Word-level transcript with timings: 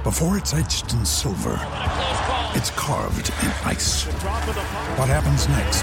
Before 0.00 0.38
it's 0.38 0.54
etched 0.54 0.94
in 0.94 1.04
silver, 1.04 1.58
it's 2.54 2.70
carved 2.70 3.28
in 3.42 3.48
ice. 3.68 4.04
What 4.96 5.10
happens 5.10 5.46
next 5.46 5.82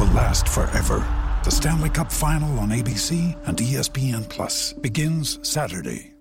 will 0.00 0.10
last 0.14 0.48
forever. 0.48 1.04
The 1.44 1.50
Stanley 1.50 1.90
Cup 1.90 2.10
Final 2.10 2.58
on 2.60 2.70
ABC 2.70 3.36
and 3.46 3.58
ESPN 3.58 4.26
Plus 4.30 4.72
begins 4.72 5.46
Saturday. 5.46 6.14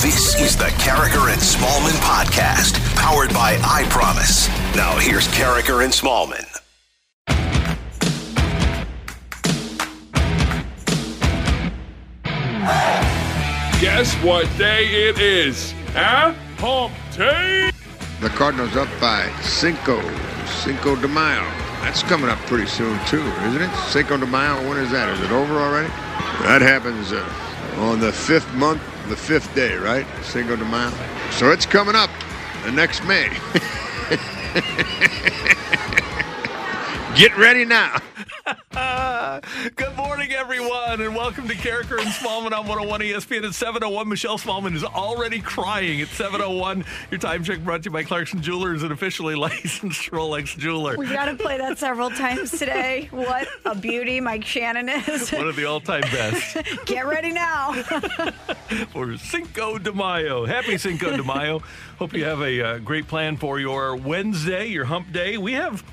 This 0.00 0.40
is 0.40 0.56
the 0.56 0.70
Karraker 0.78 1.32
and 1.32 1.42
Smallmon 1.42 1.98
podcast, 2.00 2.78
powered 2.94 3.34
by 3.34 3.58
I 3.64 3.88
Promise. 3.90 4.46
Now 4.76 4.96
here's 5.00 5.26
Karraker 5.26 5.82
and 5.82 5.92
Smallmon. 5.92 6.46
Guess 13.82 14.14
what 14.22 14.46
day 14.58 15.08
it 15.08 15.18
is? 15.18 15.74
Huh? 15.92 16.32
Hump 16.58 16.92
day? 17.16 17.72
The 18.20 18.28
Cardinals 18.28 18.76
up 18.76 18.86
by 19.00 19.28
Cinco, 19.40 20.00
Cinco 20.46 20.94
de 20.94 21.08
Mayo. 21.08 21.42
That's 21.80 22.04
coming 22.04 22.30
up 22.30 22.38
pretty 22.46 22.68
soon 22.68 22.96
too, 23.06 23.24
isn't 23.48 23.60
it? 23.60 23.74
Cinco 23.88 24.18
de 24.18 24.26
Mayo. 24.26 24.68
When 24.68 24.78
is 24.78 24.92
that? 24.92 25.08
Is 25.08 25.20
it 25.22 25.32
over 25.32 25.54
already? 25.54 25.88
That 26.44 26.62
happens 26.62 27.10
uh, 27.10 27.28
on 27.78 27.98
the 27.98 28.12
fifth 28.12 28.54
month, 28.54 28.80
the 29.08 29.16
fifth 29.16 29.52
day, 29.52 29.74
right? 29.74 30.06
Cinco 30.22 30.54
de 30.54 30.64
Mayo. 30.64 30.92
So 31.32 31.50
it's 31.50 31.66
coming 31.66 31.96
up 31.96 32.10
the 32.64 32.70
next 32.70 33.04
May. 33.04 33.36
Get 37.14 37.36
ready 37.36 37.66
now. 37.66 37.98
Good 39.76 39.96
morning, 39.96 40.32
everyone, 40.32 41.02
and 41.02 41.14
welcome 41.14 41.46
to 41.46 41.54
Karraker 41.54 41.98
and 41.98 42.08
Smallmon 42.08 42.52
on 42.52 42.66
101 42.66 43.00
ESPN 43.00 43.44
at 43.46 43.54
701. 43.54 44.08
Michelle 44.08 44.38
Smallmon 44.38 44.74
is 44.74 44.82
already 44.82 45.40
crying 45.40 46.00
at 46.00 46.08
701. 46.08 46.84
Your 47.10 47.20
time 47.20 47.44
check 47.44 47.62
brought 47.62 47.82
to 47.82 47.90
you 47.90 47.92
by 47.92 48.02
Clarkson 48.02 48.40
Jewelers, 48.40 48.82
an 48.82 48.92
officially 48.92 49.34
licensed 49.36 50.10
Rolex 50.10 50.56
jeweler. 50.56 50.96
We 50.96 51.06
got 51.06 51.26
to 51.26 51.34
play 51.34 51.58
that 51.58 51.78
several 51.78 52.08
times 52.10 52.50
today. 52.50 53.08
What 53.22 53.46
a 53.64 53.74
beauty 53.74 54.20
Mike 54.20 54.44
Shannon 54.44 54.88
is. 54.88 55.30
One 55.30 55.48
of 55.48 55.56
the 55.56 55.66
all-time 55.66 56.02
best 56.02 56.56
Get 56.86 57.06
ready 57.06 57.30
now. 57.30 57.72
for 58.90 59.16
Cinco 59.18 59.78
de 59.78 59.92
Mayo. 59.92 60.46
Happy 60.46 60.78
Cinco 60.78 61.16
de 61.16 61.22
Mayo. 61.22 61.62
Hope 61.98 62.14
you 62.14 62.24
have 62.24 62.40
a 62.40 62.62
uh, 62.62 62.78
great 62.78 63.06
plan 63.06 63.36
for 63.36 63.60
your 63.60 63.96
Wednesday, 63.96 64.66
your 64.68 64.86
hump 64.86 65.12
day. 65.12 65.36
We 65.36 65.52
have 65.52 65.84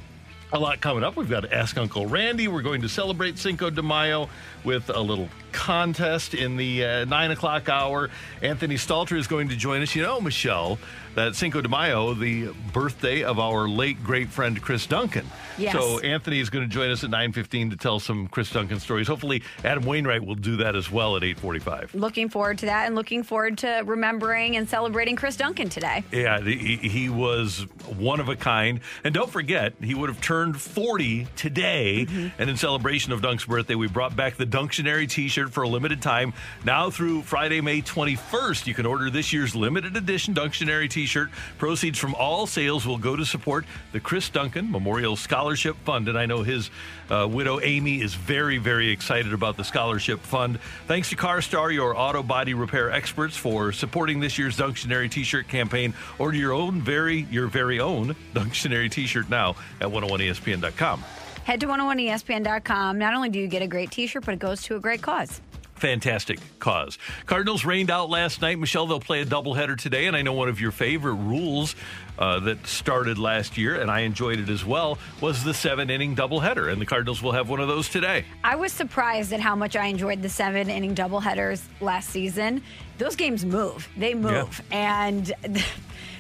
a 0.51 0.59
lot 0.59 0.81
coming 0.81 1.03
up. 1.03 1.15
We've 1.15 1.29
got 1.29 1.41
to 1.41 1.53
Ask 1.53 1.77
Uncle 1.77 2.05
Randy. 2.05 2.47
We're 2.47 2.61
going 2.61 2.81
to 2.81 2.89
celebrate 2.89 3.37
Cinco 3.37 3.69
de 3.69 3.81
Mayo 3.81 4.29
with 4.63 4.89
a 4.89 4.99
little 4.99 5.29
contest 5.51 6.33
in 6.33 6.57
the 6.57 6.85
uh, 6.85 7.05
nine 7.05 7.31
o'clock 7.31 7.69
hour. 7.69 8.09
Anthony 8.41 8.75
Stalter 8.75 9.17
is 9.17 9.27
going 9.27 9.49
to 9.49 9.55
join 9.55 9.81
us. 9.81 9.95
You 9.95 10.03
know, 10.03 10.21
Michelle, 10.21 10.77
that 11.15 11.35
Cinco 11.35 11.59
de 11.61 11.67
Mayo, 11.69 12.13
the 12.13 12.49
birthday 12.71 13.23
of 13.23 13.39
our 13.39 13.67
late 13.67 14.03
great 14.03 14.29
friend 14.29 14.61
Chris 14.61 14.85
Duncan. 14.85 15.25
Yes. 15.57 15.73
So 15.73 15.99
Anthony 15.99 16.39
is 16.39 16.49
going 16.49 16.67
to 16.67 16.73
join 16.73 16.91
us 16.91 17.03
at 17.03 17.09
nine 17.09 17.33
fifteen 17.33 17.69
to 17.71 17.75
tell 17.75 17.99
some 17.99 18.27
Chris 18.27 18.51
Duncan 18.51 18.79
stories. 18.79 19.07
Hopefully, 19.07 19.43
Adam 19.63 19.85
Wainwright 19.85 20.23
will 20.23 20.35
do 20.35 20.57
that 20.57 20.75
as 20.75 20.91
well 20.91 21.17
at 21.17 21.23
eight 21.23 21.39
forty-five. 21.39 21.93
looking 21.95 22.29
forward 22.29 22.59
to 22.59 22.67
that 22.67 22.85
and 22.85 22.95
looking 22.95 23.23
forward 23.23 23.57
to 23.59 23.81
remembering 23.85 24.55
and 24.55 24.69
celebrating 24.69 25.15
Chris 25.15 25.35
Duncan 25.35 25.67
today. 25.69 26.03
Yeah, 26.11 26.41
he, 26.41 26.77
he 26.77 27.09
was 27.09 27.65
one 27.97 28.19
of 28.19 28.29
a 28.29 28.35
kind. 28.35 28.79
And 29.03 29.13
don't 29.13 29.29
forget, 29.31 29.73
he 29.81 29.95
would 29.95 30.09
have 30.09 30.21
turned 30.21 30.59
40 30.61 31.27
today. 31.35 32.07
And 32.37 32.49
in 32.49 32.55
celebration 32.57 33.11
of 33.11 33.21
Dunk's 33.21 33.45
birthday, 33.45 33.75
we 33.75 33.87
brought 33.87 34.15
back 34.15 34.35
the 34.35 34.45
Dunctionary 34.49 35.07
t 35.07 35.27
shirt 35.27 35.51
for 35.51 35.63
a 35.63 35.67
limited 35.69 36.01
time. 36.01 36.33
Now 36.65 36.89
through 36.89 37.23
Friday, 37.23 37.61
May 37.61 37.81
21st, 37.81 38.67
you 38.67 38.73
can 38.73 38.85
order 38.85 39.09
this 39.09 39.31
year's 39.31 39.55
limited 39.55 39.95
edition 39.95 40.33
Dunctionary 40.33 40.89
t 40.89 41.05
shirt. 41.05 41.29
Proceeds 41.57 41.99
from 41.99 42.15
all 42.15 42.47
sales 42.47 42.85
will 42.85 42.97
go 42.97 43.15
to 43.15 43.25
support 43.25 43.65
the 43.91 43.99
Chris 43.99 44.29
Duncan 44.29 44.71
Memorial 44.71 45.15
Scholarship 45.15 45.75
Fund. 45.85 46.07
And 46.07 46.17
I 46.17 46.25
know 46.25 46.43
his 46.43 46.69
uh, 47.09 47.27
widow, 47.29 47.59
Amy, 47.59 48.01
is 48.01 48.13
very, 48.13 48.57
very 48.57 48.89
excited 48.89 49.33
about 49.33 49.57
the 49.57 49.63
scholarship 49.63 50.19
fund. 50.21 50.59
Thanks 50.87 51.09
to 51.09 51.15
CarStar, 51.15 51.73
your 51.73 51.97
auto 51.97 52.23
body 52.23 52.53
repair 52.53 52.91
experts, 52.91 53.35
for 53.35 53.71
supporting 53.71 54.19
this 54.19 54.37
year's 54.37 54.57
Dunctionary 54.57 55.09
t-shirt 55.09 55.47
campaign. 55.47 55.93
Order 56.17 56.37
your 56.37 56.53
own 56.53 56.81
very, 56.81 57.27
your 57.31 57.47
very 57.47 57.79
own 57.79 58.15
Dunctionary 58.33 58.91
t-shirt 58.91 59.29
now 59.29 59.55
at 59.81 59.87
101ESPN.com. 59.87 61.03
Head 61.49 61.61
to 61.61 61.65
101ESPN.com. 61.65 62.99
Not 62.99 63.15
only 63.15 63.29
do 63.29 63.39
you 63.39 63.47
get 63.47 63.63
a 63.63 63.67
great 63.67 63.89
t 63.89 64.05
shirt, 64.05 64.23
but 64.23 64.35
it 64.35 64.39
goes 64.39 64.61
to 64.61 64.75
a 64.75 64.79
great 64.79 65.01
cause. 65.01 65.41
Fantastic 65.77 66.37
cause. 66.59 66.99
Cardinals 67.25 67.65
rained 67.65 67.89
out 67.89 68.07
last 68.07 68.39
night. 68.43 68.59
Michelle, 68.59 68.85
they'll 68.85 68.99
play 68.99 69.21
a 69.21 69.25
doubleheader 69.25 69.75
today, 69.75 70.05
and 70.05 70.15
I 70.15 70.21
know 70.21 70.33
one 70.33 70.47
of 70.47 70.61
your 70.61 70.69
favorite 70.69 71.15
rules 71.15 71.75
uh, 72.19 72.39
that 72.41 72.67
started 72.67 73.17
last 73.17 73.57
year, 73.57 73.81
and 73.81 73.89
I 73.89 74.01
enjoyed 74.01 74.39
it 74.39 74.47
as 74.47 74.63
well, 74.63 74.99
was 75.21 75.43
the 75.43 75.55
seven-inning 75.55 76.15
doubleheader, 76.15 76.71
and 76.71 76.79
the 76.79 76.85
Cardinals 76.85 77.23
will 77.23 77.31
have 77.31 77.49
one 77.49 77.59
of 77.59 77.67
those 77.67 77.89
today. 77.89 78.25
I 78.43 78.55
was 78.55 78.71
surprised 78.71 79.33
at 79.33 79.39
how 79.39 79.55
much 79.55 79.75
I 79.75 79.87
enjoyed 79.87 80.21
the 80.21 80.29
seven 80.29 80.69
inning 80.69 80.93
doubleheaders 80.93 81.63
last 81.81 82.11
season. 82.11 82.61
Those 82.99 83.15
games 83.15 83.43
move, 83.43 83.89
they 83.97 84.13
move. 84.13 84.61
And 84.69 85.33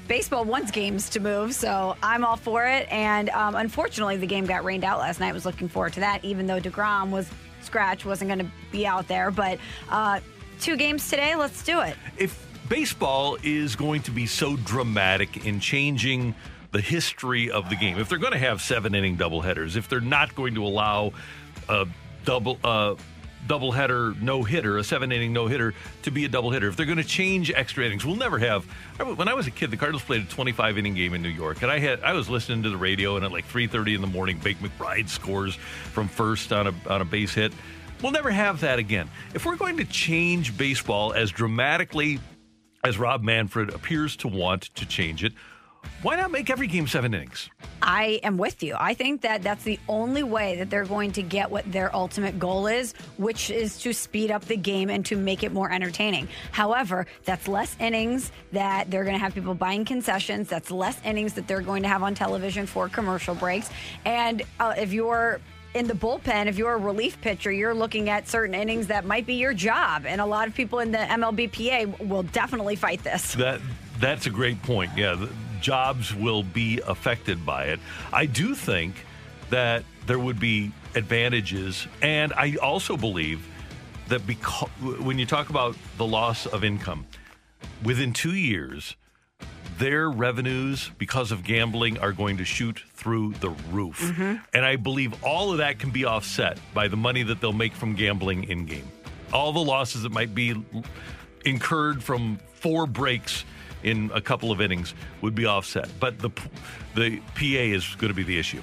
baseball 0.09 0.43
wants 0.43 0.71
games 0.71 1.07
to 1.11 1.21
move, 1.21 1.53
so 1.53 1.95
I'm 2.03 2.25
all 2.25 2.35
for 2.35 2.65
it. 2.65 2.91
And 2.91 3.29
um, 3.29 3.55
unfortunately, 3.55 4.17
the 4.17 4.27
game 4.27 4.45
got 4.45 4.65
rained 4.65 4.83
out 4.83 4.99
last 4.99 5.21
night. 5.21 5.29
I 5.29 5.31
was 5.31 5.45
looking 5.45 5.69
forward 5.69 5.93
to 5.93 5.99
that, 6.01 6.25
even 6.25 6.47
though 6.47 6.59
DeGrom 6.59 7.11
was 7.11 7.29
scratch, 7.61 8.05
wasn't 8.05 8.29
going 8.29 8.39
to 8.39 8.51
be 8.71 8.85
out 8.85 9.07
there. 9.07 9.31
But 9.31 9.59
uh, 9.89 10.19
two 10.59 10.75
games 10.75 11.09
today, 11.09 11.35
let's 11.35 11.63
do 11.63 11.79
it. 11.79 11.95
if 12.17 12.45
baseball 12.67 13.37
is 13.43 13.75
going 13.75 14.01
to 14.01 14.11
be 14.11 14.25
so 14.25 14.57
dramatic 14.57 15.45
in 15.45 15.59
changing 15.59 16.35
the 16.71 16.81
history 16.81 17.49
of 17.49 17.69
the 17.69 17.75
game, 17.75 17.99
if 17.99 18.09
they're 18.09 18.17
going 18.17 18.33
to 18.33 18.39
have 18.39 18.61
seven 18.61 18.93
inning 18.95 19.15
doubleheaders, 19.15 19.77
if 19.77 19.87
they're 19.87 20.01
not 20.01 20.35
going 20.35 20.55
to 20.55 20.65
allow 20.65 21.13
a 21.69 21.87
double 22.25 22.57
uh, 22.63 22.95
doubleheader 23.49 24.21
no 24.21 24.43
hitter, 24.43 24.77
a 24.77 24.83
seven 24.83 25.11
inning 25.11 25.33
no 25.33 25.47
hitter 25.47 25.73
to 26.03 26.11
be 26.11 26.23
a 26.23 26.29
double 26.29 26.51
hitter, 26.51 26.69
if 26.69 26.77
they're 26.77 26.85
going 26.85 26.99
to 26.99 27.03
change 27.03 27.51
extra 27.51 27.83
innings, 27.83 28.05
we'll 28.05 28.15
never 28.15 28.37
have. 28.37 28.63
When 28.97 29.27
I 29.27 29.33
was 29.33 29.47
a 29.47 29.51
kid, 29.51 29.71
the 29.71 29.77
Cardinals 29.77 30.03
played 30.03 30.21
a 30.21 30.25
25 30.25 30.77
inning 30.77 30.93
game 30.93 31.13
in 31.13 31.21
New 31.21 31.29
York, 31.29 31.61
and 31.63 31.71
I 31.71 31.79
had 31.79 32.01
I 32.01 32.13
was 32.13 32.29
listening 32.29 32.63
to 32.63 32.69
the 32.69 32.77
radio, 32.77 33.15
and 33.15 33.25
at 33.25 33.31
like 33.31 33.47
3:30 33.47 33.95
in 33.95 34.01
the 34.01 34.07
morning, 34.07 34.37
Bake 34.37 34.59
McBride 34.59 35.09
scores 35.09 35.55
from 35.55 36.07
first 36.07 36.53
on 36.53 36.67
a 36.67 36.73
on 36.87 37.01
a 37.01 37.05
base 37.05 37.33
hit. 37.33 37.51
We'll 38.01 38.13
never 38.13 38.31
have 38.31 38.61
that 38.61 38.79
again. 38.79 39.09
If 39.33 39.45
we're 39.45 39.57
going 39.57 39.77
to 39.77 39.83
change 39.83 40.57
baseball 40.57 41.11
as 41.11 41.31
dramatically 41.31 42.19
as 42.83 42.97
Rob 42.97 43.23
Manfred 43.23 43.73
appears 43.73 44.15
to 44.17 44.29
want 44.29 44.73
to 44.75 44.85
change 44.85 45.23
it, 45.23 45.33
why 46.01 46.15
not 46.15 46.31
make 46.31 46.49
every 46.49 46.67
game 46.67 46.87
seven 46.87 47.13
innings? 47.13 47.49
I 47.81 48.19
am 48.23 48.37
with 48.37 48.63
you. 48.63 48.75
I 48.79 48.93
think 48.93 49.21
that 49.21 49.41
that's 49.43 49.63
the 49.63 49.79
only 49.89 50.23
way 50.23 50.57
that 50.57 50.69
they're 50.69 50.85
going 50.85 51.11
to 51.13 51.21
get 51.21 51.51
what 51.51 51.69
their 51.71 51.93
ultimate 51.95 52.39
goal 52.39 52.67
is, 52.67 52.93
which 53.17 53.49
is 53.49 53.79
to 53.81 53.93
speed 53.93 54.31
up 54.31 54.45
the 54.45 54.55
game 54.55 54.89
and 54.89 55.05
to 55.07 55.17
make 55.17 55.43
it 55.43 55.51
more 55.51 55.71
entertaining. 55.71 56.29
However, 56.51 57.05
that's 57.25 57.47
less 57.47 57.75
innings 57.79 58.31
that 58.51 58.89
they're 58.89 59.03
going 59.03 59.15
to 59.15 59.19
have 59.19 59.33
people 59.33 59.55
buying 59.55 59.85
concessions. 59.85 60.47
That's 60.47 60.71
less 60.71 60.99
innings 61.03 61.33
that 61.33 61.47
they're 61.47 61.61
going 61.61 61.83
to 61.83 61.89
have 61.89 62.03
on 62.03 62.15
television 62.15 62.65
for 62.65 62.87
commercial 62.89 63.35
breaks. 63.35 63.69
And 64.05 64.41
uh, 64.59 64.75
if 64.77 64.93
you're 64.93 65.41
in 65.73 65.87
the 65.87 65.93
bullpen, 65.93 66.47
if 66.47 66.57
you're 66.57 66.73
a 66.73 66.77
relief 66.77 67.19
pitcher, 67.21 67.51
you're 67.51 67.73
looking 67.73 68.09
at 68.09 68.27
certain 68.27 68.55
innings 68.55 68.87
that 68.87 69.05
might 69.05 69.25
be 69.25 69.35
your 69.35 69.53
job. 69.53 70.05
And 70.05 70.19
a 70.21 70.25
lot 70.25 70.47
of 70.47 70.55
people 70.55 70.79
in 70.79 70.91
the 70.91 70.97
MLBPA 70.97 72.07
will 72.07 72.23
definitely 72.23 72.75
fight 72.75 73.03
this. 73.03 73.33
That 73.35 73.61
that's 73.99 74.25
a 74.25 74.29
great 74.29 74.61
point. 74.63 74.91
Yeah, 74.95 75.15
the 75.15 75.29
jobs 75.61 76.13
will 76.13 76.43
be 76.43 76.81
affected 76.87 77.45
by 77.45 77.65
it. 77.65 77.79
I 78.11 78.25
do 78.25 78.55
think 78.55 79.05
that 79.49 79.83
there 80.05 80.19
would 80.19 80.39
be 80.39 80.71
advantages, 80.95 81.87
and 82.01 82.33
I 82.33 82.55
also 82.61 82.97
believe 82.97 83.45
that 84.07 84.25
because 84.25 84.69
when 85.01 85.19
you 85.19 85.25
talk 85.25 85.49
about 85.49 85.75
the 85.97 86.05
loss 86.05 86.45
of 86.45 86.63
income, 86.63 87.05
within 87.83 88.13
two 88.13 88.35
years, 88.35 88.95
their 89.77 90.09
revenues 90.09 90.91
because 90.97 91.31
of 91.31 91.43
gambling 91.43 91.97
are 91.99 92.11
going 92.11 92.37
to 92.37 92.45
shoot 92.45 92.83
through 92.93 93.33
the 93.35 93.49
roof. 93.71 94.01
Mm-hmm. 94.01 94.35
And 94.53 94.65
I 94.65 94.75
believe 94.75 95.23
all 95.23 95.51
of 95.51 95.59
that 95.59 95.79
can 95.79 95.89
be 95.89 96.05
offset 96.05 96.59
by 96.73 96.89
the 96.89 96.97
money 96.97 97.23
that 97.23 97.39
they'll 97.39 97.53
make 97.53 97.73
from 97.73 97.95
gambling 97.95 98.43
in 98.45 98.65
game. 98.65 98.87
All 99.31 99.53
the 99.53 99.63
losses 99.63 100.03
that 100.03 100.11
might 100.11 100.35
be 100.35 100.61
incurred 101.45 102.03
from 102.03 102.39
four 102.55 102.87
breaks 102.87 103.45
in 103.83 104.11
a 104.13 104.21
couple 104.21 104.51
of 104.51 104.61
innings 104.61 104.93
would 105.21 105.35
be 105.35 105.45
offset. 105.45 105.89
But 105.99 106.19
the 106.19 106.29
the 106.95 107.19
PA 107.35 107.41
is 107.43 107.95
going 107.95 108.09
to 108.09 108.15
be 108.15 108.23
the 108.23 108.37
issue. 108.37 108.61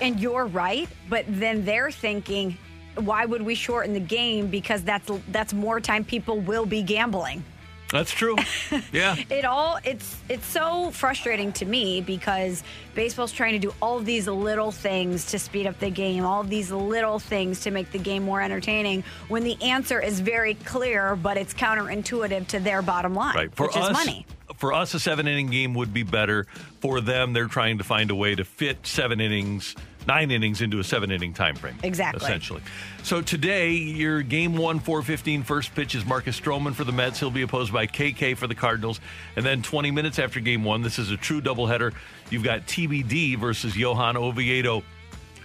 And 0.00 0.18
you're 0.18 0.46
right, 0.46 0.88
but 1.08 1.24
then 1.28 1.64
they're 1.64 1.90
thinking, 1.90 2.56
why 2.96 3.26
would 3.26 3.42
we 3.42 3.54
shorten 3.54 3.92
the 3.92 4.00
game? 4.00 4.48
Because 4.48 4.82
that's 4.82 5.10
that's 5.28 5.52
more 5.52 5.80
time 5.80 6.04
people 6.04 6.40
will 6.40 6.66
be 6.66 6.82
gambling. 6.82 7.44
That's 7.92 8.12
true. 8.12 8.36
Yeah. 8.92 9.16
It 9.28 9.44
all 9.44 9.78
it's 9.84 10.16
it's 10.28 10.46
so 10.46 10.90
frustrating 10.92 11.52
to 11.54 11.64
me 11.64 12.00
because 12.00 12.62
baseball's 12.94 13.32
trying 13.32 13.52
to 13.52 13.58
do 13.58 13.74
all 13.82 13.98
of 13.98 14.04
these 14.04 14.26
little 14.28 14.70
things 14.70 15.26
to 15.26 15.38
speed 15.38 15.66
up 15.66 15.78
the 15.80 15.90
game, 15.90 16.24
all 16.24 16.42
these 16.44 16.70
little 16.70 17.18
things 17.18 17.60
to 17.62 17.70
make 17.70 17.90
the 17.90 17.98
game 17.98 18.24
more 18.24 18.40
entertaining 18.40 19.02
when 19.28 19.42
the 19.44 19.60
answer 19.62 20.00
is 20.00 20.20
very 20.20 20.54
clear 20.54 21.16
but 21.16 21.36
it's 21.36 21.52
counterintuitive 21.54 22.46
to 22.48 22.60
their 22.60 22.80
bottom 22.82 23.14
line, 23.14 23.34
Right. 23.36 23.54
For 23.54 23.66
which 23.66 23.76
us, 23.76 23.88
is 23.88 23.92
money. 23.92 24.26
For 24.60 24.74
us, 24.74 24.92
a 24.92 25.00
seven 25.00 25.26
inning 25.26 25.46
game 25.46 25.72
would 25.72 25.94
be 25.94 26.02
better. 26.02 26.46
For 26.80 27.00
them, 27.00 27.32
they're 27.32 27.46
trying 27.46 27.78
to 27.78 27.84
find 27.84 28.10
a 28.10 28.14
way 28.14 28.34
to 28.34 28.44
fit 28.44 28.86
seven 28.86 29.18
innings, 29.18 29.74
nine 30.06 30.30
innings 30.30 30.60
into 30.60 30.78
a 30.80 30.84
seven 30.84 31.10
inning 31.10 31.32
time 31.32 31.56
frame. 31.56 31.78
Exactly. 31.82 32.22
Essentially. 32.22 32.60
So 33.02 33.22
today, 33.22 33.70
your 33.70 34.20
game 34.20 34.58
one, 34.58 34.78
415 34.78 35.44
first 35.44 35.74
pitch 35.74 35.94
is 35.94 36.04
Marcus 36.04 36.38
Stroman 36.38 36.74
for 36.74 36.84
the 36.84 36.92
Mets. 36.92 37.18
He'll 37.18 37.30
be 37.30 37.40
opposed 37.40 37.72
by 37.72 37.86
KK 37.86 38.36
for 38.36 38.46
the 38.46 38.54
Cardinals. 38.54 39.00
And 39.34 39.46
then 39.46 39.62
20 39.62 39.90
minutes 39.92 40.18
after 40.18 40.40
game 40.40 40.62
one, 40.62 40.82
this 40.82 40.98
is 40.98 41.10
a 41.10 41.16
true 41.16 41.40
doubleheader. 41.40 41.94
You've 42.28 42.44
got 42.44 42.66
TBD 42.66 43.38
versus 43.38 43.74
Johan 43.74 44.18
Oviedo. 44.18 44.82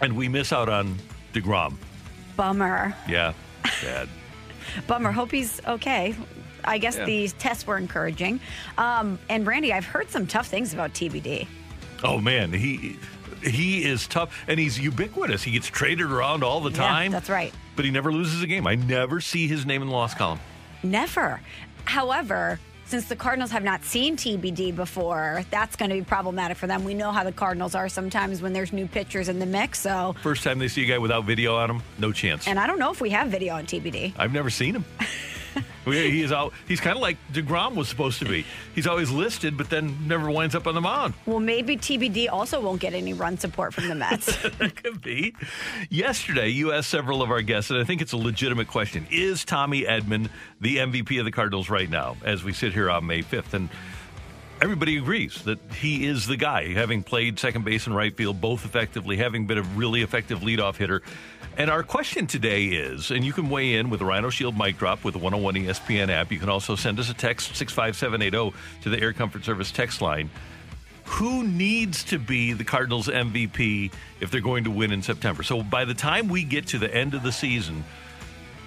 And 0.02 0.18
we 0.18 0.28
miss 0.28 0.52
out 0.52 0.68
on 0.68 0.94
DeGrom. 1.32 1.76
Bummer. 2.36 2.94
Yeah. 3.08 3.32
Sad. 3.80 4.10
Bummer. 4.88 5.14
Hope 5.14 5.32
he's 5.32 5.62
okay. 5.66 6.14
I 6.68 6.78
guess 6.78 6.98
Yeah. 6.98 7.06
the 7.06 7.28
tests 7.30 7.66
were 7.68 7.78
encouraging. 7.78 8.40
Um, 8.78 9.20
and 9.30 9.46
Randy, 9.48 9.72
I've 9.74 9.86
heard 9.86 10.10
some 10.10 10.28
tough 10.28 10.48
things 10.48 10.74
about 10.74 10.94
TBD. 10.94 11.48
Oh 12.04 12.20
man, 12.20 12.52
he 12.54 12.98
he 13.44 13.84
is 13.86 14.08
tough 14.08 14.34
and 14.48 14.60
he's 14.60 14.80
ubiquitous. 14.80 15.44
He 15.44 15.52
gets 15.52 15.68
traded 15.68 16.12
around 16.12 16.44
all 16.44 16.62
the 16.62 16.72
time. 16.72 17.12
Yeah, 17.12 17.20
that's 17.20 17.30
right. 17.30 17.54
But 17.76 17.86
he 17.86 17.92
never 17.92 18.12
loses 18.12 18.42
a 18.42 18.48
game. 18.48 18.66
I 18.68 18.76
never 18.76 19.22
see 19.22 19.48
his 19.48 19.66
name 19.66 19.82
in 19.82 19.88
the 19.90 19.94
loss 19.94 20.14
column. 20.14 20.40
Never. 20.84 21.42
However, 21.86 22.60
since 22.88 23.06
the 23.06 23.16
Cardinals 23.16 23.52
have 23.52 23.64
not 23.64 23.84
seen 23.84 24.16
TBD 24.16 24.76
before, 24.76 25.44
that's 25.52 25.76
going 25.76 25.90
to 25.90 25.96
be 25.96 26.04
problematic 26.04 26.56
for 26.58 26.68
them. 26.68 26.84
We 26.84 26.94
know 26.94 27.12
how 27.12 27.24
the 27.24 27.32
Cardinals 27.32 27.74
are 27.76 27.90
sometimes 27.90 28.42
when 28.42 28.54
there's 28.54 28.72
new 28.74 28.88
pitchers 28.88 29.28
in 29.30 29.40
the 29.40 29.46
mix. 29.46 29.80
So, 29.80 30.16
First 30.22 30.44
time 30.44 30.60
they 30.60 30.68
see 30.68 30.84
a 30.84 30.88
guy 30.88 30.98
without 31.00 31.26
video 31.26 31.56
on 31.56 31.70
him, 31.72 31.84
no 31.98 32.12
chance. 32.12 32.48
and 32.48 32.60
I 32.60 32.68
don't 32.68 32.78
know 32.80 32.92
if 32.92 33.02
we 33.02 33.10
have 33.12 33.30
video 33.30 33.56
on 33.56 33.66
TBD. 33.66 34.14
I've 34.18 34.34
never 34.34 34.50
seen 34.50 34.76
him. 34.76 34.86
He 35.86 36.22
is 36.22 36.32
out. 36.32 36.54
He's 36.68 36.80
kind 36.80 36.96
of 36.96 37.02
like 37.02 37.18
Degrom 37.32 37.76
was 37.76 37.88
supposed 37.88 38.20
to 38.20 38.26
be. 38.26 38.46
He's 38.74 38.88
always 38.88 39.12
listed, 39.12 39.58
but 39.58 39.70
then 39.70 40.08
never 40.08 40.30
winds 40.30 40.56
up 40.56 40.68
on 40.68 40.76
the 40.76 40.82
mound. 40.82 41.14
Well, 41.26 41.40
maybe 41.40 41.78
TBD 41.78 42.28
also 42.32 42.60
won't 42.60 42.82
get 42.82 42.94
any 42.94 43.14
run 43.14 43.38
support 43.38 43.74
from 43.74 43.88
the 43.88 43.96
Mets. 43.96 44.36
could 44.76 45.02
be. 45.02 45.36
Yesterday, 45.90 46.50
you 46.50 46.72
asked 46.72 46.90
several 46.90 47.22
of 47.22 47.32
our 47.32 47.42
guests, 47.42 47.72
and 47.72 47.80
I 47.80 47.84
think 47.84 48.02
it's 48.02 48.14
a 48.14 48.18
legitimate 48.18 48.68
question: 48.68 49.08
Is 49.12 49.46
Tommy 49.46 49.84
Edman 49.84 50.30
the 50.60 50.78
MVP 50.78 51.20
of 51.20 51.26
the 51.26 51.32
Cardinals 51.32 51.70
right 51.70 51.90
now, 51.90 52.18
as 52.24 52.44
we 52.44 52.54
sit 52.54 52.74
here 52.74 52.90
on 52.90 53.06
May 53.06 53.22
fifth? 53.22 53.54
And 53.54 53.70
everybody 54.62 54.98
agrees 54.98 55.44
that 55.44 55.60
he 55.80 56.06
is 56.06 56.28
the 56.28 56.38
guy, 56.38 56.74
having 56.74 57.04
played 57.04 57.40
second 57.40 57.66
base 57.66 57.88
and 57.88 57.96
right 57.96 58.16
field 58.16 58.40
both 58.40 58.66
effectively, 58.66 59.18
having 59.18 59.48
been 59.48 59.58
a 59.58 59.64
really 59.64 60.02
effective 60.02 60.40
leadoff 60.40 60.76
hitter. 60.76 61.02
And 61.58 61.70
our 61.70 61.84
question 61.84 62.28
today 62.28 62.66
is, 62.66 63.12
and 63.12 63.24
you 63.24 63.32
can 63.32 63.50
weigh 63.50 63.76
in 63.76 63.90
with 63.90 64.02
the 64.02 64.06
Rhino 64.06 64.30
Shield 64.30 64.58
mic 64.58 64.78
drop 64.78 65.06
with 65.06 65.14
the 65.14 65.20
101 65.20 65.56
ESPN 65.56 66.10
app. 66.10 66.30
You 66.30 66.38
can 66.38 66.50
also 66.50 66.76
send 66.76 67.00
us 67.00 67.10
a 67.10 67.14
text 67.14 67.56
65780 67.56 68.54
to 68.82 68.90
the 68.90 69.02
Air 69.02 69.14
Comfort 69.14 69.46
Service 69.46 69.72
text 69.72 70.02
line 70.02 70.30
who 71.06 71.44
needs 71.44 72.04
to 72.04 72.20
be 72.20 72.52
the 72.52 72.64
Cardinals 72.64 73.08
MVP 73.08 73.92
if 74.20 74.32
they're 74.32 74.42
going 74.42 74.64
to 74.66 74.72
win 74.72 74.92
in 74.92 75.02
September. 75.02 75.44
So 75.44 75.64
by 75.64 75.86
the 75.86 75.94
time 75.94 76.28
we 76.28 76.44
get 76.44 76.68
to 76.68 76.80
the 76.80 76.94
end 76.94 77.14
of 77.14 77.24
the 77.24 77.32
season, 77.32 77.86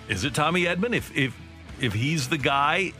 is 0.08 0.25
it 0.25 0.34
Tommy 0.34 0.64
Edman? 0.64 0.94
If 0.94 1.14
if 1.17 1.37
if 1.81 1.93
he's 1.93 2.29
the 2.29 2.38
guy, 2.38 2.93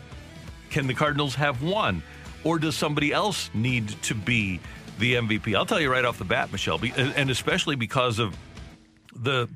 can 0.71 0.87
the 0.87 0.95
Cardinals 0.95 1.37
have 1.37 1.63
one, 1.63 2.03
or 2.45 2.59
does 2.59 2.77
somebody 2.77 3.13
else 3.13 3.49
need 3.55 3.89
to 4.03 4.15
be 4.15 4.61
the 4.99 5.15
MVP? 5.15 5.57
I'll 5.57 5.67
tell 5.67 5.81
you 5.81 5.91
right 5.91 6.05
off 6.05 6.19
the 6.19 6.25
bat, 6.25 6.53
Michelle, 6.53 6.81
and 6.97 7.31
especially 7.31 7.77
because 7.77 8.19
of 8.19 8.37
the 9.15 9.49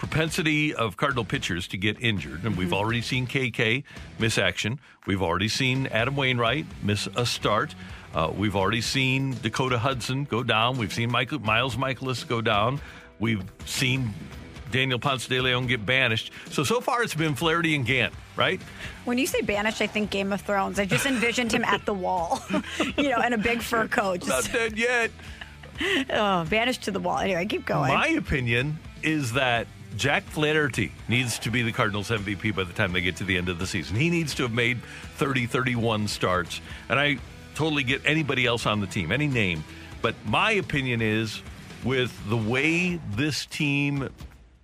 propensity 0.00 0.74
of 0.74 0.96
Cardinal 0.96 1.26
pitchers 1.26 1.68
to 1.68 1.76
get 1.76 2.00
injured. 2.00 2.44
And 2.44 2.56
we've 2.56 2.72
already 2.72 3.02
seen 3.02 3.26
KK 3.26 3.84
miss 4.18 4.38
action. 4.38 4.80
We've 5.06 5.20
already 5.20 5.48
seen 5.48 5.88
Adam 5.88 6.16
Wainwright 6.16 6.64
miss 6.82 7.06
a 7.16 7.26
start. 7.26 7.74
Uh, 8.14 8.32
we've 8.34 8.56
already 8.56 8.80
seen 8.80 9.36
Dakota 9.42 9.78
Hudson 9.78 10.24
go 10.24 10.42
down. 10.42 10.78
We've 10.78 10.92
seen 10.92 11.12
Michael, 11.12 11.40
Miles 11.40 11.76
Mikolas 11.76 12.26
go 12.26 12.40
down. 12.40 12.80
We've 13.18 13.44
seen 13.66 14.14
Daniel 14.70 14.98
Ponce 14.98 15.26
de 15.26 15.38
Leon 15.38 15.66
get 15.66 15.84
banished. 15.84 16.32
So, 16.48 16.64
so 16.64 16.80
far 16.80 17.02
it's 17.02 17.14
been 17.14 17.34
Flaherty 17.34 17.74
and 17.74 17.84
Gant, 17.84 18.14
right? 18.36 18.58
when 19.04 19.18
you 19.18 19.26
say 19.26 19.42
banished, 19.42 19.82
I 19.82 19.86
think 19.86 20.08
Game 20.08 20.32
of 20.32 20.40
Thrones. 20.40 20.78
I 20.78 20.86
just 20.86 21.04
envisioned 21.04 21.52
him 21.52 21.64
at 21.64 21.84
the 21.84 21.92
wall, 21.92 22.42
you 22.96 23.10
know, 23.10 23.20
in 23.20 23.34
a 23.34 23.38
big 23.38 23.60
fur 23.60 23.86
coat. 23.86 24.26
Not 24.26 24.44
Just 24.44 24.52
dead 24.54 24.78
yet. 24.78 25.10
oh, 26.10 26.46
banished 26.46 26.84
to 26.84 26.90
the 26.90 27.00
wall. 27.00 27.18
Anyway, 27.18 27.44
keep 27.44 27.66
going. 27.66 27.92
My 27.92 28.08
opinion 28.08 28.78
is 29.02 29.34
that 29.34 29.66
Jack 29.96 30.22
Flaherty 30.24 30.92
needs 31.08 31.38
to 31.40 31.50
be 31.50 31.62
the 31.62 31.72
Cardinals 31.72 32.10
MVP 32.10 32.54
by 32.54 32.64
the 32.64 32.72
time 32.72 32.92
they 32.92 33.00
get 33.00 33.16
to 33.16 33.24
the 33.24 33.36
end 33.36 33.48
of 33.48 33.58
the 33.58 33.66
season. 33.66 33.96
He 33.96 34.10
needs 34.10 34.34
to 34.36 34.44
have 34.44 34.52
made 34.52 34.82
30, 35.16 35.46
31 35.46 36.08
starts. 36.08 36.60
And 36.88 36.98
I 36.98 37.18
totally 37.54 37.82
get 37.82 38.02
anybody 38.04 38.46
else 38.46 38.66
on 38.66 38.80
the 38.80 38.86
team, 38.86 39.12
any 39.12 39.26
name. 39.26 39.64
But 40.02 40.14
my 40.26 40.52
opinion 40.52 41.02
is 41.02 41.42
with 41.84 42.16
the 42.28 42.36
way 42.36 43.00
this 43.12 43.46
team 43.46 44.08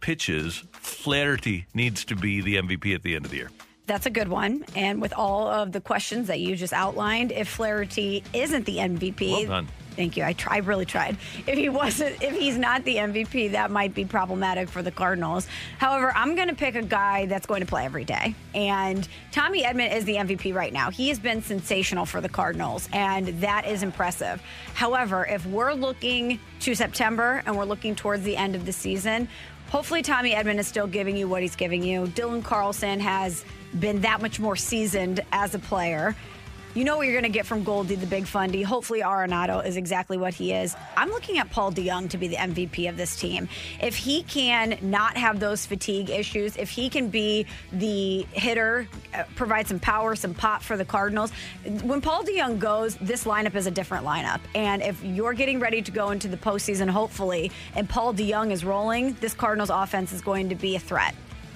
pitches, 0.01 0.63
Flaherty 0.73 1.67
needs 1.75 2.05
to 2.07 2.17
be 2.17 2.41
the 2.41 2.57
MVP 2.57 2.95
at 2.95 3.03
the 3.03 3.17
end 3.17 3.25
of 3.25 3.31
the 3.31 3.39
year. 3.39 3.51
That's 3.87 4.07
a 4.07 4.11
good 4.11 4.29
one. 4.29 4.65
And 4.75 5.01
with 5.01 5.13
all 5.13 5.47
of 5.49 5.73
the 5.73 5.81
questions 5.81 6.27
that 6.29 6.41
you 6.41 6.57
just 6.57 6.73
outlined, 6.73 7.33
if 7.33 7.49
Flaherty 7.49 8.23
isn't 8.33 8.67
the 8.67 8.79
MVP, 8.79 9.31
Well 9.31 9.47
done. 9.47 9.69
Thank 9.97 10.17
you. 10.17 10.25
I 10.25 10.33
try, 10.33 10.57
I 10.57 10.59
really 10.59 10.85
tried. 10.85 11.17
If 11.47 11.59
he 11.59 11.69
wasn't, 11.69 12.23
if 12.23 12.37
he's 12.37 12.57
not 12.59 12.85
the 12.85 12.97
MVP, 12.97 13.53
that 13.53 13.71
might 13.71 13.95
be 13.95 14.05
problematic 14.05 14.69
for 14.69 14.83
the 14.83 14.91
Cardinals. 14.91 15.49
However, 15.79 16.13
I'm 16.15 16.35
going 16.37 16.49
to 16.49 16.55
pick 16.55 16.75
a 16.75 16.83
guy 16.83 17.27
that's 17.27 17.47
going 17.47 17.61
to 17.61 17.67
play 17.67 17.85
every 17.85 18.05
day, 18.05 18.35
and 18.55 19.09
Tommy 19.33 19.63
Edman 19.63 19.95
is 19.95 20.05
the 20.05 20.17
MVP 20.17 20.55
right 20.55 20.73
now. 20.73 20.91
He 20.91 21.09
has 21.09 21.19
been 21.19 21.43
sensational 21.43 22.07
for 22.07 22.21
the 22.21 22.29
Cardinals, 22.29 22.89
and 22.93 23.29
that 23.41 23.67
is 23.67 23.83
impressive. 23.83 24.43
However, 24.75 25.27
if 25.27 25.45
we're 25.47 25.73
looking 25.73 26.39
to 26.61 26.75
September 26.75 27.43
and 27.47 27.57
we're 27.57 27.65
looking 27.65 27.95
towards 27.95 28.23
the 28.25 28.37
end 28.37 28.55
of 28.55 28.67
the 28.67 28.73
season. 28.73 29.29
Hopefully, 29.71 30.03
Tommy 30.03 30.33
Edman 30.33 30.59
is 30.59 30.67
still 30.67 30.87
giving 30.87 31.17
you 31.17 31.29
what 31.29 31.43
he's 31.43 31.57
giving 31.57 31.83
you. 31.83 32.07
Dylan 32.07 32.43
Carlson 32.43 33.01
has 33.01 33.45
been 33.79 34.01
that 34.03 34.23
much 34.23 34.39
more 34.39 34.57
seasoned 34.57 35.21
as 35.33 35.55
a 35.55 35.59
player. 35.59 36.15
You 36.77 36.85
know 36.85 36.99
what 36.99 37.07
you're 37.07 37.15
going 37.15 37.23
to 37.23 37.31
get 37.31 37.47
from 37.47 37.65
Goldie, 37.65 37.95
the 37.95 38.07
big 38.07 38.27
fundy. 38.27 38.63
Hopefully, 38.63 39.01
Arenado 39.01 39.65
is 39.65 39.79
exactly 39.79 40.19
what 40.19 40.35
he 40.35 40.53
is. 40.53 40.77
I'm 40.95 41.09
looking 41.09 41.39
at 41.39 41.49
Paul 41.49 41.73
DeJong 41.73 42.11
to 42.11 42.19
be 42.19 42.29
the 42.29 42.37
MVP 42.37 42.87
of 42.91 42.99
this 42.99 43.17
team. 43.17 43.49
If 43.81 43.97
he 43.97 44.25
can 44.25 44.77
not 44.83 45.17
have 45.17 45.41
those 45.41 45.65
fatigue 45.65 46.11
issues, 46.11 46.55
if 46.59 46.69
he 46.69 46.91
can 46.91 47.09
be 47.09 47.47
the 47.73 48.27
hitter, 48.33 48.89
uh, 49.15 49.23
provide 49.37 49.67
some 49.67 49.81
power, 49.81 50.15
some 50.15 50.35
pop 50.35 50.63
for 50.63 50.77
the 50.77 50.85
Cardinals. 50.85 51.33
When 51.83 52.03
Paul 52.03 52.25
DeJong 52.25 52.59
goes, 52.59 52.97
this 52.97 53.25
lineup 53.25 53.55
is 53.55 53.67
a 53.67 53.71
different 53.71 54.05
lineup. 54.05 54.41
And 54.55 54.83
if 54.83 55.03
you're 55.03 55.33
getting 55.33 55.59
ready 55.59 55.81
to 55.81 55.91
go 55.91 56.11
into 56.11 56.29
the 56.29 56.37
postseason, 56.37 56.91
hopefully, 56.91 57.53
and 57.75 57.89
Paul 57.89 58.13
DeJong 58.13 58.51
is 58.51 58.67
rolling, 58.67 59.15
this 59.23 59.33
Cardinals 59.33 59.71
offense 59.71 60.13
is 60.13 60.21
going 60.21 60.51
to 60.51 60.55
be 60.55 60.77
a 60.77 60.79
threat. 60.79 61.15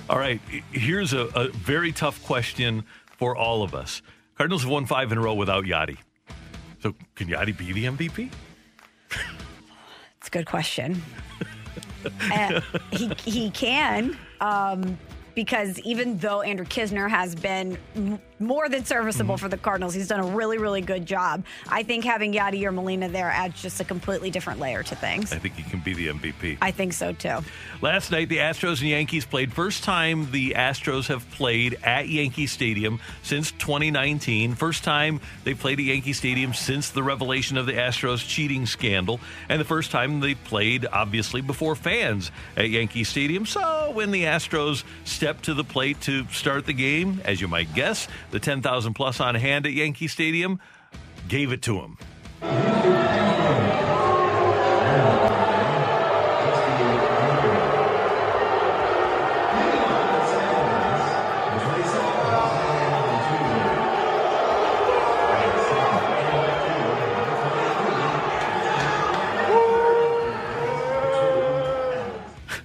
All 0.08 0.18
right, 0.18 0.40
here's 0.72 1.12
a, 1.12 1.26
a 1.34 1.48
very 1.48 1.92
tough 1.92 2.24
question 2.24 2.84
for 3.18 3.36
all 3.36 3.62
of 3.62 3.74
us. 3.74 4.00
Cardinals 4.40 4.62
have 4.62 4.70
won 4.70 4.86
five 4.86 5.12
in 5.12 5.18
a 5.18 5.20
row 5.20 5.34
without 5.34 5.64
Yadi. 5.64 5.98
So 6.78 6.94
can 7.14 7.28
Yadi 7.28 7.54
be 7.58 7.74
the 7.74 7.84
MVP? 7.84 8.30
It's 10.16 10.28
a 10.28 10.30
good 10.30 10.46
question. 10.46 11.02
Uh, 12.32 12.62
he 12.92 13.12
he 13.26 13.50
can 13.50 14.16
um, 14.40 14.98
because 15.34 15.78
even 15.80 16.16
though 16.16 16.40
Andrew 16.40 16.64
Knizner 16.64 17.10
has 17.10 17.34
been 17.34 17.76
more 18.40 18.68
than 18.68 18.84
serviceable 18.84 19.36
mm-hmm. 19.36 19.42
for 19.42 19.48
the 19.48 19.56
Cardinals, 19.56 19.94
he's 19.94 20.08
done 20.08 20.20
a 20.20 20.36
really 20.36 20.58
really 20.58 20.80
good 20.80 21.06
job. 21.06 21.44
I 21.68 21.82
think 21.82 22.04
having 22.04 22.32
Yadi 22.32 22.64
or 22.64 22.72
Molina 22.72 23.08
there 23.08 23.30
adds 23.30 23.60
just 23.62 23.80
a 23.80 23.84
completely 23.84 24.30
different 24.30 24.60
layer 24.60 24.82
to 24.82 24.96
things. 24.96 25.32
I 25.32 25.38
think 25.38 25.54
he 25.54 25.62
can 25.62 25.80
be 25.80 25.94
the 25.94 26.08
MVP. 26.08 26.58
I 26.60 26.70
think 26.70 26.92
so 26.92 27.12
too. 27.12 27.38
Last 27.80 28.10
night, 28.10 28.28
the 28.28 28.38
Astros 28.38 28.80
and 28.80 28.88
Yankees 28.88 29.24
played. 29.24 29.52
First 29.52 29.84
time 29.84 30.30
the 30.30 30.50
Astros 30.50 31.06
have 31.08 31.28
played 31.30 31.78
at 31.82 32.08
Yankee 32.08 32.46
Stadium 32.46 33.00
since 33.22 33.52
2019. 33.52 34.54
First 34.54 34.84
time 34.84 35.20
they 35.44 35.54
played 35.54 35.78
at 35.78 35.84
Yankee 35.84 36.12
Stadium 36.12 36.54
since 36.54 36.90
the 36.90 37.02
revelation 37.02 37.56
of 37.56 37.66
the 37.66 37.72
Astros 37.72 38.26
cheating 38.26 38.66
scandal. 38.66 39.20
And 39.48 39.60
the 39.60 39.64
first 39.64 39.90
time 39.90 40.20
they 40.20 40.34
played, 40.34 40.86
obviously, 40.90 41.40
before 41.40 41.74
fans 41.74 42.30
at 42.56 42.70
Yankee 42.70 43.04
Stadium. 43.04 43.46
So 43.46 43.90
when 43.92 44.10
the 44.10 44.24
Astros 44.24 44.84
stepped 45.04 45.44
to 45.44 45.54
the 45.54 45.64
plate 45.64 46.00
to 46.02 46.26
start 46.28 46.66
the 46.66 46.72
game, 46.72 47.20
as 47.24 47.40
you 47.40 47.48
might 47.48 47.72
guess, 47.74 48.08
the 48.30 48.40
10,000 48.40 48.94
plus 48.94 49.20
on 49.20 49.34
hand 49.34 49.66
at 49.66 49.72
Yankee 49.72 50.08
Stadium, 50.08 50.60
gave 51.28 51.52
it 51.52 51.62
to 51.62 51.80
him. 51.80 51.98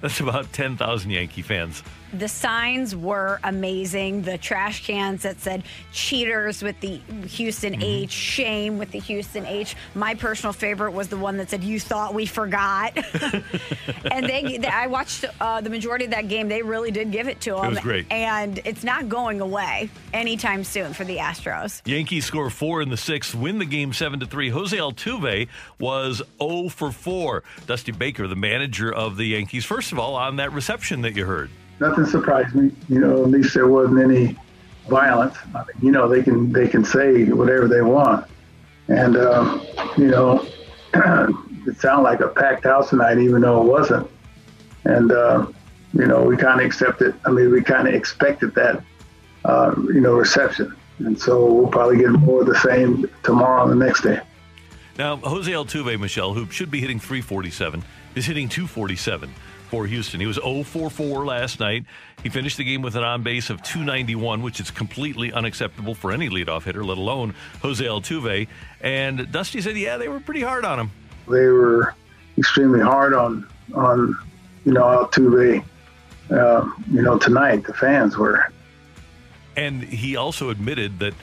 That's 0.01 0.19
about 0.19 0.53
10,000 0.53 1.10
Yankee 1.10 1.41
fans. 1.41 1.81
The 2.17 2.27
signs 2.29 2.95
were 2.95 3.39
amazing. 3.43 4.22
The 4.22 4.38
trash 4.38 4.86
cans 4.86 5.24
that 5.24 5.39
said 5.41 5.63
cheaters 5.91 6.62
with 6.63 6.79
the 6.79 6.98
Houston 7.27 7.74
Mm-hmm. 7.74 7.81
H, 7.84 8.12
shame 8.12 8.77
with 8.77 8.91
the 8.91 9.00
Houston 9.00 9.45
H. 9.45 9.75
My 9.95 10.13
personal 10.15 10.53
favorite 10.53 10.91
was 10.91 11.07
the 11.10 11.17
one 11.17 11.38
that 11.38 11.50
said, 11.50 11.63
You 11.63 11.79
thought 11.79 12.13
we 12.13 12.25
forgot. 12.25 12.93
and 14.12 14.25
they, 14.25 14.57
they- 14.57 14.67
I 14.67 14.88
watched 14.88 15.25
uh, 15.41 15.62
the 15.62 15.69
majority 15.69 16.05
of 16.05 16.12
that 16.12 16.27
game. 16.27 16.48
They 16.48 16.62
really 16.62 16.91
did 16.91 17.12
give 17.12 17.27
it 17.27 17.41
to 17.41 17.51
them. 17.55 17.72
was 17.72 17.79
great. 17.79 18.05
And 18.12 18.60
it's 18.65 18.84
not 18.84 19.10
going 19.10 19.41
away 19.41 19.89
anytime 20.13 20.63
soon 20.63 20.93
for 20.93 21.03
the 21.03 21.17
Astros. 21.17 21.81
Yankees 21.86 22.25
score 22.25 22.50
four 22.50 22.81
in 22.81 22.89
the 22.89 22.98
sixth, 22.98 23.36
win 23.36 23.57
the 23.60 23.65
game 23.65 23.91
seven 23.93 24.19
to 24.19 24.25
three. 24.25 24.50
Jose 24.50 24.75
Altuve 24.77 25.48
was 25.79 26.22
0 26.41 26.69
for 26.69 26.91
4. 26.91 27.43
Dusty 27.67 27.91
Baker, 27.91 28.27
the 28.27 28.36
manager 28.36 28.93
of 28.93 29.17
the 29.17 29.25
Yankees, 29.25 29.65
first 29.65 29.91
of 29.91 30.00
all, 30.00 30.15
on 30.15 30.36
that 30.38 30.51
reception 30.53 31.01
that 31.01 31.15
you 31.15 31.25
heard. 31.25 31.50
Nothing 31.79 32.05
surprised 32.05 32.55
me. 32.55 32.72
You 32.89 33.00
know, 33.00 33.24
at 33.24 33.29
least 33.29 33.53
there 33.53 33.67
wasn't 33.67 34.00
any 34.00 34.38
violence. 34.89 35.36
I 35.53 35.60
mean, 35.60 35.86
you 35.86 35.91
know, 35.91 36.08
they 36.08 36.24
can 36.24 36.51
they 36.51 36.67
can 36.67 36.84
say 36.84 37.25
whatever 37.25 37.67
they 37.67 37.82
want, 37.82 38.25
and 38.88 39.17
um, 39.17 39.65
you 39.98 40.08
know, 40.08 40.46
it 40.94 41.79
sounded 41.79 42.03
like 42.03 42.20
a 42.20 42.29
packed 42.29 42.63
house 42.63 42.89
tonight, 42.89 43.17
even 43.17 43.41
though 43.41 43.62
it 43.62 43.65
wasn't. 43.65 44.10
And 44.86 45.12
uh, 45.12 45.48
you 45.94 46.05
know, 46.05 46.24
we 46.24 46.38
kind 46.38 46.60
of 46.60 46.65
accepted. 46.65 47.15
I 47.25 47.32
mean, 47.32 47.51
we 47.51 47.62
kind 47.62 47.88
of 47.88 47.94
expected 47.94 48.53
that, 48.55 48.84
uh, 49.46 49.74
you 49.77 50.01
know, 50.01 50.13
reception, 50.13 50.75
and 51.00 51.20
so 51.20 51.46
we'll 51.46 51.67
probably 51.67 51.98
get 51.98 52.12
more 52.12 52.41
of 52.41 52.48
the 52.48 52.60
same 52.60 53.10
tomorrow 53.24 53.63
and 53.63 53.72
the 53.79 53.86
next 53.86 54.01
day. 54.01 54.20
Now, 54.98 55.17
Jose 55.17 55.51
Altuve, 55.51 56.00
Michelle, 56.00 56.34
who 56.34 56.50
should 56.50 56.72
be 56.72 56.79
hitting 56.79 57.00
347, 57.00 57.84
is 58.15 58.25
hitting 58.25 58.48
247 58.48 59.29
for 59.75 59.86
Houston. 59.86 60.22
He 60.22 60.25
was 60.25 60.38
0 60.38 60.63
for 60.63 60.89
4 60.89 61.25
last 61.25 61.60
night. 61.60 61.84
He 62.24 62.29
finished 62.29 62.55
the 62.55 62.63
game 62.63 62.82
with 62.82 62.96
an 62.96 63.03
on 63.03 63.24
base 63.24 63.50
of 63.50 63.62
291, 63.62 64.41
which 64.41 64.62
is 64.62 64.72
completely 64.72 65.34
unacceptable 65.34 65.94
for 65.94 66.13
any 66.13 66.29
leadoff 66.29 66.63
hitter, 66.63 66.86
let 66.86 66.98
alone 66.98 67.36
Jose 67.62 67.84
Altuve. 67.84 68.48
And 68.79 69.29
Dusty 69.34 69.60
said, 69.60 69.75
yeah, 69.75 69.98
they 69.98 70.08
were 70.08 70.22
pretty 70.22 70.41
hard 70.41 70.63
on 70.63 70.79
him. 70.79 70.91
They 71.27 71.48
were 71.48 71.94
extremely 72.38 72.79
hard 72.79 73.13
on 73.13 73.48
on 73.74 74.17
you 74.63 74.72
know 74.72 74.84
Altuve. 74.84 75.65
Uh, 76.32 76.70
you 76.89 77.01
know, 77.01 77.17
tonight 77.17 77.65
the 77.65 77.74
fans 77.74 78.17
were. 78.17 78.46
And 79.58 79.84
he 79.84 80.15
also 80.15 80.51
admitted 80.51 81.00
that 81.00 81.13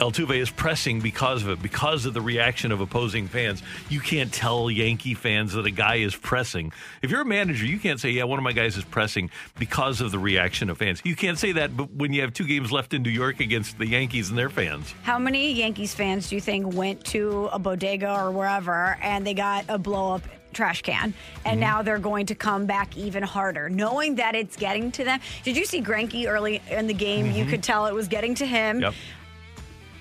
Altuve 0.00 0.36
is 0.36 0.50
pressing 0.50 1.00
because 1.00 1.42
of 1.42 1.50
it, 1.50 1.62
because 1.62 2.06
of 2.06 2.14
the 2.14 2.20
reaction 2.22 2.72
of 2.72 2.80
opposing 2.80 3.28
fans. 3.28 3.62
You 3.90 4.00
can't 4.00 4.32
tell 4.32 4.70
Yankee 4.70 5.12
fans 5.14 5.52
that 5.52 5.66
a 5.66 5.70
guy 5.70 5.96
is 5.96 6.16
pressing. 6.16 6.72
If 7.02 7.10
you're 7.10 7.20
a 7.20 7.24
manager, 7.26 7.66
you 7.66 7.78
can't 7.78 8.00
say, 8.00 8.10
"Yeah, 8.10 8.24
one 8.24 8.38
of 8.38 8.42
my 8.42 8.52
guys 8.52 8.76
is 8.78 8.84
pressing 8.84 9.30
because 9.58 10.00
of 10.00 10.10
the 10.10 10.18
reaction 10.18 10.70
of 10.70 10.78
fans." 10.78 11.02
You 11.04 11.14
can't 11.14 11.38
say 11.38 11.52
that, 11.52 11.76
but 11.76 11.92
when 11.92 12.12
you 12.14 12.22
have 12.22 12.32
two 12.32 12.46
games 12.46 12.72
left 12.72 12.94
in 12.94 13.02
New 13.02 13.10
York 13.10 13.40
against 13.40 13.78
the 13.78 13.86
Yankees 13.86 14.30
and 14.30 14.38
their 14.38 14.48
fans, 14.50 14.94
How 15.02 15.18
many 15.18 15.52
Yankees 15.52 15.94
fans 15.94 16.30
do 16.30 16.34
you 16.34 16.40
think 16.40 16.74
went 16.74 17.04
to 17.06 17.50
a 17.52 17.58
bodega 17.58 18.10
or 18.12 18.30
wherever 18.30 18.96
and 19.02 19.26
they 19.26 19.34
got 19.34 19.66
a 19.68 19.78
blow 19.78 20.14
up 20.14 20.22
trash 20.52 20.82
can 20.82 21.14
and 21.44 21.52
Mm-hmm. 21.52 21.60
now 21.60 21.82
they're 21.82 21.98
going 21.98 22.26
to 22.26 22.34
come 22.34 22.66
back 22.66 22.96
even 22.96 23.22
harder 23.22 23.68
knowing 23.68 24.16
that 24.16 24.34
it's 24.34 24.56
getting 24.56 24.90
to 24.92 25.04
them? 25.04 25.20
Did 25.44 25.56
you 25.56 25.64
see 25.66 25.80
Greinke 25.82 26.26
early 26.26 26.60
in 26.70 26.86
the 26.86 26.94
game? 26.94 27.30
You 27.30 27.44
could 27.44 27.62
tell 27.62 27.86
it 27.86 27.94
was 27.94 28.08
getting 28.08 28.34
to 28.36 28.46
him. 28.46 28.76
Mm-hmm. 28.76 28.82
yep. 28.82 28.94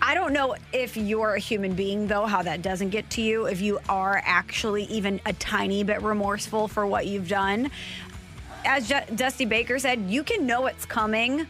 I 0.02 0.14
don't 0.14 0.34
know 0.34 0.56
if 0.72 0.96
you're 0.96 1.36
a 1.36 1.40
human 1.40 1.74
being, 1.74 2.08
though, 2.08 2.26
how 2.26 2.42
that 2.42 2.62
doesn't 2.62 2.90
get 2.90 3.10
to 3.12 3.22
you. 3.22 3.46
If 3.46 3.62
you 3.62 3.80
are 3.90 4.22
actually 4.26 4.84
even 4.86 5.20
a 5.26 5.34
tiny 5.34 5.84
bit 5.84 6.02
remorseful 6.02 6.68
for 6.68 6.88
what 6.88 7.06
you've 7.06 7.28
done. 7.28 7.70
As 8.66 8.92
Dusty 9.16 9.46
Baker 9.46 9.78
said, 9.80 10.02
you 10.10 10.24
can 10.24 10.46
know 10.46 10.68
it's 10.68 10.86
coming 10.86 11.48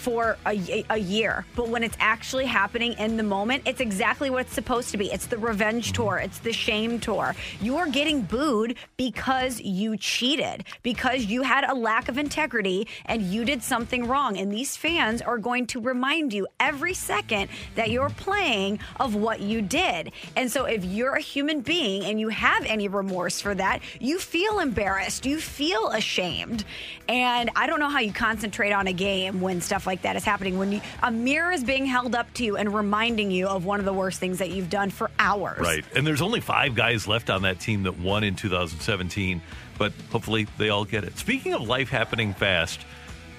for 0.00 0.38
a 0.46 0.98
year, 0.98 1.44
but 1.54 1.68
when 1.68 1.82
it's 1.82 1.96
actually 2.00 2.46
happening 2.46 2.94
in 2.94 3.18
the 3.18 3.22
moment, 3.22 3.64
it's 3.66 3.80
exactly 3.80 4.30
what 4.30 4.40
it's 4.40 4.54
supposed 4.54 4.90
to 4.92 4.96
be. 4.96 5.12
It's 5.12 5.26
the 5.26 5.36
revenge 5.36 5.92
tour, 5.92 6.16
it's 6.16 6.38
the 6.38 6.54
shame 6.54 6.98
tour. 6.98 7.36
You're 7.60 7.86
getting 7.86 8.22
booed 8.22 8.76
because 8.96 9.60
you 9.60 9.98
cheated, 9.98 10.64
because 10.82 11.26
you 11.26 11.42
had 11.42 11.64
a 11.64 11.74
lack 11.74 12.08
of 12.08 12.16
integrity 12.16 12.88
and 13.04 13.20
you 13.20 13.44
did 13.44 13.62
something 13.62 14.08
wrong. 14.08 14.38
And 14.38 14.50
these 14.50 14.74
fans 14.74 15.20
are 15.20 15.36
going 15.36 15.66
to 15.66 15.80
remind 15.80 16.32
you 16.32 16.46
every 16.58 16.94
second 16.94 17.50
that 17.74 17.90
you're 17.90 18.08
playing 18.08 18.78
of 18.98 19.14
what 19.14 19.40
you 19.40 19.60
did. 19.60 20.12
And 20.34 20.50
so 20.50 20.64
if 20.64 20.82
you're 20.82 21.16
a 21.16 21.20
human 21.20 21.60
being 21.60 22.04
and 22.04 22.18
you 22.18 22.30
have 22.30 22.64
any 22.64 22.88
remorse 22.88 23.42
for 23.42 23.54
that, 23.54 23.82
you 24.00 24.18
feel 24.18 24.60
embarrassed, 24.60 25.26
you 25.26 25.40
feel 25.40 25.88
ashamed. 25.88 26.64
And 27.06 27.50
I 27.54 27.66
don't 27.66 27.80
know 27.80 27.90
how 27.90 27.98
you 27.98 28.14
concentrate 28.14 28.72
on 28.72 28.86
a 28.86 28.94
game 28.94 29.42
when 29.42 29.60
stuff 29.60 29.86
like 29.86 29.89
that 30.02 30.16
is 30.16 30.24
happening. 30.24 30.58
When 30.58 30.72
you, 30.72 30.80
a 31.02 31.10
mirror 31.10 31.50
is 31.50 31.64
being 31.64 31.86
held 31.86 32.14
up 32.14 32.32
to 32.34 32.44
you 32.44 32.56
and 32.56 32.72
reminding 32.74 33.30
you 33.30 33.48
of 33.48 33.64
one 33.64 33.78
of 33.78 33.84
the 33.84 33.92
worst 33.92 34.20
things 34.20 34.38
that 34.38 34.50
you've 34.50 34.70
done 34.70 34.90
for 34.90 35.10
hours. 35.18 35.60
Right. 35.60 35.84
And 35.94 36.06
there's 36.06 36.22
only 36.22 36.40
five 36.40 36.74
guys 36.74 37.06
left 37.06 37.30
on 37.30 37.42
that 37.42 37.60
team 37.60 37.82
that 37.84 37.98
won 37.98 38.24
in 38.24 38.36
2017, 38.36 39.42
but 39.78 39.92
hopefully 40.10 40.46
they 40.58 40.68
all 40.68 40.84
get 40.84 41.04
it. 41.04 41.18
Speaking 41.18 41.52
of 41.54 41.62
life 41.62 41.90
happening 41.90 42.34
fast, 42.34 42.80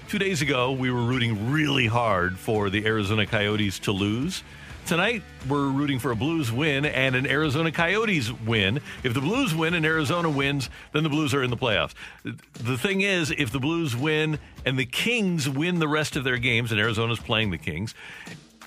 two 0.08 0.20
days 0.20 0.42
ago 0.42 0.72
we 0.72 0.92
were 0.92 1.02
rooting 1.02 1.52
really 1.52 1.88
hard 1.88 2.38
for 2.38 2.70
the 2.70 2.86
Arizona 2.86 3.26
Coyotes 3.26 3.80
to 3.80 3.92
lose. 3.92 4.44
Tonight, 4.92 5.24
we're 5.48 5.70
rooting 5.70 6.00
for 6.00 6.12
a 6.12 6.18
Blues 6.18 6.52
win 6.52 6.84
and 6.84 7.16
an 7.16 7.26
Arizona 7.26 7.72
Coyotes 7.72 8.30
win. 8.30 8.82
If 9.06 9.14
the 9.14 9.22
Blues 9.22 9.56
win 9.56 9.74
and 9.74 9.86
Arizona 9.86 10.30
wins, 10.30 10.70
then 10.92 11.04
the 11.04 11.10
Blues 11.10 11.34
are 11.34 11.42
in 11.42 11.50
the 11.50 11.56
playoffs. 11.56 11.94
The 12.26 12.78
thing 12.78 13.00
is, 13.00 13.32
if 13.32 13.54
the 13.54 13.60
Blues 13.62 13.96
win 13.96 14.38
and 14.66 14.78
the 14.78 14.86
Kings 14.86 15.48
win 15.48 15.80
the 15.80 15.88
rest 15.88 16.18
of 16.18 16.26
their 16.26 16.38
games, 16.38 16.74
and 16.74 16.82
Arizona's 16.82 17.20
playing 17.20 17.52
the 17.52 17.58
Kings, 17.58 17.96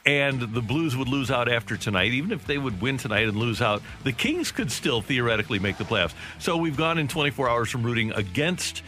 and 0.06 0.40
the 0.40 0.62
Blues 0.62 0.96
would 0.96 1.08
lose 1.08 1.30
out 1.30 1.46
after 1.46 1.76
tonight, 1.76 2.12
even 2.12 2.32
if 2.32 2.46
they 2.46 2.56
would 2.56 2.80
win 2.80 2.96
tonight 2.96 3.28
and 3.28 3.36
lose 3.36 3.60
out, 3.60 3.82
the 4.02 4.12
Kings 4.12 4.50
could 4.50 4.72
still 4.72 5.02
theoretically 5.02 5.58
make 5.58 5.76
the 5.76 5.84
playoffs. 5.84 6.14
So 6.38 6.56
we've 6.56 6.78
gone 6.78 6.96
in 6.96 7.06
24 7.06 7.50
hours 7.50 7.68
from 7.68 7.82
rooting 7.82 8.12
against 8.12 8.82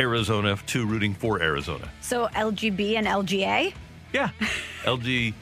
Arizona 0.00 0.58
to 0.66 0.84
rooting 0.84 1.14
for 1.14 1.40
Arizona. 1.40 1.88
So 2.00 2.26
LGB 2.26 2.96
and 2.96 3.06
LGA 3.06 3.72
Yeah. 4.12 4.30
LG. 4.82 5.32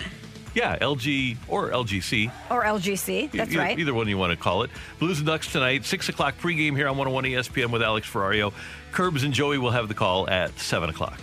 Yeah, 0.54 0.76
LG 0.78 1.37
or 1.49 1.71
LGC. 1.71 2.30
or 2.50 2.64
LGC. 2.64 3.30
That's 3.30 3.50
either, 3.52 3.59
right. 3.61 3.78
Either 3.78 3.95
one 3.95 4.09
you 4.09 4.19
want 4.19 4.30
to 4.33 4.37
call 4.37 4.62
it. 4.62 4.71
Blues 4.99 5.19
and 5.19 5.26
Ducks 5.26 5.50
tonight, 5.52 5.85
6 5.85 6.09
o'clock 6.09 6.35
pregame 6.40 6.76
here 6.76 6.88
on 6.88 6.97
101 6.97 7.25
ESPN 7.25 7.71
with 7.71 7.83
Alex 7.83 8.09
Ferrario. 8.11 8.52
Curbs 8.92 9.23
and 9.23 9.33
Joey 9.33 9.59
will 9.59 9.71
have 9.71 9.88
the 9.88 9.95
call 9.95 10.28
at 10.28 10.59
7 10.59 10.88
o'clock. 10.90 11.21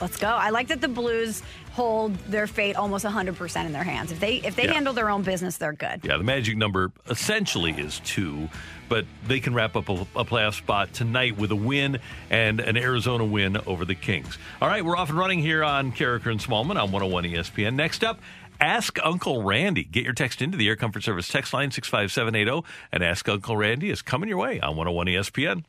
Let's 0.00 0.16
go. 0.18 0.28
I 0.28 0.50
like 0.50 0.68
that 0.68 0.80
the 0.80 0.88
Blues 0.88 1.42
hold 1.72 2.14
their 2.26 2.46
fate 2.46 2.74
almost 2.74 3.04
100% 3.04 3.66
in 3.66 3.72
their 3.72 3.84
hands. 3.84 4.10
If 4.10 4.18
they 4.18 4.36
if 4.36 4.56
they 4.56 4.64
Yeah. 4.64 4.72
handle 4.72 4.92
their 4.92 5.08
own 5.10 5.22
business, 5.22 5.56
they're 5.56 5.72
good. 5.72 6.00
Yeah, 6.02 6.16
the 6.16 6.24
magic 6.24 6.56
number 6.56 6.90
essentially 7.08 7.72
is 7.72 8.00
two, 8.00 8.48
but 8.88 9.04
they 9.28 9.38
can 9.40 9.54
wrap 9.54 9.76
up 9.76 9.88
a, 9.88 9.92
a 10.16 10.24
playoff 10.24 10.54
spot 10.54 10.92
tonight 10.94 11.36
with 11.36 11.52
a 11.52 11.56
win 11.56 11.98
and 12.30 12.60
an 12.60 12.76
Arizona 12.76 13.24
win 13.24 13.58
over 13.66 13.84
the 13.84 13.94
Kings. 13.94 14.36
All 14.60 14.68
right, 14.68 14.84
we're 14.84 14.96
off 14.96 15.10
and 15.10 15.18
running 15.18 15.38
here 15.38 15.62
on 15.62 15.92
Karraker 15.92 16.30
and 16.32 16.40
Smallmon 16.40 16.70
on 16.82 16.90
101 16.90 17.24
ESPN. 17.24 17.74
Next 17.74 18.02
up, 18.02 18.20
Ask 18.60 18.98
Uncle 19.02 19.42
Randy. 19.42 19.84
Get 19.84 20.04
your 20.04 20.12
text 20.12 20.42
into 20.42 20.58
the 20.58 20.68
Air 20.68 20.76
Comfort 20.76 21.02
Service 21.02 21.28
text 21.28 21.54
line 21.54 21.70
65780, 21.70 22.66
and 22.92 23.02
Ask 23.02 23.26
Uncle 23.28 23.56
Randy 23.56 23.88
is 23.88 24.02
coming 24.02 24.28
your 24.28 24.36
way 24.38 24.60
on 24.60 24.76
101 24.76 25.06
ESPN. 25.06 25.64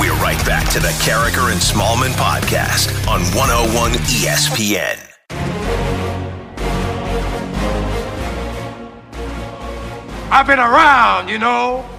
We're 0.00 0.12
right 0.14 0.44
back 0.44 0.68
to 0.72 0.80
the 0.80 0.88
Karraker 1.04 1.52
and 1.52 1.60
Smallmon 1.60 2.10
podcast 2.14 2.90
on 3.06 3.20
101 3.36 3.92
ESPN. 3.92 5.10
I've 10.32 10.48
been 10.48 10.58
around, 10.58 11.28
you 11.28 11.38
know. 11.38 11.93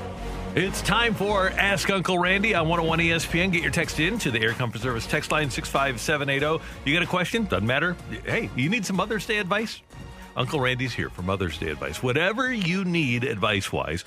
It's 0.56 0.82
time 0.82 1.14
for 1.14 1.50
Ask 1.50 1.90
Uncle 1.90 2.18
Randy 2.18 2.56
on 2.56 2.70
101 2.70 3.00
ESPN. 3.00 3.52
Get 3.52 3.62
your 3.62 3.74
text 3.74 4.00
in 4.00 4.18
to 4.20 4.32
the 4.32 4.40
Air 4.40 4.54
Comfort 4.54 4.80
Service 4.80 5.06
text 5.06 5.30
line 5.30 5.50
65780. 5.50 6.64
You 6.86 6.94
got 6.94 7.04
a 7.04 7.06
question? 7.06 7.44
Doesn't 7.44 7.68
matter. 7.68 7.98
Hey, 8.26 8.50
you 8.56 8.70
need 8.70 8.86
some 8.86 8.96
Mother's 8.96 9.26
Day 9.26 9.40
advice? 9.40 9.82
Uncle 10.38 10.62
Randy's 10.62 10.94
here 10.94 11.10
for 11.10 11.24
Mother's 11.24 11.58
Day 11.58 11.72
advice. 11.72 12.02
Whatever 12.02 12.54
you 12.54 12.86
need 12.86 13.26
advice 13.26 13.74
wise, 13.74 14.06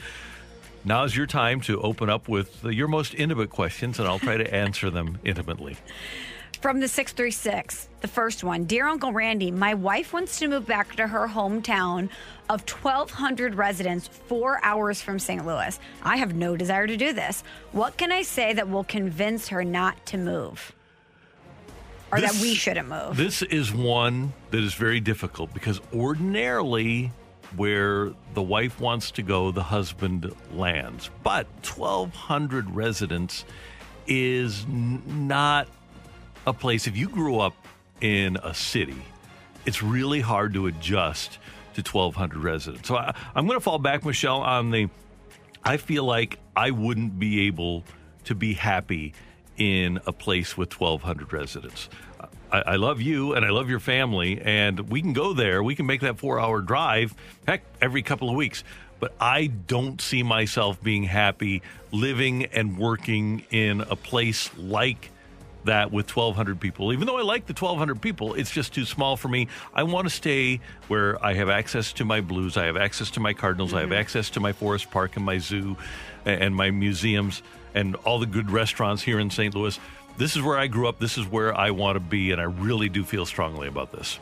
now's 0.87 1.15
your 1.15 1.27
time 1.27 1.61
to 1.61 1.83
open 1.83 2.09
up 2.09 2.31
with 2.31 2.65
your 2.65 2.89
most 2.89 3.15
intimate 3.15 3.51
questions, 3.51 3.99
and 3.99 4.09
I'll 4.09 4.19
try 4.19 4.39
to 4.39 4.55
answer 4.55 4.89
them 4.89 5.19
intimately. 5.25 5.77
From 6.61 6.81
the 6.81 6.89
636, 6.89 7.89
the 8.01 8.09
first 8.09 8.43
one 8.43 8.65
Dear 8.65 8.89
Uncle 8.89 9.13
Randy, 9.13 9.53
my 9.53 9.75
wife 9.75 10.13
wants 10.13 10.41
to 10.41 10.49
move 10.49 10.67
back 10.67 10.97
to 10.97 11.07
her 11.07 11.29
hometown 11.29 12.09
of 12.49 12.69
1,200 12.69 13.55
residents, 13.55 14.09
four 14.09 14.59
hours 14.65 15.01
from 15.01 15.21
St. 15.21 15.47
Louis. 15.47 15.79
I 16.03 16.17
have 16.17 16.35
no 16.35 16.57
desire 16.57 16.89
to 16.89 16.97
do 16.97 17.13
this. 17.13 17.45
What 17.71 17.97
can 17.97 18.11
I 18.11 18.23
say 18.23 18.55
that 18.55 18.69
will 18.69 18.83
convince 18.83 19.49
her 19.49 19.63
not 19.63 20.05
to 20.07 20.19
move? 20.19 20.73
Or 22.11 22.21
that 22.21 22.37
we 22.43 22.55
shouldn't 22.55 22.89
move? 22.89 23.17
This 23.17 23.43
is 23.43 23.73
one 23.73 24.33
that 24.51 24.65
is 24.65 24.75
very 24.75 24.99
difficult 24.99 25.55
because 25.55 25.81
ordinarily, 25.95 27.13
where 27.55 28.13
the 28.35 28.43
wife 28.43 28.81
wants 28.81 29.13
to 29.13 29.23
go, 29.23 29.53
the 29.53 29.63
husband 29.63 30.35
lands. 30.53 31.09
But 31.23 31.47
1,200 31.63 32.71
residents 32.75 33.45
is 34.09 34.65
n- 34.65 35.29
not 35.29 35.69
a 36.49 36.53
place. 36.53 36.87
If 36.87 36.97
you 36.97 37.09
grew 37.09 37.39
up 37.39 37.55
in 38.01 38.37
a 38.43 38.55
city, 38.55 39.03
it's 39.67 39.83
really 39.83 40.21
hard 40.21 40.55
to 40.55 40.67
adjust 40.67 41.39
to 41.75 41.83
1,200 41.83 42.43
residents. 42.43 42.89
So 42.89 42.97
I, 42.97 43.15
I'm 43.35 43.47
going 43.47 43.59
to 43.59 43.63
fall 43.63 43.79
back, 43.79 44.05
Michelle, 44.05 44.41
on 44.41 44.71
the. 44.71 44.89
I 45.65 45.77
feel 45.77 46.05
like 46.05 46.39
I 46.57 46.71
wouldn't 46.71 47.19
be 47.19 47.47
able 47.47 47.85
to 48.25 48.35
be 48.35 48.55
happy 48.55 49.15
in 49.57 50.01
a 50.07 50.13
place 50.13 50.57
with 50.57 50.79
1,200 50.79 51.33
residents. 51.33 51.89
I, 52.51 52.61
I 52.61 52.77
love 52.77 53.01
you 53.01 53.35
and 53.35 53.45
I 53.45 53.51
love 53.51 53.69
your 53.69 53.81
family, 53.81 54.41
and 54.41 54.89
we 54.89 55.03
can 55.03 55.13
go 55.13 55.33
there. 55.33 55.63
We 55.63 55.75
can 55.75 55.87
make 55.87 56.01
that 56.01 56.19
four 56.19 56.41
hour 56.41 56.61
drive, 56.61 57.15
heck, 57.47 57.63
every 57.81 58.03
couple 58.03 58.31
of 58.31 58.37
weeks. 58.37 58.65
But 59.01 59.15
I 59.21 59.47
don't 59.47 60.01
see 60.01 60.23
myself 60.23 60.83
being 60.83 61.05
happy 61.05 61.63
living 61.93 62.47
and 62.47 62.77
working 62.77 63.45
in 63.51 63.83
a 63.83 63.95
place 63.95 64.51
like 64.57 65.11
that 65.69 65.93
with 65.93 66.15
1,200 66.15 66.61
people. 66.61 66.93
Even 66.93 67.07
though 67.07 67.19
I 67.19 67.23
like 67.23 67.47
the 67.47 67.55
1,200 67.55 68.03
people, 68.03 68.35
it's 68.35 68.51
just 68.51 68.75
too 68.75 68.85
small 68.85 69.17
for 69.17 69.29
me. 69.29 69.49
I 69.73 69.85
want 69.85 70.07
to 70.07 70.11
stay 70.11 70.61
where 70.89 71.25
I 71.25 71.35
have 71.35 71.49
access 71.49 71.93
to 71.95 72.05
my 72.05 72.21
Blues, 72.21 72.57
I 72.57 72.67
have 72.67 72.77
access 72.77 73.11
to 73.13 73.21
my 73.21 73.33
Cardinals, 73.33 73.73
I 73.73 73.81
have 73.81 73.91
mm-hmm. 73.91 73.99
access 73.99 74.31
to 74.31 74.41
my 74.41 74.53
Forest 74.53 74.91
Park 74.91 75.17
and 75.17 75.25
my 75.25 75.39
zoo 75.39 75.77
and 76.25 76.55
my 76.55 76.71
museums 76.71 77.43
and 77.75 77.95
all 77.97 78.19
the 78.19 78.27
good 78.27 78.51
restaurants 78.51 79.03
here 79.03 79.19
in 79.19 79.31
St. 79.31 79.55
Louis. 79.55 79.79
This 80.19 80.35
is 80.35 80.43
where 80.43 80.59
I 80.59 80.67
grew 80.67 80.89
up. 80.89 80.99
This 80.99 81.17
is 81.17 81.27
where 81.27 81.57
I 81.57 81.71
want 81.71 81.95
to 81.97 82.01
be, 82.01 82.33
and 82.33 82.41
I 82.41 82.45
really 82.45 82.89
do 82.89 83.05
feel 83.05 83.25
strongly 83.25 83.69
about 83.69 83.93
this. 83.93 84.19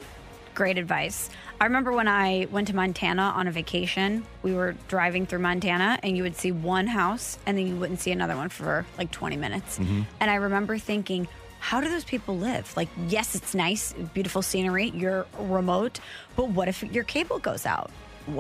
Great 0.57 0.79
advice. 0.79 1.29
I 1.61 1.65
remember 1.65 1.93
when 1.93 2.09
I 2.09 2.49
went 2.51 2.69
to 2.69 2.75
Montana 2.75 3.35
on 3.37 3.47
a 3.47 3.53
vacation, 3.53 4.25
we 4.43 4.55
were 4.55 4.75
driving 4.89 5.27
through 5.27 5.41
Montana 5.41 5.99
and 6.03 6.17
you 6.17 6.23
would 6.23 6.35
see 6.35 6.51
one 6.51 6.87
house 6.87 7.39
and 7.45 7.59
then 7.59 7.67
you 7.67 7.77
wouldn't 7.77 8.01
see 8.01 8.11
another 8.11 8.35
one 8.37 8.49
for 8.49 8.87
like 8.97 9.11
20 9.11 9.37
minutes. 9.37 9.79
Mm-hmm. 9.79 10.05
And 10.19 10.31
I 10.31 10.37
remember 10.37 10.79
thinking, 10.79 11.29
how 11.61 11.83
do 11.83 11.91
those 11.91 12.05
people 12.05 12.39
live? 12.39 12.75
Like, 12.75 12.89
yes, 13.07 13.35
it's 13.35 13.55
nice, 13.55 13.93
beautiful 14.15 14.41
scenery, 14.41 14.93
you're 14.95 15.27
remote, 15.39 16.01
but 16.37 16.49
what 16.49 16.69
if 16.69 16.83
your 16.83 17.05
cable 17.05 17.39
goes 17.39 17.67
out? 17.67 17.91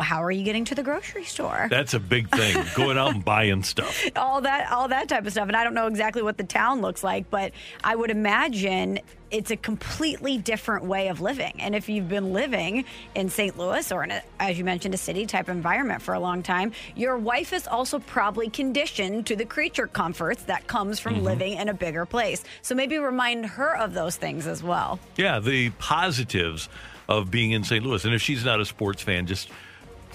How 0.00 0.22
are 0.22 0.30
you 0.30 0.44
getting 0.44 0.64
to 0.66 0.74
the 0.74 0.82
grocery 0.82 1.24
store? 1.24 1.66
That's 1.70 1.94
a 1.94 2.00
big 2.00 2.28
thing, 2.30 2.64
going 2.74 2.98
out 2.98 3.14
and 3.14 3.24
buying 3.24 3.62
stuff. 3.62 4.04
all 4.16 4.40
that 4.40 4.70
all 4.72 4.88
that 4.88 5.08
type 5.08 5.26
of 5.26 5.32
stuff 5.32 5.48
and 5.48 5.56
i 5.56 5.64
don't 5.64 5.74
know 5.74 5.86
exactly 5.86 6.22
what 6.22 6.36
the 6.38 6.44
town 6.44 6.80
looks 6.80 7.02
like 7.02 7.28
but 7.30 7.52
i 7.84 7.94
would 7.94 8.10
imagine 8.10 8.98
it's 9.30 9.50
a 9.50 9.56
completely 9.56 10.38
different 10.38 10.84
way 10.84 11.08
of 11.08 11.20
living 11.20 11.52
and 11.58 11.74
if 11.74 11.88
you've 11.88 12.08
been 12.08 12.32
living 12.32 12.84
in 13.14 13.28
st 13.28 13.58
louis 13.58 13.90
or 13.92 14.04
in 14.04 14.10
a, 14.10 14.22
as 14.38 14.58
you 14.58 14.64
mentioned 14.64 14.94
a 14.94 14.98
city 14.98 15.26
type 15.26 15.48
environment 15.48 16.00
for 16.00 16.14
a 16.14 16.20
long 16.20 16.42
time 16.42 16.72
your 16.94 17.16
wife 17.16 17.52
is 17.52 17.66
also 17.66 17.98
probably 17.98 18.48
conditioned 18.48 19.26
to 19.26 19.36
the 19.36 19.44
creature 19.44 19.86
comforts 19.86 20.44
that 20.44 20.66
comes 20.66 20.98
from 20.98 21.14
mm-hmm. 21.14 21.24
living 21.24 21.52
in 21.54 21.68
a 21.68 21.74
bigger 21.74 22.06
place 22.06 22.44
so 22.62 22.74
maybe 22.74 22.98
remind 22.98 23.44
her 23.46 23.76
of 23.76 23.94
those 23.94 24.16
things 24.16 24.46
as 24.46 24.62
well 24.62 24.98
Yeah, 25.16 25.40
the 25.40 25.70
positives 25.70 26.68
of 27.08 27.30
being 27.30 27.52
in 27.52 27.62
St. 27.64 27.84
Louis. 27.84 28.04
And 28.04 28.14
if 28.14 28.22
she's 28.22 28.44
not 28.44 28.60
a 28.60 28.64
sports 28.64 29.02
fan, 29.02 29.26
just 29.26 29.48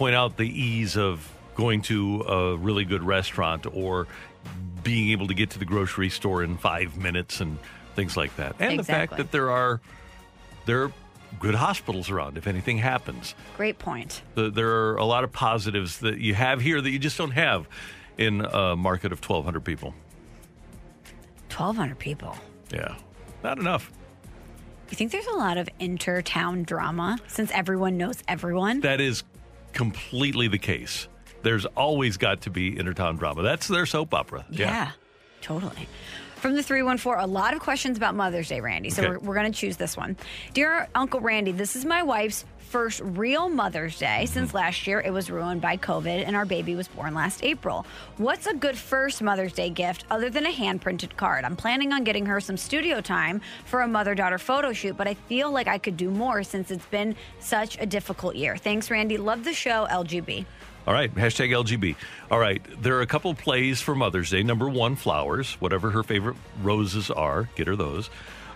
point 0.02 0.16
out 0.16 0.36
the 0.36 0.50
ease 0.50 0.98
of 0.98 1.32
going 1.54 1.80
to 1.80 2.24
a 2.24 2.58
really 2.58 2.84
good 2.84 3.04
restaurant 3.04 3.68
or 3.72 4.08
being 4.82 5.12
able 5.12 5.28
to 5.28 5.36
get 5.36 5.52
to 5.52 5.60
the 5.60 5.66
grocery 5.66 6.10
store 6.10 6.44
in 6.44 6.58
five 6.58 6.98
minutes 6.98 7.40
and 7.40 7.60
things 7.96 8.18
like 8.18 8.36
that. 8.36 8.56
And 8.60 8.80
the 8.80 8.84
fact 8.84 9.16
that 9.18 9.32
there 9.32 9.52
are 9.52 9.80
there 10.66 10.86
are 10.86 10.94
good 11.40 11.54
hospitals 11.54 12.10
around 12.10 12.36
if 12.36 12.48
anything 12.48 12.80
happens. 12.80 13.36
great 13.56 13.78
point 13.78 14.24
The, 14.34 14.50
there 14.50 14.72
are 14.72 14.96
a 14.96 15.06
lot 15.06 15.24
of 15.24 15.32
positives 15.32 16.00
that 16.00 16.18
you 16.18 16.34
have 16.34 16.62
here 16.62 16.82
that 16.82 16.90
you 16.90 16.98
just 16.98 17.20
don't 17.20 17.38
have 17.38 17.68
in 18.18 18.42
a 18.42 18.76
market 18.76 19.12
of 19.12 19.20
1,200 19.20 19.64
people. 19.64 19.94
1200 21.56 22.00
people 22.00 22.36
Yeah, 22.74 22.96
not 23.44 23.60
enough. 23.60 23.92
you 24.90 24.96
think 24.98 25.12
there's 25.12 25.28
a 25.28 25.38
lot 25.38 25.60
of 25.60 25.70
inter-town 25.80 26.64
drama 26.64 27.20
since 27.28 27.52
everyone 27.52 27.98
knows 27.98 28.24
everyone 28.28 28.80
That 28.80 29.00
is 29.00 29.24
completely 29.74 30.48
the 30.48 30.58
case. 30.58 31.08
There's 31.44 31.66
always 31.66 32.18
got 32.18 32.42
to 32.42 32.50
be 32.50 32.78
intertown 32.78 33.18
drama. 33.18 33.42
That's 33.42 33.68
their 33.68 33.86
soap 33.86 34.14
opera. 34.14 34.46
Yeah, 34.50 34.92
totally. 35.42 35.88
From 36.42 36.56
the 36.56 36.64
314, 36.64 37.24
a 37.24 37.28
lot 37.28 37.54
of 37.54 37.60
questions 37.60 37.98
about 37.98 38.16
Mother's 38.16 38.50
Day, 38.50 38.62
Randy. 38.62 38.90
So 38.90 39.04
Okay. 39.04 39.12
we're, 39.12 39.20
we're 39.20 39.36
going 39.36 39.52
to 39.52 39.56
choose 39.58 39.78
this 39.78 39.96
one. 39.96 40.18
Dear 40.56 40.88
Uncle 40.96 41.20
Randy, 41.20 41.52
this 41.52 41.76
is 41.76 41.86
my 41.86 42.02
wife's 42.02 42.46
first 42.58 43.00
real 43.04 43.48
Mother's 43.48 44.00
Day 44.00 44.22
Mm-hmm. 44.24 44.34
since 44.34 44.54
last 44.56 44.88
year 44.88 45.00
it 45.02 45.12
was 45.12 45.30
ruined 45.30 45.62
by 45.62 45.78
COVID 45.78 46.26
and 46.26 46.36
our 46.36 46.46
baby 46.46 46.74
was 46.74 46.88
born 46.88 47.14
last 47.14 47.44
April. 47.44 47.86
What's 48.18 48.48
a 48.48 48.56
good 48.56 48.76
first 48.76 49.22
Mother's 49.22 49.54
Day 49.54 49.70
gift 49.70 50.06
other 50.10 50.32
than 50.32 50.48
a 50.48 50.52
hand 50.52 50.82
printed 50.82 51.16
card? 51.16 51.46
I'm 51.46 51.56
planning 51.56 51.94
on 51.94 52.04
getting 52.04 52.26
her 52.26 52.40
some 52.40 52.58
studio 52.58 53.02
time 53.02 53.40
for 53.66 53.82
a 53.82 53.88
mother 53.88 54.16
daughter 54.16 54.40
photo 54.40 54.74
shoot, 54.74 54.98
but 54.98 55.08
I 55.08 55.14
feel 55.14 55.52
like 55.52 55.68
I 55.68 55.78
could 55.78 55.96
do 55.96 56.10
more 56.10 56.42
since 56.42 56.72
it's 56.72 56.86
been 56.88 57.16
such 57.40 57.78
a 57.80 57.86
difficult 57.86 58.36
year. 58.36 58.58
Thanks, 58.58 58.90
Randy. 58.90 59.18
Love 59.18 59.44
the 59.44 59.54
show, 59.54 59.86
LGB. 59.92 60.46
All 60.88 60.94
right. 60.94 61.14
Hashtag 61.14 61.50
LGB. 61.50 61.96
All 62.30 62.40
right. 62.40 62.62
There 62.82 62.98
are 62.98 63.02
a 63.02 63.08
couple 63.08 63.34
plays 63.34 63.82
for 63.82 63.94
Mother's 63.94 64.32
Day. 64.32 64.44
Number 64.44 64.68
one, 64.68 64.96
flowers. 64.96 65.54
Whatever 65.62 65.92
her 65.92 66.04
favorite 66.04 66.38
roses 66.62 67.12
are, 67.12 67.50
get 67.56 67.68
her 67.68 67.76
those. 67.76 68.10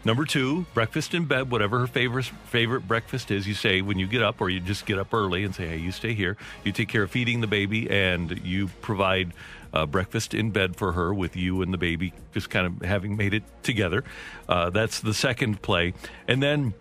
Number 0.05 0.25
two, 0.25 0.67
breakfast 0.75 1.15
in 1.15 1.25
bed. 1.25 1.49
Whatever 1.49 1.79
her 1.79 1.88
favorite 1.88 2.25
favorite 2.25 2.88
breakfast 2.88 3.31
is, 3.31 3.47
you 3.47 3.55
say 3.55 3.81
when 3.81 3.97
you 3.97 4.05
get 4.05 4.21
up, 4.21 4.39
or 4.39 4.51
you 4.51 4.59
just 4.59 4.85
get 4.85 4.99
up 4.99 5.11
early 5.15 5.43
and 5.43 5.53
say, 5.53 5.67
"Hey, 5.67 5.77
you 5.77 5.91
stay 5.91 6.13
here. 6.13 6.38
You 6.63 6.71
take 6.71 6.89
care 6.89 7.01
of 7.01 7.09
feeding 7.09 7.41
the 7.41 7.47
baby, 7.47 7.89
and 7.89 8.39
you 8.45 8.67
provide 8.81 9.33
uh, 9.73 9.88
breakfast 9.88 10.35
in 10.35 10.51
bed 10.51 10.75
for 10.75 10.91
her 10.91 11.11
with 11.11 11.35
you 11.35 11.63
and 11.63 11.73
the 11.73 11.79
baby, 11.79 12.13
just 12.33 12.51
kind 12.51 12.67
of 12.67 12.88
having 12.88 13.17
made 13.17 13.33
it 13.33 13.43
together." 13.63 14.03
Uh, 14.47 14.69
that's 14.69 14.99
the 14.99 15.13
second 15.13 15.63
play, 15.63 15.95
and 16.27 16.41
then 16.41 16.75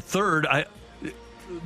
third, 0.00 0.46
I 0.46 0.64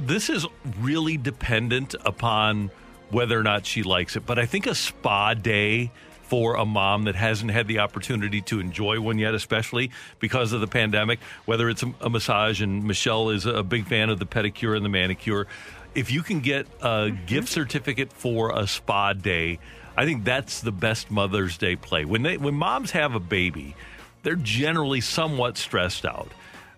this 0.04 0.28
is 0.28 0.44
really 0.80 1.16
dependent 1.16 1.94
upon 2.04 2.72
whether 3.10 3.38
or 3.38 3.42
not 3.42 3.66
she 3.66 3.82
likes 3.82 4.16
it. 4.16 4.26
But 4.26 4.38
I 4.38 4.46
think 4.46 4.66
a 4.66 4.74
spa 4.74 5.34
day 5.34 5.90
for 6.22 6.54
a 6.54 6.64
mom 6.64 7.04
that 7.04 7.16
hasn't 7.16 7.50
had 7.50 7.66
the 7.66 7.80
opportunity 7.80 8.40
to 8.40 8.60
enjoy 8.60 9.00
one 9.00 9.18
yet, 9.18 9.34
especially 9.34 9.90
because 10.20 10.52
of 10.52 10.60
the 10.60 10.68
pandemic, 10.68 11.18
whether 11.44 11.68
it's 11.68 11.82
a, 11.82 11.92
a 12.00 12.08
massage, 12.08 12.62
and 12.62 12.84
Michelle 12.84 13.30
is 13.30 13.46
a 13.46 13.64
big 13.64 13.86
fan 13.86 14.10
of 14.10 14.20
the 14.20 14.26
pedicure 14.26 14.76
and 14.76 14.84
the 14.84 14.88
manicure. 14.88 15.48
If 15.92 16.12
you 16.12 16.22
can 16.22 16.38
get 16.38 16.66
a 16.80 17.10
mm-hmm. 17.10 17.26
gift 17.26 17.48
certificate 17.48 18.12
for 18.12 18.56
a 18.56 18.68
spa 18.68 19.12
day, 19.12 19.58
I 19.96 20.04
think 20.04 20.22
that's 20.22 20.60
the 20.60 20.70
best 20.70 21.10
Mother's 21.10 21.58
Day 21.58 21.74
play. 21.74 22.04
When 22.04 22.22
they 22.22 22.36
when 22.36 22.54
moms 22.54 22.92
have 22.92 23.16
a 23.16 23.20
baby, 23.20 23.74
they're 24.22 24.36
generally 24.36 25.00
somewhat 25.00 25.56
stressed 25.56 26.06
out. 26.06 26.28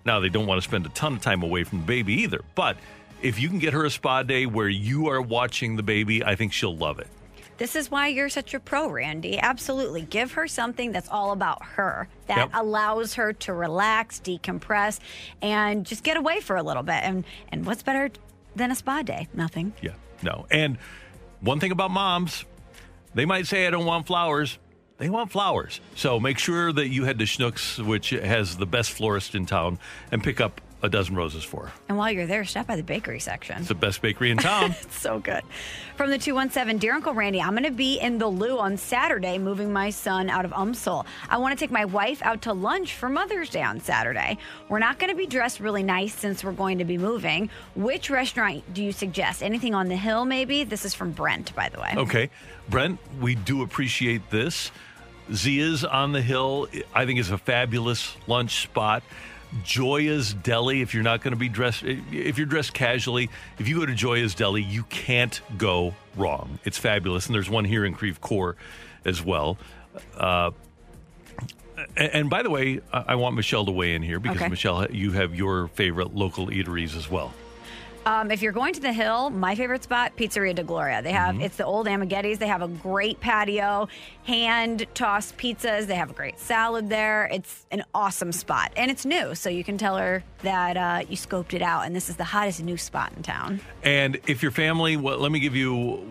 Now, 0.05 0.21
they 0.21 0.31
don't 0.31 0.47
want 0.47 0.63
to 0.63 0.67
spend 0.67 0.87
a 0.87 0.89
ton 0.89 1.15
of 1.15 1.21
time 1.21 1.43
away 1.43 1.65
from 1.65 1.81
the 1.81 1.85
baby 1.85 2.23
either, 2.23 2.41
but 2.55 2.77
if 3.23 3.39
you 3.41 3.49
can 3.49 3.59
get 3.59 3.73
her 3.73 3.85
a 3.85 3.91
spa 3.91 4.23
day 4.23 4.47
where 4.47 4.69
you 4.69 5.09
are 5.09 5.21
watching 5.23 5.77
the 5.77 5.83
baby, 5.83 6.25
I 6.25 6.35
think 6.35 6.53
she'll 6.53 6.77
love 6.77 6.99
it. 6.99 7.09
This 7.59 7.77
is 7.77 7.91
why 7.91 8.09
you're 8.09 8.29
such 8.31 8.55
a 8.55 8.61
pro, 8.61 8.89
Randy. 8.91 9.39
Absolutely. 9.39 10.03
Give 10.03 10.33
her 10.33 10.49
something 10.49 10.91
that's 10.91 11.09
all 11.09 11.31
about 11.33 11.63
her, 11.63 12.09
that 12.27 12.39
Yep. 12.39 12.51
allows 12.55 13.15
her 13.15 13.33
to 13.35 13.53
relax, 13.53 14.21
decompress, 14.21 14.99
and 15.41 15.87
just 15.87 16.03
get 16.03 16.17
away 16.17 16.41
for 16.41 16.57
a 16.57 16.63
little 16.63 16.83
bit. 16.83 17.03
And 17.05 17.25
and 17.51 17.65
what's 17.65 17.83
better 17.83 18.11
than 18.57 18.71
a 18.71 18.75
spa 18.75 19.03
day? 19.03 19.29
Nothing. 19.33 19.75
Yeah, 19.81 19.93
no. 20.23 20.47
And 20.51 20.77
one 21.41 21.61
thing 21.61 21.71
about 21.73 21.91
moms, 21.93 22.45
they 23.15 23.27
might 23.27 23.47
say, 23.47 23.67
I 23.67 23.71
don't 23.71 23.87
want 23.87 24.07
flowers. 24.07 24.59
They 24.99 25.11
want 25.11 25.31
flowers. 25.31 25.81
So 25.95 26.19
make 26.19 26.39
sure 26.39 26.73
that 26.73 26.89
you 26.89 27.05
head 27.05 27.19
to 27.19 27.25
Schnucks, 27.27 27.85
which 27.85 28.11
has 28.11 28.57
the 28.57 28.67
best 28.67 28.91
florist 28.93 29.35
in 29.35 29.47
town, 29.47 29.79
and 30.11 30.23
pick 30.25 30.41
up 30.41 30.61
a 30.83 30.89
dozen 30.89 31.15
roses 31.15 31.45
for. 31.45 31.71
And 31.89 31.97
while 31.97 32.11
you're 32.11 32.27
there, 32.27 32.45
stop 32.45 32.67
by 32.67 32.77
the 32.77 32.83
bakery 32.83 33.21
section. 33.21 33.59
It's 33.59 33.69
the 33.69 33.75
best 33.75 34.03
bakery 34.03 34.31
in 34.31 34.39
town. 34.39 34.75
It's 34.83 35.01
so 35.01 35.19
good. 35.21 35.43
From 35.97 36.11
the 36.11 36.19
217, 36.19 36.79
Dear 36.79 36.95
Uncle 36.95 37.15
Randy, 37.15 37.41
I'm 37.41 37.53
going 37.53 37.63
to 37.65 37.71
be 37.71 37.99
in 38.01 38.19
the 38.19 38.27
loo 38.27 38.59
on 38.59 38.77
Saturday 38.77 39.39
moving 39.39 39.73
my 39.73 39.91
son 39.91 40.29
out 40.29 40.45
of 40.45 40.51
UMSL. 40.51 41.07
I 41.29 41.37
want 41.39 41.57
to 41.57 41.63
take 41.63 41.71
my 41.71 41.85
wife 41.85 42.21
out 42.23 42.43
to 42.43 42.53
lunch 42.53 42.95
for 42.95 43.09
Mother's 43.09 43.49
Day 43.49 43.63
on 43.63 43.81
Saturday. 43.81 44.39
We're 44.69 44.81
not 44.81 44.99
going 44.99 45.11
to 45.11 45.17
be 45.17 45.27
dressed 45.27 45.61
really 45.61 45.83
nice 45.83 46.15
since 46.15 46.43
we're 46.43 46.53
going 46.53 46.79
to 46.79 46.85
be 46.85 46.99
moving. 46.99 47.49
Which 47.77 48.11
restaurant 48.11 48.75
do 48.75 48.83
you 48.83 48.93
suggest? 48.93 49.43
Anything 49.43 49.75
on 49.75 49.89
the 49.89 49.97
hill, 49.97 50.25
maybe? 50.25 50.65
This 50.65 50.85
is 50.85 50.95
from 50.95 51.13
Brent, 51.13 51.55
by 51.55 51.69
the 51.69 51.81
way. 51.81 51.93
Okay. 51.97 52.31
Brent, 52.69 52.99
we 53.21 53.35
do 53.35 53.63
appreciate 53.63 54.31
this. 54.31 54.73
Zia's 55.33 55.85
on 55.85 56.13
the 56.13 56.23
Hill, 56.23 56.69
I 56.95 57.07
think, 57.07 57.21
is 57.21 57.31
a 57.31 57.39
fabulous 57.39 58.17
lunch 58.27 58.63
spot. 58.63 59.03
Gioia's 59.65 60.33
Deli, 60.35 60.81
if 60.81 60.95
you're 60.95 61.03
not 61.03 61.21
going 61.23 61.33
to 61.33 61.39
be 61.39 61.49
dressed, 61.49 61.83
if 61.85 62.39
you're 62.39 62.47
dressed 62.47 62.73
casually, 62.73 63.29
if 63.59 63.69
you 63.69 63.79
go 63.81 63.87
to 63.87 63.93
Gioia's 63.93 64.35
Deli, 64.35 64.63
you 64.63 64.85
can't 64.85 65.41
go 65.59 65.95
wrong. 66.17 66.59
It's 66.65 66.79
fabulous. 66.79 67.27
And 67.27 67.35
there's 67.35 67.51
one 67.51 67.65
here 67.65 67.85
in 67.85 67.95
Creve 67.95 68.21
Coeur 68.21 68.57
as 69.05 69.23
well. 69.23 69.59
Uh, 70.17 70.53
and, 71.97 72.31
by 72.31 72.43
the 72.43 72.51
way, 72.51 72.81
I 72.93 73.05
I 73.09 73.15
want 73.17 73.35
Michelle 73.37 73.67
to 73.67 73.73
weigh 73.73 73.95
in 73.95 74.03
here 74.03 74.19
because 74.21 74.39
Okay. 74.39 74.49
Michelle, 74.49 74.87
you 74.91 75.13
have 75.13 75.35
your 75.35 75.69
favorite 75.69 76.15
local 76.15 76.47
eateries 76.47 76.97
as 76.97 77.11
well. 77.11 77.35
Um, 78.05 78.33
if 78.33 78.43
you're 78.43 78.53
going 78.53 78.75
to 78.75 78.81
the 78.81 78.93
hill, 78.93 79.31
my 79.31 79.55
favorite 79.55 79.85
spot, 79.85 80.17
Pizzeria 80.17 80.55
de 80.55 80.65
Gloria. 80.65 81.03
They 81.03 81.13
have 81.13 81.37
Mm-hmm. 81.37 81.45
it's 81.45 81.57
the 81.57 81.65
old 81.65 81.87
Amighetti's. 81.87 82.39
They 82.39 82.49
have 82.49 82.61
a 82.63 82.67
great 82.69 83.21
patio, 83.21 83.89
hand 84.25 84.87
tossed 84.93 85.37
pizzas. 85.37 85.87
They 85.87 85.95
have 85.95 86.11
a 86.11 86.13
great 86.13 86.39
salad 86.41 86.89
there. 86.89 87.29
It's 87.33 87.65
an 87.71 87.85
awesome 87.95 88.33
spot, 88.33 88.73
and 88.77 88.91
it's 88.91 89.05
new, 89.07 89.37
so 89.37 89.49
you 89.51 89.63
can 89.63 89.79
tell 89.79 89.97
her 89.99 90.25
that 90.43 90.77
uh, 90.77 91.03
you 91.09 91.17
scoped 91.17 91.55
it 91.55 91.63
out, 91.63 91.87
and 91.87 91.95
this 91.95 92.09
is 92.09 92.17
the 92.17 92.25
hottest 92.25 92.61
new 92.63 92.77
spot 92.77 93.13
in 93.17 93.23
town. 93.23 93.61
And 93.85 94.19
if 94.27 94.43
your 94.43 94.51
family, 94.53 94.97
well, 94.97 95.19
let 95.19 95.31
me 95.31 95.39
give 95.39 95.55
you 95.55 96.05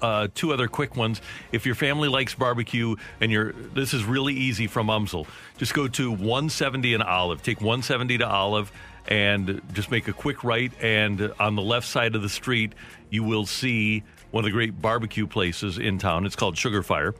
uh, 0.00 0.28
two 0.34 0.52
other 0.54 0.68
quick 0.68 0.96
ones. 0.96 1.20
If 1.52 1.66
your 1.66 1.74
family 1.74 2.08
likes 2.08 2.34
barbecue 2.34 2.96
and 3.20 3.30
you're, 3.32 3.52
this 3.52 3.92
is 3.94 4.04
really 4.04 4.34
easy 4.34 4.66
from 4.66 4.88
UMSL. 4.88 5.26
Just 5.58 5.74
go 5.74 5.88
to 5.88 6.10
170 6.10 6.94
and 6.94 7.02
Olive. 7.02 7.42
Take 7.42 7.60
170 7.60 8.18
to 8.18 8.28
Olive 8.28 8.70
and 9.08 9.60
just 9.72 9.90
make 9.90 10.08
a 10.08 10.12
quick 10.12 10.44
right. 10.44 10.72
And 10.82 11.32
on 11.38 11.56
the 11.56 11.62
left 11.62 11.86
side 11.86 12.14
of 12.14 12.22
the 12.22 12.28
street, 12.28 12.72
you 13.10 13.22
will 13.22 13.46
see 13.46 14.02
one 14.30 14.44
of 14.44 14.46
the 14.46 14.52
great 14.52 14.80
barbecue 14.80 15.26
places 15.26 15.78
in 15.78 15.98
town. 15.98 16.26
It's 16.26 16.36
called 16.36 16.56
Sugar 16.58 16.82
Fire. 16.82 17.14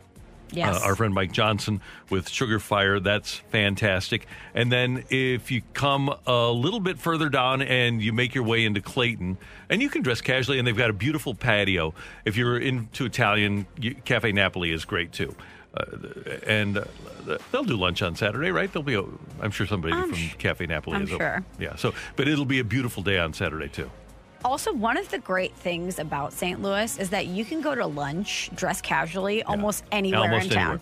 Yes. 0.52 0.76
Uh, 0.76 0.86
our 0.86 0.94
friend 0.94 1.12
Mike 1.12 1.32
Johnson 1.32 1.80
with 2.08 2.28
Sugar 2.28 2.60
Fire. 2.60 3.00
That's 3.00 3.34
fantastic. 3.34 4.26
And 4.54 4.70
then 4.70 5.04
if 5.10 5.50
you 5.50 5.62
come 5.74 6.14
a 6.26 6.50
little 6.50 6.80
bit 6.80 6.98
further 6.98 7.28
down 7.28 7.62
and 7.62 8.00
you 8.00 8.12
make 8.12 8.34
your 8.34 8.44
way 8.44 8.64
into 8.64 8.80
Clayton, 8.80 9.38
and 9.68 9.82
you 9.82 9.88
can 9.88 10.02
dress 10.02 10.20
casually, 10.20 10.58
and 10.58 10.66
they've 10.66 10.76
got 10.76 10.90
a 10.90 10.94
beautiful 10.94 11.34
patio. 11.34 11.94
If 12.24 12.36
you're 12.36 12.58
into 12.58 13.04
Italian, 13.04 13.66
you, 13.80 13.94
Cafe 14.04 14.30
Napoli 14.32 14.70
is 14.70 14.84
great 14.84 15.12
too. 15.12 15.34
Uh, 15.76 16.36
and 16.46 16.78
uh, 16.78 16.84
they'll 17.52 17.64
do 17.64 17.76
lunch 17.76 18.02
on 18.02 18.14
Saturday, 18.14 18.50
right? 18.50 18.72
There'll 18.72 18.84
be, 18.84 18.94
a, 18.94 19.02
I'm 19.40 19.50
sure 19.50 19.66
somebody 19.66 19.92
I'm 19.94 20.08
from 20.08 20.14
sh- 20.18 20.34
Cafe 20.38 20.66
Napoli 20.66 20.96
I'm 20.96 21.02
is. 21.02 21.10
sure. 21.10 21.44
Yeah. 21.58 21.76
So, 21.76 21.92
but 22.16 22.28
it'll 22.28 22.44
be 22.44 22.60
a 22.60 22.64
beautiful 22.64 23.02
day 23.02 23.18
on 23.18 23.32
Saturday 23.32 23.68
too. 23.68 23.90
Also, 24.44 24.72
one 24.72 24.96
of 24.96 25.10
the 25.10 25.18
great 25.18 25.54
things 25.56 25.98
about 25.98 26.32
St. 26.32 26.62
Louis 26.62 26.98
is 26.98 27.10
that 27.10 27.26
you 27.26 27.44
can 27.44 27.60
go 27.60 27.74
to 27.74 27.86
lunch, 27.86 28.50
dress 28.54 28.80
casually, 28.80 29.42
almost 29.42 29.82
anywhere 29.90 30.20
Almost 30.20 30.46
in 30.46 30.50
town. 30.52 30.62
anywhere. 30.64 30.80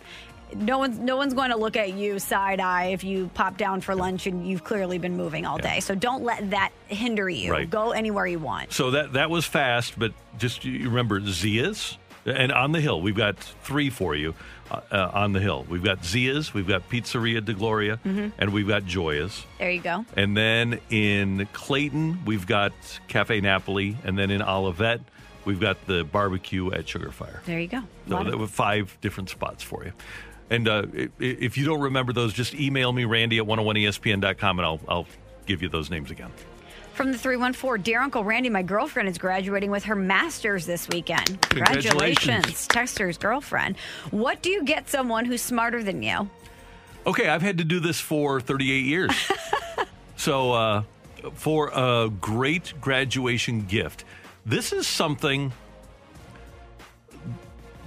No 0.56 0.78
one's 0.78 0.98
no 0.98 1.16
one's 1.16 1.34
going 1.34 1.50
to 1.50 1.56
look 1.56 1.76
at 1.76 1.94
you 1.94 2.18
side 2.18 2.60
eye 2.60 2.86
if 2.88 3.02
you 3.02 3.28
pop 3.34 3.56
down 3.56 3.80
for 3.80 3.94
lunch 3.94 4.26
and 4.26 4.46
you've 4.46 4.62
clearly 4.62 4.98
been 4.98 5.16
moving 5.16 5.46
all 5.46 5.56
day. 5.58 5.80
So 5.80 5.94
don't 5.96 6.22
let 6.22 6.50
that 6.50 6.70
hinder 6.86 7.28
you. 7.28 7.50
Right. 7.50 7.68
Go 7.68 7.90
anywhere 7.92 8.26
you 8.26 8.38
want. 8.38 8.72
So 8.72 8.90
that 8.92 9.14
that 9.14 9.30
was 9.30 9.46
fast, 9.46 9.98
but 9.98 10.12
just 10.38 10.62
remember 10.64 11.20
Zia's 11.22 11.96
and 12.26 12.52
on 12.52 12.72
the 12.72 12.80
hill. 12.80 13.00
We've 13.00 13.16
got 13.16 13.38
three 13.38 13.90
for 13.90 14.14
you 14.14 14.34
uh, 14.70 14.80
uh, 14.90 15.10
on 15.14 15.32
the 15.32 15.40
hill. 15.40 15.66
We've 15.68 15.82
got 15.84 16.04
Zia's, 16.04 16.54
we've 16.54 16.66
got 16.66 16.88
Pizzeria 16.88 17.44
de 17.44 17.54
Gloria, 17.54 17.98
and 18.04 18.52
we've 18.52 18.68
got 18.68 18.84
Gioia's. 18.84 19.44
There 19.58 19.70
you 19.70 19.80
go. 19.80 20.04
And 20.16 20.36
then 20.36 20.80
in 20.90 21.48
Clayton, 21.52 22.24
we've 22.24 22.46
got 22.46 22.72
Cafe 23.08 23.40
Napoli, 23.40 23.96
and 24.04 24.18
then 24.18 24.30
in 24.30 24.42
Olivet, 24.42 25.00
we've 25.44 25.60
got 25.60 25.86
the 25.86 26.04
barbecue 26.04 26.72
at 26.72 26.88
Sugar 26.88 27.10
Fire. 27.10 27.42
There 27.46 27.60
you 27.60 27.68
go. 27.68 27.82
So 28.08 28.24
there 28.24 28.38
were 28.38 28.46
five 28.46 28.96
different 29.00 29.30
spots 29.30 29.62
for 29.62 29.84
you. 29.84 29.92
And 30.50 30.68
uh, 30.68 30.84
if 31.18 31.56
you 31.56 31.64
don't 31.64 31.80
remember 31.80 32.12
those, 32.12 32.32
just 32.32 32.54
email 32.54 32.92
me, 32.92 33.04
Randy 33.04 33.38
at 33.38 33.44
101ESPN.com, 33.44 34.58
and 34.58 34.66
I'll, 34.66 34.80
I'll 34.88 35.06
give 35.46 35.62
you 35.62 35.68
those 35.68 35.90
names 35.90 36.10
again. 36.10 36.30
From 36.94 37.10
the 37.10 37.18
314, 37.18 37.82
Dear 37.82 38.00
Uncle 38.00 38.22
Randy, 38.22 38.48
my 38.48 38.62
girlfriend 38.62 39.08
is 39.08 39.18
graduating 39.18 39.68
with 39.68 39.82
her 39.84 39.96
master's 39.96 40.64
this 40.64 40.88
weekend. 40.88 41.42
Congratulations. 41.42 42.68
Texter's 42.68 43.18
girlfriend. 43.18 43.76
What 44.12 44.42
do 44.42 44.50
you 44.50 44.62
get 44.62 44.88
someone 44.88 45.24
who's 45.24 45.42
smarter 45.42 45.82
than 45.82 46.04
you? 46.04 46.30
Okay, 47.04 47.28
I've 47.28 47.42
had 47.42 47.58
to 47.58 47.64
do 47.64 47.80
this 47.80 47.98
for 47.98 48.40
38 48.40 48.84
years. 48.84 49.10
so, 50.16 50.52
uh, 50.52 50.82
for 51.32 51.72
a 51.74 52.08
great 52.20 52.72
graduation 52.80 53.66
gift, 53.66 54.04
this 54.46 54.72
is 54.72 54.86
something 54.86 55.52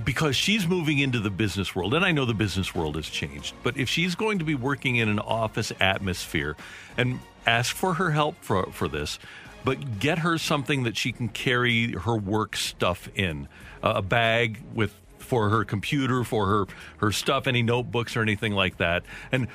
because 0.04 0.36
she's 0.36 0.68
moving 0.68 1.00
into 1.00 1.20
the 1.20 1.30
business 1.30 1.74
world, 1.74 1.94
and 1.94 2.04
I 2.04 2.12
know 2.12 2.26
the 2.26 2.34
business 2.34 2.76
world 2.76 2.98
has 2.98 3.08
changed, 3.08 3.56
but 3.64 3.78
if 3.78 3.88
she's 3.88 4.16
going 4.16 4.40
to 4.40 4.46
be 4.46 4.56
working 4.56 4.98
in 4.98 5.08
an 5.08 5.20
office 5.20 5.72
atmosphere, 5.80 6.58
and 6.98 7.20
ask 7.48 7.76
for 7.76 7.96
her 7.96 8.12
help 8.12 8.36
for, 8.42 8.72
for 8.72 8.88
this, 8.88 9.18
but 9.64 10.00
get 10.00 10.20
her 10.20 10.38
something 10.38 10.84
that 10.84 10.98
she 10.98 11.12
can 11.12 11.30
carry 11.30 11.94
her 11.94 12.16
work 12.16 12.56
stuff 12.56 13.10
in 13.16 13.48
uh, 13.84 13.94
a 13.96 14.02
bag 14.02 14.62
with 14.74 14.94
for 15.28 15.50
her 15.50 15.66
computer, 15.66 16.24
for 16.24 16.48
her 16.48 16.66
her 16.98 17.12
stuff, 17.12 17.48
any 17.48 17.62
notebooks 17.62 18.16
or 18.16 18.22
anything 18.22 18.54
like 18.54 18.78
that, 18.78 19.04
and 19.32 19.48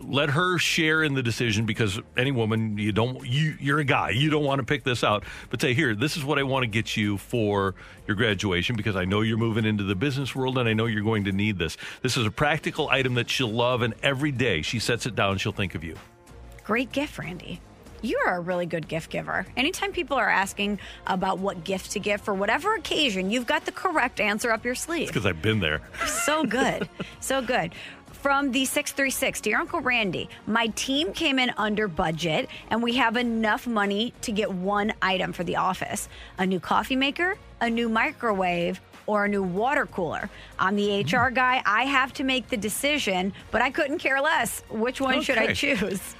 let 0.00 0.30
her 0.30 0.58
share 0.58 1.02
in 1.02 1.14
the 1.14 1.22
decision 1.22 1.66
because 1.66 2.00
any 2.16 2.32
woman 2.32 2.78
you 2.78 2.92
don't 2.92 3.26
you 3.26 3.54
you're 3.60 3.78
a 3.78 3.84
guy 3.84 4.10
you 4.10 4.30
don't 4.30 4.44
want 4.44 4.58
to 4.58 4.64
pick 4.64 4.84
this 4.84 5.04
out, 5.04 5.24
but 5.50 5.60
say 5.60 5.74
here 5.74 5.94
this 5.94 6.16
is 6.16 6.24
what 6.24 6.38
I 6.38 6.42
want 6.44 6.62
to 6.62 6.66
get 6.66 6.96
you 6.96 7.18
for 7.18 7.74
your 8.06 8.16
graduation 8.16 8.74
because 8.74 8.96
I 8.96 9.04
know 9.04 9.20
you're 9.20 9.36
moving 9.36 9.66
into 9.66 9.84
the 9.84 9.94
business 9.94 10.34
world 10.34 10.56
and 10.56 10.68
I 10.68 10.72
know 10.72 10.86
you're 10.86 11.04
going 11.04 11.24
to 11.24 11.32
need 11.32 11.58
this. 11.58 11.76
This 12.02 12.16
is 12.16 12.24
a 12.24 12.30
practical 12.30 12.88
item 12.88 13.14
that 13.14 13.28
she'll 13.28 13.52
love, 13.52 13.82
and 13.82 13.94
every 14.02 14.32
day 14.32 14.62
she 14.62 14.78
sets 14.78 15.04
it 15.04 15.14
down, 15.14 15.36
she'll 15.36 15.52
think 15.52 15.74
of 15.74 15.84
you. 15.84 15.96
Great 16.68 16.92
gift, 16.92 17.18
Randy. 17.18 17.62
You 18.02 18.20
are 18.26 18.36
a 18.36 18.40
really 18.40 18.66
good 18.66 18.88
gift 18.88 19.08
giver. 19.08 19.46
Anytime 19.56 19.90
people 19.90 20.18
are 20.18 20.28
asking 20.28 20.78
about 21.06 21.38
what 21.38 21.64
gift 21.64 21.92
to 21.92 21.98
give 21.98 22.20
for 22.20 22.34
whatever 22.34 22.74
occasion, 22.74 23.30
you've 23.30 23.46
got 23.46 23.64
the 23.64 23.72
correct 23.72 24.20
answer 24.20 24.50
up 24.50 24.66
your 24.66 24.74
sleeve. 24.74 25.06
Because 25.06 25.24
I've 25.24 25.40
been 25.40 25.60
there. 25.60 25.80
So 26.06 26.44
good. 26.44 26.86
so 27.20 27.40
good. 27.40 27.72
From 28.12 28.52
the 28.52 28.66
636, 28.66 29.40
Dear 29.40 29.60
Uncle 29.60 29.80
Randy, 29.80 30.28
my 30.46 30.66
team 30.76 31.14
came 31.14 31.38
in 31.38 31.54
under 31.56 31.88
budget 31.88 32.50
and 32.68 32.82
we 32.82 32.96
have 32.96 33.16
enough 33.16 33.66
money 33.66 34.12
to 34.20 34.30
get 34.30 34.52
one 34.52 34.92
item 35.00 35.32
for 35.32 35.44
the 35.44 35.56
office 35.56 36.10
a 36.36 36.44
new 36.44 36.60
coffee 36.60 36.96
maker, 36.96 37.38
a 37.62 37.70
new 37.70 37.88
microwave, 37.88 38.78
or 39.06 39.24
a 39.24 39.28
new 39.28 39.42
water 39.42 39.86
cooler. 39.86 40.28
I'm 40.58 40.76
the 40.76 41.02
mm. 41.02 41.10
HR 41.10 41.30
guy. 41.30 41.62
I 41.64 41.84
have 41.84 42.12
to 42.14 42.24
make 42.24 42.48
the 42.48 42.58
decision, 42.58 43.32
but 43.50 43.62
I 43.62 43.70
couldn't 43.70 44.00
care 44.00 44.20
less. 44.20 44.62
Which 44.68 45.00
one 45.00 45.22
should 45.22 45.38
I 45.38 45.54
choose? 45.54 46.14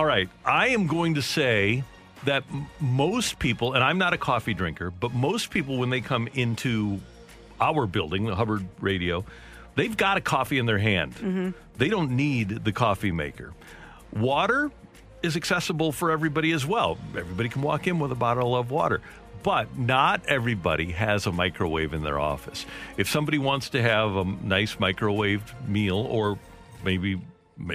All 0.00 0.06
right. 0.06 0.30
I 0.46 0.68
am 0.68 0.86
going 0.86 1.16
to 1.16 1.20
say 1.20 1.84
that 2.24 2.44
most 2.80 3.38
people, 3.38 3.74
and 3.74 3.84
I'm 3.84 3.98
not 3.98 4.14
a 4.14 4.16
coffee 4.16 4.54
drinker, 4.54 4.90
but 4.90 5.12
most 5.12 5.50
people, 5.50 5.76
when 5.76 5.90
they 5.90 6.00
come 6.00 6.26
into 6.32 7.00
our 7.60 7.86
building, 7.86 8.24
the 8.24 8.34
Hubbard 8.34 8.66
Radio, 8.80 9.26
they've 9.74 9.94
got 9.94 10.16
a 10.16 10.22
coffee 10.22 10.56
in 10.56 10.64
their 10.64 10.78
hand. 10.78 11.16
Mm-hmm. 11.16 11.50
They 11.76 11.90
don't 11.90 12.12
need 12.12 12.64
the 12.64 12.72
coffee 12.72 13.12
maker. 13.12 13.52
Water 14.10 14.70
is 15.22 15.36
accessible 15.36 15.92
for 15.92 16.10
everybody 16.10 16.52
as 16.52 16.64
well. 16.64 16.96
Everybody 17.14 17.50
can 17.50 17.60
walk 17.60 17.86
in 17.86 17.98
with 17.98 18.10
a 18.10 18.14
bottle 18.14 18.56
of 18.56 18.70
water. 18.70 19.02
But 19.42 19.76
not 19.76 20.24
everybody 20.24 20.92
has 20.92 21.26
a 21.26 21.32
microwave 21.32 21.92
in 21.92 22.02
their 22.02 22.18
office. 22.18 22.64
If 22.96 23.10
somebody 23.10 23.36
wants 23.36 23.68
to 23.68 23.82
have 23.82 24.16
a 24.16 24.24
nice 24.24 24.76
microwaved 24.76 25.68
meal 25.68 25.98
or 25.98 26.38
maybe 26.82 27.20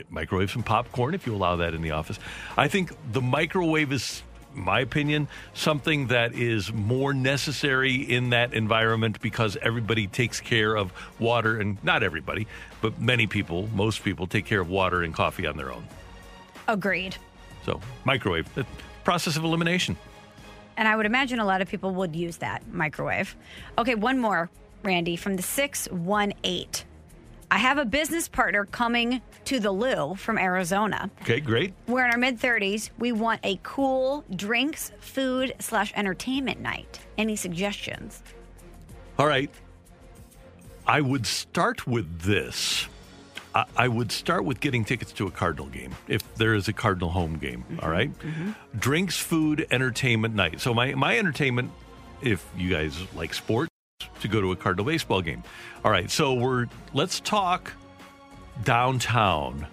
microwave 0.09 0.51
some 0.51 0.63
popcorn 0.63 1.13
if 1.13 1.25
you 1.25 1.35
allow 1.35 1.57
that 1.57 1.73
in 1.73 1.81
the 1.81 1.91
office. 1.91 2.19
I 2.57 2.67
think 2.67 2.91
the 3.11 3.21
microwave 3.21 3.91
is, 3.91 4.23
my 4.53 4.79
opinion, 4.79 5.27
something 5.53 6.07
that 6.07 6.33
is 6.33 6.71
more 6.73 7.13
necessary 7.13 7.95
in 7.95 8.29
that 8.31 8.53
environment 8.53 9.21
because 9.21 9.57
everybody 9.61 10.07
takes 10.07 10.39
care 10.39 10.75
of 10.75 10.91
water, 11.19 11.59
and 11.59 11.83
not 11.83 12.03
everybody, 12.03 12.47
but 12.81 12.99
many 12.99 13.27
people, 13.27 13.67
most 13.73 14.03
people 14.03 14.27
take 14.27 14.45
care 14.45 14.61
of 14.61 14.69
water 14.69 15.03
and 15.03 15.13
coffee 15.13 15.45
on 15.45 15.57
their 15.57 15.71
own. 15.71 15.85
Agreed. 16.67 17.15
So, 17.65 17.79
microwave, 18.03 18.53
the 18.55 18.65
process 19.03 19.37
of 19.37 19.43
elimination. 19.43 19.97
And 20.77 20.87
I 20.87 20.95
would 20.95 21.05
imagine 21.05 21.39
a 21.39 21.45
lot 21.45 21.61
of 21.61 21.69
people 21.69 21.91
would 21.95 22.15
use 22.15 22.37
that 22.37 22.67
microwave. 22.71 23.35
Okay, 23.77 23.95
one 23.95 24.19
more, 24.19 24.49
Randy, 24.83 25.15
from 25.15 25.35
the 25.35 25.41
618. 25.41 26.85
I 27.51 27.57
have 27.57 27.77
a 27.77 27.85
business 27.85 28.27
partner 28.27 28.65
coming 28.65 29.21
to 29.45 29.59
the 29.59 29.71
Lou 29.71 30.15
from 30.15 30.37
Arizona. 30.37 31.09
Okay, 31.21 31.39
great. 31.39 31.73
We're 31.87 32.05
in 32.05 32.11
our 32.11 32.17
mid 32.17 32.39
30s. 32.39 32.89
We 32.97 33.11
want 33.11 33.41
a 33.43 33.59
cool 33.63 34.23
drinks, 34.35 34.91
food, 34.99 35.53
slash 35.59 35.93
entertainment 35.95 36.59
night. 36.59 36.99
Any 37.17 37.35
suggestions? 37.35 38.23
All 39.17 39.27
right. 39.27 39.49
I 40.87 41.01
would 41.01 41.25
start 41.25 41.87
with 41.87 42.21
this. 42.21 42.87
I, 43.53 43.65
I 43.75 43.87
would 43.87 44.11
start 44.11 44.43
with 44.45 44.59
getting 44.59 44.83
tickets 44.83 45.11
to 45.13 45.27
a 45.27 45.31
Cardinal 45.31 45.67
game 45.67 45.95
if 46.07 46.35
there 46.35 46.53
is 46.55 46.67
a 46.67 46.73
Cardinal 46.73 47.09
home 47.09 47.37
game. 47.37 47.63
Mm-hmm, 47.69 47.79
all 47.81 47.89
right? 47.89 48.19
Mm-hmm. 48.19 48.51
Drinks, 48.77 49.17
food, 49.17 49.65
entertainment 49.71 50.35
night. 50.35 50.61
So, 50.61 50.73
my, 50.73 50.93
my 50.93 51.17
entertainment, 51.17 51.71
if 52.21 52.45
you 52.57 52.69
guys 52.69 52.97
like 53.15 53.33
sports, 53.33 53.69
to 54.21 54.27
go 54.27 54.41
to 54.41 54.51
a 54.51 54.55
Cardinal 54.55 54.85
baseball 54.85 55.21
game. 55.21 55.43
All 55.83 55.91
right. 55.91 56.09
So, 56.09 56.33
we're 56.33 56.67
let's 56.93 57.19
talk 57.19 57.73
downtown 58.63 59.67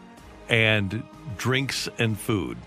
and 0.48 1.02
drinks 1.36 1.88
and 1.98 2.18
food. 2.18 2.58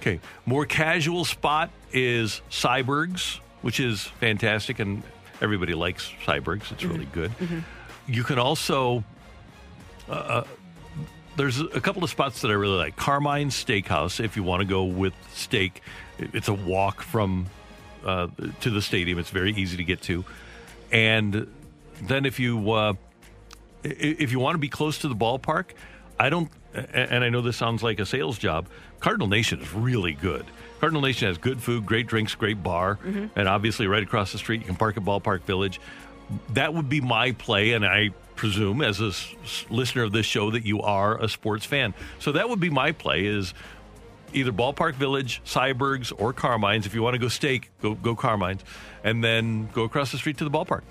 Okay, 0.00 0.20
more 0.46 0.64
casual 0.64 1.24
spot 1.24 1.70
is 1.92 2.40
Syberg's, 2.50 3.40
which 3.62 3.80
is 3.80 4.02
fantastic, 4.02 4.78
and 4.78 5.02
everybody 5.40 5.74
likes 5.74 6.10
Syberg's. 6.24 6.70
It's 6.70 6.84
really 6.84 7.06
good. 7.06 7.32
You 8.06 8.22
can 8.22 8.38
also 8.38 9.02
uh, 10.08 10.44
there's 11.36 11.60
a 11.60 11.80
couple 11.80 12.02
of 12.02 12.10
spots 12.10 12.40
that 12.42 12.50
I 12.50 12.54
really 12.54 12.76
like. 12.76 12.96
Carmine 12.96 13.50
Steakhouse, 13.50 14.22
if 14.22 14.36
you 14.36 14.42
want 14.42 14.60
to 14.60 14.66
go 14.66 14.84
with 14.84 15.14
steak, 15.34 15.82
it's 16.18 16.48
a 16.48 16.54
walk 16.54 17.02
from 17.02 17.46
uh, 18.04 18.28
to 18.60 18.70
the 18.70 18.82
stadium. 18.82 19.18
It's 19.18 19.30
very 19.30 19.52
easy 19.52 19.76
to 19.76 19.84
get 19.84 20.02
to, 20.02 20.24
and 20.92 21.46
then 22.02 22.24
if 22.26 22.38
you 22.40 22.70
uh, 22.72 22.94
if 23.82 24.32
you 24.32 24.38
want 24.38 24.54
to 24.54 24.58
be 24.58 24.68
close 24.68 24.98
to 24.98 25.08
the 25.08 25.16
ballpark, 25.16 25.66
I 26.18 26.28
don't. 26.30 26.50
And 26.74 27.24
I 27.24 27.28
know 27.30 27.40
this 27.40 27.56
sounds 27.56 27.82
like 27.82 27.98
a 27.98 28.06
sales 28.06 28.38
job. 28.38 28.68
Cardinal 29.00 29.26
Nation 29.26 29.60
is 29.60 29.72
really 29.72 30.12
good. 30.12 30.44
Cardinal 30.80 31.00
Nation 31.02 31.26
has 31.28 31.38
good 31.38 31.62
food, 31.62 31.86
great 31.86 32.06
drinks, 32.06 32.34
great 32.34 32.62
bar, 32.62 32.98
and 33.34 33.48
obviously 33.48 33.86
right 33.86 34.02
across 34.02 34.32
the 34.32 34.38
street 34.38 34.60
you 34.60 34.66
can 34.66 34.76
park 34.76 34.96
at 34.96 35.02
Ballpark 35.04 35.42
Village. 35.44 35.80
That 36.50 36.74
would 36.74 36.88
be 36.88 37.00
my 37.00 37.32
play, 37.32 37.72
and 37.72 37.86
I 37.86 38.10
presume 38.36 38.82
as 38.82 39.00
a 39.00 39.06
s- 39.08 39.64
listener 39.70 40.02
of 40.04 40.12
this 40.12 40.26
show 40.26 40.50
that 40.50 40.64
you 40.64 40.82
are 40.82 41.20
a 41.20 41.28
sports 41.28 41.64
fan. 41.64 41.94
So 42.20 42.32
that 42.32 42.48
would 42.50 42.60
be 42.60 42.70
my 42.70 42.92
play 42.92 43.24
is 43.24 43.54
either 44.32 44.52
Ballpark 44.52 44.94
Village, 44.94 45.42
Syberg's, 45.44 46.12
or 46.12 46.32
Carmine's. 46.32 46.86
If 46.86 46.94
you 46.94 47.02
want 47.02 47.14
to 47.14 47.18
go 47.18 47.28
steak, 47.28 47.70
go 47.80 47.94
go 47.94 48.14
Carmine's, 48.14 48.62
and 49.04 49.22
then 49.22 49.68
go 49.72 49.84
across 49.84 50.12
the 50.12 50.18
street 50.18 50.38
to 50.38 50.44
the 50.44 50.50
ballpark. 50.50 50.82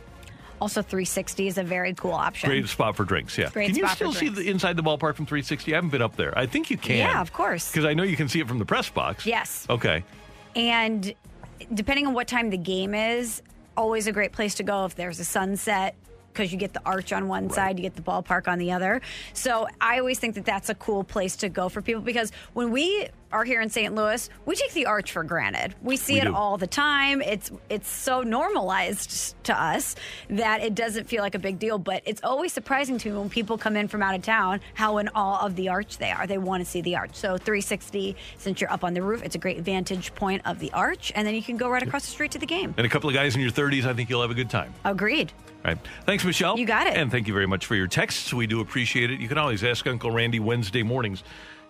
Also, 0.59 0.81
360 0.81 1.47
is 1.47 1.57
a 1.57 1.63
very 1.63 1.93
cool 1.93 2.13
option. 2.13 2.49
Great 2.49 2.67
spot 2.67 2.95
for 2.95 3.03
drinks. 3.03 3.37
Yeah. 3.37 3.49
Great 3.49 3.67
can 3.67 3.75
you 3.75 3.87
still 3.89 4.11
see 4.11 4.29
drinks. 4.29 4.39
the 4.39 4.49
inside 4.49 4.75
the 4.75 4.83
ballpark 4.83 5.15
from 5.15 5.27
360? 5.27 5.71
I 5.71 5.75
haven't 5.75 5.91
been 5.91 6.01
up 6.01 6.15
there. 6.15 6.35
I 6.37 6.47
think 6.47 6.71
you 6.71 6.77
can. 6.77 6.97
Yeah, 6.97 7.21
of 7.21 7.31
course. 7.31 7.69
Because 7.69 7.85
I 7.85 7.93
know 7.93 8.03
you 8.03 8.17
can 8.17 8.27
see 8.27 8.39
it 8.39 8.47
from 8.47 8.57
the 8.57 8.65
press 8.65 8.89
box. 8.89 9.25
Yes. 9.25 9.67
Okay. 9.69 10.03
And 10.55 11.13
depending 11.73 12.07
on 12.07 12.13
what 12.13 12.27
time 12.27 12.49
the 12.49 12.57
game 12.57 12.95
is, 12.95 13.43
always 13.75 14.07
a 14.07 14.11
great 14.11 14.31
place 14.31 14.55
to 14.55 14.63
go 14.63 14.85
if 14.85 14.95
there's 14.95 15.19
a 15.19 15.25
sunset 15.25 15.95
because 16.33 16.51
you 16.51 16.57
get 16.57 16.73
the 16.73 16.81
arch 16.85 17.11
on 17.11 17.27
one 17.27 17.49
side, 17.49 17.77
you 17.79 17.83
get 17.83 17.95
the 17.95 18.01
ballpark 18.01 18.47
on 18.47 18.59
the 18.59 18.71
other. 18.71 19.01
So 19.33 19.67
I 19.81 19.99
always 19.99 20.19
think 20.19 20.35
that 20.35 20.45
that's 20.45 20.69
a 20.69 20.75
cool 20.75 21.03
place 21.03 21.35
to 21.37 21.49
go 21.49 21.67
for 21.67 21.81
people 21.81 22.01
because 22.01 22.31
when 22.53 22.69
we 22.69 23.07
are 23.31 23.43
here 23.43 23.61
in 23.61 23.69
St. 23.69 23.93
Louis, 23.93 24.29
we 24.45 24.55
take 24.55 24.71
the 24.73 24.85
arch 24.85 25.11
for 25.11 25.23
granted. 25.23 25.75
We 25.81 25.97
see 25.97 26.13
We 26.13 26.21
it 26.21 26.25
do. 26.25 26.35
all 26.35 26.57
the 26.57 26.67
time. 26.67 27.21
It's 27.21 27.51
it's 27.69 27.89
so 27.89 28.21
normalized 28.21 29.35
to 29.45 29.53
us 29.59 29.95
that 30.29 30.61
it 30.61 30.75
doesn't 30.75 31.07
feel 31.07 31.21
like 31.21 31.35
a 31.35 31.39
big 31.39 31.59
deal. 31.59 31.77
But 31.77 32.03
it's 32.05 32.21
always 32.23 32.53
surprising 32.53 32.97
to 32.99 33.09
me 33.11 33.17
when 33.17 33.29
people 33.29 33.57
come 33.57 33.75
in 33.75 33.87
from 33.87 34.01
out 34.01 34.15
of 34.15 34.21
town 34.21 34.61
how 34.73 34.97
in 34.97 35.09
awe 35.09 35.45
of 35.45 35.55
the 35.55 35.69
arch 35.69 35.97
they 35.97 36.11
are. 36.11 36.25
They 36.25 36.37
want 36.37 36.63
to 36.63 36.69
see 36.69 36.81
the 36.81 36.95
arch. 36.95 37.15
So 37.15 37.37
360, 37.37 38.15
since 38.37 38.61
you're 38.61 38.71
up 38.71 38.83
on 38.83 38.93
the 38.93 39.01
roof, 39.01 39.23
it's 39.23 39.35
a 39.35 39.39
great 39.39 39.59
vantage 39.61 40.13
point 40.15 40.41
of 40.45 40.59
the 40.59 40.71
arch, 40.73 41.11
and 41.15 41.27
then 41.27 41.35
you 41.35 41.43
can 41.43 41.57
go 41.57 41.69
right 41.69 41.83
across 41.83 42.05
the 42.05 42.11
street 42.11 42.31
to 42.31 42.39
the 42.39 42.45
game. 42.45 42.73
And 42.77 42.85
a 42.85 42.89
couple 42.89 43.09
of 43.09 43.15
guys 43.15 43.35
in 43.35 43.41
your 43.41 43.51
30s, 43.51 43.85
I 43.85 43.93
think 43.93 44.09
you'll 44.09 44.21
have 44.21 44.31
a 44.31 44.35
good 44.35 44.49
time. 44.49 44.73
Agreed. 44.85 45.31
All 45.65 45.73
right. 45.73 45.77
Thanks, 46.05 46.23
Michelle. 46.23 46.57
You 46.57 46.65
got 46.65 46.87
it. 46.87 46.95
And 46.95 47.11
thank 47.11 47.27
you 47.27 47.33
very 47.33 47.47
much 47.47 47.65
for 47.65 47.75
your 47.75 47.87
texts. 47.87 48.33
We 48.33 48.47
do 48.47 48.61
appreciate 48.61 49.11
it. 49.11 49.19
You 49.19 49.27
can 49.27 49.37
always 49.37 49.63
ask 49.63 49.85
Uncle 49.87 50.11
Randy 50.11 50.39
Wednesday 50.39 50.83
mornings 50.83 51.23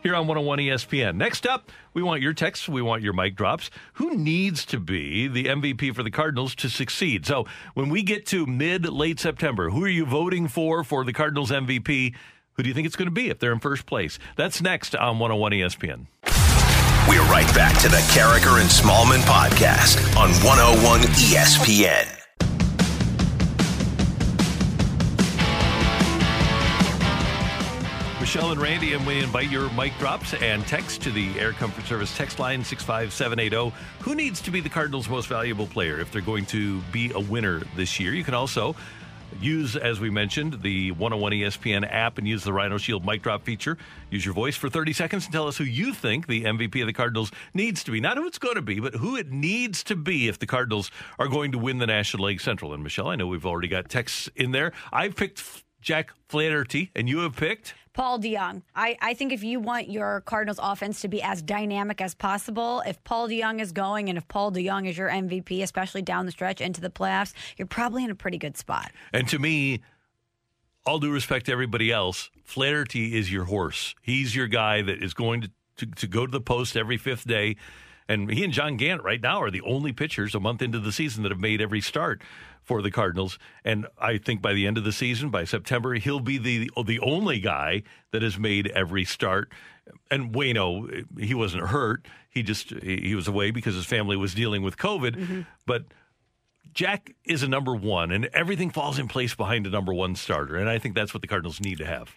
here 0.03 0.15
on 0.15 0.27
101 0.27 0.59
ESPN. 0.59 1.15
Next 1.15 1.45
up, 1.45 1.69
we 1.93 2.01
want 2.01 2.21
your 2.21 2.33
texts. 2.33 2.69
We 2.69 2.81
want 2.81 3.01
your 3.01 3.13
mic 3.13 3.35
drops. 3.35 3.69
Who 3.93 4.15
needs 4.15 4.65
to 4.65 4.79
be 4.79 5.27
the 5.27 5.45
MVP 5.45 5.93
for 5.95 6.03
the 6.03 6.11
Cardinals 6.11 6.55
to 6.55 6.69
succeed? 6.69 7.25
So 7.25 7.45
when 7.73 7.89
we 7.89 8.03
get 8.03 8.25
to 8.27 8.45
mid, 8.45 8.87
late 8.87 9.19
September, 9.19 9.69
who 9.69 9.83
are 9.83 9.89
you 9.89 10.05
voting 10.05 10.47
for 10.47 10.83
for 10.83 11.03
the 11.03 11.13
Cardinals 11.13 11.51
MVP? 11.51 12.15
Who 12.53 12.63
do 12.63 12.69
you 12.69 12.75
think 12.75 12.87
it's 12.87 12.95
going 12.95 13.07
to 13.07 13.11
be 13.11 13.29
if 13.29 13.39
they're 13.39 13.53
in 13.53 13.59
first 13.59 13.85
place? 13.85 14.17
That's 14.35 14.61
next 14.61 14.95
on 14.95 15.19
101 15.19 15.51
ESPN. 15.51 16.07
We're 17.07 17.21
right 17.31 17.47
back 17.55 17.77
to 17.81 17.87
the 17.87 17.97
Karraker 18.11 18.59
and 18.59 18.69
Smallmon 18.69 19.21
podcast 19.21 19.97
on 20.17 20.31
101 20.43 21.01
ESPN. 21.01 22.26
Michelle 28.27 28.51
and 28.51 28.61
Randy, 28.61 28.91
and 28.91 29.07
we 29.07 29.19
invite 29.19 29.49
your 29.49 29.71
mic 29.71 29.97
drops 29.99 30.33
and 30.33 30.67
text 30.67 31.01
to 31.03 31.11
the 31.11 31.39
Air 31.39 31.53
Comfort 31.53 31.85
Service 31.85 32.13
text 32.17 32.39
line 32.39 32.61
65780. 32.61 33.55
oh. 33.55 33.71
Who 34.01 34.15
needs 34.15 34.41
to 34.41 34.51
be 34.51 34.59
the 34.59 34.67
Cardinals' 34.67 35.07
most 35.07 35.29
valuable 35.29 35.65
player 35.65 36.01
if 36.01 36.11
they're 36.11 36.21
going 36.21 36.45
to 36.47 36.81
be 36.91 37.09
a 37.13 37.21
winner 37.21 37.61
this 37.77 38.01
year? 38.01 38.13
You 38.13 38.25
can 38.25 38.33
also 38.33 38.75
use, 39.39 39.77
as 39.77 40.01
we 40.01 40.09
mentioned, 40.09 40.61
the 40.61 40.91
101 40.91 41.31
ESPN 41.31 41.89
app 41.89 42.17
and 42.17 42.27
use 42.27 42.43
the 42.43 42.51
Rhino 42.51 42.77
Shield 42.77 43.05
mic 43.05 43.21
drop 43.21 43.43
feature. 43.43 43.77
Use 44.09 44.25
your 44.25 44.33
voice 44.33 44.57
for 44.57 44.67
30 44.67 44.91
seconds 44.91 45.23
and 45.23 45.33
tell 45.33 45.47
us 45.47 45.55
who 45.55 45.63
you 45.63 45.93
think 45.93 46.27
the 46.27 46.43
MVP 46.43 46.81
of 46.81 46.87
the 46.87 46.93
Cardinals 46.93 47.31
needs 47.53 47.81
to 47.85 47.91
be. 47.91 48.01
Not 48.01 48.17
who 48.17 48.27
it's 48.27 48.39
going 48.39 48.55
to 48.55 48.61
be, 48.61 48.81
but 48.81 48.95
who 48.95 49.15
it 49.15 49.31
needs 49.31 49.85
to 49.85 49.95
be 49.95 50.27
if 50.27 50.37
the 50.37 50.47
Cardinals 50.47 50.91
are 51.17 51.29
going 51.29 51.53
to 51.53 51.57
win 51.57 51.77
the 51.77 51.87
National 51.87 52.25
League 52.25 52.41
Central. 52.41 52.73
And 52.73 52.83
Michelle, 52.83 53.07
I 53.07 53.15
know 53.15 53.27
we've 53.27 53.45
already 53.45 53.69
got 53.69 53.87
texts 53.87 54.29
in 54.35 54.51
there. 54.51 54.73
I've 54.91 55.15
picked 55.15 55.63
Jack 55.87 56.11
Flaherty, 56.27 56.91
and 56.97 57.07
you 57.07 57.19
have 57.19 57.37
picked. 57.37 57.73
Paul 57.93 58.19
DeJong. 58.19 58.61
I, 58.75 58.97
I 59.01 59.13
think 59.13 59.31
if 59.31 59.41
you 59.41 59.61
want 59.61 59.89
your 59.89 60.19
Cardinals 60.25 60.59
offense 60.61 60.99
to 60.99 61.07
be 61.07 61.21
as 61.23 61.41
dynamic 61.41 62.01
as 62.01 62.13
possible, 62.13 62.83
if 62.85 63.01
Paul 63.05 63.29
DeJong 63.29 63.61
is 63.61 63.71
going 63.71 64.09
and 64.09 64.17
if 64.17 64.27
Paul 64.27 64.51
DeJong 64.51 64.89
is 64.89 64.97
your 64.97 65.07
MVP, 65.07 65.63
especially 65.63 66.01
down 66.01 66.25
the 66.25 66.33
stretch 66.33 66.59
into 66.59 66.81
the 66.81 66.89
playoffs, 66.89 67.31
you're 67.55 67.67
probably 67.67 68.03
in 68.03 68.11
a 68.11 68.15
pretty 68.15 68.37
good 68.37 68.57
spot. 68.57 68.91
And 69.13 69.29
to 69.29 69.39
me, 69.39 69.79
all 70.85 70.99
due 70.99 71.09
respect 71.09 71.45
to 71.45 71.53
everybody 71.53 71.89
else, 71.89 72.31
Flaherty 72.43 73.17
is 73.17 73.31
your 73.31 73.45
horse. 73.45 73.95
He's 74.01 74.35
your 74.35 74.47
guy 74.47 74.81
that 74.81 75.01
is 75.01 75.13
going 75.13 75.39
to, 75.39 75.51
to, 75.77 75.85
to 75.85 76.07
go 76.07 76.25
to 76.25 76.31
the 76.33 76.41
post 76.41 76.75
every 76.75 76.97
fifth 76.97 77.25
day. 77.25 77.55
And 78.09 78.31
he 78.31 78.43
and 78.43 78.53
John 78.53 78.77
Gant 78.77 79.03
right 79.03 79.21
now 79.21 79.41
are 79.41 79.51
the 79.51 79.61
only 79.61 79.91
pitchers 79.91 80.33
a 80.33 80.39
month 80.39 80.61
into 80.61 80.79
the 80.79 80.91
season 80.91 81.23
that 81.23 81.31
have 81.31 81.39
made 81.39 81.61
every 81.61 81.81
start 81.81 82.21
for 82.63 82.81
the 82.81 82.91
Cardinals. 82.91 83.39
And 83.63 83.87
I 83.97 84.17
think 84.17 84.41
by 84.41 84.53
the 84.53 84.67
end 84.67 84.77
of 84.77 84.83
the 84.83 84.91
season, 84.91 85.29
by 85.29 85.45
September, 85.45 85.93
he'll 85.95 86.19
be 86.19 86.37
the 86.37 86.69
the 86.85 86.99
only 86.99 87.39
guy 87.39 87.83
that 88.11 88.21
has 88.21 88.37
made 88.37 88.67
every 88.67 89.05
start. 89.05 89.51
And 90.11 90.33
Wayno, 90.33 91.05
he 91.19 91.33
wasn't 91.33 91.67
hurt. 91.67 92.05
He 92.29 92.43
just 92.43 92.71
he 92.81 93.15
was 93.15 93.27
away 93.27 93.51
because 93.51 93.75
his 93.75 93.85
family 93.85 94.17
was 94.17 94.33
dealing 94.33 94.63
with 94.63 94.77
COVID. 94.77 95.15
Mm-hmm. 95.15 95.41
But 95.65 95.85
Jack 96.73 97.15
is 97.25 97.41
a 97.41 97.47
number 97.47 97.73
one, 97.73 98.11
and 98.11 98.25
everything 98.33 98.69
falls 98.69 98.99
in 98.99 99.07
place 99.07 99.33
behind 99.33 99.65
a 99.65 99.69
number 99.69 99.93
one 99.93 100.15
starter. 100.15 100.57
And 100.57 100.69
I 100.69 100.77
think 100.77 100.93
that's 100.93 101.13
what 101.13 101.21
the 101.21 101.27
Cardinals 101.27 101.59
need 101.59 101.77
to 101.79 101.85
have. 101.85 102.13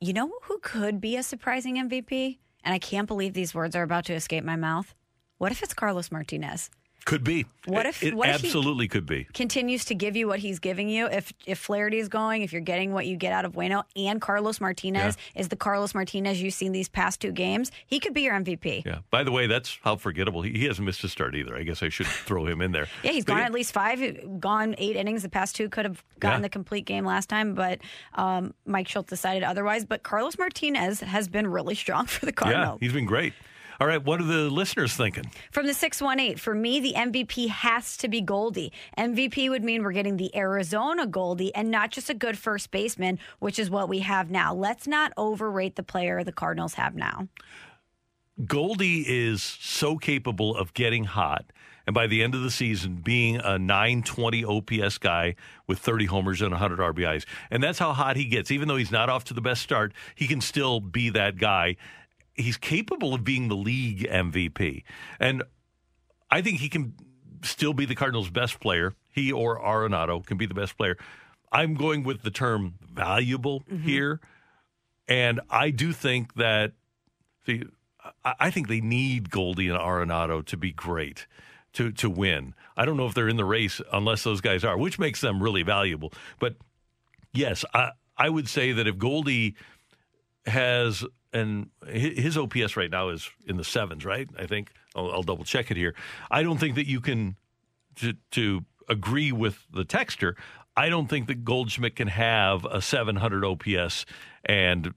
You 0.00 0.14
know 0.14 0.32
who 0.42 0.58
could 0.62 1.00
be 1.00 1.16
a 1.16 1.22
surprising 1.22 1.76
MVP? 1.76 2.38
And 2.64 2.74
I 2.74 2.78
can't 2.78 3.06
believe 3.06 3.34
these 3.34 3.54
words 3.54 3.76
are 3.76 3.82
about 3.82 4.06
to 4.06 4.14
escape 4.14 4.44
my 4.44 4.56
mouth. 4.56 4.94
What 5.40 5.52
if 5.52 5.62
it's 5.62 5.72
Carlos 5.72 6.12
Martinez? 6.12 6.68
Could 7.06 7.24
be. 7.24 7.46
What 7.64 7.86
if- 7.86 8.02
it 8.02 8.12
what 8.14 8.28
if 8.28 8.34
absolutely 8.44 8.86
could 8.86 9.06
be? 9.06 9.24
Continues 9.32 9.86
to 9.86 9.94
give 9.94 10.16
you 10.16 10.28
what 10.28 10.38
he's 10.38 10.58
giving 10.58 10.90
you. 10.90 11.06
If 11.06 11.32
if 11.46 11.58
Flaherty 11.58 11.96
is 11.98 12.10
going, 12.10 12.42
if 12.42 12.52
you're 12.52 12.60
getting 12.60 12.92
what 12.92 13.06
you 13.06 13.16
get 13.16 13.32
out 13.32 13.46
of 13.46 13.52
Bueno, 13.52 13.84
and 13.96 14.20
Carlos 14.20 14.60
Martinez 14.60 15.16
is 15.34 15.48
the 15.48 15.56
Carlos 15.56 15.94
Martinez 15.94 16.42
you've 16.42 16.52
seen 16.52 16.72
these 16.72 16.90
past 16.90 17.18
two 17.22 17.32
games, 17.32 17.72
he 17.86 18.00
could 18.00 18.12
be 18.12 18.20
your 18.20 18.34
MVP. 18.34 18.84
Yeah. 18.84 18.98
By 19.10 19.24
the 19.24 19.32
way, 19.32 19.46
that's 19.46 19.78
how 19.82 19.96
forgettable 19.96 20.42
he, 20.42 20.52
he 20.52 20.66
hasn't 20.66 20.84
missed 20.84 21.02
a 21.02 21.08
start 21.08 21.34
either. 21.34 21.56
I 21.56 21.62
guess 21.62 21.82
I 21.82 21.88
should 21.88 22.06
throw 22.28 22.44
him 22.44 22.60
in 22.60 22.72
there. 22.72 22.86
Yeah, 23.02 23.12
he's 23.12 23.24
But 23.24 23.32
gone 23.36 23.44
at 23.44 23.52
least 23.52 23.72
five, 23.72 24.38
gone 24.38 24.74
eight 24.76 24.94
innings. 24.96 25.22
The 25.22 25.30
past 25.30 25.56
two 25.56 25.70
could 25.70 25.86
have 25.86 26.04
gotten 26.20 26.40
Yeah. 26.40 26.48
the 26.48 26.50
complete 26.50 26.84
game 26.84 27.06
last 27.06 27.30
time, 27.30 27.54
but 27.54 27.78
um, 28.14 28.52
Mike 28.66 28.88
Shildt 28.88 29.06
decided 29.06 29.42
otherwise. 29.42 29.86
But 29.86 30.02
Carlos 30.02 30.36
Martinez 30.36 31.00
has 31.00 31.28
been 31.28 31.46
really 31.46 31.74
strong 31.74 32.04
for 32.14 32.26
the 32.26 32.32
Cardinals. 32.32 32.78
Yeah, 32.82 32.86
he's 32.86 32.92
been 32.92 33.06
great. 33.06 33.32
All 33.80 33.86
right, 33.86 34.04
what 34.04 34.20
are 34.20 34.24
the 34.24 34.50
listeners 34.50 34.92
thinking? 34.92 35.30
From 35.50 35.66
the 35.66 35.72
618, 35.72 36.36
for 36.36 36.54
me, 36.54 36.80
the 36.80 36.92
MVP 36.92 37.48
has 37.48 37.96
to 37.96 38.08
be 38.08 38.20
Goldie. 38.20 38.74
MVP 38.98 39.48
would 39.48 39.64
mean 39.64 39.82
we're 39.82 39.92
getting 39.92 40.18
the 40.18 40.36
Arizona 40.36 41.06
Goldie 41.06 41.54
and 41.54 41.70
not 41.70 41.90
just 41.90 42.10
a 42.10 42.14
good 42.14 42.36
first 42.36 42.70
baseman, 42.70 43.18
which 43.38 43.58
is 43.58 43.70
what 43.70 43.88
we 43.88 44.00
have 44.00 44.30
now. 44.30 44.52
Let's 44.52 44.86
not 44.86 45.14
overrate 45.16 45.76
the 45.76 45.82
player 45.82 46.22
the 46.22 46.30
Cardinals 46.30 46.74
have 46.74 46.94
now. 46.94 47.28
Goldie 48.44 49.02
is 49.08 49.42
so 49.42 49.96
capable 49.96 50.54
of 50.54 50.74
getting 50.74 51.04
hot 51.04 51.50
and 51.86 51.94
by 51.94 52.06
the 52.06 52.22
end 52.22 52.34
of 52.36 52.42
the 52.42 52.50
season 52.50 52.96
being 52.96 53.36
a 53.36 53.58
920 53.58 54.44
OPS 54.44 54.98
guy 54.98 55.34
with 55.66 55.78
30 55.78 56.06
homers 56.06 56.40
and 56.40 56.52
100 56.52 56.78
RBIs. 56.78 57.24
And 57.50 57.62
that's 57.62 57.78
how 57.78 57.92
hot 57.92 58.16
he 58.16 58.26
gets. 58.26 58.50
Even 58.50 58.68
though 58.68 58.76
he's 58.76 58.92
not 58.92 59.08
off 59.08 59.24
to 59.24 59.34
the 59.34 59.40
best 59.40 59.62
start, 59.62 59.92
he 60.14 60.26
can 60.26 60.40
still 60.40 60.80
be 60.80 61.10
that 61.10 61.36
guy. 61.36 61.76
He's 62.40 62.56
capable 62.56 63.14
of 63.14 63.24
being 63.24 63.48
the 63.48 63.56
league 63.56 64.00
MVP. 64.08 64.82
And 65.18 65.42
I 66.30 66.42
think 66.42 66.58
he 66.58 66.68
can 66.68 66.94
still 67.42 67.74
be 67.74 67.84
the 67.84 67.94
Cardinals' 67.94 68.30
best 68.30 68.60
player. 68.60 68.94
He 69.08 69.32
or 69.32 69.58
Arenado 69.58 70.24
can 70.24 70.36
be 70.36 70.46
the 70.46 70.54
best 70.54 70.76
player. 70.76 70.96
I'm 71.52 71.74
going 71.74 72.04
with 72.04 72.22
the 72.22 72.30
term 72.30 72.74
valuable 72.92 73.60
mm-hmm. 73.60 73.84
here. 73.84 74.20
And 75.08 75.40
I 75.50 75.70
do 75.70 75.92
think 75.92 76.34
that 76.34 76.72
the 77.46 77.64
I 78.24 78.34
I 78.38 78.50
think 78.50 78.68
they 78.68 78.80
need 78.80 79.30
Goldie 79.30 79.68
and 79.68 79.78
Arenado 79.78 80.44
to 80.46 80.56
be 80.56 80.72
great 80.72 81.26
to 81.74 81.90
to 81.92 82.08
win. 82.08 82.54
I 82.76 82.84
don't 82.84 82.96
know 82.96 83.06
if 83.06 83.14
they're 83.14 83.28
in 83.28 83.36
the 83.36 83.44
race 83.44 83.80
unless 83.92 84.22
those 84.22 84.40
guys 84.40 84.64
are, 84.64 84.78
which 84.78 84.98
makes 84.98 85.20
them 85.20 85.42
really 85.42 85.62
valuable. 85.62 86.12
But 86.38 86.56
yes, 87.32 87.64
I 87.74 87.90
I 88.16 88.28
would 88.28 88.48
say 88.48 88.72
that 88.72 88.86
if 88.86 88.98
Goldie 88.98 89.56
has 90.46 91.04
and 91.32 91.70
his 91.86 92.36
OPS 92.36 92.76
right 92.76 92.90
now 92.90 93.08
is 93.08 93.30
in 93.46 93.56
the 93.56 93.64
sevens, 93.64 94.04
right? 94.04 94.28
I 94.38 94.46
think 94.46 94.72
I'll, 94.96 95.10
I'll 95.12 95.22
double 95.22 95.44
check 95.44 95.70
it 95.70 95.76
here. 95.76 95.94
I 96.30 96.42
don't 96.42 96.58
think 96.58 96.74
that 96.74 96.86
you 96.86 97.00
can 97.00 97.36
to, 97.96 98.14
to 98.32 98.64
agree 98.88 99.30
with 99.30 99.58
the 99.72 99.84
texter. 99.84 100.34
I 100.76 100.88
don't 100.88 101.08
think 101.08 101.28
that 101.28 101.44
Goldschmidt 101.44 101.96
can 101.96 102.08
have 102.08 102.64
a 102.64 102.80
700 102.80 103.44
OPS 103.44 104.06
and 104.44 104.92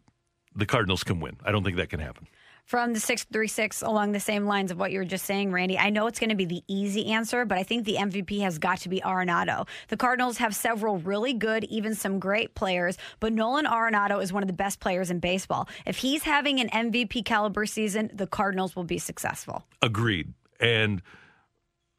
the 0.56 0.66
Cardinals 0.66 1.04
can 1.04 1.20
win. 1.20 1.38
I 1.44 1.52
don't 1.52 1.64
think 1.64 1.78
that 1.78 1.90
can 1.90 2.00
happen 2.00 2.28
from 2.66 2.94
the 2.94 3.00
636 3.00 3.82
along 3.82 4.12
the 4.12 4.20
same 4.20 4.46
lines 4.46 4.72
of 4.72 4.80
what 4.80 4.92
you 4.92 5.00
were 5.00 5.06
just 5.06 5.26
saying, 5.26 5.52
Randy. 5.52 5.78
I 5.78 5.90
know 5.90 6.08
it's 6.08 6.20
going 6.20 6.30
to 6.30 6.36
be 6.36 6.46
the 6.46 6.64
easy 6.68 7.08
answer, 7.08 7.46
but 7.46 7.58
I 7.58 7.64
think 7.64 7.86
the 7.86 7.96
MVP 7.96 8.42
has 8.42 8.58
got 8.58 8.80
to 8.80 8.90
be 8.90 9.02
Arenado. 9.02 9.68
The 9.90 9.98
Cardinals 9.98 10.38
have 10.38 10.56
several 10.56 10.98
really 11.00 11.34
good, 11.34 11.66
even 11.66 11.94
some 11.96 12.20
great 12.20 12.56
players, 12.56 12.98
but 13.20 13.34
Nolan 13.34 13.66
Arenado 13.66 14.22
is 14.22 14.32
one 14.32 14.44
of 14.44 14.48
the 14.48 14.54
best 14.54 14.80
players 14.80 15.12
in 15.12 15.20
baseball. 15.20 15.68
If 15.86 15.98
he's 15.98 16.24
having 16.24 16.60
an 16.60 16.70
MVP 16.70 17.26
caliber 17.26 17.66
season, 17.66 18.10
the 18.14 18.28
Cardinals 18.28 18.76
will 18.76 18.86
be 18.86 18.98
successful. 18.98 19.66
Agreed. 19.82 20.34
And 20.60 21.02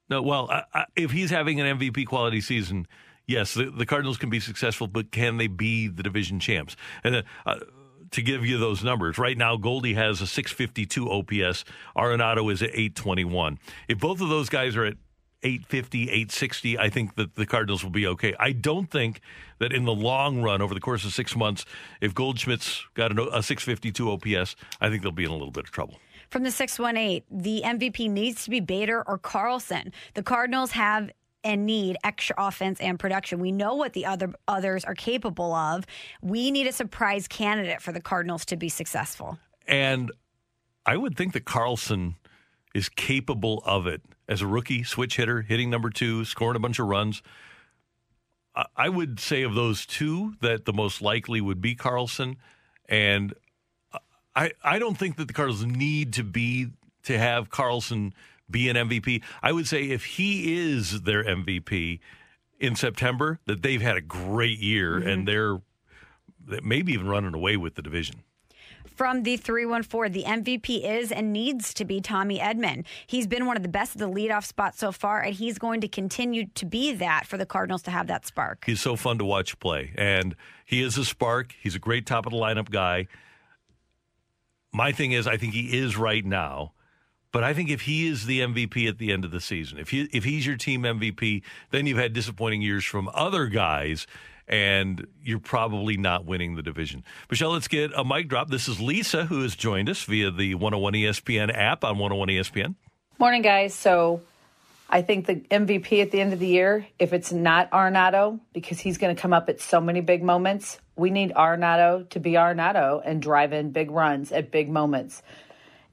no, 0.09 0.23
well, 0.23 0.51
I, 0.51 0.63
I, 0.73 0.85
if 0.97 1.11
he's 1.11 1.31
having 1.31 1.61
an 1.61 1.79
MVP 1.79 2.07
quality 2.07 2.41
season, 2.41 2.87
yes, 3.27 3.55
the, 3.55 3.71
the, 3.71 3.87
Cardinals 3.87 4.17
can 4.17 4.31
be 4.31 4.41
successful, 4.41 4.87
but 4.87 5.11
can 5.11 5.37
they 5.37 5.47
be 5.47 5.89
the 5.89 6.03
division 6.03 6.41
champs? 6.41 6.77
And 7.03 7.17
uh, 7.17 7.23
uh 7.47 7.57
to 8.15 8.23
give 8.23 8.45
you 8.45 8.59
those 8.59 8.83
numbers. 8.83 9.19
Right 9.19 9.37
now, 9.37 9.57
Goldie 9.57 9.95
has 9.95 10.21
a 10.21 10.27
652 10.27 11.11
OPS. 11.11 11.65
Arenado 11.97 12.53
is 12.53 12.63
at 12.63 12.71
821. 12.71 13.59
If 13.89 13.99
both 13.99 14.21
of 14.21 14.29
those 14.29 14.49
guys 14.49 14.77
are 14.77 14.85
at 14.85 14.95
850, 15.43 16.05
860, 16.05 16.79
I 16.79 16.89
think 16.89 17.17
that 17.17 17.35
the 17.35 17.45
Cardinals 17.45 17.85
will 17.85 17.91
be 17.91 18.07
okay. 18.07 18.35
I 18.41 18.53
don't 18.53 18.91
think 18.91 19.21
that 19.59 19.73
in 19.73 19.85
the 19.85 19.95
long 19.95 20.43
run, 20.43 20.63
over 20.63 20.73
the 20.73 20.81
course 20.81 21.05
of 21.05 21.13
six 21.13 21.37
months, 21.37 21.67
if 22.01 22.15
Goldschmidt's 22.15 22.85
got 22.95 23.13
a 23.13 23.43
652 23.43 24.11
OPS, 24.11 24.57
I 24.81 24.89
think 24.89 25.03
they'll 25.03 25.13
be 25.13 25.25
in 25.25 25.31
a 25.31 25.35
little 25.35 25.51
bit 25.51 25.65
of 25.65 25.71
trouble. 25.71 25.99
From 26.31 26.45
the 26.45 26.51
618, 26.51 27.23
the 27.31 27.63
MVP 27.65 28.11
needs 28.11 28.45
to 28.45 28.51
be 28.51 28.61
Bader 28.61 29.03
or 29.07 29.19
Carlson. 29.19 29.93
The 30.15 30.23
Cardinals 30.23 30.71
have 30.73 31.11
and 31.45 31.67
need 31.67 31.97
extra 32.03 32.35
offense 32.39 32.81
and 32.81 32.99
production. 32.99 33.39
We 33.39 33.53
know 33.53 33.75
what 33.75 33.93
the 33.93 34.07
other 34.07 34.33
others 34.49 34.85
are 34.85 34.95
capable 34.95 35.55
of. 35.55 35.85
We 36.23 36.51
need 36.51 36.67
a 36.67 36.73
surprise 36.73 37.29
candidate 37.29 37.83
for 37.83 37.93
the 37.93 38.01
Cardinals 38.01 38.45
to 38.47 38.57
be 38.57 38.69
successful. 38.69 39.39
And 39.69 40.11
I 40.87 40.97
would 40.97 41.17
think 41.17 41.33
that 41.35 41.45
Carlson 41.45 42.17
is 42.75 42.89
capable 42.89 43.63
of 43.65 43.87
it 43.87 44.03
as 44.29 44.41
a 44.41 44.47
rookie 44.47 44.83
switch 44.83 45.17
hitter, 45.17 45.43
hitting 45.43 45.71
number 45.71 45.91
two, 45.91 46.25
scoring 46.25 46.57
a 46.57 46.61
bunch 46.61 46.79
of 46.79 46.87
runs. 46.87 47.23
I 48.77 48.89
would 48.89 49.19
say 49.19 49.43
of 49.43 49.55
those 49.55 49.85
two 49.85 50.35
that 50.41 50.65
the 50.65 50.73
most 50.73 51.03
likely 51.03 51.41
would 51.41 51.61
be 51.61 51.75
Carlson, 51.75 52.37
and 52.89 53.35
I 54.37 54.53
I 54.63 54.79
don't 54.79 54.97
think 54.97 55.17
that 55.17 55.27
the 55.27 55.35
Cardinals 55.35 55.65
need 55.65 56.13
to 56.15 56.23
be 56.23 56.69
to 57.03 57.19
have 57.19 57.51
Carlson 57.51 58.15
be 58.51 58.69
an 58.69 58.77
MVP. 58.77 59.23
I 59.43 59.53
would 59.53 59.67
say 59.67 59.91
if 59.91 60.05
he 60.05 60.55
is 60.57 61.03
their 61.03 61.25
MVP 61.25 62.01
in 62.59 62.77
September, 62.77 63.41
that 63.47 63.63
they've 63.63 63.83
had 63.83 63.97
a 63.97 64.01
great 64.01 64.59
year 64.59 64.99
mm-hmm. 64.99 65.09
and 65.09 65.29
they're 65.29 65.61
maybe 66.63 66.93
even 66.93 67.09
running 67.09 67.35
away 67.35 67.57
with 67.57 67.75
the 67.75 67.83
division 67.83 68.23
from 68.97 69.23
the 69.23 69.37
314. 69.37 70.13
The 70.13 70.25
MVP 70.25 70.85
is 70.85 71.13
and 71.13 71.33
needs 71.33 71.75
to 71.75 71.85
be 71.85 72.01
Tommy 72.01 72.39
Edman. 72.39 72.85
He's 73.07 73.27
been 73.27 73.47
one 73.47 73.57
of 73.57 73.63
the 73.63 73.69
best 73.69 73.97
at 73.97 73.99
the 73.99 74.09
leadoff 74.09 74.45
spot 74.45 74.77
so 74.77 74.93
far, 74.93 75.21
and 75.21 75.35
he's 75.35 75.59
going 75.59 75.81
to 75.81 75.89
continue 75.89 76.47
to 76.55 76.67
be 76.67 76.93
that 76.95 77.27
for 77.27 77.37
the 77.37 77.47
Cardinals 77.47 77.83
to 77.83 77.91
have 77.91 78.07
that 78.07 78.27
spark. 78.27 78.65
He's 78.65 78.81
so 78.81 78.97
fun 78.97 79.19
to 79.19 79.25
watch 79.25 79.59
play, 79.59 79.93
and 79.97 80.37
he 80.65 80.83
is 80.83 80.97
a 80.97 81.05
spark. 81.05 81.55
He's 81.61 81.75
a 81.75 81.79
great 81.79 82.07
top 82.07 82.27
of 82.27 82.33
the 82.33 82.39
lineup 82.39 82.71
guy. 82.71 83.09
My 84.73 84.93
thing 84.93 85.13
is, 85.13 85.27
I 85.27 85.37
think 85.37 85.55
he 85.55 85.79
is 85.79 85.97
right 85.97 86.25
now 86.25 86.73
but 87.35 87.43
I 87.43 87.53
think 87.53 87.69
if 87.69 87.81
he 87.81 88.07
is 88.07 88.27
the 88.27 88.43
MVP 88.43 88.89
at 88.89 88.99
the 88.99 89.11
end 89.11 89.25
of 89.25 89.33
the 89.33 89.41
season, 89.41 89.77
if 89.81 89.91
he 89.91 90.09
if 90.13 90.23
he's 90.23 90.47
your 90.47 90.57
team 90.57 90.83
MVP, 90.83 91.43
then 91.73 91.85
you've 91.85 91.99
had 91.99 92.13
disappointing 92.13 92.63
years 92.63 92.85
from 92.85 93.11
other 93.13 93.47
guys 93.47 94.07
and 94.47 95.05
you're 95.21 95.41
probably 95.41 95.97
not 95.97 96.25
winning 96.25 96.55
the 96.55 96.63
division. 96.63 97.03
Michelle, 97.29 97.51
let's 97.51 97.67
get 97.67 97.91
a 97.97 98.05
mic 98.05 98.29
drop. 98.29 98.51
This 98.51 98.69
is 98.69 98.81
Lisa 98.81 99.25
who 99.25 99.43
has 99.43 99.57
joined 99.57 99.91
us 99.91 100.05
via 100.05 100.31
the 100.31 100.55
101 100.55 100.93
ESPN 100.93 101.53
app 101.53 101.83
on 101.83 101.99
101 101.99 102.29
ESPN. 102.29 102.77
Morning, 103.19 103.43
guys. 103.43 103.75
So 103.75 104.21
I 104.89 105.03
think 105.03 105.27
the 105.27 105.35
MVP 105.35 106.03
at 106.03 106.13
the 106.13 106.21
end 106.21 106.33
of 106.33 106.39
the 106.39 106.47
year, 106.47 106.87
if 107.01 107.13
it's 107.13 107.33
not 107.33 107.69
Arenado, 107.73 108.39
because 108.53 108.79
he's 108.79 108.97
going 108.97 109.17
to 109.17 109.21
come 109.21 109.33
up 109.33 109.49
at 109.49 109.61
so 109.61 109.81
many 109.81 110.03
big 110.03 110.23
moments, 110.23 110.79
we 110.95 111.11
need 111.11 111.33
Arenado 111.33 112.09
to 112.11 112.21
be 112.21 112.35
Arenado 112.35 113.03
and 113.05 113.21
drive 113.21 113.53
in 113.53 113.73
big 113.73 113.91
runs 113.91 114.31
at 114.31 114.53
big 114.53 114.69
moments. 114.69 115.21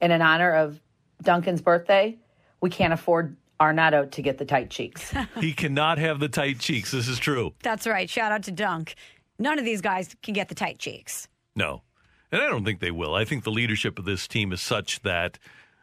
And 0.00 0.12
in 0.12 0.22
honor 0.22 0.52
of 0.52 0.80
Duncan's 1.22 1.62
birthday, 1.62 2.18
we 2.60 2.70
can't 2.70 2.92
afford 2.92 3.36
Arenado 3.60 4.10
to 4.10 4.22
get 4.22 4.38
the 4.38 4.44
tight 4.44 4.70
cheeks. 4.70 5.12
he 5.40 5.52
cannot 5.52 5.98
have 5.98 6.20
the 6.20 6.28
tight 6.28 6.58
cheeks. 6.58 6.90
This 6.90 7.08
is 7.08 7.18
true. 7.18 7.54
That's 7.62 7.86
right. 7.86 8.08
Shout 8.08 8.32
out 8.32 8.42
to 8.44 8.50
Dunk. 8.50 8.94
None 9.38 9.58
of 9.58 9.64
these 9.64 9.80
guys 9.80 10.14
can 10.22 10.34
get 10.34 10.48
the 10.48 10.54
tight 10.54 10.78
cheeks. 10.78 11.28
No. 11.54 11.82
And 12.30 12.40
I 12.40 12.48
don't 12.48 12.64
think 12.64 12.80
they 12.80 12.90
will. 12.90 13.14
I 13.14 13.24
think 13.24 13.44
the 13.44 13.50
leadership 13.50 13.98
of 13.98 14.04
this 14.04 14.26
team 14.26 14.52
is 14.52 14.60
such 14.60 15.02
that 15.02 15.38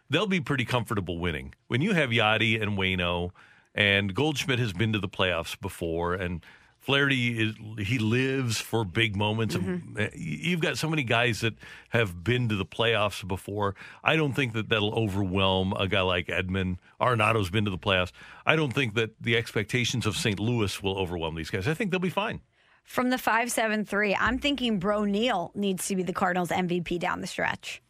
they'll 0.10 0.28
be 0.28 0.42
pretty 0.42 0.66
comfortable 0.66 1.20
winning. 1.20 1.54
When 1.68 1.82
you 1.82 1.94
have 1.94 2.10
Yadi 2.10 2.62
and 2.62 2.78
Wayno, 2.78 3.32
and 3.76 4.14
Goldschmidt 4.16 4.60
has 4.60 4.74
been 4.74 4.92
to 4.94 5.00
the 5.00 5.08
playoffs 5.08 5.60
before, 5.60 6.16
and 6.16 6.44
Flaherty 6.80 7.40
is 7.40 7.56
he 7.88 8.00
lives 8.00 8.58
for 8.60 8.86
big 8.86 9.16
moments. 9.16 9.56
Mm-hmm. 9.56 10.06
You've 10.16 10.62
got 10.62 10.78
so 10.78 10.90
many 10.90 11.04
guys 11.04 11.42
that 11.42 11.56
have 11.90 12.24
been 12.24 12.48
to 12.50 12.56
the 12.56 12.66
playoffs 12.66 13.28
before. 13.28 13.76
I 14.04 14.16
don't 14.16 14.34
think 14.34 14.54
that 14.54 14.70
that'll 14.70 14.94
overwhelm 14.94 15.74
a 15.74 15.88
guy 15.88 16.02
like 16.02 16.28
Edman. 16.28 16.78
Arenado's 17.00 17.50
been 17.50 17.66
to 17.66 17.72
the 17.72 17.78
playoffs. 17.78 18.12
I 18.46 18.56
don't 18.56 18.72
think 18.72 18.96
that 18.96 19.12
the 19.22 19.36
expectations 19.36 20.06
of 20.06 20.16
St. 20.16 20.40
Louis 20.40 20.82
will 20.82 20.98
overwhelm 20.98 21.36
these 21.36 21.50
guys. 21.50 21.68
I 21.68 21.74
think 21.74 21.92
they'll 21.92 22.00
be 22.00 22.10
fine. 22.10 22.40
From 22.86 23.10
the 23.10 23.18
five 23.20 23.52
seven 23.52 23.86
three, 23.86 24.16
I'm 24.16 24.40
thinking 24.40 24.80
Bro 24.80 25.04
Neal 25.04 25.52
needs 25.54 25.88
to 25.90 25.96
be 25.96 26.04
the 26.04 26.14
Cardinals 26.14 26.50
MVP 26.50 26.98
down 26.98 27.22
the 27.22 27.28
stretch. 27.28 27.82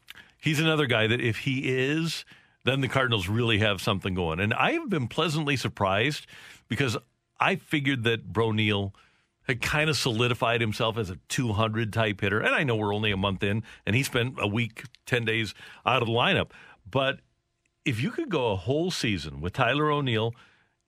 He's 0.42 0.60
another 0.60 0.88
guy 0.88 1.08
that 1.08 1.22
if 1.22 1.38
he 1.38 1.70
is, 1.70 2.26
then 2.66 2.82
the 2.82 2.88
Cardinals 2.88 3.30
really 3.30 3.60
have 3.60 3.82
something 3.82 4.14
going. 4.14 4.40
And 4.40 4.54
I 4.54 4.74
have 4.74 4.90
been 4.90 5.08
pleasantly 5.08 5.56
surprised 5.58 6.28
because 6.68 6.98
I 7.40 7.56
figured 7.56 8.04
that 8.04 8.32
Bro 8.32 8.52
Neal 8.52 8.94
had 9.50 9.62
kind 9.62 9.90
of 9.90 9.98
solidified 9.98 10.62
himself 10.62 10.98
as 10.98 11.10
a 11.10 11.18
200 11.28 11.92
type 11.92 12.22
hitter. 12.22 12.40
And 12.40 12.54
I 12.54 12.64
know 12.64 12.76
we're 12.76 12.94
only 12.94 13.12
a 13.12 13.18
month 13.18 13.42
in, 13.42 13.64
and 13.86 13.96
he 13.96 14.04
spent 14.04 14.36
a 14.38 14.48
week, 14.48 14.84
10 15.08 15.26
days 15.26 15.56
out 15.86 16.04
of 16.04 16.08
the 16.08 16.14
lineup. 16.14 16.52
But 16.90 17.22
if 17.84 18.00
you 18.00 18.12
could 18.12 18.30
go 18.30 18.52
a 18.52 18.56
whole 18.56 18.92
season 18.92 19.42
with 19.42 19.54
Tyler 19.54 19.90
O'Neill 19.92 20.36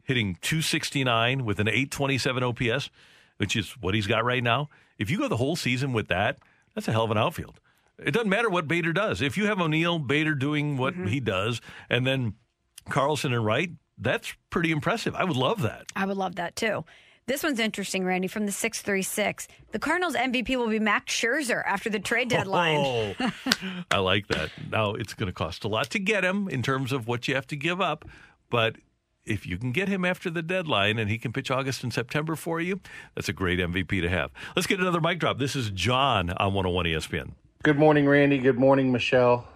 hitting 0.03 0.37
269 0.41 1.43
with 1.43 1.59
an 1.59 1.67
827 1.67 2.43
OPS, 2.43 2.89
which 3.37 3.55
is 3.55 3.71
what 3.81 3.95
he's 3.95 4.05
got 4.05 4.23
right 4.23 4.43
now, 4.43 4.69
if 4.99 5.09
you 5.09 5.17
go 5.17 5.27
the 5.27 5.37
whole 5.37 5.55
season 5.55 5.93
with 5.93 6.07
that, 6.09 6.37
that's 6.75 6.87
a 6.87 6.91
hell 6.91 7.05
of 7.05 7.11
an 7.11 7.17
outfield. 7.17 7.59
It 7.97 8.11
doesn't 8.11 8.29
matter 8.29 8.49
what 8.49 8.67
Bader 8.67 8.93
does. 8.93 9.21
If 9.23 9.37
you 9.37 9.47
have 9.47 9.59
O'Neill, 9.59 9.97
Bader 9.97 10.35
doing 10.35 10.77
what 10.77 10.93
mm-hmm. 10.93 11.07
he 11.07 11.19
does, 11.19 11.61
and 11.89 12.05
then 12.05 12.35
Carlson 12.89 13.33
and 13.33 13.43
Wright, 13.43 13.71
that's 14.01 14.33
pretty 14.49 14.71
impressive. 14.71 15.15
I 15.15 15.23
would 15.23 15.37
love 15.37 15.61
that. 15.61 15.85
I 15.95 16.05
would 16.05 16.17
love 16.17 16.35
that 16.35 16.55
too. 16.55 16.83
This 17.27 17.43
one's 17.43 17.59
interesting, 17.59 18.03
Randy, 18.03 18.27
from 18.27 18.45
the 18.45 18.51
636. 18.51 19.47
The 19.71 19.79
Cardinals 19.79 20.15
MVP 20.15 20.57
will 20.57 20.67
be 20.67 20.79
Max 20.79 21.13
Scherzer 21.13 21.61
after 21.65 21.89
the 21.89 21.99
trade 21.99 22.33
oh, 22.33 22.35
deadline. 22.35 23.15
Oh, 23.19 23.31
I 23.91 23.99
like 23.99 24.27
that. 24.27 24.49
Now, 24.69 24.95
it's 24.95 25.13
going 25.13 25.27
to 25.27 25.33
cost 25.33 25.63
a 25.63 25.67
lot 25.67 25.91
to 25.91 25.99
get 25.99 26.25
him 26.25 26.49
in 26.49 26.63
terms 26.63 26.91
of 26.91 27.07
what 27.07 27.27
you 27.27 27.35
have 27.35 27.47
to 27.47 27.55
give 27.55 27.79
up, 27.79 28.05
but 28.49 28.75
if 29.23 29.45
you 29.45 29.57
can 29.57 29.71
get 29.71 29.87
him 29.87 30.03
after 30.03 30.31
the 30.31 30.41
deadline 30.41 30.97
and 30.97 31.09
he 31.09 31.19
can 31.19 31.31
pitch 31.31 31.51
August 31.51 31.83
and 31.83 31.93
September 31.93 32.35
for 32.35 32.59
you, 32.59 32.81
that's 33.15 33.29
a 33.29 33.33
great 33.33 33.59
MVP 33.59 34.01
to 34.01 34.09
have. 34.09 34.31
Let's 34.55 34.67
get 34.67 34.79
another 34.79 34.99
mic 34.99 35.19
drop. 35.19 35.37
This 35.37 35.55
is 35.55 35.69
John 35.69 36.31
on 36.31 36.53
101 36.53 36.85
ESPN. 36.85 37.31
Good 37.63 37.77
morning, 37.77 38.07
Randy. 38.07 38.39
Good 38.39 38.57
morning, 38.57 38.91
Michelle. 38.91 39.47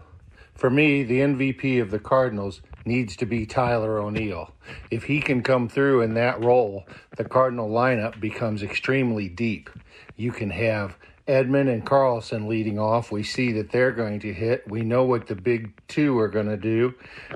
For 0.54 0.70
me, 0.70 1.04
the 1.04 1.20
MVP 1.20 1.82
of 1.82 1.89
the 1.89 2.00
Cardinals 2.00 2.62
needs 2.86 3.16
to 3.18 3.26
be 3.26 3.46
Tyler 3.46 4.00
O'Neill. 4.00 4.54
If 4.92 5.04
he 5.04 5.20
can 5.22 5.44
come 5.44 5.68
through 5.68 6.02
in 6.02 6.14
that 6.16 6.44
role, 6.44 6.86
the 7.18 7.26
Cardinal 7.26 7.70
lineup 7.70 8.20
becomes 8.20 8.64
extremely 8.64 9.28
deep. 9.28 9.70
You 10.16 10.32
can 10.32 10.50
have 10.50 10.98
Edman 11.28 11.72
and 11.72 11.86
Carlson 11.86 12.48
leading 12.48 12.78
off. 12.78 13.12
We 13.12 13.24
see 13.24 13.52
that 13.54 13.72
they're 13.72 13.92
going 13.92 14.20
to 14.20 14.34
hit. 14.34 14.70
We 14.70 14.82
know 14.82 15.04
what 15.04 15.28
the 15.28 15.36
big 15.36 15.74
two 15.88 16.18
are 16.20 16.28
going 16.28 16.50
to 16.50 16.58
do. 16.58 16.94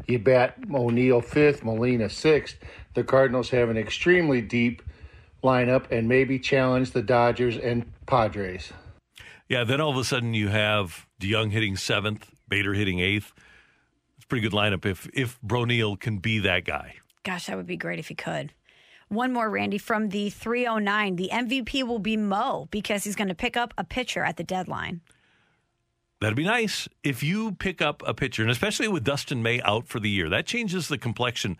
You 0.08 0.20
bat 0.20 0.58
O'Neill 0.72 1.22
fifth, 1.22 1.64
Molina 1.64 2.10
sixth. 2.10 2.58
The 2.93 3.04
Cardinals 3.04 3.50
have 3.50 3.70
an 3.70 3.78
extremely 3.78 4.41
deep 4.41 4.84
lineup 5.43 5.89
and 5.91 6.08
maybe 6.08 6.38
challenge 6.38 6.91
the 6.91 7.02
Dodgers 7.02 7.58
and 7.58 7.91
Padres. 8.06 8.72
Yeah, 9.47 9.64
then 9.64 9.82
all 9.82 9.89
of 9.89 9.97
a 9.97 10.04
sudden 10.04 10.36
you 10.36 10.50
have 10.50 11.08
DeJong 11.20 11.52
hitting 11.52 11.76
seventh, 11.76 12.30
Bader 12.47 12.74
hitting 12.74 13.00
eighth 13.00 13.34
pretty 14.30 14.47
good 14.47 14.55
lineup 14.55 14.86
if 14.86 15.09
if 15.13 15.41
Bro 15.41 15.65
Neal 15.65 15.97
can 15.97 16.19
be 16.19 16.39
that 16.39 16.63
guy. 16.63 16.95
Gosh, 17.23 17.47
that 17.47 17.57
would 17.57 17.67
be 17.67 17.77
great 17.77 17.99
if 17.99 18.07
he 18.07 18.15
could. 18.15 18.53
One 19.09 19.34
more, 19.34 19.49
Randy, 19.49 19.80
from 19.80 20.09
the 20.09 20.30
309. 20.30 21.15
The 21.15 21.30
MVP 21.34 21.84
will 21.84 21.99
be 21.99 22.15
Mo 22.15 22.67
because 22.69 23.03
he's 23.03 23.15
going 23.15 23.27
to 23.27 23.36
pick 23.36 23.57
up 23.57 23.73
a 23.77 23.84
pitcher 23.84 24.23
at 24.23 24.38
the 24.38 24.43
deadline. 24.43 25.01
That'd 26.21 26.36
be 26.36 26.43
nice 26.43 26.88
if 27.01 27.23
you 27.23 27.53
pick 27.53 27.82
up 27.82 28.03
a 28.05 28.13
pitcher, 28.13 28.43
and 28.43 28.51
especially 28.51 28.88
with 28.88 29.03
Dustin 29.03 29.41
May 29.41 29.61
out 29.61 29.88
for 29.88 29.99
the 29.99 30.09
year. 30.09 30.30
That 30.30 30.45
changes 30.45 30.89
the 30.89 30.97
complexion 30.97 31.57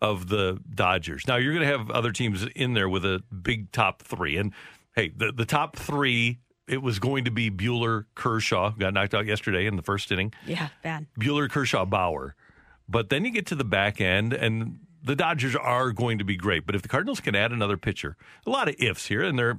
of 0.00 0.28
the 0.28 0.60
Dodgers. 0.74 1.26
Now 1.26 1.36
you're 1.36 1.52
going 1.52 1.68
to 1.68 1.78
have 1.78 1.90
other 1.90 2.12
teams 2.12 2.46
in 2.54 2.74
there 2.74 2.88
with 2.88 3.04
a 3.04 3.22
big 3.42 3.72
top 3.72 4.02
three, 4.02 4.36
and 4.36 4.52
hey, 4.94 5.12
the 5.14 5.32
the 5.32 5.44
top 5.44 5.76
three. 5.76 6.38
It 6.68 6.82
was 6.82 6.98
going 6.98 7.24
to 7.24 7.30
be 7.30 7.50
Buehler, 7.50 8.06
Kershaw, 8.14 8.70
got 8.70 8.92
knocked 8.92 9.14
out 9.14 9.26
yesterday 9.26 9.66
in 9.66 9.76
the 9.76 9.82
first 9.82 10.10
inning. 10.10 10.32
Yeah, 10.46 10.68
bad. 10.82 11.06
Buehler, 11.18 11.48
Kershaw, 11.48 11.84
Bauer. 11.84 12.34
But 12.88 13.08
then 13.08 13.24
you 13.24 13.30
get 13.30 13.46
to 13.46 13.54
the 13.54 13.64
back 13.64 14.00
end, 14.00 14.32
and 14.32 14.80
the 15.02 15.16
Dodgers 15.16 15.54
are 15.54 15.92
going 15.92 16.18
to 16.18 16.24
be 16.24 16.36
great. 16.36 16.66
But 16.66 16.74
if 16.74 16.82
the 16.82 16.88
Cardinals 16.88 17.20
can 17.20 17.34
add 17.34 17.52
another 17.52 17.76
pitcher, 17.76 18.16
a 18.44 18.50
lot 18.50 18.68
of 18.68 18.74
ifs 18.78 19.06
here, 19.06 19.22
and 19.22 19.38
there, 19.38 19.56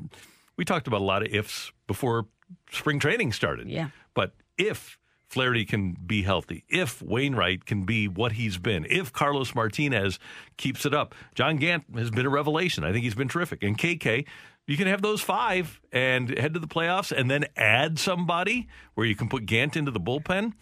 we 0.58 0.66
talked 0.66 0.88
about 0.88 1.01
a 1.01 1.05
lot 1.05 1.24
of 1.24 1.34
ifs 1.34 1.72
before 1.88 2.28
spring 2.72 2.99
training 2.99 3.32
started. 3.32 3.70
Yeah. 3.70 3.89
But 4.14 4.34
if 4.58 4.97
Flaherty 5.28 5.66
can 5.66 5.97
be 6.05 6.24
healthy, 6.24 6.64
if 6.70 7.01
Wainwright 7.01 7.66
can 7.66 7.84
be 7.84 8.08
what 8.08 8.34
he's 8.34 8.58
been, 8.58 8.86
if 8.89 9.12
Carlos 9.12 9.53
Martinez 9.53 10.20
keeps 10.58 10.86
it 10.86 10.93
up, 10.93 11.16
John 11.36 11.58
Gant 11.58 11.84
has 11.95 12.10
been 12.10 12.26
a 12.26 12.30
revelation. 12.30 12.84
I 12.84 12.91
think 12.91 13.03
he's 13.03 13.16
been 13.16 13.28
terrific. 13.28 13.64
And 13.64 13.78
KK, 13.78 14.26
you 14.68 14.78
can 14.78 14.88
have 14.88 15.01
those 15.01 15.22
five 15.22 15.80
and 15.91 16.38
head 16.38 16.53
to 16.53 16.59
the 16.59 16.68
playoffs 16.68 17.11
and 17.11 17.32
then 17.32 17.45
add 17.55 17.97
somebody 17.97 18.68
where 18.93 19.07
you 19.07 19.15
can 19.15 19.30
put 19.30 19.45
Gant 19.45 19.76
into 19.76 19.91
the 19.91 19.99
bullpen. 19.99 20.53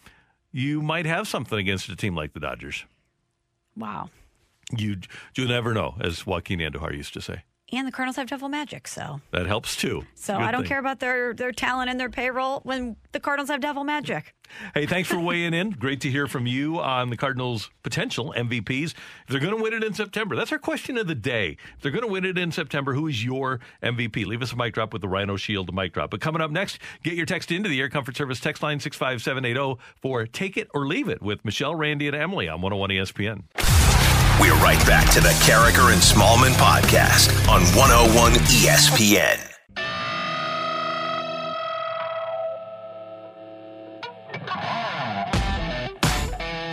You 0.52 0.80
might 0.80 1.06
have 1.06 1.28
something 1.28 1.58
against 1.58 1.88
a 1.88 1.96
team 1.96 2.14
like 2.14 2.32
the 2.32 2.40
Dodgers. 2.40 2.84
Wow. 3.76 4.08
You 4.76 4.98
you 5.36 5.46
never 5.46 5.74
know, 5.74 5.96
as 6.00 6.24
Joaquin 6.24 6.60
Andujar 6.60 6.96
used 6.96 7.12
to 7.14 7.20
say. 7.20 7.42
And 7.72 7.84
the 7.86 7.90
Cardinals 7.90 8.14
have 8.16 8.28
devil 8.28 8.48
magic, 8.48 8.86
so 8.86 9.20
That 9.32 9.46
helps 9.46 9.74
too. 9.74 10.04
so 10.14 10.36
I 10.36 10.52
don't 10.52 10.60
thing. 10.62 10.68
care 10.68 10.78
about 10.78 11.00
their 11.00 11.34
their 11.34 11.50
talent 11.50 11.90
and 11.90 11.98
their 11.98 12.08
payroll 12.08 12.60
when 12.62 12.94
the 13.10 13.18
Cardinals 13.18 13.48
have 13.50 13.60
devil 13.60 13.82
magic. 13.82 14.32
Hey, 14.72 14.86
thanks 14.86 15.08
for 15.08 15.18
weighing 15.18 15.52
in. 15.52 15.70
Great 15.70 16.00
to 16.02 16.10
hear 16.10 16.28
from 16.28 16.46
you 16.46 16.78
on 16.78 17.10
the 17.10 17.16
Cardinals' 17.16 17.68
potential 17.82 18.32
MVPs. 18.36 18.92
If 18.94 19.26
they're 19.28 19.40
going 19.40 19.56
to 19.56 19.60
win 19.60 19.72
it 19.72 19.82
in 19.82 19.94
September, 19.94 20.36
that's 20.36 20.52
our 20.52 20.58
question 20.60 20.96
of 20.96 21.08
the 21.08 21.16
day. 21.16 21.56
If 21.76 21.82
they're 21.82 21.90
going 21.90 22.04
to 22.04 22.10
win 22.10 22.24
it 22.24 22.38
in 22.38 22.52
September, 22.52 22.94
who 22.94 23.08
is 23.08 23.24
your 23.24 23.58
MVP? 23.82 24.24
Leave 24.24 24.42
us 24.42 24.52
a 24.52 24.56
mic 24.56 24.72
drop 24.74 24.92
with 24.92 25.02
the 25.02 25.08
Rhino 25.08 25.34
Shield 25.36 25.74
mic 25.74 25.92
drop. 25.92 26.12
But 26.12 26.20
coming 26.20 26.40
up 26.40 26.52
next, 26.52 26.78
get 27.02 27.14
your 27.14 27.26
text 27.26 27.50
into 27.50 27.68
the 27.68 27.80
Air 27.80 27.88
Comfort 27.88 28.16
Service 28.16 28.38
text 28.38 28.62
line 28.62 28.78
65780 28.78 29.82
for 30.00 30.24
Take 30.26 30.56
It 30.56 30.68
or 30.72 30.86
Leave 30.86 31.08
It 31.08 31.20
with 31.20 31.44
Michelle, 31.44 31.74
Randy, 31.74 32.06
and 32.06 32.14
Emily 32.14 32.48
on 32.48 32.60
101 32.60 32.90
ESPN. 32.90 33.75
We're 34.38 34.54
right 34.56 34.84
back 34.86 35.10
to 35.12 35.20
the 35.20 35.30
Karraker 35.46 35.92
and 35.94 36.02
Smallmon 36.02 36.52
podcast 36.58 37.30
on 37.48 37.62
101 37.74 38.32
ESPN. 38.32 39.40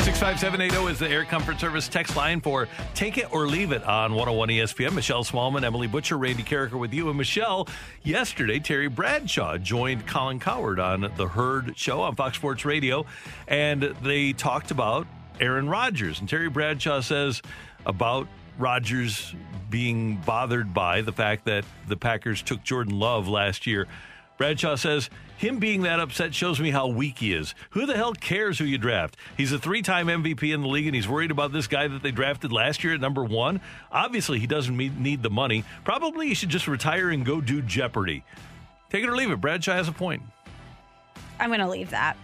Six 0.04 0.20
five 0.20 0.38
seven 0.38 0.60
eight 0.60 0.72
zero 0.72 0.88
is 0.88 1.00
the 1.00 1.08
Air 1.08 1.24
Comfort 1.24 1.58
Service 1.58 1.88
text 1.88 2.18
line 2.18 2.42
for 2.42 2.68
Take 2.94 3.18
It 3.18 3.34
or 3.34 3.48
Leave 3.48 3.72
It 3.72 3.84
on 3.86 4.12
101 4.12 4.50
ESPN. 4.50 4.94
Michelle 4.94 5.24
Smallmon, 5.24 5.64
Emily 5.64 5.88
Butcher, 5.88 6.18
Randy 6.18 6.44
Karraker 6.44 6.78
with 6.78 6.94
you. 6.94 7.08
And 7.08 7.18
Michelle, 7.18 7.70
yesterday, 8.04 8.60
Terry 8.60 8.90
Bradshaw 8.90 9.58
joined 9.58 10.06
Colin 10.06 10.42
Cowherd 10.42 10.82
on 10.82 11.10
the 11.16 11.30
Herd 11.30 11.78
Show 11.78 12.02
on 12.02 12.16
Fox 12.16 12.36
Sports 12.36 12.66
Radio, 12.66 13.06
and 13.48 13.84
they 14.04 14.34
talked 14.34 14.72
about 14.72 15.08
Aaron 15.40 15.70
Rodgers. 15.70 16.20
And 16.20 16.30
Terry 16.30 16.50
Bradshaw 16.50 17.02
says 17.02 17.42
about 17.86 18.28
Rodgers 18.58 19.34
being 19.70 20.18
bothered 20.18 20.74
by 20.74 21.02
the 21.02 21.12
fact 21.12 21.46
that 21.46 21.66
the 21.88 21.98
Packers 21.98 22.42
took 22.42 22.64
Jordan 22.64 23.00
Love 23.00 23.28
last 23.28 23.66
year. 23.66 23.88
Bradshaw 24.38 24.76
says, 24.76 25.10
him 25.38 25.60
being 25.60 25.82
that 25.82 26.00
upset 26.00 26.34
shows 26.34 26.60
me 26.60 26.72
how 26.72 26.88
weak 26.88 27.20
he 27.20 27.34
is. 27.34 27.54
Who 27.72 27.86
the 27.86 27.96
hell 27.96 28.14
cares 28.14 28.58
who 28.58 28.66
you 28.66 28.78
draft? 28.78 29.18
He's 29.36 29.52
a 29.52 29.60
three 29.60 29.82
time 29.82 30.08
MVP 30.08 30.54
in 30.54 30.62
the 30.62 30.68
league, 30.68 30.88
and 30.88 30.96
he's 30.96 31.08
worried 31.08 31.32
about 31.32 31.52
this 31.52 31.68
guy 31.68 31.88
that 31.88 32.02
they 32.02 32.12
drafted 32.12 32.52
last 32.52 32.84
year 32.84 32.94
at 32.94 33.02
number 33.02 33.24
one. 33.24 33.60
Obviously, 33.92 34.40
he 34.40 34.48
doesn't 34.48 34.76
need 34.76 35.24
the 35.24 35.30
money. 35.30 35.66
Probably 35.84 36.28
he 36.28 36.34
should 36.34 36.50
just 36.50 36.68
retire 36.68 37.10
and 37.10 37.26
go 37.26 37.42
do 37.42 37.62
Jeopardy. 37.62 38.24
Take 38.90 39.04
it 39.04 39.10
or 39.10 39.16
leave 39.16 39.32
it. 39.32 39.42
Bradshaw 39.42 39.74
has 39.74 39.88
a 39.88 39.92
point. 39.92 40.22
I'm 41.40 41.50
going 41.50 41.60
to 41.60 41.70
leave 41.70 41.90
that 41.90 42.16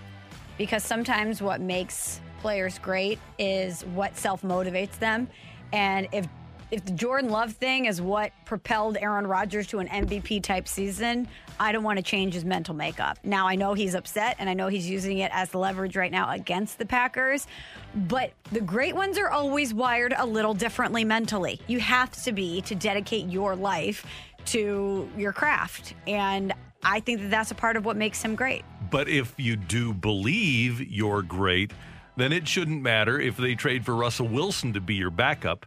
because 0.58 0.84
sometimes 0.84 1.42
what 1.42 1.62
makes 1.62 2.22
players 2.40 2.80
great 2.80 3.20
is 3.38 3.84
what 3.94 4.18
self 4.18 4.42
motivates 4.42 4.98
them. 5.00 5.28
And 5.72 6.08
if 6.12 6.28
if 6.72 6.86
the 6.86 6.92
Jordan 6.92 7.32
Love 7.32 7.54
thing 7.54 7.86
is 7.86 8.00
what 8.00 8.32
propelled 8.46 8.98
Aaron 8.98 9.26
Rodgers 9.26 9.66
to 9.68 9.80
an 9.80 9.88
MVP 9.88 10.44
type 10.44 10.68
season, 10.68 11.28
I 11.60 11.72
don't 11.72 11.84
want 11.84 11.98
to 11.98 12.04
change 12.04 12.36
his 12.36 12.46
mental 12.46 12.76
makeup. 12.76 13.18
Now 13.24 13.48
I 13.48 13.56
know 13.56 13.74
he's 13.74 13.96
upset 13.96 14.36
and 14.38 14.50
I 14.50 14.54
know 14.54 14.68
he's 14.68 14.88
using 14.88 15.18
it 15.20 15.32
as 15.34 15.56
leverage 15.56 15.96
right 15.96 16.12
now 16.12 16.32
against 16.32 16.78
the 16.78 16.86
Packers, 16.86 17.48
but 17.96 18.34
the 18.52 18.62
great 18.62 18.96
ones 18.96 19.18
are 19.18 19.30
always 19.30 19.74
wired 19.74 20.14
a 20.16 20.26
little 20.26 20.54
differently 20.54 21.04
mentally. 21.04 21.60
You 21.68 21.80
have 21.80 22.12
to 22.24 22.32
be 22.32 22.62
to 22.62 22.76
dedicate 22.76 23.28
your 23.30 23.56
life 23.56 24.06
to 24.46 25.10
your 25.18 25.34
craft. 25.34 25.96
And 26.08 26.54
I 26.84 27.00
think 27.00 27.22
that 27.22 27.32
that's 27.32 27.52
a 27.52 27.56
part 27.56 27.78
of 27.78 27.86
what 27.86 27.98
makes 27.98 28.22
him 28.22 28.36
great. 28.36 28.64
But 28.90 29.10
if 29.10 29.34
you 29.38 29.56
do 29.56 29.94
believe 29.94 30.82
you're 30.82 31.22
great, 31.22 31.72
then 32.20 32.34
it 32.34 32.48
shouldn't 32.48 32.82
matter 32.82 33.20
if 33.20 33.38
they 33.38 33.56
trade 33.56 33.86
for 33.86 33.96
Russell 33.96 34.28
Wilson 34.28 34.74
to 34.74 34.82
be 34.82 34.96
your 34.96 35.10
backup. 35.10 35.66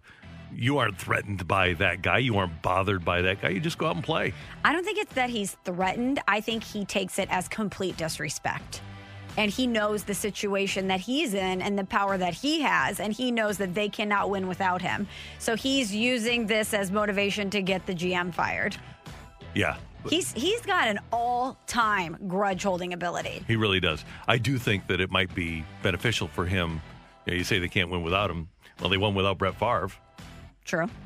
You 0.54 0.78
aren't 0.78 0.98
threatened 0.98 1.48
by 1.48 1.72
that 1.74 2.02
guy. 2.02 2.18
You 2.18 2.36
aren't 2.36 2.60
bothered 2.62 3.04
by 3.04 3.22
that 3.22 3.40
guy. 3.40 3.50
You 3.50 3.60
just 3.60 3.78
go 3.78 3.86
out 3.86 3.96
and 3.96 4.04
play. 4.04 4.34
I 4.64 4.72
don't 4.72 4.84
think 4.84 4.98
it's 4.98 5.14
that 5.14 5.30
he's 5.30 5.56
threatened. 5.64 6.20
I 6.28 6.40
think 6.40 6.62
he 6.62 6.84
takes 6.84 7.18
it 7.18 7.28
as 7.30 7.48
complete 7.48 7.96
disrespect. 7.96 8.82
And 9.38 9.50
he 9.50 9.66
knows 9.66 10.04
the 10.04 10.14
situation 10.14 10.88
that 10.88 11.00
he's 11.00 11.32
in 11.32 11.62
and 11.62 11.78
the 11.78 11.84
power 11.84 12.18
that 12.18 12.34
he 12.34 12.60
has. 12.60 13.00
And 13.00 13.14
he 13.14 13.30
knows 13.30 13.56
that 13.58 13.74
they 13.74 13.88
cannot 13.88 14.28
win 14.28 14.46
without 14.46 14.82
him. 14.82 15.08
So 15.38 15.56
he's 15.56 15.94
using 15.94 16.46
this 16.46 16.74
as 16.74 16.90
motivation 16.90 17.48
to 17.50 17.62
get 17.62 17.86
the 17.86 17.94
GM 17.94 18.34
fired. 18.34 18.76
Yeah. 19.54 19.76
He's 20.08 20.32
he's 20.32 20.60
got 20.62 20.88
an 20.88 20.98
all-time 21.12 22.16
grudge 22.26 22.62
holding 22.62 22.92
ability. 22.92 23.44
He 23.46 23.56
really 23.56 23.80
does. 23.80 24.04
I 24.26 24.38
do 24.38 24.58
think 24.58 24.86
that 24.88 25.00
it 25.00 25.10
might 25.10 25.34
be 25.34 25.64
beneficial 25.82 26.28
for 26.28 26.46
him. 26.46 26.80
You, 27.26 27.32
know, 27.32 27.38
you 27.38 27.44
say 27.44 27.58
they 27.58 27.68
can't 27.68 27.90
win 27.90 28.02
without 28.02 28.30
him. 28.30 28.48
Well, 28.80 28.90
they 28.90 28.96
won 28.96 29.14
without 29.14 29.38
Brett 29.38 29.54
Favre. 29.58 29.90
True. 30.64 30.88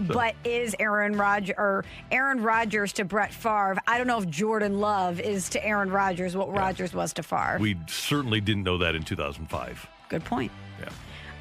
But 0.00 0.34
is 0.44 0.74
Aaron 0.80 1.16
Rodgers 1.16 1.54
or 1.56 1.84
Aaron 2.10 2.42
Rodgers 2.42 2.92
to 2.94 3.04
Brett 3.04 3.32
Favre? 3.32 3.76
I 3.86 3.98
don't 3.98 4.06
know 4.06 4.18
if 4.18 4.28
Jordan 4.28 4.80
Love 4.80 5.20
is 5.20 5.48
to 5.50 5.64
Aaron 5.64 5.90
Rodgers 5.90 6.36
what 6.36 6.52
Rodgers 6.52 6.94
was 6.94 7.12
to 7.14 7.22
Favre. 7.22 7.58
We 7.60 7.76
certainly 7.86 8.40
didn't 8.40 8.64
know 8.64 8.78
that 8.78 8.94
in 8.94 9.02
2005. 9.02 9.86
Good 10.08 10.24
point. 10.24 10.50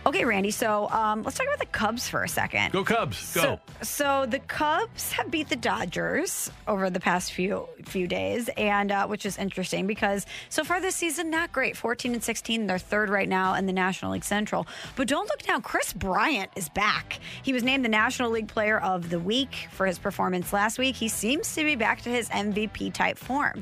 Okay, 0.08 0.24
Randy. 0.24 0.51
So 0.51 0.89
um, 0.89 1.24
let's 1.24 1.38
talk 1.38 1.47
about 1.47 1.60
the 1.60 1.66
Cubs 1.66 2.08
for 2.08 2.24
a 2.24 2.30
second. 2.30 2.72
Go 2.72 2.86
Cubs. 2.86 3.34
Go. 3.34 3.41
So, 3.41 3.60
so 3.82 4.26
the 4.26 4.39
Cubs 4.39 5.12
have 5.12 5.30
beat 5.30 5.49
the 5.49 5.58
Dodgers 5.58 6.49
over 6.66 6.89
the 6.89 7.01
past 7.01 7.34
few 7.34 7.68
few 7.84 8.08
days, 8.08 8.49
and 8.55 8.89
uh, 8.89 9.05
which 9.08 9.26
is 9.26 9.38
interesting 9.38 9.86
because 9.86 10.26
so 10.47 10.64
far 10.64 10.80
this 10.80 10.95
season 10.95 11.30
not 11.30 11.51
great. 11.51 11.76
Fourteen 11.76 12.14
and 12.14 12.24
sixteen, 12.24 12.68
they're 12.68 12.80
third 12.80 13.10
right 13.10 13.28
now 13.28 13.55
in 13.55 13.66
the 13.66 13.74
National 13.74 14.14
League 14.14 14.24
Central. 14.24 14.66
But 14.95 15.10
don't 15.10 15.28
look 15.28 15.45
now. 15.45 15.60
Chris 15.60 15.91
Bryant 15.91 16.51
is 16.55 16.70
back. 16.70 17.20
He 17.43 17.51
was 17.51 17.64
named 17.64 17.84
the 17.84 17.89
National 17.89 18.32
League 18.32 18.47
Player 18.47 18.80
of 18.80 19.10
the 19.10 19.20
Week 19.20 19.68
for 19.72 19.86
his 19.86 19.99
performance 19.99 20.53
last 20.53 20.80
week. 20.80 20.95
He 20.95 21.10
seems 21.10 21.53
to 21.55 21.66
be 21.66 21.76
back 21.76 22.01
to 22.03 22.10
his 22.10 22.30
MVP 22.30 22.93
type 22.93 23.18
form. 23.18 23.62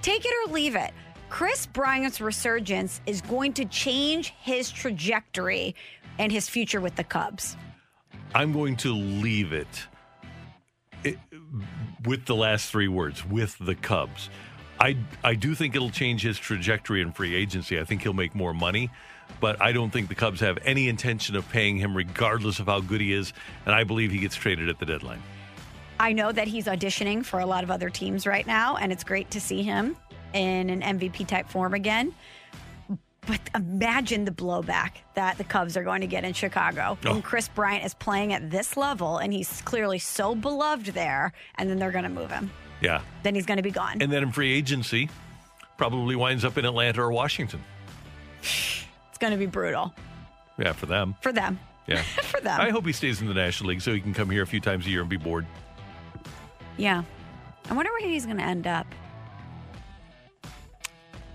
Take 0.00 0.24
it 0.24 0.32
or 0.46 0.54
leave 0.54 0.74
it. 0.74 0.92
Chris 1.32 1.64
Bryant's 1.64 2.20
resurgence 2.20 3.00
is 3.06 3.22
going 3.22 3.54
to 3.54 3.64
change 3.64 4.34
his 4.42 4.70
trajectory 4.70 5.74
and 6.18 6.30
his 6.30 6.46
future 6.46 6.78
with 6.78 6.94
the 6.94 7.04
Cubs. 7.04 7.56
I'm 8.34 8.52
going 8.52 8.76
to 8.76 8.92
leave 8.92 9.54
it, 9.54 9.86
it 11.04 11.18
with 12.04 12.26
the 12.26 12.34
last 12.34 12.70
three 12.70 12.86
words 12.86 13.24
with 13.24 13.56
the 13.58 13.74
Cubs. 13.74 14.28
I 14.78 14.98
I 15.24 15.34
do 15.34 15.54
think 15.54 15.74
it'll 15.74 15.88
change 15.88 16.20
his 16.20 16.38
trajectory 16.38 17.00
in 17.00 17.12
free 17.12 17.34
agency. 17.34 17.80
I 17.80 17.84
think 17.84 18.02
he'll 18.02 18.12
make 18.12 18.34
more 18.34 18.52
money, 18.52 18.90
but 19.40 19.58
I 19.58 19.72
don't 19.72 19.90
think 19.90 20.10
the 20.10 20.14
Cubs 20.14 20.40
have 20.40 20.58
any 20.66 20.86
intention 20.86 21.34
of 21.34 21.48
paying 21.48 21.78
him 21.78 21.96
regardless 21.96 22.60
of 22.60 22.66
how 22.66 22.80
good 22.80 23.00
he 23.00 23.14
is, 23.14 23.32
and 23.64 23.74
I 23.74 23.84
believe 23.84 24.10
he 24.10 24.18
gets 24.18 24.36
traded 24.36 24.68
at 24.68 24.78
the 24.78 24.84
deadline. 24.84 25.22
I 25.98 26.12
know 26.12 26.30
that 26.30 26.48
he's 26.48 26.66
auditioning 26.66 27.24
for 27.24 27.40
a 27.40 27.46
lot 27.46 27.64
of 27.64 27.70
other 27.70 27.88
teams 27.88 28.26
right 28.26 28.46
now, 28.46 28.76
and 28.76 28.92
it's 28.92 29.04
great 29.04 29.30
to 29.30 29.40
see 29.40 29.62
him 29.62 29.96
in 30.34 30.70
an 30.70 30.80
MVP 30.98 31.26
type 31.26 31.48
form 31.48 31.74
again. 31.74 32.14
But 33.24 33.38
imagine 33.54 34.24
the 34.24 34.32
blowback 34.32 34.92
that 35.14 35.38
the 35.38 35.44
Cubs 35.44 35.76
are 35.76 35.84
going 35.84 36.00
to 36.00 36.08
get 36.08 36.24
in 36.24 36.32
Chicago 36.32 36.98
Oh. 37.06 37.12
when 37.12 37.22
Chris 37.22 37.46
Bryant 37.48 37.84
is 37.84 37.94
playing 37.94 38.32
at 38.32 38.50
this 38.50 38.76
level 38.76 39.18
and 39.18 39.32
he's 39.32 39.62
clearly 39.62 40.00
so 40.00 40.34
beloved 40.34 40.86
there, 40.86 41.32
and 41.56 41.70
then 41.70 41.78
they're 41.78 41.92
going 41.92 42.02
to 42.02 42.10
move 42.10 42.32
him. 42.32 42.50
Yeah. 42.80 43.00
Then 43.22 43.36
he's 43.36 43.46
going 43.46 43.58
to 43.58 43.62
be 43.62 43.70
gone. 43.70 44.02
And 44.02 44.10
then 44.12 44.24
in 44.24 44.32
free 44.32 44.52
agency, 44.52 45.08
probably 45.76 46.16
winds 46.16 46.44
up 46.44 46.58
in 46.58 46.64
Atlanta 46.64 47.00
or 47.00 47.12
Washington. 47.12 47.62
It's 48.40 49.18
going 49.20 49.32
to 49.32 49.38
be 49.38 49.46
brutal 49.46 49.94
Yeah, 50.58 50.72
for 50.72 50.86
them. 50.86 51.14
for 51.20 51.30
them. 51.32 51.60
Yeah. 51.86 52.02
for 52.24 52.40
them. 52.40 52.60
I 52.60 52.70
hope 52.70 52.84
he 52.86 52.92
stays 52.92 53.20
in 53.20 53.28
the 53.28 53.34
National 53.34 53.68
League 53.70 53.82
so 53.82 53.92
he 53.94 54.00
can 54.00 54.14
come 54.14 54.30
here 54.30 54.42
a 54.42 54.46
few 54.48 54.60
times 54.60 54.84
a 54.86 54.90
year 54.90 55.00
and 55.00 55.08
be 55.08 55.16
bored. 55.16 55.46
yeah. 56.76 57.04
I 57.70 57.74
wonder 57.74 57.92
where 57.92 58.08
he's 58.08 58.24
going 58.26 58.38
to 58.38 58.42
end 58.44 58.66
up. 58.66 58.86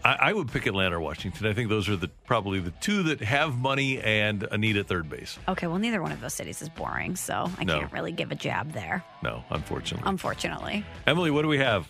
I, 0.07 0.29
I 0.29 0.33
would 0.33 0.47
pick 0.51 0.65
Atlanta 0.67 0.95
or 0.97 1.01
Washington. 1.01 1.47
I 1.47 1.53
think 1.53 1.67
those 1.69 1.89
are 1.89 1.95
the 1.97 2.07
probably 2.25 2.59
the 2.59 2.71
two 2.71 3.03
that 3.03 3.19
have 3.21 3.57
money 3.57 3.99
and 3.99 4.43
a 4.51 4.57
need 4.57 4.77
at 4.77 4.87
third 4.87 5.09
base. 5.09 5.37
Okay, 5.49 5.67
well, 5.67 5.79
neither 5.79 6.01
one 6.01 6.11
of 6.13 6.21
those 6.21 6.33
cities 6.33 6.61
is 6.61 6.69
boring, 6.69 7.15
so 7.15 7.49
I 7.57 7.63
No. 7.65 7.79
can't 7.81 7.91
really 7.91 8.11
give 8.13 8.31
a 8.31 8.35
jab 8.35 8.71
there, 8.71 9.03
No, 9.21 9.43
unfortunately. 9.49 10.07
unfortunately. 10.09 10.85
Emily, 11.05 11.29
what 11.31 11.41
do 11.41 11.47
we 11.49 11.57
have? 11.57 11.87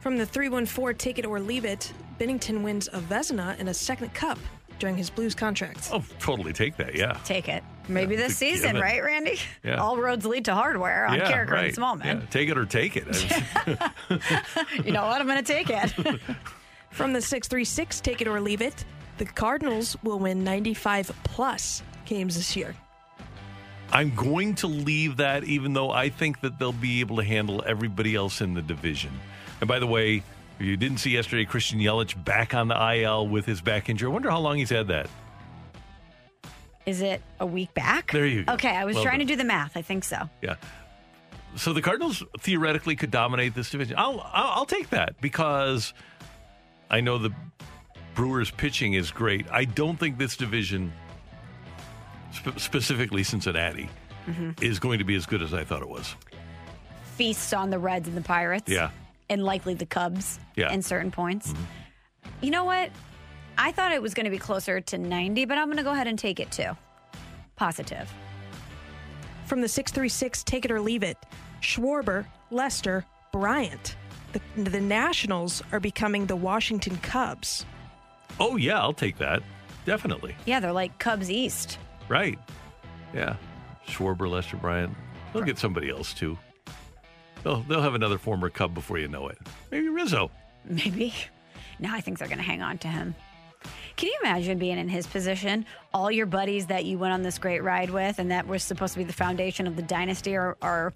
From 0.00 0.16
the 0.16 0.24
314 0.24 0.96
Take 0.96 1.18
It 1.18 1.26
or 1.26 1.40
Leave 1.40 1.66
It, 1.66 1.92
Binnington 2.18 2.62
wins 2.62 2.88
a 2.88 3.00
Vezina 3.00 3.54
and 3.58 3.68
a 3.68 3.74
second 3.74 4.14
cup 4.14 4.38
during 4.78 4.96
his 4.96 5.10
Blues 5.10 5.34
contract. 5.34 5.90
Oh, 5.92 6.02
totally 6.20 6.54
take 6.54 6.78
that. 6.78 6.94
Yeah. 6.94 7.18
Take 7.24 7.50
it. 7.50 7.62
Maybe 7.86 8.16
this 8.16 8.34
season, 8.38 8.68
given. 8.68 8.80
right, 8.82 9.04
Randy? 9.04 9.38
Yeah. 9.62 9.76
All 9.76 9.98
roads 9.98 10.24
lead 10.24 10.46
to 10.46 10.54
hardware 10.54 11.06
on 11.06 11.18
yeah, 11.18 11.30
Karraker 11.30 11.50
right. 11.50 11.64
and 11.66 11.76
Smallmon. 11.76 12.04
Yeah, 12.04 12.20
Take 12.30 12.48
it 12.48 12.56
or 12.56 12.64
take 12.64 12.96
it. 12.96 13.04
You 14.86 14.92
know 14.92 15.04
what? 15.06 15.20
I'm 15.20 15.26
going 15.26 15.42
to 15.42 15.52
take 15.52 15.68
it. 15.68 15.92
From 16.90 17.12
the 17.12 17.20
636 17.22 18.00
Take 18.00 18.20
It 18.20 18.28
or 18.28 18.40
Leave 18.40 18.62
It, 18.62 18.84
the 19.18 19.24
Cardinals 19.24 19.96
will 20.02 20.18
win 20.18 20.42
95 20.44 21.10
plus 21.24 21.82
games 22.04 22.36
this 22.36 22.56
year. 22.56 22.74
I'm 23.92 24.14
going 24.14 24.54
to 24.56 24.66
leave 24.66 25.16
that, 25.16 25.44
even 25.44 25.72
though 25.72 25.90
I 25.90 26.08
think 26.10 26.40
that 26.42 26.58
they'll 26.58 26.72
be 26.72 27.00
able 27.00 27.16
to 27.16 27.24
handle 27.24 27.62
everybody 27.66 28.14
else 28.14 28.40
in 28.40 28.54
the 28.54 28.62
division. 28.62 29.10
And 29.60 29.68
by 29.68 29.78
the 29.78 29.86
way, 29.86 30.22
if 30.58 30.66
you 30.66 30.76
didn't 30.76 30.98
see 30.98 31.10
yesterday, 31.10 31.44
Christian 31.44 31.80
Yelich 31.80 32.22
back 32.24 32.54
on 32.54 32.68
the 32.68 32.94
IL 32.94 33.26
with 33.26 33.46
his 33.46 33.60
back 33.60 33.88
injury. 33.88 34.08
I 34.08 34.12
wonder 34.12 34.30
how 34.30 34.38
long 34.38 34.58
he's 34.58 34.70
had 34.70 34.88
that. 34.88 35.08
Is 36.86 37.02
it 37.02 37.20
a 37.40 37.46
week 37.46 37.72
back? 37.74 38.10
There 38.12 38.26
you 38.26 38.44
go. 38.44 38.54
Okay, 38.54 38.74
I 38.76 38.84
was 38.84 38.94
Well 38.96 39.04
trying 39.04 39.18
done. 39.18 39.26
to 39.26 39.32
do 39.32 39.36
the 39.36 39.44
math. 39.44 39.76
I 39.76 39.82
think 39.82 40.04
so. 40.04 40.28
Yeah. 40.42 40.56
So 41.56 41.72
the 41.72 41.82
Cardinals 41.82 42.22
theoretically 42.38 42.94
could 42.96 43.10
dominate 43.10 43.54
this 43.54 43.70
division. 43.70 43.96
I'll 43.98 44.20
I'll, 44.32 44.50
I'll 44.60 44.66
take 44.66 44.90
that 44.90 45.20
because 45.20 45.92
I 46.90 47.00
know 47.00 47.18
the 47.18 47.30
Brewers 48.14 48.50
pitching 48.50 48.94
is 48.94 49.10
great. 49.10 49.46
I 49.50 49.64
don't 49.64 49.98
think 49.98 50.18
this 50.18 50.36
division, 50.36 50.92
spe- 52.32 52.58
specifically 52.58 53.22
Cincinnati, 53.22 53.88
Mhm. 54.26 54.60
is 54.62 54.78
going 54.78 54.98
to 54.98 55.04
be 55.04 55.14
as 55.14 55.26
good 55.26 55.42
as 55.42 55.54
I 55.54 55.64
thought 55.64 55.82
it 55.82 55.88
was. 55.88 56.14
Feast 57.16 57.54
on 57.54 57.70
the 57.70 57.78
Reds 57.78 58.08
and 58.08 58.16
the 58.16 58.22
Pirates. 58.22 58.68
Yeah. 58.70 58.90
And 59.28 59.44
likely 59.44 59.74
the 59.74 59.86
Cubs 59.86 60.40
Yeah. 60.56 60.66
Mm-hmm. 60.66 60.74
in 60.74 60.82
certain 60.82 61.10
points. 61.10 61.54
You 62.40 62.50
know 62.50 62.64
what? 62.64 62.90
I 63.56 63.72
thought 63.72 63.92
it 63.92 64.02
was 64.02 64.14
going 64.14 64.24
to 64.24 64.30
be 64.30 64.38
closer 64.38 64.80
to 64.80 64.98
90, 64.98 65.44
but 65.44 65.58
I'm 65.58 65.66
going 65.66 65.76
to 65.76 65.82
go 65.82 65.92
ahead 65.92 66.06
and 66.06 66.18
take 66.18 66.40
it 66.40 66.50
too. 66.50 66.76
Positive. 67.56 68.10
From 69.46 69.60
the 69.60 69.68
636 69.68 70.42
Take 70.44 70.64
It 70.64 70.70
or 70.70 70.80
Leave 70.80 71.02
It, 71.02 71.18
Schwarber, 71.60 72.26
Lester, 72.50 73.04
Bryant. 73.32 73.96
The, 74.32 74.40
the 74.70 74.80
Nationals 74.80 75.62
are 75.72 75.80
becoming 75.80 76.26
the 76.26 76.36
Washington 76.36 76.96
Cubs. 76.98 77.64
Oh 78.38 78.56
yeah, 78.56 78.80
I'll 78.80 78.92
take 78.92 79.18
that. 79.18 79.42
Definitely. 79.84 80.36
Yeah, 80.46 80.60
they're 80.60 80.72
like 80.72 80.98
Cubs 80.98 81.30
East. 81.30 81.78
Right. 82.08 82.38
Yeah. 83.14 83.36
Schwarber, 83.86 84.30
Lester 84.30 84.56
Bryant. 84.56 84.94
They'll 85.32 85.42
get 85.42 85.58
somebody 85.58 85.90
else 85.90 86.14
too. 86.14 86.38
They'll 87.42 87.62
they'll 87.62 87.82
have 87.82 87.94
another 87.94 88.18
former 88.18 88.50
Cub 88.50 88.74
before 88.74 88.98
you 88.98 89.08
know 89.08 89.28
it. 89.28 89.38
Maybe 89.70 89.88
Rizzo. 89.88 90.30
Maybe. 90.64 91.14
No, 91.78 91.90
I 91.92 92.00
think 92.00 92.18
they're 92.18 92.28
going 92.28 92.38
to 92.38 92.44
hang 92.44 92.62
on 92.62 92.78
to 92.78 92.88
him. 92.88 93.14
Can 93.96 94.08
you 94.08 94.18
imagine 94.22 94.58
being 94.58 94.78
in 94.78 94.88
his 94.88 95.06
position? 95.06 95.66
All 95.92 96.10
your 96.10 96.26
buddies 96.26 96.66
that 96.66 96.84
you 96.84 96.98
went 96.98 97.12
on 97.12 97.22
this 97.22 97.38
great 97.38 97.62
ride 97.62 97.90
with 97.90 98.18
and 98.18 98.30
that 98.30 98.46
was 98.46 98.62
supposed 98.62 98.94
to 98.94 98.98
be 98.98 99.04
the 99.04 99.12
foundation 99.12 99.66
of 99.66 99.76
the 99.76 99.82
dynasty 99.82 100.36
are, 100.36 100.56
are 100.62 100.94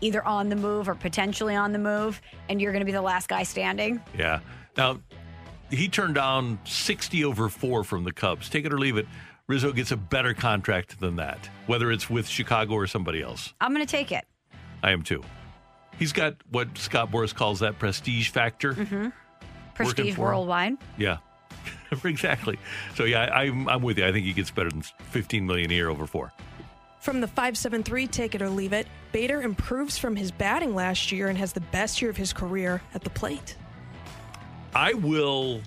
either 0.00 0.24
on 0.24 0.48
the 0.48 0.56
move 0.56 0.88
or 0.88 0.94
potentially 0.94 1.54
on 1.54 1.72
the 1.72 1.78
move, 1.78 2.20
and 2.48 2.60
you're 2.60 2.72
going 2.72 2.80
to 2.80 2.86
be 2.86 2.92
the 2.92 3.02
last 3.02 3.28
guy 3.28 3.42
standing? 3.42 4.00
Yeah. 4.16 4.40
Now, 4.76 5.00
he 5.70 5.88
turned 5.88 6.14
down 6.14 6.58
60 6.64 7.24
over 7.24 7.48
four 7.48 7.82
from 7.84 8.04
the 8.04 8.12
Cubs. 8.12 8.48
Take 8.48 8.64
it 8.64 8.72
or 8.72 8.78
leave 8.78 8.96
it. 8.96 9.06
Rizzo 9.48 9.72
gets 9.72 9.92
a 9.92 9.96
better 9.96 10.34
contract 10.34 10.98
than 11.00 11.16
that, 11.16 11.48
whether 11.66 11.90
it's 11.92 12.10
with 12.10 12.26
Chicago 12.26 12.74
or 12.74 12.86
somebody 12.86 13.22
else. 13.22 13.54
I'm 13.60 13.72
going 13.72 13.84
to 13.86 13.90
take 13.90 14.10
it. 14.12 14.24
I 14.82 14.90
am 14.90 15.02
too. 15.02 15.22
He's 15.98 16.12
got 16.12 16.34
what 16.50 16.76
Scott 16.76 17.10
Boras 17.10 17.34
calls 17.34 17.60
that 17.60 17.78
prestige 17.78 18.28
factor. 18.30 18.74
hmm 18.74 19.08
Prestige 19.74 20.14
for 20.14 20.20
him. 20.22 20.36
worldwide. 20.38 20.72
Yeah, 20.96 21.18
exactly. 22.04 22.58
So 22.94 23.04
yeah, 23.04 23.24
I, 23.24 23.42
I'm 23.42 23.68
I'm 23.68 23.82
with 23.82 23.98
you. 23.98 24.06
I 24.06 24.12
think 24.12 24.24
he 24.24 24.32
gets 24.32 24.50
better 24.50 24.70
than 24.70 24.82
15 25.10 25.46
million 25.46 25.70
a 25.70 25.74
year 25.74 25.88
over 25.90 26.06
four. 26.06 26.32
From 27.06 27.20
the 27.20 27.28
573 27.28 28.08
Take 28.08 28.34
It 28.34 28.42
or 28.42 28.50
Leave 28.50 28.72
It, 28.72 28.88
Bader 29.12 29.40
improves 29.40 29.96
from 29.96 30.16
his 30.16 30.32
batting 30.32 30.74
last 30.74 31.12
year 31.12 31.28
and 31.28 31.38
has 31.38 31.52
the 31.52 31.60
best 31.60 32.02
year 32.02 32.10
of 32.10 32.16
his 32.16 32.32
career 32.32 32.82
at 32.94 33.04
the 33.04 33.10
plate. 33.10 33.54
I 34.74 34.92
will. 34.94 35.60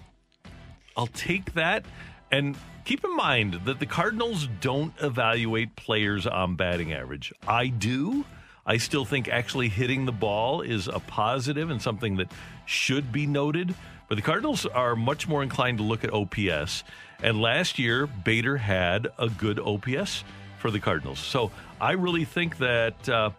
I'll 0.97 1.07
take 1.07 1.53
that. 1.53 1.85
And 2.29 2.57
keep 2.83 3.05
in 3.05 3.15
mind 3.15 3.61
that 3.63 3.79
the 3.79 3.85
Cardinals 3.85 4.49
don't 4.59 4.93
evaluate 5.01 5.77
players 5.77 6.27
on 6.27 6.57
batting 6.57 6.91
average. 6.91 7.31
I 7.47 7.67
do. 7.67 8.25
I 8.65 8.75
still 8.75 9.05
think 9.05 9.29
actually 9.29 9.69
hitting 9.69 10.03
the 10.03 10.11
ball 10.11 10.59
is 10.59 10.89
a 10.89 10.99
positive 10.99 11.69
and 11.69 11.81
something 11.81 12.17
that 12.17 12.29
should 12.65 13.13
be 13.13 13.25
noted. 13.25 13.73
But 14.09 14.15
the 14.15 14.23
Cardinals 14.23 14.65
are 14.65 14.93
much 14.93 15.25
more 15.25 15.41
inclined 15.41 15.77
to 15.77 15.85
look 15.85 16.03
at 16.03 16.11
OPS. 16.11 16.83
And 17.23 17.41
last 17.41 17.79
year, 17.79 18.07
Bader 18.07 18.57
had 18.57 19.07
a 19.17 19.29
good 19.29 19.57
OPS 19.57 20.25
for 20.59 20.69
the 20.71 20.79
Cardinals. 20.79 21.19
So 21.19 21.51
I 21.81 21.93
really 21.93 22.25
think 22.25 22.57
that 22.57 23.09
uh, 23.09 23.31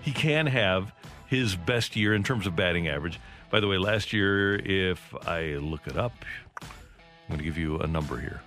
he 0.00 0.12
can 0.12 0.46
have 0.46 0.92
his 1.26 1.56
best 1.56 1.96
year 1.96 2.14
in 2.14 2.22
terms 2.22 2.46
of 2.46 2.54
batting 2.54 2.86
average. 2.88 3.18
By 3.50 3.60
the 3.60 3.66
way, 3.68 3.78
last 3.78 4.12
year, 4.12 4.56
if 4.56 5.14
I 5.26 5.54
look 5.54 5.86
it 5.86 5.96
up, 5.96 6.12
I'm 6.62 6.68
going 7.28 7.38
to 7.38 7.44
give 7.44 7.58
you 7.58 7.78
a 7.78 7.86
number 7.86 8.18
here. 8.20 8.40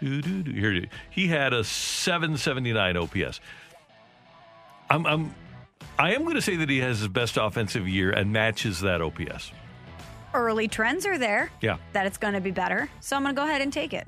Doo-doo-doo. 0.00 0.52
Here, 0.52 0.84
he 1.10 1.26
had 1.26 1.52
a 1.52 1.64
779 1.64 2.96
OPS. 2.96 3.40
I'm, 4.90 5.04
I'm, 5.06 5.34
I 5.98 6.14
am 6.14 6.22
going 6.22 6.36
to 6.36 6.42
say 6.42 6.56
that 6.56 6.70
he 6.70 6.78
has 6.78 7.00
his 7.00 7.08
best 7.08 7.36
offensive 7.36 7.88
year 7.88 8.10
and 8.10 8.32
matches 8.32 8.80
that 8.80 9.02
OPS. 9.02 9.52
Early 10.32 10.68
trends 10.68 11.04
are 11.04 11.18
there 11.18 11.50
Yeah. 11.60 11.78
that 11.94 12.06
it's 12.06 12.18
going 12.18 12.34
to 12.34 12.40
be 12.40 12.50
better. 12.50 12.88
So 13.00 13.16
I'm 13.16 13.22
going 13.22 13.34
to 13.34 13.40
go 13.40 13.46
ahead 13.48 13.60
and 13.60 13.72
take 13.72 13.92
it. 13.92 14.06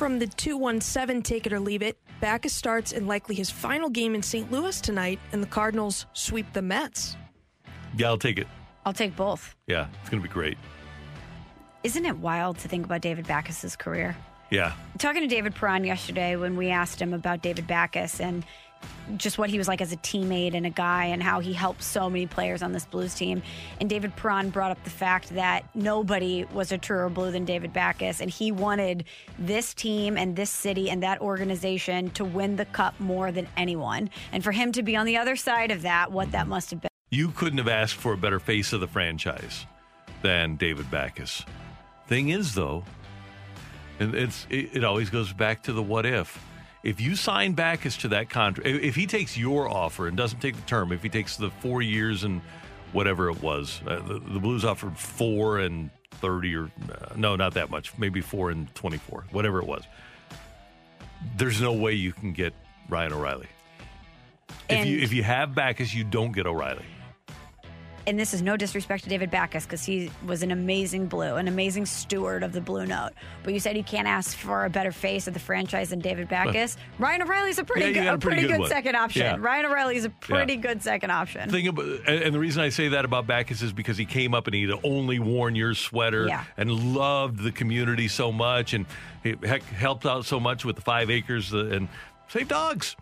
From 0.00 0.18
the 0.18 0.26
217 0.28 1.20
Take 1.20 1.46
It 1.46 1.52
or 1.52 1.60
Leave 1.60 1.82
It, 1.82 1.98
Backes 2.22 2.54
starts 2.54 2.92
in 2.92 3.06
likely 3.06 3.34
his 3.34 3.50
final 3.50 3.90
game 3.90 4.14
in 4.14 4.22
St. 4.22 4.50
Louis 4.50 4.80
tonight, 4.80 5.20
and 5.32 5.42
the 5.42 5.46
Cardinals 5.46 6.06
sweep 6.14 6.50
the 6.54 6.62
Mets. 6.62 7.18
Yeah, 7.98 8.06
I'll 8.06 8.16
take 8.16 8.38
it. 8.38 8.46
I'll 8.86 8.94
take 8.94 9.14
both. 9.14 9.54
Yeah, 9.66 9.88
it's 10.00 10.08
going 10.08 10.22
to 10.22 10.26
be 10.26 10.32
great. 10.32 10.56
Isn't 11.84 12.06
it 12.06 12.16
wild 12.16 12.56
to 12.60 12.68
think 12.68 12.86
about 12.86 13.02
David 13.02 13.26
Backes's 13.26 13.76
career? 13.76 14.16
Yeah. 14.50 14.72
Talking 14.96 15.20
to 15.20 15.28
David 15.28 15.54
Perron 15.54 15.84
yesterday 15.84 16.34
when 16.34 16.56
we 16.56 16.70
asked 16.70 16.98
him 16.98 17.12
about 17.12 17.42
David 17.42 17.66
Backes 17.66 18.22
and 18.22 18.46
just 19.16 19.38
what 19.38 19.50
he 19.50 19.58
was 19.58 19.68
like 19.68 19.80
as 19.80 19.92
a 19.92 19.96
teammate 19.96 20.54
and 20.54 20.66
a 20.66 20.70
guy 20.70 21.06
and 21.06 21.22
how 21.22 21.40
he 21.40 21.52
helped 21.52 21.82
so 21.82 22.08
many 22.08 22.26
players 22.26 22.62
on 22.62 22.72
this 22.72 22.84
Blues 22.84 23.14
team. 23.14 23.42
And 23.80 23.88
David 23.88 24.14
Perron 24.16 24.50
brought 24.50 24.70
up 24.70 24.82
the 24.84 24.90
fact 24.90 25.30
that 25.30 25.64
nobody 25.74 26.44
was 26.52 26.72
a 26.72 26.78
truer 26.78 27.08
blue 27.08 27.30
than 27.30 27.44
David 27.44 27.72
Backes. 27.72 28.20
And 28.20 28.30
he 28.30 28.52
wanted 28.52 29.04
this 29.38 29.74
team 29.74 30.16
and 30.16 30.36
this 30.36 30.50
city 30.50 30.90
and 30.90 31.02
that 31.02 31.20
organization 31.20 32.10
to 32.10 32.24
win 32.24 32.56
the 32.56 32.66
cup 32.66 32.98
more 33.00 33.32
than 33.32 33.48
anyone. 33.56 34.10
And 34.32 34.44
for 34.44 34.52
him 34.52 34.72
to 34.72 34.82
be 34.82 34.96
on 34.96 35.06
the 35.06 35.16
other 35.16 35.36
side 35.36 35.70
of 35.70 35.82
that, 35.82 36.12
what 36.12 36.32
that 36.32 36.46
must 36.46 36.70
have 36.70 36.80
been. 36.80 36.90
You 37.10 37.30
couldn't 37.30 37.58
have 37.58 37.68
asked 37.68 37.96
for 37.96 38.12
a 38.12 38.16
better 38.16 38.38
face 38.38 38.72
of 38.72 38.80
the 38.80 38.86
franchise 38.86 39.66
than 40.22 40.56
David 40.56 40.90
Backes. 40.90 41.44
Thing 42.06 42.28
is, 42.28 42.54
though, 42.54 42.84
and 43.98 44.14
it's 44.14 44.46
it, 44.50 44.70
it 44.76 44.84
always 44.84 45.10
goes 45.10 45.32
back 45.32 45.62
to 45.64 45.72
the 45.72 45.82
what 45.82 46.06
if. 46.06 46.38
If 46.82 47.00
you 47.00 47.14
sign 47.14 47.52
Backes 47.52 47.98
to 47.98 48.08
that 48.08 48.30
contract, 48.30 48.66
if 48.66 48.94
he 48.94 49.06
takes 49.06 49.36
your 49.36 49.68
offer 49.68 50.08
and 50.08 50.16
doesn't 50.16 50.40
take 50.40 50.56
the 50.56 50.62
term, 50.62 50.92
if 50.92 51.02
he 51.02 51.08
takes 51.08 51.36
the 51.36 51.50
four 51.50 51.82
years 51.82 52.24
and 52.24 52.40
whatever 52.92 53.28
it 53.28 53.42
was, 53.42 53.82
uh, 53.86 53.96
the, 53.96 54.14
the 54.18 54.40
Blues 54.40 54.64
offered 54.64 54.96
four 54.96 55.58
and 55.58 55.90
thirty, 56.12 56.54
or 56.56 56.70
uh, 56.90 57.14
no, 57.16 57.36
not 57.36 57.54
that 57.54 57.70
much, 57.70 57.96
maybe 57.98 58.22
four 58.22 58.50
and 58.50 58.74
twenty-four, 58.74 59.26
whatever 59.30 59.60
it 59.60 59.66
was. 59.66 59.84
There's 61.36 61.60
no 61.60 61.74
way 61.74 61.92
you 61.92 62.14
can 62.14 62.32
get 62.32 62.54
Ryan 62.88 63.12
O'Reilly. 63.12 63.48
If 64.70 64.86
you 64.86 64.98
if 65.00 65.12
you 65.12 65.22
have 65.22 65.54
Backes, 65.54 65.92
you 65.92 66.04
don't 66.04 66.32
get 66.32 66.46
O'Reilly. 66.46 66.84
And 68.06 68.18
this 68.18 68.32
is 68.32 68.40
no 68.40 68.56
disrespect 68.56 69.04
to 69.04 69.10
David 69.10 69.30
Backes 69.30 69.66
because 69.66 69.84
he 69.84 70.10
was 70.26 70.42
an 70.42 70.50
amazing 70.50 71.06
blue, 71.06 71.36
an 71.36 71.48
amazing 71.48 71.84
steward 71.86 72.42
of 72.42 72.52
the 72.52 72.60
blue 72.60 72.86
note. 72.86 73.10
But 73.42 73.52
you 73.52 73.60
said 73.60 73.76
you 73.76 73.84
can't 73.84 74.08
ask 74.08 74.36
for 74.36 74.64
a 74.64 74.70
better 74.70 74.90
face 74.90 75.26
of 75.28 75.34
the 75.34 75.40
franchise 75.40 75.90
than 75.90 75.98
David 76.00 76.28
Backes. 76.28 76.76
Ryan 76.98 77.22
O'Reilly's 77.22 77.58
a 77.58 77.64
pretty 77.64 77.92
Yeah, 77.92 78.04
good, 78.04 78.14
a 78.14 78.18
pretty, 78.18 78.46
good, 78.48 78.60
one. 78.60 78.68
second 78.70 78.96
option. 78.96 79.22
Yeah. 79.22 79.36
Ryan 79.38 79.66
O'Reilly's 79.66 80.04
a 80.06 80.10
pretty 80.10 80.54
Yeah. 80.54 80.60
good 80.60 80.82
second 80.82 81.10
option. 81.10 81.54
About, 81.54 81.84
and 82.08 82.34
the 82.34 82.38
reason 82.38 82.62
I 82.62 82.70
say 82.70 82.88
that 82.88 83.04
about 83.04 83.26
Backes 83.26 83.60
is 83.62 83.72
because 83.72 83.98
he 83.98 84.06
came 84.06 84.34
up 84.34 84.46
and 84.46 84.54
he'd 84.54 84.72
only 84.82 85.18
worn 85.18 85.54
your 85.54 85.74
sweater 85.74 86.26
and 86.56 86.94
loved 86.94 87.38
the 87.42 87.52
community 87.52 88.08
so 88.08 88.32
much 88.32 88.72
and 88.72 88.86
he 89.22 89.34
heck, 89.44 89.62
helped 89.64 90.06
out 90.06 90.24
so 90.24 90.40
much 90.40 90.64
with 90.64 90.76
the 90.76 90.82
five 90.82 91.10
acres 91.10 91.52
and 91.52 91.86
save 92.28 92.48
dogs. 92.48 92.96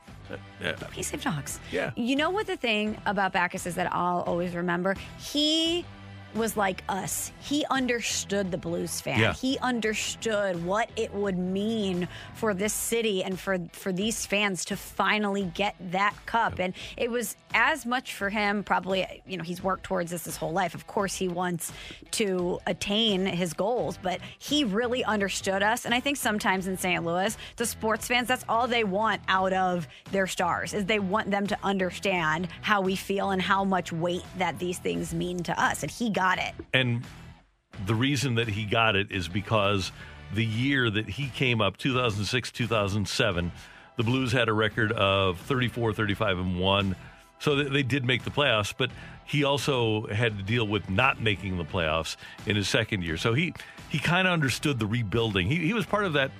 Yeah. 0.60 0.76
He 0.92 1.02
saved 1.02 1.24
dogs. 1.24 1.60
Yeah. 1.72 1.92
You 1.96 2.16
know 2.16 2.30
what 2.30 2.46
the 2.46 2.56
thing 2.56 2.96
about 3.06 3.32
Backes 3.32 3.66
is 3.66 3.74
that 3.76 3.92
I'll 3.94 4.22
always 4.22 4.54
remember? 4.54 4.96
He 5.18 5.84
was 6.34 6.56
like 6.56 6.82
us. 6.88 7.32
He 7.40 7.64
understood 7.70 8.50
the 8.50 8.58
Blues 8.58 9.00
fan. 9.00 9.18
Yeah. 9.18 9.32
He 9.32 9.58
understood 9.58 10.64
what 10.64 10.90
it 10.96 11.12
would 11.14 11.38
mean 11.38 12.08
for 12.34 12.54
this 12.54 12.72
city 12.72 13.24
and 13.24 13.38
for 13.38 13.58
for 13.72 13.92
these 13.92 14.26
fans 14.26 14.64
to 14.66 14.76
finally 14.76 15.50
get 15.54 15.74
that 15.90 16.14
cup. 16.26 16.58
And 16.58 16.74
it 16.96 17.10
was 17.10 17.36
as 17.54 17.86
much 17.86 18.14
for 18.14 18.28
him 18.28 18.62
probably, 18.62 19.22
you 19.26 19.36
know, 19.36 19.44
he's 19.44 19.62
worked 19.62 19.84
towards 19.84 20.10
this 20.10 20.24
his 20.24 20.36
whole 20.36 20.52
life. 20.52 20.74
Of 20.74 20.86
course 20.86 21.14
he 21.14 21.28
wants 21.28 21.72
to 22.12 22.58
attain 22.66 23.26
his 23.26 23.52
goals, 23.52 23.98
but 24.02 24.20
he 24.38 24.64
really 24.64 25.04
understood 25.04 25.62
us. 25.62 25.84
And 25.84 25.94
I 25.94 26.00
think 26.00 26.16
sometimes 26.16 26.66
in 26.66 26.76
St. 26.76 27.04
Louis, 27.04 27.36
the 27.56 27.66
sports 27.66 28.06
fans, 28.06 28.28
that's 28.28 28.44
all 28.48 28.66
they 28.66 28.84
want 28.84 29.22
out 29.28 29.52
of 29.52 29.88
their 30.12 30.26
stars 30.26 30.74
is 30.74 30.86
they 30.86 30.98
want 30.98 31.30
them 31.30 31.46
to 31.46 31.58
understand 31.62 32.48
how 32.60 32.80
we 32.80 32.96
feel 32.96 33.30
and 33.30 33.40
how 33.40 33.64
much 33.64 33.92
weight 33.92 34.24
that 34.38 34.58
these 34.58 34.78
things 34.78 35.14
mean 35.14 35.42
to 35.44 35.60
us. 35.60 35.82
And 35.82 35.90
he 35.90 36.10
got 36.10 36.38
it. 36.38 36.54
And 36.72 37.02
the 37.86 37.94
reason 37.94 38.34
that 38.36 38.48
he 38.48 38.64
got 38.64 38.96
it 38.96 39.12
is 39.12 39.28
because 39.28 39.92
the 40.34 40.44
year 40.44 40.90
that 40.90 41.08
he 41.08 41.28
came 41.28 41.60
up, 41.60 41.76
2006, 41.76 42.52
2007, 42.52 43.52
the 43.96 44.02
Blues 44.04 44.32
had 44.32 44.48
a 44.48 44.52
record 44.52 44.92
of 44.92 45.38
34, 45.40 45.92
35, 45.92 46.38
and 46.38 46.60
1. 46.60 46.96
So 47.38 47.56
they, 47.56 47.64
they 47.64 47.82
did 47.82 48.04
make 48.04 48.24
the 48.24 48.30
playoffs, 48.30 48.74
but 48.76 48.90
he 49.24 49.44
also 49.44 50.06
had 50.06 50.36
to 50.38 50.42
deal 50.42 50.66
with 50.66 50.88
not 50.88 51.20
making 51.20 51.58
the 51.58 51.64
playoffs 51.64 52.16
in 52.46 52.56
his 52.56 52.68
second 52.68 53.04
year. 53.04 53.16
So 53.16 53.34
he, 53.34 53.54
he 53.88 53.98
kind 53.98 54.26
of 54.26 54.32
understood 54.32 54.78
the 54.78 54.86
rebuilding. 54.86 55.46
He, 55.46 55.56
he 55.56 55.74
was 55.74 55.86
part 55.86 56.04
of 56.04 56.14
that 56.14 56.30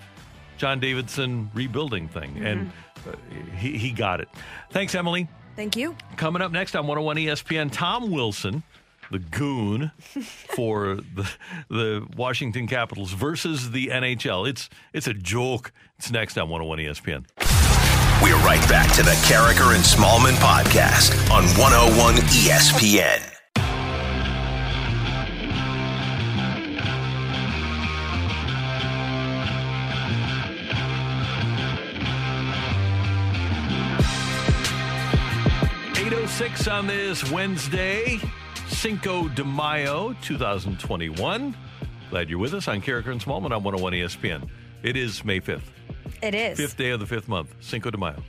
John 0.57 0.80
Davidson 0.80 1.51
rebuilding 1.55 2.09
thing, 2.09 2.38
and 2.44 2.72
uh, 3.07 3.12
he, 3.57 3.78
he 3.78 3.90
got 3.92 4.20
it. 4.20 4.28
Thanks, 4.70 4.94
Emily. 4.94 5.28
Thank 5.55 5.76
you. 5.76 5.96
Coming 6.16 6.42
up 6.42 6.53
next 6.53 6.74
on 6.76 6.86
101 6.86 7.16
ESPN, 7.16 7.70
Tom 7.72 8.11
Wilson, 8.11 8.62
the 9.11 9.18
goon 9.18 9.90
for 9.99 10.99
the 11.14 11.30
the 11.68 12.07
Washington 12.16 12.66
Capitals 12.66 13.12
versus 13.12 13.70
the 13.70 13.88
NHL. 13.88 14.49
It's 14.49 14.68
it's 14.92 15.07
a 15.07 15.14
joke. 15.14 15.72
It's 15.99 16.11
next 16.11 16.36
on 16.38 16.49
101 16.49 16.78
ESPN. 16.78 17.68
We're 18.29 18.37
right 18.45 18.68
back 18.68 18.93
to 18.93 19.03
the 19.03 19.12
Karraker 19.24 19.74
and 19.74 19.83
Smallmon 19.83 20.35
podcast 20.35 21.31
on 21.31 21.45
101 21.59 22.16
ESPN. 22.16 23.24
Six 36.29 36.68
on 36.68 36.87
this 36.87 37.29
Wednesday, 37.33 38.20
Cinco 38.68 39.29
de 39.29 39.43
Mayo, 39.43 40.14
2021. 40.22 41.57
Glad 42.11 42.31
you're 42.31 42.39
with 42.39 42.55
us 42.55 42.68
on 42.68 42.81
Karraker 42.81 43.09
and 43.09 43.20
Smallmon 43.20 43.51
on 43.51 43.64
101 43.64 43.95
ESPN. 43.95 44.49
It 44.83 44.97
is 44.97 45.24
May 45.24 45.41
5th, 45.41 45.62
It 46.22 46.35
is. 46.35 46.57
fifth 46.57 46.76
day 46.76 46.91
of 46.91 47.01
the 47.01 47.07
fifth 47.07 47.29
month, 47.29 47.55
Cinco 47.61 47.91
de 47.91 47.99
Mayo. 47.99 48.22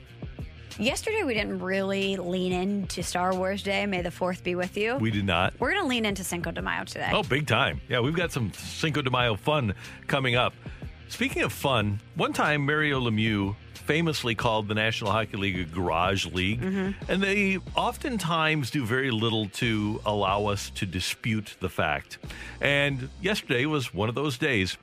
Yesterday, 0.78 1.24
we 1.24 1.34
didn't 1.34 1.58
really 1.58 2.16
lean 2.16 2.52
into 2.52 3.02
Star 3.02 3.34
Wars 3.34 3.62
Day. 3.62 3.84
May 3.86 4.00
the 4.02 4.10
4th 4.10 4.42
be 4.42 4.54
with 4.54 4.76
you. 4.76 4.96
We 4.96 5.10
did 5.10 5.26
not. 5.26 5.52
We're 5.60 5.72
going 5.72 5.82
to 5.82 5.88
lean 5.88 6.06
into 6.06 6.24
Cinco 6.24 6.50
de 6.50 6.62
Mayo 6.62 6.84
today. 6.84 7.10
Oh, 7.12 7.22
big 7.22 7.46
time. 7.46 7.80
Yeah, 7.88 8.00
we've 8.00 8.16
got 8.16 8.32
some 8.32 8.52
Cinco 8.54 9.02
de 9.02 9.10
Mayo 9.10 9.36
fun 9.36 9.74
coming 10.06 10.36
up. 10.36 10.54
Speaking 11.08 11.42
of 11.42 11.52
fun, 11.52 12.00
one 12.14 12.32
time 12.32 12.64
Mario 12.64 13.00
Lemieux 13.00 13.54
famously 13.74 14.34
called 14.34 14.68
the 14.68 14.74
National 14.74 15.10
Hockey 15.10 15.36
League 15.36 15.58
a 15.58 15.64
garage 15.64 16.24
league, 16.26 16.60
mm-hmm. 16.62 17.12
and 17.12 17.22
they 17.22 17.58
oftentimes 17.76 18.70
do 18.70 18.86
very 18.86 19.10
little 19.10 19.48
to 19.48 20.00
allow 20.06 20.46
us 20.46 20.70
to 20.76 20.86
dispute 20.86 21.56
the 21.60 21.68
fact. 21.68 22.18
And 22.60 23.10
yesterday 23.20 23.66
was 23.66 23.92
one 23.92 24.08
of 24.08 24.14
those 24.14 24.38
days. 24.38 24.78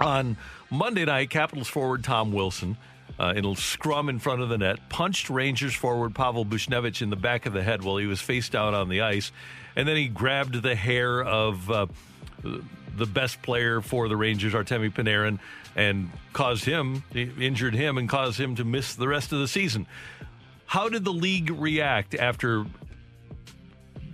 On 0.00 0.38
Monday 0.70 1.04
night, 1.04 1.30
Capitals 1.30 1.68
forward 1.68 2.04
Tom 2.04 2.32
Wilson, 2.32 2.76
uh, 3.18 3.32
in 3.36 3.44
a 3.44 3.56
scrum 3.56 4.08
in 4.08 4.20
front 4.20 4.40
of 4.40 4.48
the 4.48 4.56
net, 4.56 4.88
punched 4.88 5.28
Rangers 5.28 5.74
forward 5.74 6.14
Pavel 6.14 6.46
Buchnevich 6.46 7.02
in 7.02 7.10
the 7.10 7.16
back 7.16 7.44
of 7.44 7.52
the 7.52 7.62
head 7.62 7.82
while 7.82 7.96
he 7.96 8.06
was 8.06 8.20
face 8.20 8.48
down 8.48 8.72
on 8.72 8.88
the 8.88 9.00
ice. 9.00 9.32
And 9.74 9.88
then 9.88 9.96
he 9.96 10.06
grabbed 10.06 10.62
the 10.62 10.76
hair 10.76 11.22
of 11.22 11.70
uh, 11.70 11.86
the 12.96 13.06
best 13.06 13.42
player 13.42 13.80
for 13.80 14.08
the 14.08 14.16
Rangers, 14.16 14.54
Artemi 14.54 14.92
Panarin, 14.92 15.40
and 15.74 16.10
caused 16.32 16.64
him, 16.64 17.02
injured 17.14 17.74
him, 17.74 17.98
and 17.98 18.08
caused 18.08 18.38
him 18.38 18.54
to 18.56 18.64
miss 18.64 18.94
the 18.94 19.08
rest 19.08 19.32
of 19.32 19.40
the 19.40 19.48
season. 19.48 19.86
How 20.66 20.88
did 20.88 21.04
the 21.04 21.12
league 21.12 21.50
react 21.50 22.14
after 22.14 22.64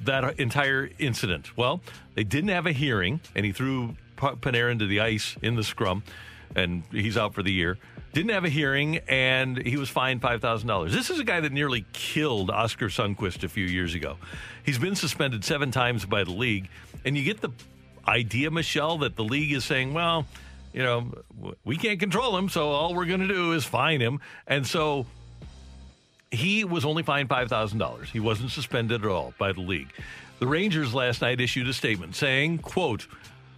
that 0.05 0.41
entire 0.41 0.89
incident? 0.99 1.55
Well, 1.57 1.83
they 2.15 2.25
didn't 2.25 2.51
have 2.51 2.67
a 2.67 2.73
hearing, 2.73 3.21
and 3.35 3.45
he 3.45 3.53
threw 3.53 3.97
Panarin 4.17 4.79
to 4.79 4.87
the 4.87 5.01
ice 5.01 5.37
in 5.43 5.57
the 5.57 5.65
scrum, 5.65 6.03
and 6.55 6.83
he's 6.91 7.17
out 7.17 7.35
for 7.35 7.43
the 7.43 7.53
year. 7.53 7.79
Didn't 8.13 8.31
have 8.31 8.45
a 8.45 8.49
hearing, 8.49 8.99
and 9.09 9.59
he 9.59 9.77
was 9.77 9.91
fined 9.91 10.23
five 10.23 10.41
thousand 10.41 10.69
dollars. 10.69 10.93
This 10.93 11.11
is 11.11 11.19
a 11.19 11.25
guy 11.25 11.41
that 11.41 11.53
nearly 11.53 11.85
killed 11.93 12.51
Oskar 12.51 12.87
Sundqvist 12.87 13.45
a 13.45 13.49
few 13.49 13.67
years 13.67 13.95
ago. 13.95 14.17
He's 14.65 14.79
been 14.79 14.95
suspended 14.95 15.45
seven 15.45 15.71
times 15.71 16.05
by 16.07 16.25
the 16.25 16.33
league, 16.33 16.69
and 17.05 17.17
you 17.17 17.25
get 17.25 17.41
the 17.41 17.51
idea, 18.09 18.51
Michelle, 18.51 18.99
that 18.99 19.17
the 19.17 19.25
league 19.25 19.53
is 19.53 19.65
saying, 19.65 19.93
well, 19.93 20.27
you 20.73 20.83
know, 20.83 21.13
we 21.65 21.77
can't 21.77 22.01
control 22.01 22.37
him, 22.37 22.49
so 22.49 22.69
all 22.69 22.95
we're 22.95 23.07
going 23.07 23.21
to 23.21 23.29
do 23.29 23.53
is 23.53 23.65
fine 23.65 24.01
him, 24.01 24.21
and 24.47 24.67
so 24.67 25.07
he 26.31 26.65
was 26.65 26.85
only 26.85 27.03
fined 27.03 27.29
$5,000. 27.29 28.05
He 28.07 28.21
wasn't 28.21 28.51
suspended 28.51 29.05
at 29.05 29.11
all 29.11 29.35
by 29.39 29.53
the 29.53 29.61
league. 29.61 29.93
The 30.39 30.47
Rangers 30.47 30.93
last 30.93 31.23
night 31.23 31.41
issued 31.41 31.67
a 31.69 31.73
statement 31.73 32.15
saying, 32.15 32.59
quote, 32.59 33.07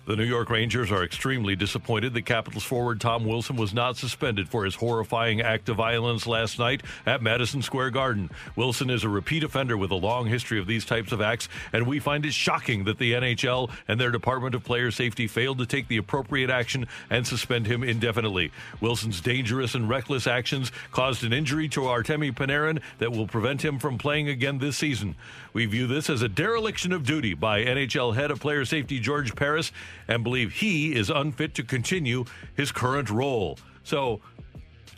the 0.09 0.17
New 0.17 0.25
York 0.25 0.49
Rangers 0.49 0.91
are 0.91 1.05
extremely 1.05 1.55
disappointed 1.55 2.15
that 2.15 2.23
Capitals 2.23 2.65
forward 2.65 2.99
Tom 2.99 3.27
Wilson 3.27 3.57
was 3.57 3.75
not 3.75 3.99
suspended 3.99 4.49
for 4.49 4.65
his 4.65 4.75
horrifying 4.75 5.43
act 5.43 5.69
of 5.69 5.77
violence 5.77 6.27
last 6.27 6.59
night 6.59 6.83
at 7.05 7.21
Madison 7.21 7.61
Square 7.61 7.91
Garden. 7.91 8.31
Wilson 8.57 8.89
is 8.89 9.05
a 9.05 9.09
repeat 9.11 9.45
offender 9.45 9.77
with 9.77 9.91
a 9.91 9.95
long 9.95 10.27
history 10.27 10.59
of 10.59 10.67
these 10.67 10.87
types 10.87 11.13
of 11.13 11.21
acts, 11.21 11.51
and 11.75 11.87
we 11.87 11.99
find 11.99 12.25
it 12.25 12.33
shocking 12.33 12.85
that 12.85 12.97
the 12.97 13.13
NHL 13.13 13.71
and 13.87 14.01
their 14.01 14.11
Department 14.11 14.55
of 14.55 14.65
Player 14.65 14.91
Safety 14.91 15.27
failed 15.27 15.59
to 15.59 15.67
take 15.67 15.89
the 15.89 15.99
appropriate 15.99 16.49
action 16.49 16.87
and 17.11 17.27
suspend 17.27 17.67
him 17.67 17.85
indefinitely. 17.85 18.51
Wilson's 18.81 19.21
dangerous 19.21 19.75
and 19.75 19.91
reckless 19.91 20.27
actions 20.27 20.73
caused 20.91 21.23
an 21.23 21.35
injury 21.35 21.69
to 21.69 21.81
Artemi 21.81 22.35
Panarin 22.35 22.81
that 22.97 23.13
will 23.13 23.27
prevent 23.27 23.63
him 23.63 23.79
from 23.79 23.99
playing 23.99 24.31
again 24.31 24.57
this 24.57 24.79
season. 24.79 25.17
We 25.53 25.67
view 25.67 25.87
this 25.87 26.09
as 26.09 26.23
a 26.23 26.29
dereliction 26.29 26.93
of 26.93 27.05
duty 27.05 27.35
by 27.35 27.65
NHL 27.65 28.15
head 28.15 28.31
of 28.31 28.41
player 28.41 28.65
safety 28.65 29.01
George 29.01 29.35
Parros 29.35 29.71
and 30.09 30.25
believe 30.25 30.53
he 30.55 30.95
is 30.95 31.11
unfit 31.11 31.55
to 31.55 31.63
continue 31.63 32.25
his 32.55 32.73
current 32.73 33.11
role. 33.11 33.59
So, 33.85 34.21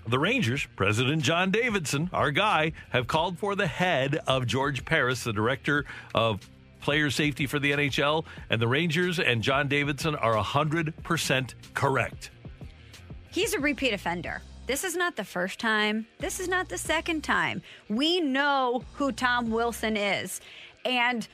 the 0.08 0.18
Rangers, 0.18 0.66
President 0.76 1.22
John 1.22 1.50
Davidson, 1.50 2.08
our 2.12 2.30
guy, 2.30 2.72
have 2.90 3.06
called 3.06 3.38
for 3.38 3.54
the 3.54 3.66
head 3.66 4.20
of 4.26 4.46
George 4.46 4.84
Parros, 4.84 5.22
the 5.22 5.32
director 5.32 5.84
of 6.14 6.40
player 6.80 7.10
safety 7.10 7.46
for 7.46 7.58
the 7.58 7.72
NHL, 7.72 8.24
and 8.48 8.60
the 8.60 8.66
Rangers 8.66 9.20
and 9.20 9.42
John 9.42 9.68
Davidson 9.68 10.16
are 10.16 10.34
100% 10.34 11.54
correct. 11.74 12.30
He's 13.30 13.52
a 13.54 13.60
repeat 13.60 13.92
offender. 13.92 14.42
This 14.66 14.84
is 14.84 14.96
not 14.96 15.16
the 15.16 15.24
first 15.24 15.58
time. 15.58 16.06
This 16.18 16.40
is 16.40 16.48
not 16.48 16.68
the 16.68 16.78
second 16.78 17.22
time. 17.22 17.62
We 17.88 18.20
know 18.20 18.82
who 18.94 19.12
Tom 19.12 19.50
Wilson 19.50 19.96
is. 19.96 20.40
And 20.84 21.26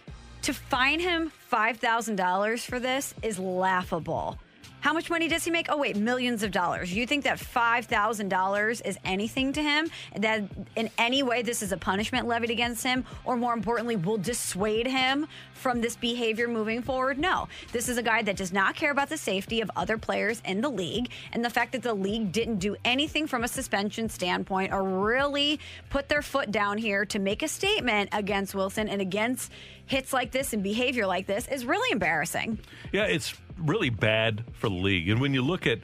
to 0.46 0.54
fine 0.54 1.00
him 1.00 1.32
$5,000 1.50 2.64
for 2.64 2.78
this 2.78 3.14
is 3.20 3.36
laughable. 3.36 4.38
How 4.78 4.92
much 4.92 5.10
money 5.10 5.26
does 5.26 5.44
he 5.44 5.50
make? 5.50 5.66
Oh, 5.68 5.78
wait, 5.78 5.96
millions 5.96 6.44
of 6.44 6.52
dollars. 6.52 6.94
You 6.94 7.08
think 7.08 7.24
that 7.24 7.38
$5,000 7.38 8.86
is 8.86 8.96
anything 9.04 9.52
to 9.54 9.60
him? 9.60 9.90
That 10.16 10.44
in 10.76 10.88
any 10.96 11.24
way 11.24 11.42
this 11.42 11.60
is 11.60 11.72
a 11.72 11.76
punishment 11.76 12.28
levied 12.28 12.50
against 12.50 12.84
him? 12.84 13.04
Or 13.24 13.36
more 13.36 13.52
importantly, 13.52 13.96
will 13.96 14.18
dissuade 14.18 14.86
him 14.86 15.26
from 15.54 15.80
this 15.80 15.96
behavior 15.96 16.46
moving 16.46 16.82
forward? 16.82 17.18
No. 17.18 17.48
This 17.72 17.88
is 17.88 17.98
a 17.98 18.02
guy 18.02 18.22
that 18.22 18.36
does 18.36 18.52
not 18.52 18.76
care 18.76 18.92
about 18.92 19.08
the 19.08 19.16
safety 19.16 19.60
of 19.60 19.68
other 19.74 19.98
players 19.98 20.40
in 20.44 20.60
the 20.60 20.68
league. 20.68 21.10
And 21.32 21.44
the 21.44 21.50
fact 21.50 21.72
that 21.72 21.82
the 21.82 21.94
league 21.94 22.30
didn't 22.30 22.58
do 22.58 22.76
anything 22.84 23.26
from 23.26 23.42
a 23.42 23.48
suspension 23.48 24.08
standpoint 24.08 24.72
or 24.72 24.84
really 24.84 25.58
put 25.90 26.08
their 26.08 26.22
foot 26.22 26.52
down 26.52 26.78
here 26.78 27.04
to 27.06 27.18
make 27.18 27.42
a 27.42 27.48
statement 27.48 28.10
against 28.12 28.54
Wilson 28.54 28.88
and 28.88 29.00
against 29.00 29.50
hits 29.86 30.12
like 30.12 30.32
this 30.32 30.52
and 30.52 30.62
behavior 30.62 31.06
like 31.06 31.26
this 31.26 31.48
is 31.48 31.64
really 31.64 31.90
embarrassing. 31.92 32.58
Yeah, 32.92 33.04
it's 33.04 33.34
really 33.58 33.90
bad 33.90 34.44
for 34.54 34.68
the 34.68 34.74
league. 34.74 35.08
And 35.08 35.20
when 35.20 35.32
you 35.32 35.42
look 35.42 35.66
at 35.66 35.78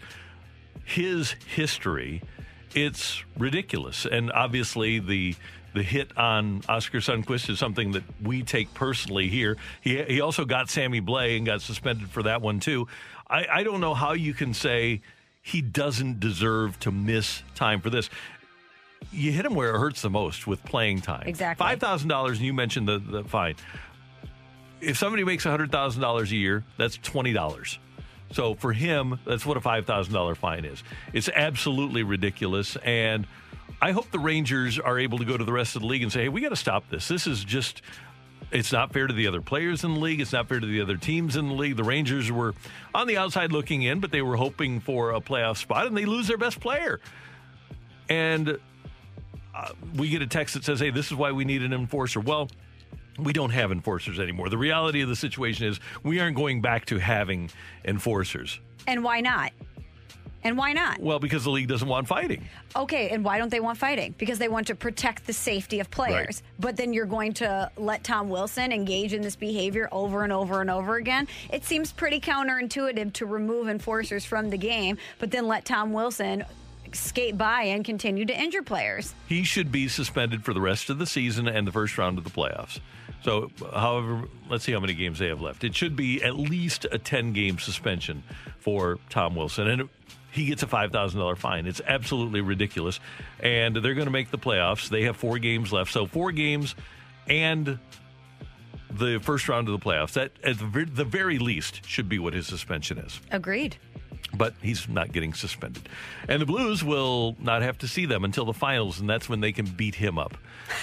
his 0.84 1.32
history, 1.54 2.22
it's 2.74 3.22
ridiculous. 3.38 4.06
And 4.06 4.30
obviously, 4.32 4.98
the 4.98 5.34
the 5.74 5.82
hit 5.82 6.16
on 6.18 6.62
Oskar 6.68 6.98
Sundqvist 6.98 7.48
is 7.48 7.58
something 7.58 7.92
that 7.92 8.02
we 8.22 8.42
take 8.42 8.74
personally 8.74 9.28
here. 9.28 9.56
He 9.80 10.02
he 10.02 10.20
also 10.20 10.44
got 10.44 10.68
Sammy 10.68 11.00
Blais 11.00 11.36
and 11.36 11.46
got 11.46 11.62
suspended 11.62 12.10
for 12.10 12.24
that 12.24 12.42
one 12.42 12.60
too. 12.60 12.88
I, 13.28 13.46
I 13.50 13.62
don't 13.62 13.80
know 13.80 13.94
how 13.94 14.12
you 14.12 14.34
can 14.34 14.52
say 14.52 15.00
he 15.40 15.62
doesn't 15.62 16.20
deserve 16.20 16.78
to 16.80 16.90
miss 16.90 17.42
time 17.54 17.80
for 17.80 17.90
this. 17.90 18.10
You 19.10 19.32
hit 19.32 19.44
him 19.44 19.54
where 19.54 19.74
it 19.74 19.78
hurts 19.78 20.02
the 20.02 20.10
most 20.10 20.46
with 20.46 20.62
playing 20.64 21.00
time. 21.00 21.24
Exactly. 21.26 21.64
Five 21.64 21.80
thousand 21.80 22.08
dollars, 22.08 22.38
and 22.38 22.46
you 22.46 22.52
mentioned 22.52 22.86
the, 22.86 22.98
the 22.98 23.24
fine 23.24 23.56
if 24.82 24.98
somebody 24.98 25.24
makes 25.24 25.44
$100,000 25.44 26.22
a 26.22 26.36
year, 26.36 26.64
that's 26.76 26.98
$20. 26.98 27.78
So 28.32 28.54
for 28.54 28.72
him, 28.72 29.20
that's 29.24 29.46
what 29.46 29.56
a 29.56 29.60
$5,000 29.60 30.36
fine 30.36 30.64
is. 30.64 30.82
It's 31.12 31.28
absolutely 31.28 32.02
ridiculous. 32.02 32.76
And 32.76 33.26
I 33.80 33.92
hope 33.92 34.10
the 34.10 34.18
Rangers 34.18 34.78
are 34.78 34.98
able 34.98 35.18
to 35.18 35.24
go 35.24 35.36
to 35.36 35.44
the 35.44 35.52
rest 35.52 35.76
of 35.76 35.82
the 35.82 35.88
league 35.88 36.02
and 36.02 36.12
say, 36.12 36.22
hey, 36.22 36.28
we 36.28 36.40
got 36.40 36.48
to 36.48 36.56
stop 36.56 36.88
this. 36.90 37.08
This 37.08 37.26
is 37.26 37.44
just. 37.44 37.82
It's 38.50 38.70
not 38.70 38.92
fair 38.92 39.06
to 39.06 39.14
the 39.14 39.28
other 39.28 39.40
players 39.40 39.82
in 39.82 39.94
the 39.94 40.00
league. 40.00 40.20
It's 40.20 40.34
not 40.34 40.46
fair 40.46 40.60
to 40.60 40.66
the 40.66 40.82
other 40.82 40.98
teams 40.98 41.36
in 41.36 41.48
the 41.48 41.54
league. 41.54 41.76
The 41.76 41.84
Rangers 41.84 42.30
were 42.30 42.54
on 42.94 43.06
the 43.06 43.16
outside 43.16 43.50
looking 43.50 43.80
in, 43.80 44.00
but 44.00 44.10
they 44.10 44.20
were 44.20 44.36
hoping 44.36 44.80
for 44.80 45.12
a 45.12 45.22
playoff 45.22 45.56
spot, 45.56 45.86
and 45.86 45.96
they 45.96 46.04
lose 46.04 46.26
their 46.26 46.36
best 46.36 46.60
player. 46.60 47.00
And 48.10 48.58
uh, 49.54 49.72
we 49.96 50.10
get 50.10 50.20
a 50.20 50.26
text 50.26 50.52
that 50.52 50.64
says, 50.64 50.80
hey, 50.80 50.90
this 50.90 51.06
is 51.06 51.14
why 51.14 51.32
we 51.32 51.46
need 51.46 51.62
an 51.62 51.72
enforcer. 51.72 52.20
Well, 52.20 52.50
we 53.18 53.32
don't 53.32 53.50
have 53.50 53.72
enforcers 53.72 54.18
anymore. 54.18 54.48
The 54.48 54.58
reality 54.58 55.02
of 55.02 55.08
the 55.08 55.16
situation 55.16 55.66
is 55.66 55.80
we 56.02 56.20
aren't 56.20 56.36
going 56.36 56.60
back 56.60 56.86
to 56.86 56.98
having 56.98 57.50
enforcers. 57.84 58.58
And 58.86 59.04
why 59.04 59.20
not? 59.20 59.52
And 60.44 60.58
why 60.58 60.72
not? 60.72 60.98
Well, 61.00 61.20
because 61.20 61.44
the 61.44 61.50
league 61.50 61.68
doesn't 61.68 61.86
want 61.86 62.08
fighting. 62.08 62.48
Okay, 62.74 63.10
and 63.10 63.24
why 63.24 63.38
don't 63.38 63.50
they 63.50 63.60
want 63.60 63.78
fighting? 63.78 64.14
Because 64.18 64.40
they 64.40 64.48
want 64.48 64.66
to 64.68 64.74
protect 64.74 65.26
the 65.26 65.32
safety 65.32 65.78
of 65.78 65.88
players. 65.90 66.42
Right. 66.42 66.60
But 66.60 66.76
then 66.76 66.92
you're 66.92 67.06
going 67.06 67.32
to 67.34 67.70
let 67.76 68.02
Tom 68.02 68.28
Wilson 68.28 68.72
engage 68.72 69.12
in 69.12 69.22
this 69.22 69.36
behavior 69.36 69.88
over 69.92 70.24
and 70.24 70.32
over 70.32 70.60
and 70.60 70.68
over 70.68 70.96
again. 70.96 71.28
It 71.52 71.64
seems 71.64 71.92
pretty 71.92 72.20
counterintuitive 72.20 73.12
to 73.14 73.26
remove 73.26 73.68
enforcers 73.68 74.24
from 74.24 74.50
the 74.50 74.58
game, 74.58 74.98
but 75.20 75.30
then 75.30 75.46
let 75.46 75.64
Tom 75.64 75.92
Wilson 75.92 76.44
skate 76.92 77.38
by 77.38 77.62
and 77.62 77.84
continue 77.84 78.24
to 78.24 78.38
injure 78.38 78.62
players. 78.62 79.14
He 79.28 79.44
should 79.44 79.70
be 79.70 79.88
suspended 79.88 80.44
for 80.44 80.52
the 80.52 80.60
rest 80.60 80.90
of 80.90 80.98
the 80.98 81.06
season 81.06 81.46
and 81.48 81.66
the 81.66 81.72
first 81.72 81.96
round 81.96 82.18
of 82.18 82.24
the 82.24 82.30
playoffs. 82.30 82.80
So, 83.22 83.50
however, 83.72 84.24
let's 84.48 84.64
see 84.64 84.72
how 84.72 84.80
many 84.80 84.94
games 84.94 85.18
they 85.18 85.28
have 85.28 85.40
left. 85.40 85.64
It 85.64 85.74
should 85.76 85.94
be 85.94 86.22
at 86.22 86.36
least 86.36 86.86
a 86.90 86.98
10 86.98 87.32
game 87.32 87.58
suspension 87.58 88.22
for 88.58 88.98
Tom 89.10 89.36
Wilson. 89.36 89.68
And 89.68 89.88
he 90.32 90.46
gets 90.46 90.62
a 90.62 90.66
$5,000 90.66 91.36
fine. 91.36 91.66
It's 91.66 91.80
absolutely 91.86 92.40
ridiculous. 92.40 92.98
And 93.40 93.76
they're 93.76 93.94
going 93.94 94.06
to 94.06 94.12
make 94.12 94.30
the 94.30 94.38
playoffs. 94.38 94.88
They 94.88 95.02
have 95.04 95.16
four 95.16 95.38
games 95.38 95.72
left. 95.72 95.92
So, 95.92 96.06
four 96.06 96.32
games 96.32 96.74
and 97.28 97.78
the 98.90 99.18
first 99.20 99.48
round 99.48 99.68
of 99.68 99.78
the 99.78 99.84
playoffs. 99.84 100.12
That, 100.14 100.32
at 100.42 100.58
the 100.58 101.04
very 101.04 101.38
least, 101.38 101.86
should 101.86 102.08
be 102.08 102.18
what 102.18 102.34
his 102.34 102.46
suspension 102.46 102.98
is 102.98 103.20
Agreed. 103.30 103.76
But 104.34 104.54
he's 104.62 104.88
not 104.88 105.12
getting 105.12 105.34
suspended. 105.34 105.88
And 106.28 106.40
the 106.40 106.46
Blues 106.46 106.82
will 106.82 107.36
not 107.38 107.62
have 107.62 107.78
to 107.78 107.88
see 107.88 108.06
them 108.06 108.24
until 108.24 108.44
the 108.44 108.52
finals, 108.52 109.00
and 109.00 109.08
that's 109.08 109.28
when 109.28 109.40
they 109.40 109.52
can 109.52 109.66
beat 109.66 109.94
him 109.94 110.18
up. 110.18 110.36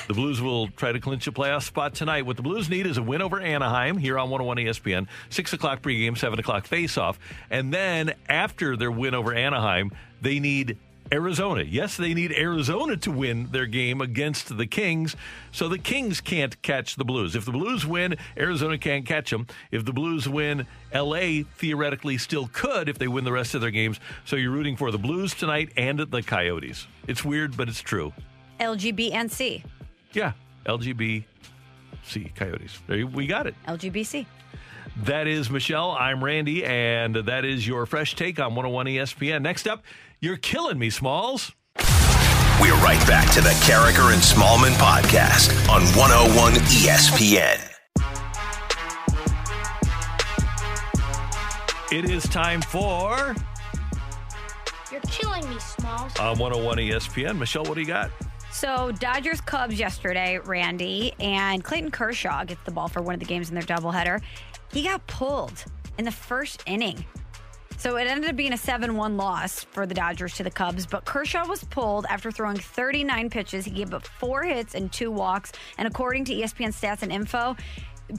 The 0.07 0.13
Blues 0.13 0.41
will 0.41 0.67
try 0.69 0.91
to 0.91 0.99
clinch 0.99 1.27
a 1.27 1.31
playoff 1.31 1.63
spot 1.63 1.95
tonight. 1.95 2.25
What 2.25 2.37
the 2.37 2.43
Blues 2.43 2.69
need 2.69 2.85
is 2.85 2.97
a 2.97 3.03
win 3.03 3.21
over 3.21 3.39
Anaheim 3.39 3.97
here 3.97 4.19
on 4.19 4.29
101 4.29 4.57
ESPN, 4.57 5.07
6 5.29 5.53
o'clock 5.53 5.81
pregame, 5.81 6.17
7 6.17 6.39
o'clock 6.39 6.67
faceoff. 6.67 7.17
And 7.49 7.73
then 7.73 8.13
after 8.27 8.77
their 8.77 8.91
win 8.91 9.15
over 9.15 9.33
Anaheim, 9.33 9.91
they 10.21 10.39
need 10.39 10.77
Arizona. 11.11 11.63
Yes, 11.63 11.97
they 11.97 12.13
need 12.13 12.31
Arizona 12.31 12.95
to 12.97 13.11
win 13.11 13.49
their 13.51 13.65
game 13.65 14.01
against 14.01 14.55
the 14.57 14.67
Kings, 14.67 15.15
so 15.51 15.67
the 15.67 15.77
Kings 15.77 16.21
can't 16.21 16.61
catch 16.61 16.95
the 16.95 17.05
Blues. 17.05 17.35
If 17.35 17.45
the 17.45 17.51
Blues 17.51 17.85
win, 17.85 18.15
Arizona 18.37 18.77
can't 18.77 19.05
catch 19.05 19.31
them. 19.31 19.47
If 19.71 19.85
the 19.85 19.93
Blues 19.93 20.29
win, 20.29 20.67
LA 20.93 21.43
theoretically 21.57 22.17
still 22.17 22.49
could 22.53 22.89
if 22.89 22.99
they 22.99 23.07
win 23.07 23.23
the 23.23 23.31
rest 23.31 23.55
of 23.55 23.61
their 23.61 23.71
games. 23.71 23.99
So 24.25 24.35
you're 24.35 24.51
rooting 24.51 24.75
for 24.75 24.91
the 24.91 24.99
Blues 24.99 25.33
tonight 25.33 25.71
and 25.77 25.99
the 25.99 26.21
Coyotes. 26.21 26.87
It's 27.07 27.25
weird, 27.25 27.57
but 27.57 27.69
it's 27.69 27.81
true. 27.81 28.13
LGBNC. 28.59 29.63
Yeah, 30.13 30.33
LGBC 30.65 31.23
Coyotes. 32.35 32.79
There 32.87 32.97
you, 32.97 33.07
we 33.07 33.25
got 33.25 33.47
it. 33.47 33.55
LGBC. 33.67 34.25
That 35.03 35.27
is 35.27 35.49
Michelle. 35.49 35.91
I'm 35.91 36.21
Randy, 36.21 36.65
and 36.65 37.15
that 37.15 37.45
is 37.45 37.65
your 37.65 37.85
fresh 37.85 38.15
take 38.15 38.37
on 38.37 38.53
101 38.55 38.87
ESPN. 38.87 39.41
Next 39.41 39.65
up, 39.65 39.83
you're 40.21 40.37
killing 40.37 40.77
me, 40.77 40.89
Smalls. 40.89 41.53
We're 42.61 42.75
right 42.83 43.01
back 43.07 43.31
to 43.33 43.41
the 43.41 43.51
Karraker 43.63 44.13
and 44.13 44.21
Smallmon 44.21 44.73
podcast 44.73 45.51
on 45.69 45.81
101 45.97 46.53
ESPN. 46.53 47.65
It 51.91 52.09
is 52.09 52.23
time 52.23 52.61
for 52.61 53.33
You're 54.91 55.01
killing 55.09 55.49
me, 55.49 55.57
Smalls. 55.59 56.11
Uh, 56.19 56.31
on 56.31 56.39
101 56.39 56.77
ESPN. 56.77 57.37
Michelle, 57.37 57.63
what 57.63 57.75
do 57.75 57.81
you 57.81 57.87
got? 57.87 58.11
So 58.51 58.91
Dodgers 58.91 59.39
Cubs 59.41 59.79
yesterday, 59.79 60.37
Randy, 60.39 61.13
and 61.19 61.63
Clayton 61.63 61.91
Kershaw 61.91 62.43
gets 62.43 62.61
the 62.63 62.71
ball 62.71 62.89
for 62.89 63.01
one 63.01 63.13
of 63.13 63.19
the 63.21 63.25
games 63.25 63.49
in 63.49 63.55
their 63.55 63.63
doubleheader. 63.63 64.21
He 64.73 64.83
got 64.83 65.05
pulled 65.07 65.63
in 65.97 66.03
the 66.03 66.11
first 66.11 66.61
inning. 66.65 67.05
So 67.79 67.95
it 67.95 68.07
ended 68.07 68.29
up 68.29 68.35
being 68.35 68.51
a 68.51 68.57
7 68.57 68.93
1 68.93 69.15
loss 69.15 69.63
for 69.63 69.85
the 69.85 69.93
Dodgers 69.93 70.33
to 70.35 70.43
the 70.43 70.51
Cubs, 70.51 70.85
but 70.85 71.05
Kershaw 71.05 71.47
was 71.47 71.63
pulled 71.63 72.05
after 72.09 72.29
throwing 72.29 72.57
39 72.57 73.29
pitches. 73.29 73.63
He 73.63 73.71
gave 73.71 73.93
up 73.93 74.05
four 74.05 74.43
hits 74.43 74.75
and 74.75 74.91
two 74.91 75.09
walks. 75.09 75.53
And 75.77 75.87
according 75.87 76.25
to 76.25 76.33
ESPN 76.33 76.77
stats 76.77 77.03
and 77.03 77.11
info, 77.11 77.55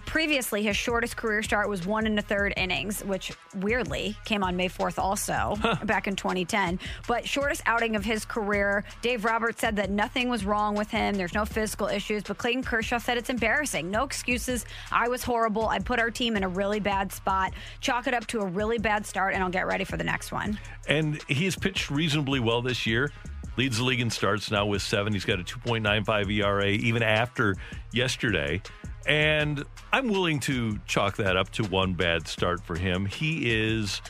previously 0.07 0.63
his 0.63 0.77
shortest 0.77 1.17
career 1.17 1.43
start 1.43 1.69
was 1.69 1.87
one 1.87 2.07
and 2.07 2.19
a 2.19 2.23
third 2.23 2.55
innings, 2.57 3.05
which 3.05 3.33
weirdly 3.57 4.17
came 4.25 4.43
on 4.43 4.57
May 4.57 4.69
4th 4.69 4.99
also 4.99 5.57
back 5.85 6.07
in 6.07 6.17
2010. 6.17 6.79
But 7.07 7.27
shortest 7.27 7.63
outing 7.67 7.97
of 7.97 8.05
his 8.05 8.25
career, 8.25 8.85
Dave 9.03 9.25
Roberts 9.25 9.61
said 9.61 9.77
that 9.77 9.91
nothing 9.91 10.29
was 10.29 10.45
wrong 10.45 10.75
with 10.75 10.91
him. 10.91 11.15
There's 11.15 11.35
no 11.35 11.45
physical 11.45 11.89
issues. 11.89 12.23
But 12.23 12.39
Clayton 12.39 12.63
Kershaw 12.63 12.99
said 12.99 13.17
it's 13.17 13.31
embarrassing. 13.31 13.91
No 13.91 14.05
excuses. 14.05 14.65
I 14.93 15.09
was 15.09 15.23
horrible. 15.23 15.69
I 15.69 15.79
put 15.79 15.99
our 15.99 16.11
team 16.11 16.37
in 16.37 16.45
a 16.45 16.49
really 16.49 16.81
bad 16.81 17.13
spot. 17.13 17.53
Chalk 17.81 18.07
it 18.07 18.15
up 18.15 18.27
to 18.29 18.41
a 18.41 18.47
really 18.47 18.79
bad 18.79 19.07
start, 19.07 19.35
and 19.35 19.43
I'll 19.43 19.51
get 19.51 19.67
ready 19.67 19.85
for 19.85 19.97
the 19.97 20.05
next 20.05 20.33
one. 20.33 20.59
And 20.89 21.23
he's 21.29 21.57
pitched 21.57 21.91
reasonably 21.91 22.41
well 22.41 22.63
this 22.63 22.87
year. 22.87 23.13
Leads 23.57 23.79
the 23.79 23.85
league 23.85 24.01
in 24.01 24.11
starts 24.11 24.51
now 24.51 24.67
with 24.67 24.83
seven. 24.83 25.13
He's 25.13 25.25
got 25.25 25.41
a 25.41 25.45
2.95 25.45 26.33
ERA 26.33 26.69
even 26.69 27.03
after 27.03 27.57
yesterday. 27.93 28.63
And 29.07 29.65
I'm 29.93 30.09
willing 30.09 30.41
to 30.41 30.79
chalk 30.87 31.17
that 31.17 31.37
up 31.37 31.51
to 31.53 31.65
one 31.65 31.95
bad 31.95 32.29
start 32.29 32.63
for 32.65 32.77
him. 32.77 33.07
He 33.07 33.51
is, 33.51 34.03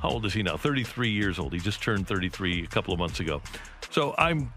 how 0.00 0.10
old 0.10 0.24
is 0.26 0.32
he 0.32 0.42
now? 0.42 0.56
33 0.56 1.10
years 1.10 1.38
old. 1.38 1.52
He 1.52 1.58
just 1.58 1.82
turned 1.82 2.06
33 2.06 2.64
a 2.64 2.66
couple 2.66 2.92
of 2.92 2.98
months 2.98 3.20
ago. 3.20 3.42
So 3.90 4.14
I'm 4.16 4.52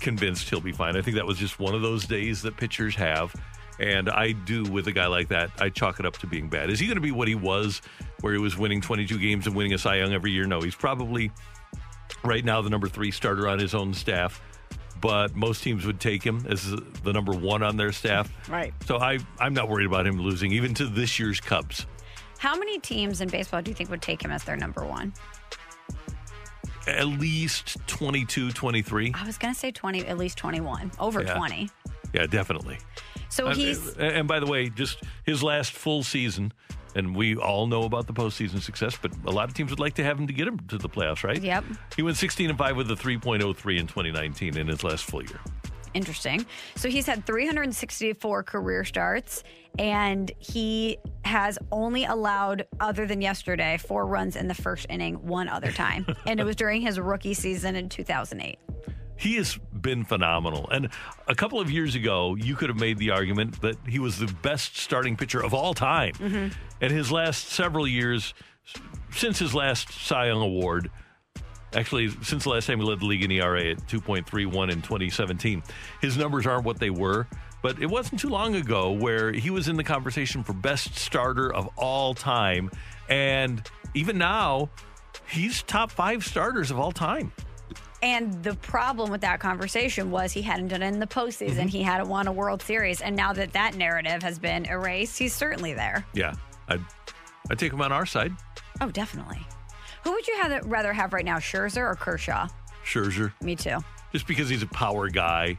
convinced 0.00 0.48
he'll 0.48 0.60
be 0.60 0.72
fine. 0.72 0.96
I 0.96 1.02
think 1.02 1.16
that 1.16 1.26
was 1.26 1.38
just 1.38 1.58
one 1.58 1.74
of 1.74 1.82
those 1.82 2.06
days 2.06 2.42
that 2.42 2.56
pitchers 2.56 2.94
have. 2.94 3.34
And 3.78 4.10
I 4.10 4.32
do 4.32 4.64
with 4.64 4.88
a 4.88 4.92
guy 4.92 5.06
like 5.06 5.28
that, 5.28 5.50
I 5.58 5.70
chalk 5.70 6.00
it 6.00 6.06
up 6.06 6.18
to 6.18 6.26
being 6.26 6.50
bad. 6.50 6.68
Is 6.68 6.78
he 6.78 6.86
going 6.86 6.96
to 6.96 7.02
be 7.02 7.12
what 7.12 7.28
he 7.28 7.34
was, 7.34 7.80
where 8.20 8.34
he 8.34 8.38
was 8.38 8.58
winning 8.58 8.82
22 8.82 9.18
games 9.18 9.46
and 9.46 9.56
winning 9.56 9.72
a 9.72 9.78
Cy 9.78 9.96
Young 9.96 10.12
every 10.12 10.32
year? 10.32 10.44
No, 10.44 10.60
he's 10.60 10.74
probably 10.74 11.32
right 12.24 12.44
now 12.44 12.60
the 12.62 12.70
number 12.70 12.88
three 12.88 13.10
starter 13.10 13.48
on 13.48 13.58
his 13.58 13.74
own 13.74 13.94
staff. 13.94 14.40
But 15.00 15.34
most 15.34 15.62
teams 15.62 15.86
would 15.86 15.98
take 15.98 16.22
him 16.22 16.44
as 16.48 16.70
the 17.04 17.12
number 17.12 17.32
one 17.32 17.62
on 17.62 17.76
their 17.78 17.90
staff. 17.90 18.30
Right. 18.50 18.74
So 18.84 18.98
I, 18.98 19.18
I'm 19.38 19.54
not 19.54 19.68
worried 19.70 19.86
about 19.86 20.06
him 20.06 20.18
losing, 20.20 20.52
even 20.52 20.74
to 20.74 20.86
this 20.86 21.18
year's 21.18 21.40
Cubs. 21.40 21.86
How 22.38 22.54
many 22.58 22.78
teams 22.78 23.20
in 23.22 23.28
baseball 23.30 23.62
do 23.62 23.70
you 23.70 23.74
think 23.74 23.88
would 23.90 24.02
take 24.02 24.22
him 24.22 24.30
as 24.30 24.44
their 24.44 24.56
number 24.56 24.84
one? 24.84 25.14
At 26.86 27.06
least 27.06 27.76
22, 27.86 28.50
23. 28.52 29.12
I 29.14 29.24
was 29.26 29.38
going 29.38 29.52
to 29.54 29.58
say 29.58 29.70
20, 29.70 30.06
at 30.06 30.18
least 30.18 30.38
21, 30.38 30.90
over 30.98 31.22
Yeah. 31.22 31.34
20. 31.34 31.70
Yeah, 32.12 32.26
definitely. 32.26 32.78
So 33.28 33.48
Uh, 33.48 33.54
he's 33.54 33.94
and 33.96 34.26
by 34.26 34.40
the 34.40 34.46
way, 34.46 34.68
just 34.70 35.02
his 35.24 35.42
last 35.42 35.72
full 35.72 36.02
season, 36.02 36.52
and 36.94 37.14
we 37.14 37.36
all 37.36 37.66
know 37.66 37.84
about 37.84 38.06
the 38.06 38.12
postseason 38.12 38.60
success, 38.60 38.98
but 39.00 39.12
a 39.26 39.30
lot 39.30 39.48
of 39.48 39.54
teams 39.54 39.70
would 39.70 39.80
like 39.80 39.94
to 39.94 40.04
have 40.04 40.18
him 40.18 40.26
to 40.26 40.32
get 40.32 40.48
him 40.48 40.58
to 40.68 40.78
the 40.78 40.88
playoffs, 40.88 41.24
right? 41.24 41.40
Yep. 41.40 41.64
He 41.96 42.02
went 42.02 42.16
16 42.16 42.50
and 42.50 42.58
5 42.58 42.76
with 42.76 42.90
a 42.90 42.94
3.03 42.94 43.78
in 43.78 43.86
2019 43.86 44.56
in 44.56 44.66
his 44.68 44.84
last 44.84 45.04
full 45.04 45.22
year. 45.22 45.40
interesting. 45.94 46.46
So 46.76 46.88
he's 46.88 47.06
had 47.06 47.26
364 47.26 48.42
career 48.44 48.84
starts, 48.84 49.42
and 49.78 50.30
he 50.38 50.98
has 51.24 51.58
only 51.72 52.04
allowed, 52.04 52.66
other 52.78 53.06
than 53.06 53.20
yesterday, 53.20 53.76
four 53.76 54.06
runs 54.06 54.36
in 54.36 54.48
the 54.48 54.54
first 54.54 54.86
inning 54.88 55.14
one 55.26 55.48
other 55.48 55.72
time. 55.72 56.06
and 56.26 56.40
it 56.40 56.44
was 56.44 56.56
during 56.56 56.80
his 56.80 57.00
rookie 57.00 57.34
season 57.34 57.76
in 57.76 57.88
2008. 57.88 58.58
He 59.20 59.36
has 59.36 59.58
been 59.78 60.04
phenomenal. 60.04 60.66
And 60.70 60.88
a 61.28 61.34
couple 61.34 61.60
of 61.60 61.70
years 61.70 61.94
ago, 61.94 62.36
you 62.36 62.56
could 62.56 62.70
have 62.70 62.80
made 62.80 62.96
the 62.96 63.10
argument 63.10 63.60
that 63.60 63.76
he 63.86 63.98
was 63.98 64.18
the 64.18 64.32
best 64.40 64.78
starting 64.78 65.14
pitcher 65.14 65.44
of 65.44 65.52
all 65.52 65.74
time. 65.74 66.14
Mhm. 66.14 66.54
And 66.80 66.90
his 66.90 67.12
last 67.12 67.48
several 67.48 67.86
years, 67.86 68.32
since 69.10 69.38
his 69.38 69.54
last 69.54 69.92
Cy 69.92 70.28
Young 70.28 70.40
Award, 70.40 70.90
actually, 71.74 72.08
since 72.22 72.44
the 72.44 72.48
last 72.48 72.66
time 72.66 72.78
he 72.80 72.84
led 72.86 73.00
the 73.00 73.04
league 73.04 73.22
in 73.22 73.30
ERA 73.30 73.72
at 73.72 73.86
2.31 73.88 74.70
in 74.70 74.80
2017, 74.80 75.62
his 76.00 76.16
numbers 76.16 76.46
aren't 76.46 76.64
what 76.64 76.78
they 76.78 76.90
were. 76.90 77.26
But 77.62 77.78
it 77.82 77.90
wasn't 77.90 78.20
too 78.20 78.30
long 78.30 78.54
ago 78.54 78.90
where 78.90 79.32
he 79.32 79.50
was 79.50 79.68
in 79.68 79.76
the 79.76 79.84
conversation 79.84 80.42
for 80.42 80.54
best 80.54 80.94
starter 80.96 81.52
of 81.52 81.68
all 81.76 82.14
time. 82.14 82.70
And 83.10 83.62
even 83.92 84.16
now, 84.16 84.70
he's 85.28 85.62
top 85.62 85.90
five 85.90 86.24
starters 86.24 86.70
of 86.70 86.80
all 86.80 86.90
time. 86.92 87.32
And 88.02 88.42
the 88.42 88.54
problem 88.54 89.10
with 89.10 89.20
that 89.20 89.40
conversation 89.40 90.10
was 90.10 90.32
he 90.32 90.42
hadn't 90.42 90.68
done 90.68 90.82
it 90.82 90.88
in 90.88 91.00
the 91.00 91.06
postseason. 91.06 91.56
Mm-hmm. 91.56 91.68
He 91.68 91.82
hadn't 91.82 92.08
won 92.08 92.26
a 92.28 92.32
World 92.32 92.62
Series. 92.62 93.02
And 93.02 93.14
now 93.14 93.32
that 93.34 93.52
that 93.52 93.74
narrative 93.74 94.22
has 94.22 94.38
been 94.38 94.64
erased, 94.64 95.18
he's 95.18 95.34
certainly 95.34 95.74
there. 95.74 96.06
Yeah, 96.14 96.32
I'd, 96.68 96.80
I'd 97.50 97.58
take 97.58 97.72
him 97.72 97.82
on 97.82 97.92
our 97.92 98.06
side. 98.06 98.32
Oh, 98.80 98.90
definitely. 98.90 99.40
Who 100.04 100.12
would 100.12 100.26
you 100.26 100.36
have, 100.38 100.64
rather 100.64 100.94
have 100.94 101.12
right 101.12 101.24
now, 101.24 101.36
Scherzer 101.36 101.82
or 101.82 101.94
Kershaw? 101.94 102.48
Scherzer, 102.84 103.32
Me 103.42 103.54
too. 103.54 103.78
just 104.12 104.26
because 104.26 104.48
he's 104.48 104.62
a 104.62 104.68
power 104.68 105.10
guy. 105.10 105.58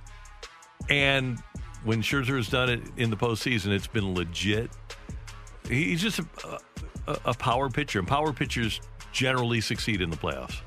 And 0.90 1.38
when 1.84 2.02
Scherzer 2.02 2.38
has 2.38 2.50
done 2.50 2.70
it 2.70 2.82
in 2.98 3.12
the 3.12 3.18
postseason, 3.18 3.68
it's 3.68 3.86
been 3.86 4.16
legit. 4.16 4.72
He's 5.70 6.02
just 6.02 6.18
a, 6.18 6.26
a, 7.08 7.18
a 7.26 7.34
power 7.36 7.70
pitcher, 7.70 8.00
and 8.00 8.08
power 8.08 8.34
pitchers 8.34 8.82
generally 9.12 9.62
succeed 9.62 10.02
in 10.02 10.10
the 10.10 10.18
playoffs. 10.18 10.62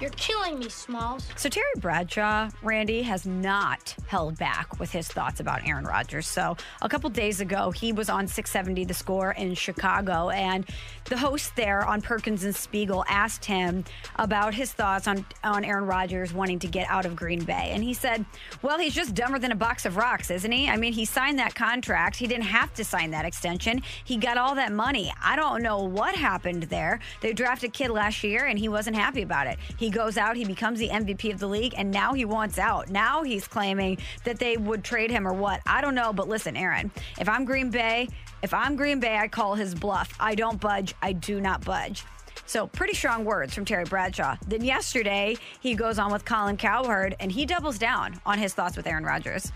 You're 0.00 0.10
killing 0.10 0.58
me, 0.58 0.70
Smalls. 0.70 1.28
So 1.36 1.50
Terry 1.50 1.66
Bradshaw, 1.76 2.48
Randy, 2.62 3.02
has 3.02 3.26
not 3.26 3.94
held 4.10 4.36
back 4.38 4.80
with 4.80 4.90
his 4.90 5.06
thoughts 5.06 5.38
about 5.38 5.64
Aaron 5.64 5.84
Rodgers. 5.84 6.26
So 6.26 6.56
a 6.82 6.88
couple 6.88 7.08
days 7.10 7.40
ago, 7.40 7.70
he 7.70 7.92
was 7.92 8.10
on 8.10 8.26
670 8.26 8.84
The 8.84 8.92
Score 8.92 9.30
in 9.30 9.54
Chicago, 9.54 10.30
and 10.30 10.66
the 11.04 11.16
host 11.16 11.54
there 11.54 11.86
on 11.86 12.02
Parkins 12.02 12.42
and 12.42 12.54
Spiegel 12.54 13.04
asked 13.08 13.44
him 13.44 13.84
about 14.16 14.52
his 14.52 14.72
thoughts 14.72 15.06
on 15.06 15.24
on 15.44 15.64
Aaron 15.64 15.86
Rodgers 15.86 16.32
wanting 16.32 16.58
to 16.58 16.66
get 16.66 16.90
out 16.90 17.06
of 17.06 17.14
Green 17.14 17.44
Bay, 17.44 17.70
and 17.72 17.84
he 17.84 17.94
said, 17.94 18.24
"Well, 18.62 18.80
he's 18.80 18.94
just 18.94 19.14
dumber 19.14 19.38
than 19.38 19.52
a 19.52 19.56
box 19.56 19.86
of 19.86 19.96
rocks, 19.96 20.28
isn't 20.28 20.50
he? 20.50 20.68
I 20.68 20.76
mean, 20.76 20.92
he 20.92 21.04
signed 21.04 21.38
that 21.38 21.54
contract. 21.54 22.16
He 22.16 22.26
didn't 22.26 22.44
have 22.44 22.74
to 22.74 22.84
sign 22.84 23.12
that 23.12 23.24
extension. 23.24 23.80
He 24.04 24.16
got 24.16 24.36
all 24.36 24.56
that 24.56 24.72
money. 24.72 25.12
I 25.22 25.36
don't 25.36 25.62
know 25.62 25.84
what 25.84 26.16
happened 26.16 26.64
there. 26.64 26.98
They 27.20 27.32
drafted 27.32 27.70
a 27.70 27.72
kid 27.72 27.90
last 27.90 28.24
year, 28.24 28.46
and 28.46 28.58
he 28.58 28.68
wasn't 28.68 28.96
happy 28.96 29.22
about 29.22 29.46
it. 29.46 29.56
He 29.76 29.88
goes 29.88 30.16
out, 30.16 30.36
he 30.36 30.44
becomes 30.44 30.80
the 30.80 30.88
MVP 30.88 31.32
of 31.32 31.38
the 31.38 31.46
league, 31.46 31.74
and 31.76 31.92
now 31.92 32.12
he 32.12 32.24
wants 32.24 32.58
out. 32.58 32.88
Now 32.90 33.22
he's 33.22 33.46
claiming 33.46 33.98
that 34.24 34.38
they 34.38 34.56
would 34.56 34.84
trade 34.84 35.10
him 35.10 35.26
or 35.26 35.32
what? 35.32 35.60
I 35.66 35.80
don't 35.80 35.94
know. 35.94 36.12
But 36.12 36.28
listen, 36.28 36.56
Aaron, 36.56 36.90
if 37.18 37.28
I'm 37.28 37.44
Green 37.44 37.70
Bay, 37.70 38.08
if 38.42 38.54
I'm 38.54 38.76
Green 38.76 39.00
Bay, 39.00 39.16
I 39.16 39.28
call 39.28 39.54
his 39.54 39.74
bluff. 39.74 40.14
I 40.18 40.34
don't 40.34 40.60
budge. 40.60 40.94
I 41.02 41.12
do 41.12 41.40
not 41.40 41.64
budge. 41.64 42.04
So, 42.46 42.66
pretty 42.66 42.94
strong 42.94 43.24
words 43.24 43.54
from 43.54 43.64
Terry 43.64 43.84
Bradshaw. 43.84 44.36
Then 44.48 44.64
yesterday, 44.64 45.36
he 45.60 45.74
goes 45.74 46.00
on 46.00 46.10
with 46.10 46.24
Colin 46.24 46.56
Cowherd 46.56 47.14
and 47.20 47.30
he 47.30 47.46
doubles 47.46 47.78
down 47.78 48.20
on 48.26 48.38
his 48.38 48.54
thoughts 48.54 48.76
with 48.76 48.88
Aaron 48.88 49.04
Rodgers. 49.04 49.52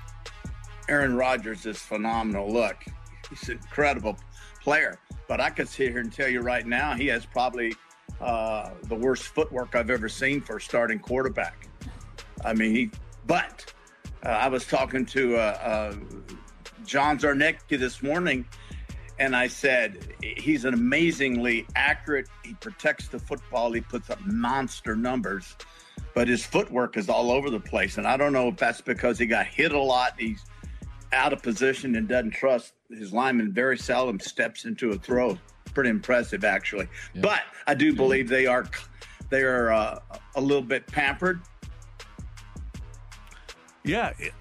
Aaron 0.88 1.16
Rodgers 1.16 1.66
is 1.66 1.78
phenomenal. 1.78 2.52
Look, 2.52 2.84
he's 3.28 3.48
an 3.48 3.56
incredible 3.56 4.16
player. 4.62 5.00
But 5.26 5.40
I 5.40 5.50
could 5.50 5.68
sit 5.68 5.90
here 5.90 6.00
and 6.00 6.12
tell 6.12 6.28
you 6.28 6.40
right 6.40 6.66
now, 6.66 6.94
he 6.94 7.06
has 7.08 7.26
probably 7.26 7.74
uh, 8.20 8.70
the 8.84 8.94
worst 8.94 9.24
footwork 9.24 9.74
I've 9.74 9.90
ever 9.90 10.08
seen 10.08 10.40
for 10.40 10.58
a 10.58 10.60
starting 10.60 11.00
quarterback. 11.00 11.68
I 12.44 12.52
mean, 12.52 12.74
he. 12.74 12.90
But 13.26 13.73
uh, 14.24 14.28
I 14.28 14.48
was 14.48 14.66
talking 14.66 15.04
to 15.06 15.36
uh, 15.36 15.40
uh, 15.40 15.94
John 16.84 17.18
Czarnecki 17.18 17.78
this 17.78 18.02
morning, 18.02 18.46
and 19.18 19.36
I 19.36 19.46
said 19.48 20.14
he's 20.22 20.64
an 20.64 20.74
amazingly 20.74 21.66
accurate. 21.76 22.28
He 22.44 22.54
protects 22.54 23.08
the 23.08 23.18
football. 23.18 23.72
He 23.72 23.80
puts 23.80 24.10
up 24.10 24.20
monster 24.24 24.96
numbers, 24.96 25.56
but 26.14 26.28
his 26.28 26.44
footwork 26.44 26.96
is 26.96 27.08
all 27.08 27.30
over 27.30 27.50
the 27.50 27.60
place. 27.60 27.98
And 27.98 28.06
I 28.06 28.16
don't 28.16 28.32
know 28.32 28.48
if 28.48 28.56
that's 28.56 28.80
because 28.80 29.18
he 29.18 29.26
got 29.26 29.46
hit 29.46 29.72
a 29.72 29.80
lot. 29.80 30.14
He's 30.18 30.44
out 31.12 31.32
of 31.32 31.42
position 31.42 31.94
and 31.96 32.08
doesn't 32.08 32.32
trust 32.32 32.72
his 32.90 33.12
lineman. 33.12 33.52
Very 33.52 33.78
seldom 33.78 34.18
steps 34.20 34.64
into 34.64 34.90
a 34.90 34.98
throw. 34.98 35.38
Pretty 35.74 35.90
impressive, 35.90 36.44
actually. 36.44 36.88
But 37.16 37.42
I 37.66 37.74
do 37.74 37.94
believe 37.94 38.28
they 38.28 38.46
are 38.46 38.64
they 39.30 39.42
are 39.42 39.72
uh, 39.72 39.98
a 40.36 40.40
little 40.40 40.62
bit 40.62 40.86
pampered. 40.86 41.40
Yeah, 43.84 44.12
it- 44.18 44.32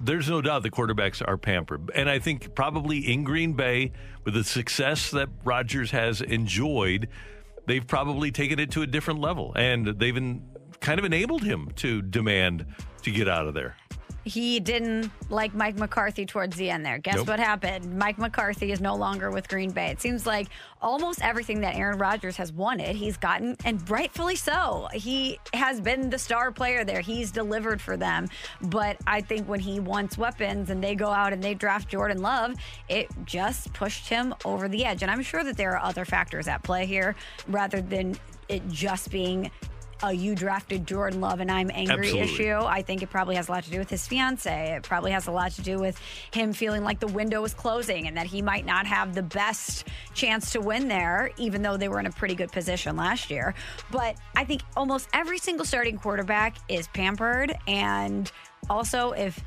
there's 0.00 0.28
no 0.30 0.40
doubt 0.40 0.62
the 0.62 0.70
quarterbacks 0.70 1.22
are 1.26 1.36
pampered. 1.36 1.90
And 1.94 2.08
I 2.08 2.18
think 2.20 2.54
probably 2.54 2.98
in 2.98 3.24
Green 3.24 3.54
Bay, 3.54 3.90
with 4.24 4.34
the 4.34 4.44
success 4.44 5.10
that 5.10 5.28
Rodgers 5.44 5.90
has 5.90 6.20
enjoyed, 6.20 7.08
they've 7.66 7.84
probably 7.86 8.30
taken 8.30 8.60
it 8.60 8.70
to 8.72 8.82
a 8.82 8.86
different 8.86 9.20
level. 9.20 9.52
And 9.56 9.86
they've 9.98 10.16
en- 10.16 10.42
kind 10.80 11.00
of 11.00 11.04
enabled 11.04 11.42
him 11.42 11.70
to 11.76 12.00
demand 12.02 12.64
to 13.02 13.10
get 13.10 13.28
out 13.28 13.48
of 13.48 13.54
there. 13.54 13.76
He 14.28 14.60
didn't 14.60 15.10
like 15.30 15.54
Mike 15.54 15.76
McCarthy 15.76 16.26
towards 16.26 16.56
the 16.56 16.68
end 16.68 16.84
there. 16.84 16.98
Guess 16.98 17.16
Nope. 17.16 17.28
what 17.28 17.40
happened? 17.40 17.98
Mike 17.98 18.18
McCarthy 18.18 18.72
is 18.72 18.80
no 18.80 18.94
longer 18.94 19.30
with 19.30 19.48
Green 19.48 19.70
Bay. 19.70 19.86
It 19.90 20.00
seems 20.00 20.26
like 20.26 20.48
almost 20.82 21.22
everything 21.22 21.62
that 21.62 21.74
Aaron 21.76 21.98
Rodgers 21.98 22.36
has 22.36 22.52
wanted, 22.52 22.94
he's 22.94 23.16
gotten, 23.16 23.56
and 23.64 23.88
rightfully 23.88 24.36
so. 24.36 24.88
He 24.92 25.40
has 25.54 25.80
been 25.80 26.10
the 26.10 26.18
star 26.18 26.52
player 26.52 26.84
there. 26.84 27.00
He's 27.00 27.30
delivered 27.30 27.80
for 27.80 27.96
them. 27.96 28.28
But 28.60 28.98
I 29.06 29.22
think 29.22 29.48
when 29.48 29.60
he 29.60 29.80
wants 29.80 30.18
weapons 30.18 30.70
and 30.70 30.84
they 30.84 30.94
go 30.94 31.08
out 31.08 31.32
and 31.32 31.42
they 31.42 31.54
draft 31.54 31.88
Jordan 31.88 32.20
Love, 32.20 32.54
it 32.88 33.08
just 33.24 33.72
pushed 33.72 34.08
him 34.08 34.34
over 34.44 34.68
the 34.68 34.84
edge. 34.84 35.02
And 35.02 35.10
I'm 35.10 35.22
sure 35.22 35.42
that 35.42 35.56
there 35.56 35.72
are 35.72 35.82
other 35.82 36.04
factors 36.04 36.48
at 36.48 36.62
play 36.62 36.84
here 36.84 37.16
rather 37.46 37.80
than 37.80 38.16
it 38.48 38.66
just 38.68 39.10
being 39.10 39.50
a 40.02 40.12
you 40.12 40.34
drafted 40.34 40.86
Jordan 40.86 41.20
Love 41.20 41.40
and 41.40 41.50
I'm 41.50 41.70
angry 41.72 42.08
Absolutely. 42.08 42.20
issue. 42.20 42.54
I 42.54 42.82
think 42.82 43.02
it 43.02 43.10
probably 43.10 43.36
has 43.36 43.48
a 43.48 43.52
lot 43.52 43.64
to 43.64 43.70
do 43.70 43.78
with 43.78 43.90
his 43.90 44.06
fiance. 44.06 44.76
It 44.76 44.82
probably 44.82 45.10
has 45.10 45.26
a 45.26 45.30
lot 45.30 45.52
to 45.52 45.62
do 45.62 45.78
with 45.78 45.98
him 46.32 46.52
feeling 46.52 46.84
like 46.84 47.00
the 47.00 47.06
window 47.08 47.44
is 47.44 47.54
closing 47.54 48.06
and 48.06 48.16
that 48.16 48.26
he 48.26 48.42
might 48.42 48.64
not 48.64 48.86
have 48.86 49.14
the 49.14 49.22
best 49.22 49.86
chance 50.14 50.52
to 50.52 50.60
win 50.60 50.88
there, 50.88 51.30
even 51.36 51.62
though 51.62 51.76
they 51.76 51.88
were 51.88 52.00
in 52.00 52.06
a 52.06 52.12
pretty 52.12 52.34
good 52.34 52.52
position 52.52 52.96
last 52.96 53.30
year. 53.30 53.54
But 53.90 54.16
I 54.36 54.44
think 54.44 54.62
almost 54.76 55.08
every 55.12 55.38
single 55.38 55.64
starting 55.64 55.98
quarterback 55.98 56.56
is 56.68 56.88
pampered. 56.88 57.56
And 57.66 58.30
also, 58.70 59.12
if 59.12 59.42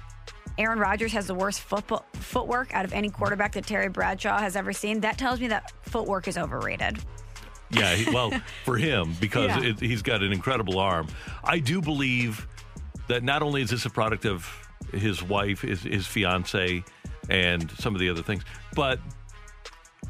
Aaron 0.57 0.79
Rodgers 0.79 1.13
has 1.13 1.27
the 1.27 1.35
worst 1.35 1.61
football, 1.61 2.05
footwork 2.13 2.73
out 2.73 2.85
of 2.85 2.93
any 2.93 3.09
quarterback 3.09 3.53
that 3.53 3.65
Terry 3.65 3.89
Bradshaw 3.89 4.37
has 4.39 4.55
ever 4.55 4.73
seen, 4.73 4.99
that 5.01 5.17
tells 5.17 5.39
me 5.39 5.47
that 5.47 5.71
footwork 5.81 6.27
is 6.27 6.37
overrated. 6.37 6.99
Yeah, 7.73 7.95
he, 7.95 8.11
well, 8.13 8.31
for 8.65 8.77
him 8.77 9.15
because 9.19 9.49
Yeah. 9.49 9.69
it, 9.69 9.79
he's 9.79 10.01
got 10.01 10.21
an 10.23 10.31
incredible 10.31 10.79
arm. 10.79 11.07
I 11.43 11.59
do 11.59 11.81
believe 11.81 12.47
that 13.07 13.23
not 13.23 13.41
only 13.41 13.61
is 13.61 13.69
this 13.69 13.85
a 13.85 13.89
product 13.89 14.25
of 14.25 14.47
his 14.93 15.21
wife, 15.23 15.61
his, 15.61 15.83
his 15.83 16.07
fiance, 16.07 16.83
and 17.29 17.69
some 17.71 17.93
of 17.95 17.99
the 18.01 18.09
other 18.09 18.21
things, 18.23 18.43
but 18.75 18.99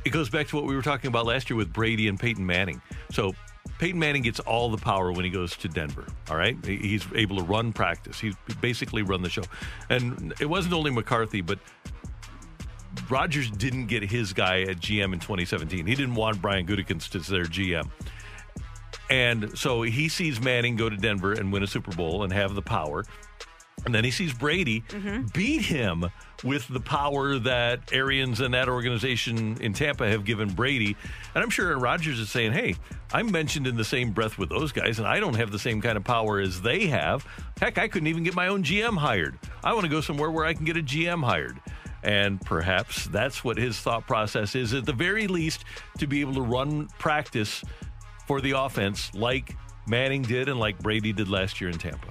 it 0.05 0.09
goes 0.12 0.30
back 0.30 0.47
to 0.47 0.55
what 0.55 0.66
we 0.66 0.76
were 0.76 0.82
talking 0.82 1.07
about 1.07 1.26
last 1.26 1.49
year 1.49 1.57
with 1.57 1.72
Brady 1.72 2.07
and 2.07 2.20
Peyton 2.20 2.45
Manning. 2.45 2.82
So 3.12 3.34
Peyton 3.78 3.99
Manning 3.99 4.24
gets 4.24 4.39
all 4.39 4.70
the 4.70 4.78
power 4.78 5.12
when 5.12 5.26
he 5.26 5.30
goes 5.32 5.55
to 5.57 5.68
Denver. 5.68 6.07
All 6.30 6.38
right, 6.38 6.57
he's 6.66 7.05
able 7.16 7.38
to 7.38 7.43
run 7.43 7.74
practice. 7.74 8.20
He's 8.20 8.36
basically 8.62 9.01
run 9.03 9.22
the 9.22 9.30
show, 9.30 9.43
and 9.89 10.34
it 10.39 10.45
wasn't 10.49 10.74
only 10.74 10.91
McCarthy, 10.91 11.41
but 11.41 11.59
Rodgers 13.10 13.50
didn't 13.50 13.88
get 13.88 14.04
his 14.04 14.34
guy 14.34 14.62
at 14.62 14.78
GM 14.78 15.14
in 15.14 15.20
2017. 15.20 15.86
He 15.86 15.96
didn't 15.96 16.16
want 16.16 16.42
Brian 16.42 16.66
Gutekunst 16.66 17.16
as 17.16 17.28
their 17.28 17.46
GM. 17.46 17.89
And 19.10 19.58
so 19.58 19.82
he 19.82 20.08
sees 20.08 20.39
Manning 20.42 20.76
go 20.76 20.89
to 20.89 20.96
Denver 20.96 21.34
and 21.34 21.52
win 21.52 21.64
a 21.64 21.68
Super 21.68 21.92
Bowl 21.92 22.24
and 22.24 22.32
have 22.32 22.56
the 22.56 22.62
power. 22.62 23.04
And 23.86 23.96
then 23.96 24.04
he 24.04 24.12
sees 24.12 24.32
Brady 24.32 24.82
mm-hmm. 24.82 25.26
beat 25.34 25.64
him 25.64 26.06
with 26.44 26.68
the 26.68 26.80
power 26.80 27.39
that 27.39 27.92
Arians 27.92 28.39
and 28.39 28.54
that 28.54 28.70
organization 28.70 29.58
in 29.60 29.74
Tampa 29.74 30.08
have 30.08 30.24
given 30.24 30.50
Brady. 30.50 30.96
And 31.34 31.44
I'm 31.44 31.50
sure 31.50 31.68
Aaron 31.68 31.82
Rodgers 31.82 32.20
is 32.20 32.30
saying, 32.30 32.54
hey, 32.54 32.76
I'm 33.12 33.32
mentioned 33.32 33.68
in 33.68 33.76
the 33.76 33.84
same 33.84 34.12
breath 34.12 34.38
with 34.38 34.50
those 34.50 34.72
guys, 34.72 35.00
and 35.00 35.08
I 35.08 35.20
don't 35.20 35.36
have 35.36 35.52
the 35.52 35.60
same 35.60 35.82
kind 35.82 35.98
of 35.98 36.04
power 36.04 36.39
as 36.39 36.62
they 36.62 36.88
have. 36.88 37.26
Heck, 37.60 37.78
I 37.78 37.88
couldn't 37.88 38.08
even 38.08 38.24
get 38.24 38.36
my 38.36 38.48
own 38.48 38.64
GM 38.64 38.98
hired. 38.98 39.38
I 39.64 39.74
want 39.74 39.84
to 39.86 39.89
go 39.89 40.02
somewhere 40.02 40.32
where 40.32 40.46
I 40.46 40.54
can 40.54 40.66
get 40.66 40.78
a 40.78 40.82
GM 40.82 41.24
hired. 41.24 41.60
And 42.04 42.41
perhaps 42.41 43.06
that's 43.06 43.43
what 43.43 43.58
his 43.58 43.80
thought 43.80 44.08
process 44.08 44.56
is, 44.56 44.74
at 44.74 44.86
the 44.86 44.93
very 44.93 45.28
least, 45.28 45.66
to 45.99 46.08
be 46.08 46.22
able 46.22 46.34
to 46.36 46.41
run 46.41 46.88
practice 46.99 47.64
for 48.28 48.41
the 48.41 48.52
offense 48.52 49.14
like 49.14 49.56
Manning 49.88 50.22
did 50.22 50.49
and 50.49 50.60
like 50.60 50.80
Brady 50.80 51.14
did 51.14 51.30
last 51.30 51.62
year 51.62 51.70
in 51.70 51.78
Tampa. 51.78 52.08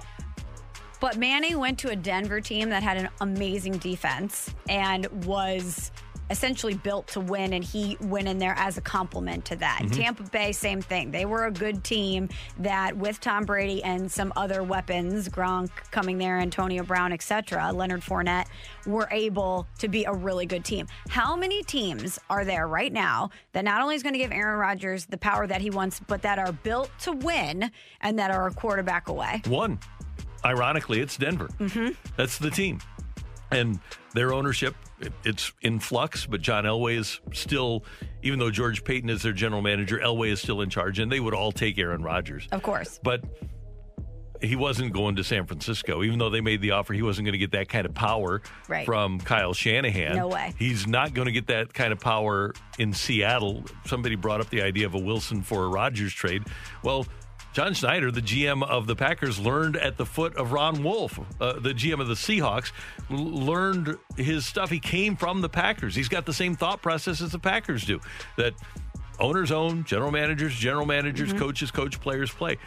But 0.99 1.17
Manning 1.17 1.57
went 1.57 1.79
to 1.79 1.89
a 1.89 1.95
Denver 1.95 2.39
team 2.39 2.69
that 2.69 2.83
had 2.83 2.97
an 2.97 3.09
amazing 3.21 3.79
defense 3.79 4.53
and 4.69 5.07
was 5.25 5.91
essentially 6.31 6.73
built 6.73 7.07
to 7.09 7.19
win, 7.19 7.53
and 7.53 7.63
he 7.63 7.97
went 8.01 8.27
in 8.27 8.39
there 8.39 8.55
as 8.57 8.77
a 8.77 8.81
compliment 8.81 9.45
to 9.45 9.55
that. 9.57 9.81
Mhm. 9.83 9.95
Tampa 9.95 10.23
Bay, 10.23 10.51
same 10.51 10.81
thing. 10.81 11.11
They 11.11 11.25
were 11.25 11.45
a 11.45 11.51
good 11.51 11.83
team 11.83 12.29
that, 12.59 12.95
with 12.95 13.19
Tom 13.19 13.43
Brady 13.45 13.83
and 13.83 14.11
some 14.11 14.31
other 14.35 14.63
weapons, 14.63 15.29
Gronk 15.29 15.69
coming 15.91 16.17
there, 16.17 16.39
Antonio 16.39 16.83
Brown, 16.83 17.11
etc., 17.11 17.71
Leonard 17.73 18.01
Fournette, 18.01 18.47
were 18.85 19.07
able 19.11 19.67
to 19.79 19.87
be 19.87 20.05
a 20.05 20.13
really 20.13 20.45
good 20.45 20.63
team. 20.63 20.87
How 21.09 21.35
many 21.35 21.61
teams 21.63 22.17
are 22.29 22.45
there 22.45 22.67
right 22.67 22.93
now 22.93 23.29
that 23.51 23.65
not 23.65 23.81
only 23.81 23.95
is 23.95 24.01
going 24.03 24.13
to 24.13 24.19
give 24.19 24.31
Aaron 24.31 24.57
Rodgers 24.57 25.05
the 25.05 25.17
power 25.17 25.45
that 25.45 25.61
he 25.61 25.69
wants, 25.69 25.99
but 25.99 26.21
that 26.21 26.39
are 26.39 26.53
built 26.53 26.89
to 27.01 27.11
win 27.11 27.69
and 27.99 28.17
that 28.17 28.31
are 28.31 28.47
a 28.47 28.53
quarterback 28.53 29.09
away? 29.09 29.41
One, 29.47 29.79
ironically, 30.45 31.01
it's 31.01 31.17
Denver. 31.17 31.49
Mm-hmm. 31.59 31.89
That's 32.15 32.37
the 32.37 32.49
team. 32.49 32.79
And 33.51 33.79
their 34.13 34.33
ownership 34.33 34.75
it, 35.01 35.13
it's 35.23 35.51
in 35.61 35.79
flux, 35.79 36.25
but 36.25 36.41
John 36.41 36.63
Elway 36.65 36.97
is 36.97 37.19
still, 37.33 37.83
even 38.23 38.39
though 38.39 38.51
George 38.51 38.83
Paton 38.83 39.09
is 39.09 39.21
their 39.21 39.33
general 39.33 39.61
manager, 39.61 39.99
Elway 39.99 40.31
is 40.31 40.41
still 40.41 40.61
in 40.61 40.69
charge, 40.69 40.99
and 40.99 41.11
they 41.11 41.19
would 41.19 41.33
all 41.33 41.51
take 41.51 41.77
Aaron 41.77 42.03
Rodgers. 42.03 42.47
Of 42.51 42.63
course. 42.63 42.99
But 43.03 43.23
he 44.41 44.55
wasn't 44.55 44.91
going 44.91 45.15
to 45.17 45.23
San 45.23 45.45
Francisco, 45.45 46.01
even 46.01 46.17
though 46.17 46.31
they 46.31 46.41
made 46.41 46.61
the 46.61 46.71
offer. 46.71 46.93
He 46.93 47.03
wasn't 47.03 47.25
going 47.27 47.33
to 47.33 47.37
get 47.37 47.51
that 47.51 47.69
kind 47.69 47.85
of 47.85 47.93
power 47.93 48.41
Right. 48.67 48.85
from 48.87 49.19
Kyle 49.19 49.53
Shanahan. 49.53 50.15
No 50.15 50.29
way. 50.29 50.53
He's 50.57 50.87
not 50.87 51.13
going 51.13 51.27
to 51.27 51.31
get 51.31 51.45
that 51.47 51.71
kind 51.73 51.93
of 51.93 51.99
power 51.99 52.53
in 52.79 52.91
Seattle. 52.91 53.63
Somebody 53.85 54.15
brought 54.15 54.41
up 54.41 54.49
the 54.49 54.63
idea 54.63 54.87
of 54.87 54.95
a 54.95 54.99
Wilson 54.99 55.43
for 55.43 55.65
a 55.65 55.67
Rodgers 55.69 56.11
trade. 56.11 56.43
Well, 56.83 57.05
John 57.53 57.73
Schneider, 57.73 58.11
the 58.11 58.21
GM 58.21 58.63
of 58.63 58.87
the 58.87 58.95
Packers, 58.95 59.37
learned 59.39 59.75
at 59.75 59.97
the 59.97 60.05
foot 60.05 60.35
of 60.37 60.53
Ron 60.53 60.83
Wolf, 60.83 61.19
uh, 61.41 61.53
the 61.59 61.73
GM 61.73 61.99
of 61.99 62.07
the 62.07 62.13
Seahawks, 62.13 62.71
l- 63.09 63.17
learned 63.17 63.97
his 64.15 64.45
stuff. 64.45 64.69
He 64.69 64.79
came 64.79 65.17
from 65.17 65.41
the 65.41 65.49
Packers. 65.49 65.93
He's 65.93 66.07
got 66.07 66.25
the 66.25 66.33
same 66.33 66.55
thought 66.55 66.81
process 66.81 67.19
as 67.21 67.31
the 67.33 67.39
Packers 67.39 67.83
do. 67.85 67.99
That 68.37 68.53
owners 69.19 69.51
own, 69.51 69.83
general 69.83 70.11
managers, 70.11 70.55
general 70.55 70.85
managers, 70.85 71.33
coaches 71.33 71.71
coach, 71.71 71.99
players 71.99 72.31
play. 72.31 72.57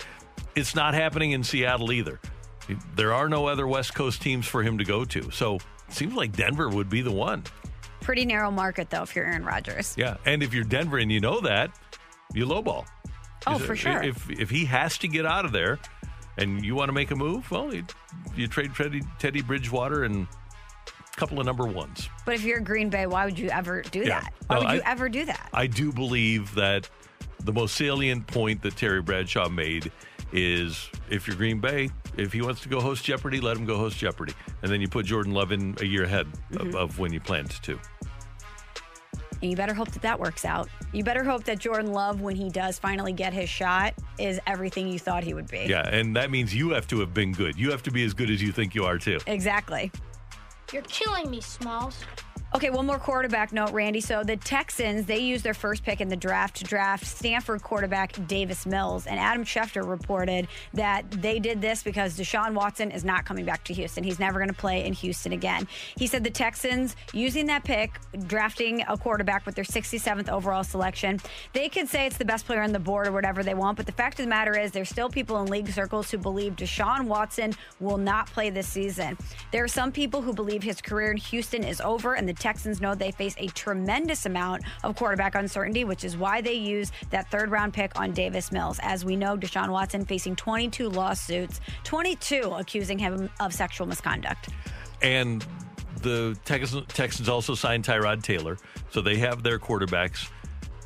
It's 0.54 0.74
not 0.74 0.92
happening 0.94 1.30
in 1.32 1.42
Seattle 1.42 1.90
either. 1.90 2.20
There 2.94 3.12
are 3.14 3.28
no 3.28 3.46
other 3.46 3.66
West 3.66 3.94
Coast 3.94 4.20
teams 4.22 4.46
for 4.46 4.62
him 4.62 4.78
to 4.78 4.84
go 4.84 5.04
to. 5.06 5.30
So 5.30 5.56
it 5.56 5.62
seems 5.94 6.14
like 6.14 6.32
Denver 6.36 6.68
would 6.68 6.88
be 6.90 7.00
the 7.02 7.10
one. 7.12 7.42
Pretty 8.00 8.24
narrow 8.26 8.50
market, 8.50 8.90
though, 8.90 9.02
if 9.02 9.16
you're 9.16 9.24
Aaron 9.24 9.44
Rodgers. 9.44 9.94
Yeah. 9.96 10.18
And 10.26 10.42
if 10.42 10.52
you're 10.52 10.64
Denver 10.64 10.98
and 10.98 11.10
you 11.10 11.20
know 11.20 11.40
that, 11.40 11.70
you 12.34 12.44
lowball. 12.46 12.86
Oh, 13.46 13.58
for 13.58 13.76
sure. 13.76 14.02
If 14.02 14.28
if 14.30 14.50
he 14.50 14.64
has 14.66 14.98
to 14.98 15.08
get 15.08 15.26
out 15.26 15.44
of 15.44 15.52
there, 15.52 15.78
and 16.38 16.64
you 16.64 16.74
want 16.74 16.88
to 16.88 16.92
make 16.92 17.10
a 17.10 17.16
move, 17.16 17.50
well, 17.50 17.72
you, 17.74 17.84
you 18.34 18.46
trade 18.48 18.74
Teddy, 18.74 19.02
Teddy 19.18 19.42
Bridgewater 19.42 20.04
and 20.04 20.26
a 20.86 21.16
couple 21.16 21.38
of 21.40 21.46
number 21.46 21.64
ones. 21.66 22.08
But 22.26 22.34
if 22.34 22.42
you're 22.44 22.60
Green 22.60 22.90
Bay, 22.90 23.06
why 23.06 23.24
would 23.24 23.38
you 23.38 23.48
ever 23.50 23.82
do 23.82 24.00
Yeah. 24.00 24.20
that? 24.20 24.32
Why 24.48 24.56
No, 24.60 24.64
would 24.66 24.74
you 24.74 24.82
ever 24.84 25.08
do 25.08 25.24
that? 25.26 25.48
I 25.52 25.66
do 25.66 25.92
believe 25.92 26.54
that 26.56 26.88
the 27.44 27.52
most 27.52 27.76
salient 27.76 28.26
point 28.26 28.62
that 28.62 28.76
Terry 28.76 29.02
Bradshaw 29.02 29.48
made 29.48 29.92
is 30.32 30.90
if 31.10 31.26
you're 31.28 31.36
Green 31.36 31.60
Bay, 31.60 31.90
if 32.16 32.32
he 32.32 32.40
wants 32.42 32.62
to 32.62 32.68
go 32.68 32.80
host 32.80 33.04
Jeopardy, 33.04 33.40
let 33.40 33.56
him 33.56 33.64
go 33.66 33.76
host 33.76 33.98
Jeopardy, 33.98 34.32
and 34.62 34.72
then 34.72 34.80
you 34.80 34.88
put 34.88 35.06
Jordan 35.06 35.32
Love 35.32 35.52
in 35.52 35.76
a 35.80 35.84
year 35.84 36.02
ahead 36.04 36.26
Mm-hmm. 36.52 36.68
of, 36.70 36.74
of 36.74 36.98
when 36.98 37.12
you 37.12 37.20
planned 37.20 37.50
to. 37.62 37.78
And 39.44 39.50
you 39.50 39.58
better 39.58 39.74
hope 39.74 39.90
that 39.90 40.00
that 40.00 40.18
works 40.18 40.46
out. 40.46 40.70
You 40.94 41.04
better 41.04 41.22
hope 41.22 41.44
that 41.44 41.58
Jordan 41.58 41.92
Love, 41.92 42.22
when 42.22 42.34
he 42.34 42.48
does 42.48 42.78
finally 42.78 43.12
get 43.12 43.34
his 43.34 43.50
shot, 43.50 43.92
is 44.18 44.40
everything 44.46 44.88
you 44.88 44.98
thought 44.98 45.22
he 45.22 45.34
would 45.34 45.48
be. 45.48 45.66
Yeah, 45.68 45.86
and 45.86 46.16
that 46.16 46.30
means 46.30 46.54
you 46.54 46.70
have 46.70 46.86
to 46.86 47.00
have 47.00 47.12
been 47.12 47.32
good. 47.32 47.54
You 47.58 47.70
have 47.70 47.82
to 47.82 47.90
be 47.90 48.06
as 48.06 48.14
good 48.14 48.30
as 48.30 48.40
you 48.40 48.52
think 48.52 48.74
you 48.74 48.86
are 48.86 48.96
too. 48.96 49.18
Exactly. 49.26 49.92
You're 50.72 50.80
killing 50.84 51.30
me, 51.30 51.42
Smalls. 51.42 52.02
Okay, 52.56 52.70
one 52.70 52.86
more 52.86 53.00
quarterback 53.00 53.52
note, 53.52 53.72
Randy. 53.72 54.00
So 54.00 54.22
the 54.22 54.36
Texans, 54.36 55.06
they 55.06 55.18
used 55.18 55.42
their 55.42 55.54
first 55.54 55.82
pick 55.82 56.00
in 56.00 56.06
the 56.06 56.14
draft 56.14 56.54
to 56.58 56.64
draft 56.64 57.04
Stanford 57.04 57.64
quarterback 57.64 58.14
Davis 58.28 58.64
Mills. 58.64 59.08
And 59.08 59.18
Adam 59.18 59.44
Schefter 59.44 59.84
reported 59.84 60.46
that 60.72 61.10
they 61.10 61.40
did 61.40 61.60
this 61.60 61.82
because 61.82 62.16
Deshaun 62.16 62.54
Watson 62.54 62.92
is 62.92 63.04
not 63.04 63.24
coming 63.24 63.44
back 63.44 63.64
to 63.64 63.74
Houston. 63.74 64.04
He's 64.04 64.20
never 64.20 64.38
going 64.38 64.50
to 64.50 64.54
play 64.54 64.84
in 64.84 64.92
Houston 64.92 65.32
again. 65.32 65.66
He 65.96 66.06
said 66.06 66.22
the 66.22 66.30
Texans, 66.30 66.94
using 67.12 67.46
that 67.46 67.64
pick, 67.64 67.98
drafting 68.28 68.84
a 68.86 68.96
quarterback 68.96 69.46
with 69.46 69.56
their 69.56 69.64
67th 69.64 70.28
overall 70.28 70.62
selection, 70.62 71.18
they 71.54 71.68
could 71.68 71.88
say 71.88 72.06
it's 72.06 72.18
the 72.18 72.24
best 72.24 72.46
player 72.46 72.62
on 72.62 72.70
the 72.70 72.78
board 72.78 73.08
or 73.08 73.12
whatever 73.12 73.42
they 73.42 73.54
want. 73.54 73.76
But 73.76 73.86
the 73.86 73.92
fact 73.92 74.20
of 74.20 74.26
the 74.26 74.30
matter 74.30 74.56
is, 74.56 74.70
there's 74.70 74.90
still 74.90 75.08
people 75.08 75.42
in 75.42 75.46
league 75.46 75.70
circles 75.70 76.08
who 76.08 76.18
believe 76.18 76.54
Deshaun 76.54 77.06
Watson 77.06 77.52
will 77.80 77.98
not 77.98 78.28
play 78.28 78.50
this 78.50 78.68
season. 78.68 79.18
There 79.50 79.64
are 79.64 79.68
some 79.68 79.90
people 79.90 80.22
who 80.22 80.32
believe 80.32 80.62
his 80.62 80.80
career 80.80 81.10
in 81.10 81.16
Houston 81.16 81.64
is 81.64 81.80
over, 81.80 82.14
and 82.14 82.28
the 82.28 82.43
Texans 82.44 82.78
know 82.78 82.94
they 82.94 83.10
face 83.10 83.34
a 83.38 83.46
tremendous 83.48 84.26
amount 84.26 84.64
of 84.82 84.96
quarterback 84.96 85.34
uncertainty, 85.34 85.84
which 85.84 86.04
is 86.04 86.14
why 86.14 86.42
they 86.42 86.52
use 86.52 86.92
that 87.08 87.30
third 87.30 87.50
round 87.50 87.72
pick 87.72 87.98
on 87.98 88.12
Davis 88.12 88.52
Mills. 88.52 88.78
As 88.82 89.02
we 89.02 89.16
know, 89.16 89.34
Deshaun 89.34 89.70
Watson 89.70 90.04
facing 90.04 90.36
22 90.36 90.90
lawsuits, 90.90 91.62
22 91.84 92.54
accusing 92.58 92.98
him 92.98 93.30
of 93.40 93.54
sexual 93.54 93.86
misconduct. 93.86 94.50
And 95.00 95.42
the 96.02 96.36
Texans, 96.44 97.30
also 97.30 97.54
signed 97.54 97.82
Tyrod 97.82 98.22
Taylor, 98.22 98.58
so 98.90 99.00
they 99.00 99.16
have 99.16 99.42
their 99.42 99.58
quarterbacks. 99.58 100.28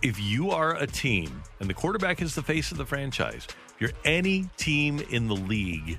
If 0.00 0.20
you 0.20 0.52
are 0.52 0.76
a 0.76 0.86
team, 0.86 1.42
and 1.58 1.68
the 1.68 1.74
quarterback 1.74 2.22
is 2.22 2.36
the 2.36 2.42
face 2.42 2.70
of 2.70 2.78
the 2.78 2.86
franchise, 2.86 3.48
if 3.74 3.80
you're 3.80 3.90
any 4.04 4.48
team 4.56 5.00
in 5.10 5.26
the 5.26 5.34
league, 5.34 5.98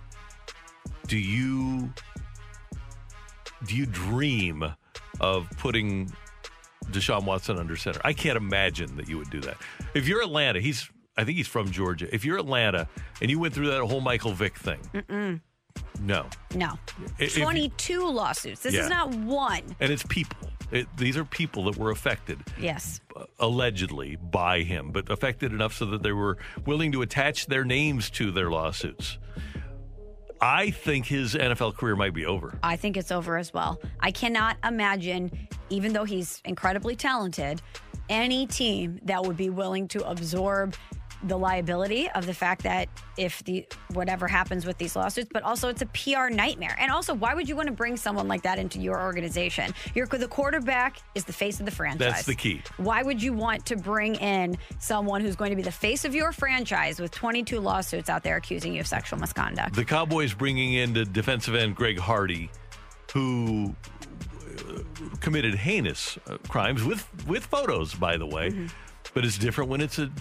do 1.08 1.18
you 1.18 1.94
do 3.66 3.76
you 3.76 3.86
dream 3.86 4.74
of 5.20 5.48
putting 5.58 6.12
Deshaun 6.86 7.24
Watson 7.26 7.58
under 7.58 7.76
center? 7.76 8.00
I 8.04 8.14
can't 8.14 8.38
imagine 8.38 8.96
that 8.98 9.08
you 9.08 9.18
would 9.18 9.30
do 9.30 9.42
that. 9.42 9.58
If 9.94 10.08
you're 10.08 10.22
Atlanta, 10.22 10.60
he's 10.60 10.90
I 11.18 11.26
think 11.26 11.36
he's 11.38 11.48
from 11.48 11.70
Georgia. 11.72 12.14
If 12.16 12.24
you're 12.24 12.38
Atlanta 12.38 12.88
and 13.22 13.30
you 13.30 13.40
went 13.40 13.54
through 13.54 13.68
that 13.72 13.82
whole 13.82 14.00
Michael 14.00 14.32
Vick 14.32 14.58
thing, 14.58 14.80
Mm-mm. 14.94 15.42
no. 16.02 16.28
No. 16.56 16.80
If 17.18 17.38
you- 17.38 17.44
22 17.44 18.10
lawsuits. 18.10 18.62
This 18.62 18.74
Yeah. 18.74 18.84
is 18.84 18.90
not 18.90 19.10
one. 19.10 19.64
And 19.82 19.92
it's 19.92 20.04
people. 20.04 20.38
It, 20.72 20.88
these 20.98 21.18
are 21.18 21.26
people 21.26 21.64
that 21.66 21.78
were 21.78 21.90
affected, 21.90 22.40
Yes. 22.60 23.02
uh, 23.16 23.26
allegedly, 23.40 24.18
by 24.18 24.62
him, 24.62 24.92
but 24.92 25.10
affected 25.12 25.52
enough 25.52 25.74
so 25.74 25.86
that 25.88 26.04
they 26.04 26.12
were 26.12 26.38
willing 26.66 26.92
to 26.92 27.02
attach 27.02 27.48
their 27.48 27.66
names 27.66 28.10
to 28.12 28.32
their 28.32 28.52
lawsuits. 28.52 29.18
I 30.42 30.72
think 30.72 31.06
his 31.06 31.36
NFL 31.36 31.76
career 31.76 31.96
might 31.96 32.14
be 32.14 32.26
over. 32.26 32.58
I 32.64 32.76
think 32.78 32.96
it's 32.96 33.12
over 33.12 33.38
as 33.38 33.54
well. 33.54 33.82
I 34.00 34.12
cannot 34.12 34.58
imagine, 34.64 35.32
even 35.70 35.92
though 35.92 36.06
he's 36.06 36.42
incredibly 36.46 36.96
talented, 36.96 37.62
any 38.08 38.48
team 38.48 39.00
that 39.04 39.24
would 39.24 39.38
be 39.38 39.50
willing 39.50 39.88
to 39.90 40.08
absorb 40.08 40.76
the 41.24 41.38
liability 41.38 42.10
of 42.12 42.26
the 42.26 42.34
fact 42.34 42.64
that 42.64 42.88
if 43.18 43.44
the 43.44 43.66
whatever 43.94 44.28
happens 44.28 44.66
with 44.66 44.78
these 44.78 44.96
lawsuits, 44.96 45.30
but 45.32 45.44
also 45.44 45.68
it's 45.68 45.82
a 45.82 45.86
PR 45.88 46.30
nightmare. 46.34 46.76
And 46.80 46.92
also, 46.92 47.14
why 47.14 47.34
would 47.34 47.50
you 47.50 47.56
want 47.56 47.68
to 47.68 47.74
bring 47.74 47.98
someone 47.98 48.28
like 48.28 48.44
that 48.44 48.58
into 48.58 48.80
your 48.80 49.02
organization? 49.02 49.74
Your 49.96 50.06
the 50.06 50.28
quarterback 50.28 50.98
is 51.16 51.26
the 51.26 51.34
face 51.34 51.60
of 51.60 51.66
the 51.66 51.72
franchise. 51.72 52.00
That's 52.00 52.26
the 52.26 52.36
key. 52.36 52.62
Why 52.78 53.04
would 53.04 53.22
you 53.22 53.34
want 53.34 53.66
to 53.68 53.76
bring 53.76 54.16
in 54.16 54.58
someone 54.80 55.22
who's 55.22 55.36
going 55.36 55.52
to 55.52 55.56
be 55.56 55.62
the 55.62 55.72
face 55.72 56.06
of 56.06 56.16
your 56.16 56.32
franchise 56.32 57.00
with 57.00 57.12
22 57.12 57.60
lawsuits 57.60 58.10
out 58.10 58.24
there 58.24 58.38
accusing 58.38 58.74
you 58.74 58.82
of 58.82 58.88
sexual 58.88 59.20
misconduct? 59.20 59.76
The 59.76 59.86
Cowboys 59.86 60.34
bringing 60.34 60.74
in 60.74 60.94
the 60.94 61.06
defensive 61.06 61.56
end 61.56 61.76
Greg 61.76 62.00
Hardy, 62.00 62.50
who 63.14 63.76
uh, 64.68 64.80
committed 65.20 65.56
heinous 65.56 66.18
uh, 66.28 66.38
crimes 66.48 66.84
with 66.84 67.08
with 67.28 67.46
photos, 67.46 67.94
by 67.94 68.18
the 68.18 68.26
way. 68.26 68.70
But 69.14 69.26
it's 69.26 69.38
different 69.38 69.70
when 69.70 69.82
it's 69.82 70.00
a 70.00 70.12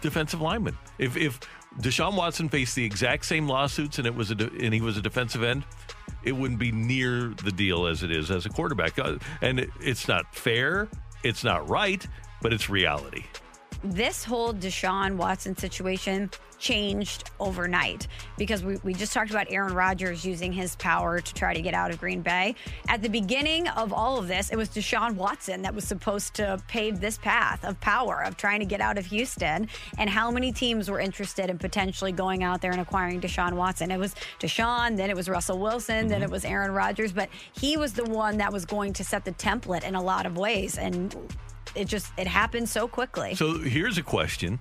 defensive 0.00 0.40
lineman. 0.40 0.76
If 0.98 1.16
if 1.16 1.40
Deshaun 1.80 2.14
Watson 2.16 2.48
faced 2.48 2.74
the 2.74 2.84
exact 2.84 3.24
same 3.26 3.46
lawsuits 3.48 3.98
and 3.98 4.06
it 4.06 4.14
was 4.14 4.30
a 4.30 4.34
de- 4.34 4.64
and 4.64 4.72
he 4.74 4.80
was 4.80 4.96
a 4.96 5.02
defensive 5.02 5.42
end, 5.42 5.64
it 6.24 6.32
wouldn't 6.32 6.58
be 6.58 6.72
near 6.72 7.34
the 7.44 7.52
deal 7.52 7.86
as 7.86 8.02
it 8.02 8.10
is 8.10 8.30
as 8.30 8.46
a 8.46 8.48
quarterback. 8.48 8.98
Uh, 8.98 9.16
And 9.42 9.60
it, 9.60 9.70
it's 9.80 10.08
not 10.08 10.34
fair. 10.34 10.88
It's 11.22 11.44
not 11.44 11.68
right, 11.68 12.04
but 12.42 12.52
it's 12.52 12.68
reality. 12.70 13.24
this 13.84 14.24
whole 14.24 14.52
Deshaun 14.54 15.16
Watson 15.16 15.56
situation 15.56 16.30
changed 16.58 17.30
overnight 17.40 18.06
because 18.36 18.62
we, 18.62 18.76
we 18.82 18.94
just 18.94 19.12
talked 19.12 19.30
about 19.30 19.46
Aaron 19.50 19.74
Rodgers 19.74 20.24
using 20.24 20.52
his 20.52 20.76
power 20.76 21.20
to 21.20 21.34
try 21.34 21.54
to 21.54 21.60
get 21.60 21.74
out 21.74 21.90
of 21.90 21.98
Green 21.98 22.22
Bay. 22.22 22.54
At 22.88 23.02
the 23.02 23.08
beginning 23.08 23.68
of 23.68 23.92
all 23.92 24.18
of 24.18 24.28
this, 24.28 24.50
it 24.50 24.56
was 24.56 24.68
Deshaun 24.68 25.14
Watson 25.14 25.62
that 25.62 25.74
was 25.74 25.84
supposed 25.84 26.34
to 26.34 26.62
pave 26.68 27.00
this 27.00 27.18
path 27.18 27.64
of 27.64 27.80
power, 27.80 28.22
of 28.24 28.36
trying 28.36 28.60
to 28.60 28.66
get 28.66 28.80
out 28.80 28.98
of 28.98 29.06
Houston. 29.06 29.68
And 29.98 30.10
how 30.10 30.30
many 30.30 30.52
teams 30.52 30.90
were 30.90 31.00
interested 31.00 31.50
in 31.50 31.58
potentially 31.58 32.12
going 32.12 32.42
out 32.42 32.60
there 32.60 32.72
and 32.72 32.80
acquiring 32.80 33.20
Deshaun 33.20 33.54
Watson? 33.54 33.90
It 33.90 33.98
was 33.98 34.14
Deshaun, 34.40 34.96
then 34.96 35.10
it 35.10 35.16
was 35.16 35.28
Russell 35.28 35.58
Wilson, 35.58 36.08
then 36.08 36.20
mm-hmm. 36.20 36.24
it 36.24 36.30
was 36.30 36.44
Aaron 36.44 36.72
Rodgers, 36.72 37.12
but 37.12 37.28
he 37.52 37.76
was 37.76 37.92
the 37.92 38.04
one 38.04 38.38
that 38.38 38.52
was 38.52 38.64
going 38.64 38.92
to 38.94 39.04
set 39.04 39.24
the 39.24 39.32
template 39.32 39.84
in 39.84 39.94
a 39.94 40.02
lot 40.02 40.26
of 40.26 40.36
ways. 40.36 40.78
And 40.78 41.14
it 41.74 41.86
just 41.86 42.12
it 42.16 42.26
happened 42.26 42.68
so 42.68 42.88
quickly. 42.88 43.34
So 43.34 43.58
here's 43.58 43.98
a 43.98 44.02
question. 44.02 44.58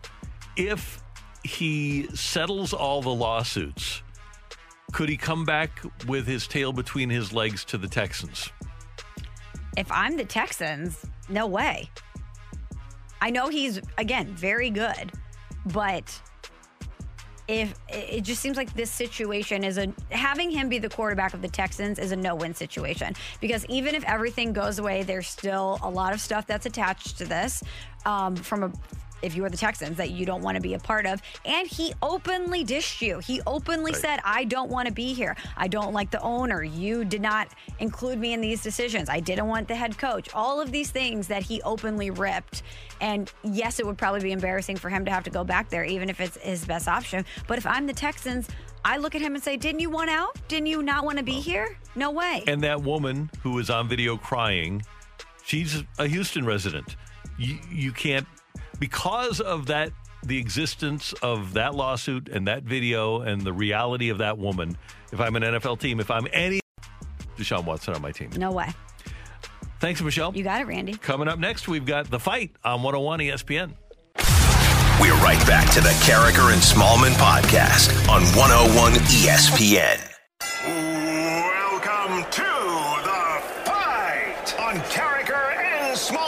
If 0.55 1.03
he 1.47 2.07
settles 2.13 2.73
all 2.73 3.01
the 3.01 3.13
lawsuits, 3.13 4.03
could 4.91 5.09
he 5.09 5.17
come 5.17 5.45
back 5.45 5.81
with 6.07 6.27
his 6.27 6.47
tail 6.47 6.71
between 6.71 7.09
his 7.09 7.33
legs 7.33 7.65
to 7.65 7.77
the 7.77 7.87
Texans? 7.87 8.49
if 9.77 9.89
I'm 9.91 10.17
the 10.17 10.25
Texans, 10.25 11.05
no 11.29 11.45
way. 11.47 11.89
I 13.21 13.29
know 13.29 13.47
he's 13.47 13.79
again 13.97 14.27
very 14.35 14.69
good, 14.69 15.11
but 15.67 16.19
if 17.47 17.73
it 17.87 18.21
just 18.21 18.41
seems 18.41 18.57
like 18.57 18.73
this 18.73 18.91
situation 18.91 19.63
is 19.63 19.77
a 19.77 19.93
having 20.09 20.51
him 20.51 20.67
be 20.67 20.79
the 20.79 20.89
quarterback 20.89 21.33
of 21.33 21.41
the 21.41 21.47
Texans 21.47 21.97
is 21.97 22.11
a 22.11 22.15
no-win 22.15 22.53
situation 22.53 23.13
because 23.39 23.65
even 23.67 23.95
if 23.95 24.03
everything 24.03 24.51
goes 24.51 24.79
away, 24.79 25.03
there's 25.03 25.27
still 25.27 25.79
a 25.81 25.89
lot 25.89 26.11
of 26.11 26.19
stuff 26.19 26.45
that's 26.45 26.65
attached 26.65 27.17
to 27.19 27.25
this 27.25 27.63
um, 28.05 28.35
from 28.35 28.63
a 28.63 28.71
if 29.21 29.35
you 29.35 29.43
are 29.45 29.49
the 29.49 29.57
Texans 29.57 29.97
that 29.97 30.11
you 30.11 30.25
don't 30.25 30.41
want 30.41 30.55
to 30.55 30.61
be 30.61 30.73
a 30.73 30.79
part 30.79 31.05
of. 31.05 31.21
And 31.45 31.67
he 31.67 31.93
openly 32.01 32.63
dished 32.63 33.01
you. 33.01 33.19
He 33.19 33.41
openly 33.47 33.91
Right. 33.91 34.01
said, 34.01 34.19
I 34.23 34.43
don't 34.43 34.69
want 34.69 34.87
to 34.87 34.93
be 34.93 35.13
here. 35.13 35.35
I 35.55 35.67
don't 35.67 35.93
like 35.93 36.11
the 36.11 36.21
owner. 36.21 36.63
You 36.63 37.05
did 37.05 37.21
not 37.21 37.47
include 37.79 38.19
me 38.19 38.33
in 38.33 38.41
these 38.41 38.61
decisions. 38.61 39.09
I 39.09 39.19
didn't 39.19 39.47
want 39.47 39.67
the 39.67 39.75
head 39.75 39.97
coach. 39.97 40.29
All 40.33 40.61
of 40.61 40.71
these 40.71 40.91
things 40.91 41.27
that 41.27 41.43
he 41.43 41.61
openly 41.63 42.09
ripped. 42.09 42.63
And 43.01 43.31
yes, 43.43 43.79
it 43.79 43.85
would 43.85 43.97
probably 43.97 44.21
be 44.21 44.31
embarrassing 44.31 44.77
for 44.77 44.89
him 44.89 45.05
to 45.05 45.11
have 45.11 45.23
to 45.23 45.29
go 45.29 45.43
back 45.43 45.69
there, 45.69 45.83
even 45.83 46.09
if 46.09 46.19
it's 46.19 46.37
his 46.37 46.65
best 46.65 46.87
option. 46.87 47.25
But 47.47 47.57
if 47.57 47.65
I'm 47.65 47.87
the 47.87 47.93
Texans, 47.93 48.47
I 48.85 48.97
look 48.97 49.15
at 49.15 49.21
him 49.21 49.35
and 49.35 49.43
say, 49.43 49.57
Didn't 49.57 49.79
you 49.81 49.89
want 49.89 50.09
out? 50.09 50.35
Didn't 50.47 50.67
you 50.67 50.81
not 50.81 51.03
want 51.05 51.17
to 51.17 51.23
be 51.23 51.33
here? 51.39 51.77
No 51.95 52.11
way. 52.11 52.43
And 52.47 52.61
that 52.63 52.81
woman 52.81 53.29
who 53.41 53.51
was 53.53 53.69
on 53.69 53.87
video 53.89 54.15
crying, 54.17 54.83
she's 55.43 55.83
a 55.97 56.07
Houston 56.07 56.45
resident. 56.45 56.95
You, 57.37 57.57
you 57.69 57.91
can't, 57.91 58.25
because 58.79 59.39
of 59.39 59.67
that, 59.67 59.91
the 60.23 60.37
existence 60.37 61.13
of 61.21 61.53
that 61.53 61.75
lawsuit 61.75 62.29
and 62.29 62.47
that 62.47 62.63
video 62.63 63.21
and 63.21 63.41
the 63.41 63.53
reality 63.53 64.09
of 64.09 64.17
that 64.19 64.37
woman, 64.37 64.77
if 65.11 65.19
I'm 65.19 65.35
an 65.35 65.43
NFL 65.43 65.79
team, 65.79 65.99
if 65.99 66.11
I'm 66.11 66.27
any 66.33 66.59
Deshaun 67.37 67.65
Watson 67.65 67.93
on 67.93 68.01
my 68.01 68.11
team. 68.11 68.31
No 68.35 68.51
way. 68.51 68.69
Thanks, 69.79 70.01
Michelle. 70.01 70.35
You 70.35 70.43
got 70.43 70.61
it, 70.61 70.65
Randy. 70.65 70.93
Coming 70.93 71.27
up 71.27 71.37
next, 71.37 71.67
we've 71.67 71.85
got 71.85 72.09
The 72.09 72.19
Fight 72.19 72.51
on 72.63 72.81
101 72.81 73.19
ESPN. 73.19 73.73
We're 74.99 75.13
right 75.21 75.45
back 75.45 75.69
to 75.73 75.81
the 75.81 75.89
Karraker 76.01 76.51
and 76.51 76.61
Smallmon 76.61 77.13
podcast 77.13 77.91
on 78.09 78.23
101 78.35 78.93
ESPN. 78.93 79.99
Welcome 80.65 82.23
to 82.31 82.41
the 83.03 83.41
fight 83.63 84.59
on 84.59 84.75
Karraker 84.89 85.55
and 85.55 85.95
Smallmon. 85.95 86.26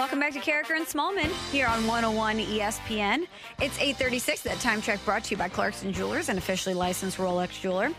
Welcome 0.00 0.20
back 0.20 0.32
to 0.32 0.38
Karraker 0.38 0.76
and 0.76 0.86
Smallmon 0.86 1.30
here 1.52 1.66
on 1.66 1.86
101 1.86 2.38
ESPN. 2.38 3.26
It's 3.60 3.78
836. 3.78 4.40
That 4.44 4.58
time 4.58 4.80
check 4.80 4.98
brought 5.04 5.24
to 5.24 5.32
you 5.32 5.36
by 5.36 5.50
Clarkson 5.50 5.92
Jewelers, 5.92 6.30
an 6.30 6.38
officially 6.38 6.74
licensed 6.74 7.18
Rolex 7.18 7.60
jeweler. 7.60 7.90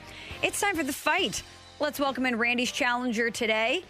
It's 0.41 0.59
time 0.59 0.75
for 0.75 0.81
the 0.81 0.91
fight. 0.91 1.43
Let's 1.79 1.99
welcome 1.99 2.25
in 2.25 2.39
Randy's 2.39 2.71
challenger 2.71 3.29
today. 3.29 3.83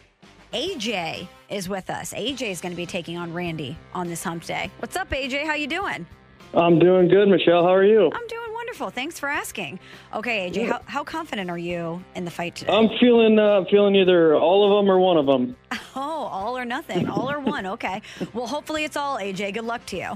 AJ 0.52 1.26
is 1.48 1.70
with 1.70 1.90
us. 1.90 2.14
AJ 2.14 2.52
is 2.52 2.60
going 2.60 2.74
to 2.74 2.76
be 2.76 2.86
taking 2.86 3.16
on 3.16 3.34
Randy 3.34 3.78
on 3.94 4.10
this 4.10 4.26
hump 4.26 4.44
day. 4.44 4.70
What's 4.80 4.98
up, 4.98 5.10
AJ? 5.12 5.46
How 5.46 5.54
you 5.54 5.68
doing? 5.68 6.06
I'm 6.54 6.80
doing 6.80 7.08
good, 7.08 7.30
Michelle. 7.30 7.64
How 7.64 7.74
are 7.74 7.86
you? 7.86 8.12
I'm 8.14 8.28
doing 8.28 8.51
wonderful. 8.72 8.90
Thanks 8.90 9.20
for 9.20 9.28
asking. 9.28 9.80
Okay, 10.14 10.50
AJ, 10.50 10.56
Yeah. 10.56 10.66
how, 10.68 10.82
how 10.86 11.04
confident 11.04 11.50
are 11.50 11.58
you 11.58 12.02
in 12.16 12.24
the 12.24 12.32
fight 12.32 12.56
today? 12.56 12.72
I'm 12.72 12.88
feeling 13.00 13.38
uh, 13.38 13.66
feeling 13.70 13.96
either 13.98 14.34
all 14.36 14.64
of 14.64 14.82
them 14.86 14.90
or 14.90 14.98
one 15.00 15.18
of 15.18 15.26
them. 15.26 15.56
Oh, 15.94 16.00
all 16.32 16.58
or 16.58 16.64
nothing, 16.64 17.10
all 17.10 17.30
or 17.30 17.42
one. 17.42 17.66
Okay. 17.66 18.02
Well, 18.34 18.48
hopefully 18.48 18.86
it's 18.86 18.96
all, 18.96 19.18
AJ. 19.18 19.56
Good 19.56 19.66
luck 19.66 19.86
to 19.88 19.98
you. 19.98 20.10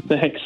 Thanks. 0.06 0.38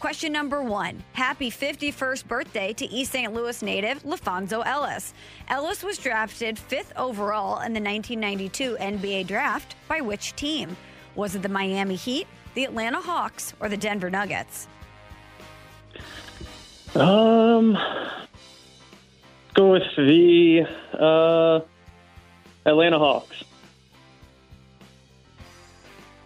Question 0.00 0.32
number 0.32 0.62
one. 0.62 1.04
Happy 1.12 1.50
51st 1.50 2.26
birthday 2.26 2.72
to 2.72 2.86
East 2.86 3.12
St. 3.12 3.30
Louis 3.34 3.60
native 3.60 4.02
LaFonso 4.04 4.62
Ellis. 4.64 5.12
Ellis 5.48 5.84
was 5.84 5.98
drafted 5.98 6.58
fifth 6.58 6.94
overall 6.96 7.56
in 7.60 7.74
the 7.74 7.80
1992 7.80 8.78
NBA 8.80 9.26
draft 9.26 9.76
by 9.86 10.00
which 10.00 10.34
team? 10.34 10.74
Was 11.14 11.34
it 11.34 11.42
the 11.42 11.50
Miami 11.50 11.96
Heat, 11.96 12.26
the 12.54 12.64
Atlanta 12.64 13.02
Hawks, 13.02 13.52
or 13.60 13.68
the 13.68 13.76
Denver 13.76 14.08
Nuggets? 14.08 14.66
Um, 16.94 17.78
go 19.54 19.72
with 19.72 19.84
the 19.96 20.66
uh, 20.92 21.60
Atlanta 22.68 22.98
Hawks. 22.98 23.44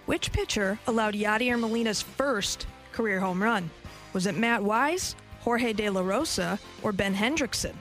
Which 0.07 0.33
pitcher 0.33 0.79
allowed 0.87 1.15
Yadier 1.15 1.59
Molina's 1.59 2.03
first 2.03 2.67
career 2.93 3.21
home 3.21 3.43
run? 3.43 3.71
Was 4.13 4.27
it 4.27 4.37
Matt 4.37 4.63
Wise, 4.63 5.15
Jorge 5.41 5.73
De 5.73 5.89
La 5.91 6.01
Rosa, 6.01 6.59
or 6.83 6.93
Ben 6.93 7.15
Hendrickson? 7.15 7.75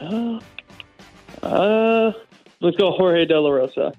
Uh, 0.00 0.40
uh, 1.42 2.12
let's 2.60 2.76
go 2.76 2.92
Jorge 2.92 3.24
De 3.24 3.38
La 3.38 3.50
Rosa. 3.50 3.92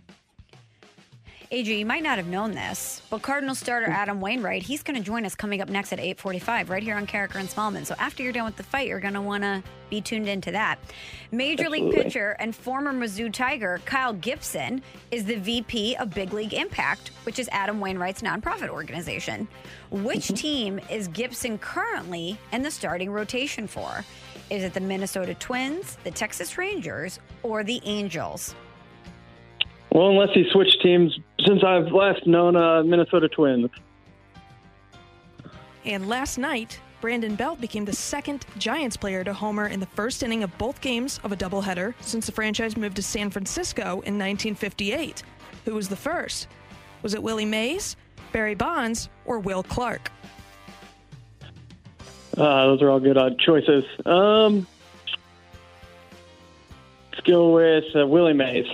AJ, 1.51 1.80
you 1.80 1.86
might 1.86 2.03
not 2.03 2.17
have 2.17 2.27
known 2.27 2.51
this, 2.51 2.98
but 3.10 3.22
Cardinal 3.22 3.55
starter 3.55 3.88
Adam 3.89 4.22
Wainwright, 4.22 4.64
he's 4.64 4.84
going 4.84 4.97
to 4.97 5.03
join 5.03 5.26
us 5.26 5.36
coming 5.36 5.62
up 5.62 5.70
next 5.70 5.91
at 5.93 5.99
8:45 5.99 6.70
right 6.70 6.84
here 6.84 6.95
on 6.95 7.07
Karraker 7.07 7.36
and 7.36 7.49
Smallmon. 7.49 7.86
So 7.86 7.95
after 7.97 8.24
you're 8.24 8.34
done 8.34 8.45
with 8.45 8.55
the 8.55 8.64
fight, 8.64 8.88
you're 8.88 8.99
going 8.99 9.14
to 9.16 9.22
want 9.22 9.43
to 9.43 9.64
be 9.89 10.01
tuned 10.01 10.28
into 10.28 10.51
that. 10.51 10.80
Major 11.32 11.70
League 11.70 11.91
pitcher 11.93 12.36
and 12.39 12.55
former 12.55 12.93
Mizzou 12.93 13.34
Tiger 13.34 13.82
Kyle 13.86 14.14
Gibson 14.14 14.82
is 15.12 15.26
the 15.26 15.36
VP 15.36 15.95
of 15.95 16.14
Big 16.14 16.34
League 16.34 16.53
Impact, 16.53 17.10
which 17.24 17.39
is 17.39 17.49
Adam 17.51 17.80
Wainwright's 17.80 18.22
nonprofit 18.22 18.70
organization. 18.70 19.47
Which 19.89 20.28
mm-hmm. 20.28 20.36
team 20.36 20.80
is 20.89 21.07
Gibson 21.07 21.57
currently 21.57 22.38
in 22.51 22.62
the 22.62 22.72
starting 22.72 23.10
rotation 23.10 23.68
for? 23.68 24.05
Is 24.49 24.64
it 24.64 24.74
the 24.74 24.80
Minnesota 24.80 25.36
Twins, 25.36 25.97
the 26.03 26.12
Texas 26.12 26.57
Rangers, 26.57 27.20
or 27.43 27.64
the 27.64 27.82
Angels? 27.86 28.55
Well, 29.91 30.09
unless 30.09 30.29
he 30.33 30.47
switched 30.51 30.81
teams 30.81 31.17
since 31.45 31.63
I've 31.63 31.91
last 31.91 32.27
known 32.27 32.55
uh, 32.55 32.83
Minnesota 32.83 33.27
Twins. 33.27 33.69
And 35.85 36.07
last 36.07 36.37
night, 36.37 36.79
Brandon 37.01 37.35
Belt 37.35 37.61
became 37.61 37.85
the 37.85 37.93
second 37.93 38.45
Giants 38.57 38.97
player 38.97 39.23
to 39.23 39.33
homer 39.33 39.67
in 39.67 39.79
the 39.79 39.85
first 39.85 40.21
inning 40.21 40.43
of 40.43 40.55
both 40.57 40.81
games 40.81 41.19
of 41.23 41.31
a 41.31 41.37
doubleheader 41.37 41.93
since 42.01 42.25
the 42.25 42.31
franchise 42.31 42.75
moved 42.75 42.97
to 42.97 43.01
San 43.01 43.29
Francisco 43.29 43.83
in 43.83 44.17
1958. 44.17 45.23
Who 45.65 45.75
was 45.75 45.87
the 45.87 45.95
first? 45.95 46.47
Was 47.01 47.13
it 47.13 47.23
Willie 47.23 47.45
Mays, 47.45 47.95
Barry 48.31 48.55
Bonds, 48.55 49.09
or 49.25 49.39
Will 49.39 49.63
Clark? 49.63 50.11
Uh, 52.37 52.67
those 52.67 52.81
are 52.81 52.89
all 52.89 52.99
good 52.99 53.17
uh, 53.17 53.31
choices. 53.39 53.85
Um, 54.05 54.67
let's 57.11 57.25
go 57.25 57.53
with 57.53 57.85
uh, 57.95 58.05
Willie 58.05 58.33
Mays. 58.33 58.67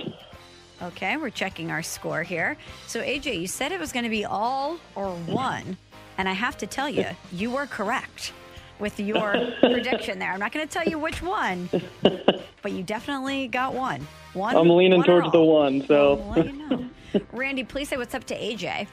Okay, 0.82 1.16
we're 1.16 1.30
checking 1.30 1.70
our 1.70 1.82
score 1.82 2.22
here. 2.22 2.56
So, 2.86 3.00
AJ, 3.00 3.40
you 3.40 3.46
said 3.46 3.72
it 3.72 3.80
was 3.80 3.92
going 3.92 4.04
to 4.04 4.10
be 4.10 4.24
all 4.24 4.78
or 4.94 5.10
one. 5.10 5.76
And 6.18 6.28
I 6.28 6.32
have 6.32 6.56
to 6.58 6.66
tell 6.66 6.88
you, 6.88 7.06
you 7.32 7.50
were 7.50 7.66
correct 7.66 8.32
with 8.78 9.00
your 9.00 9.52
prediction 9.60 10.18
there. 10.18 10.32
I'm 10.32 10.38
not 10.38 10.52
going 10.52 10.66
to 10.66 10.72
tell 10.72 10.86
you 10.86 10.98
which 10.98 11.22
one, 11.22 11.70
but 12.02 12.72
you 12.72 12.82
definitely 12.82 13.48
got 13.48 13.74
one. 13.74 14.06
One. 14.34 14.54
I'm 14.54 14.68
leaning 14.68 14.98
one 14.98 15.06
towards 15.06 15.32
the 15.32 15.42
one, 15.42 15.86
so. 15.86 16.16
Well, 16.16 16.34
we'll 16.34 16.46
you 16.46 16.52
know. 16.52 16.90
Randy, 17.32 17.64
please 17.64 17.88
say 17.88 17.96
what's 17.96 18.14
up 18.14 18.24
to 18.24 18.38
AJ. 18.38 18.86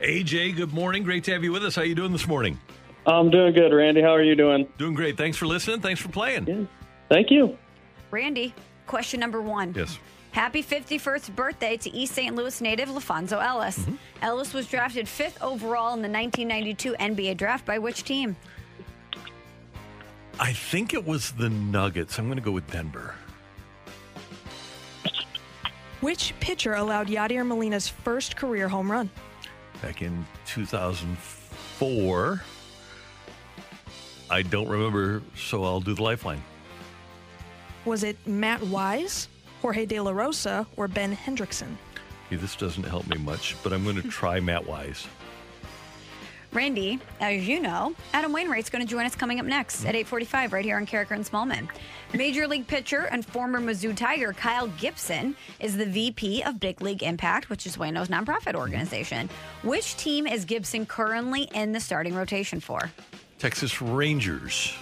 AJ, 0.00 0.56
good 0.56 0.72
morning. 0.72 1.04
Great 1.04 1.22
to 1.24 1.32
have 1.32 1.44
you 1.44 1.52
with 1.52 1.64
us. 1.64 1.76
How 1.76 1.82
you 1.82 1.94
doing 1.94 2.12
this 2.12 2.26
morning? 2.26 2.58
I'm 3.06 3.30
doing 3.30 3.54
good, 3.54 3.72
Randy. 3.72 4.02
How 4.02 4.14
are 4.14 4.22
you 4.22 4.34
doing? 4.34 4.68
Doing 4.76 4.94
great. 4.94 5.16
Thanks 5.16 5.36
for 5.36 5.46
listening. 5.46 5.80
Thanks 5.80 6.00
for 6.00 6.08
playing. 6.08 6.68
Thank 7.08 7.30
you. 7.30 7.56
Randy, 8.10 8.54
question 8.86 9.20
number 9.20 9.40
one. 9.40 9.72
Yes. 9.74 9.98
Happy 10.32 10.62
51st 10.62 11.34
birthday 11.34 11.76
to 11.78 11.90
East 11.90 12.14
St. 12.14 12.34
Louis 12.34 12.60
native 12.60 12.88
LaFonso 12.88 13.42
Ellis. 13.42 13.78
Mm-hmm. 13.78 13.94
Ellis 14.22 14.52
was 14.54 14.66
drafted 14.66 15.08
fifth 15.08 15.42
overall 15.42 15.94
in 15.94 16.02
the 16.02 16.08
1992 16.08 16.94
NBA 16.94 17.36
draft 17.36 17.64
by 17.64 17.78
which 17.78 18.04
team? 18.04 18.36
I 20.38 20.52
think 20.52 20.94
it 20.94 21.04
was 21.04 21.32
the 21.32 21.48
Nuggets. 21.48 22.18
I'm 22.18 22.26
going 22.26 22.36
to 22.36 22.42
go 22.42 22.52
with 22.52 22.70
Denver. 22.70 23.14
Which 26.00 26.32
pitcher 26.38 26.74
allowed 26.74 27.08
Yadier 27.08 27.44
Molina's 27.44 27.88
first 27.88 28.36
career 28.36 28.68
home 28.68 28.90
run? 28.90 29.10
Back 29.82 30.02
in 30.02 30.24
2004. 30.46 32.42
I 34.30 34.42
don't 34.42 34.68
remember, 34.68 35.22
so 35.34 35.64
I'll 35.64 35.80
do 35.80 35.94
the 35.94 36.02
lifeline. 36.02 36.42
Was 37.84 38.04
it 38.04 38.16
Matt 38.26 38.62
Wise, 38.62 39.28
Jorge 39.60 39.86
De 39.86 40.00
La 40.00 40.10
Rosa, 40.10 40.66
or 40.76 40.88
Ben 40.88 41.16
Hendrickson? 41.16 41.76
Okay, 42.26 42.36
this 42.36 42.56
doesn't 42.56 42.84
help 42.84 43.06
me 43.06 43.16
much, 43.18 43.56
but 43.62 43.72
I'm 43.72 43.84
going 43.84 44.00
to 44.00 44.08
try 44.08 44.40
Matt 44.40 44.66
Wise. 44.66 45.06
Randy, 46.52 46.98
as 47.20 47.46
you 47.46 47.60
know, 47.60 47.94
Adam 48.14 48.32
Wainwright's 48.32 48.70
going 48.70 48.84
to 48.84 48.90
join 48.90 49.04
us 49.04 49.14
coming 49.14 49.38
up 49.38 49.44
next 49.44 49.84
at 49.84 49.94
8:45 49.94 50.52
right 50.52 50.64
here 50.64 50.76
on 50.76 50.86
Karraker 50.86 51.10
and 51.10 51.24
Smallmon. 51.24 51.68
Major 52.14 52.48
League 52.48 52.66
pitcher 52.66 53.06
and 53.10 53.24
former 53.24 53.60
Mizzou 53.60 53.94
Tiger 53.94 54.32
Kyle 54.32 54.68
Gibson 54.78 55.36
is 55.60 55.76
the 55.76 55.84
VP 55.84 56.42
of 56.44 56.58
Big 56.58 56.80
League 56.80 57.02
Impact, 57.02 57.50
which 57.50 57.66
is 57.66 57.76
Wayno's 57.76 58.08
nonprofit 58.08 58.54
organization. 58.54 59.28
Which 59.62 59.96
team 59.96 60.26
is 60.26 60.46
Gibson 60.46 60.86
currently 60.86 61.50
in 61.54 61.72
the 61.72 61.80
starting 61.80 62.14
rotation 62.14 62.60
for? 62.60 62.90
Texas 63.38 63.82
Rangers. 63.82 64.72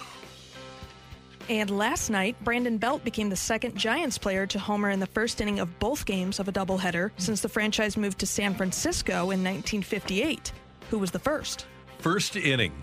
And 1.49 1.69
last 1.69 2.09
night, 2.09 2.35
Brandon 2.43 2.77
Belt 2.77 3.03
became 3.05 3.29
the 3.29 3.35
second 3.37 3.77
Giants 3.77 4.17
player 4.17 4.45
to 4.47 4.59
homer 4.59 4.89
in 4.89 4.99
the 4.99 5.07
first 5.07 5.39
inning 5.39 5.59
of 5.59 5.79
both 5.79 6.05
games 6.05 6.39
of 6.39 6.49
a 6.49 6.51
doubleheader 6.51 7.11
since 7.17 7.39
the 7.39 7.47
franchise 7.47 7.95
moved 7.95 8.19
to 8.19 8.25
San 8.25 8.53
Francisco 8.53 9.13
in 9.31 9.43
1958. 9.43 10.51
Who 10.89 10.99
was 10.99 11.11
the 11.11 11.19
first? 11.19 11.65
First 11.99 12.35
inning. 12.35 12.73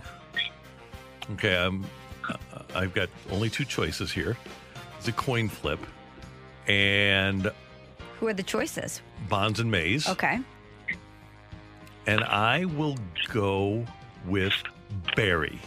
Okay, 1.32 1.57
I'm, 1.57 1.85
uh, 2.28 2.36
I've 2.74 2.95
got 2.95 3.11
only 3.31 3.51
two 3.51 3.65
choices 3.66 4.11
here. 4.11 4.36
It's 4.99 5.09
a 5.09 5.12
coin 5.12 5.49
flip, 5.49 5.81
and 6.66 7.51
Who 8.19 8.28
are 8.28 8.35
the 8.35 8.43
choices? 8.43 9.03
Bonds 9.28 9.61
and 9.61 9.70
Mays. 9.70 10.09
Okay. 10.09 10.41
And 12.07 12.24
I 12.24 12.65
will 12.65 12.97
go 13.31 13.85
with 14.27 14.55
Barry. 15.16 15.59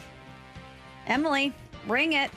Emily, 1.08 1.54
bring 1.88 2.14
it. 2.14 2.32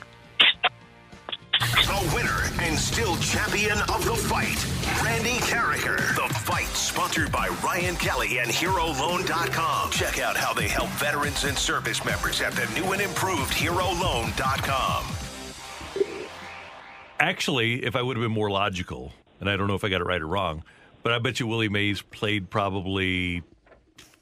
The 1.61 2.13
winner 2.15 2.51
and 2.63 2.79
still 2.79 3.17
champion 3.17 3.79
of 3.83 4.05
the 4.05 4.15
fight, 4.15 4.65
Randy 5.05 5.39
Karraker. 5.41 5.99
The 6.17 6.33
fight 6.41 6.67
sponsored 6.69 7.31
by 7.31 7.49
Ryan 7.63 7.97
Kelly 7.97 8.39
and 8.39 8.51
HeroLoan.com. 8.51 9.91
Check 9.91 10.19
out 10.19 10.37
how 10.37 10.55
they 10.55 10.69
help 10.69 10.89
veterans 10.91 11.45
and 11.45 11.57
service 11.57 12.03
members 12.05 12.41
at 12.41 12.53
the 12.55 12.67
new 12.75 12.93
and 12.93 13.03
improved 13.03 13.53
HeroLoan.com. 13.53 15.05
Actually, 17.19 17.85
if 17.85 17.95
I 17.95 18.01
would 18.01 18.17
have 18.17 18.25
been 18.25 18.33
more 18.33 18.51
logical, 18.51 19.13
and 19.39 19.51
I 19.51 19.57
don't 19.57 19.67
know 19.69 19.75
if 19.75 19.85
I 19.85 19.91
got 19.91 20.01
it 20.01 20.07
right 20.07 20.23
or 20.23 20.27
wrong, 20.27 20.65
but 21.03 21.13
I 21.13 21.19
bet 21.19 21.41
you 21.41 21.47
Willie 21.47 21.69
Mays 21.69 22.01
played 22.01 22.49
probably 22.49 23.43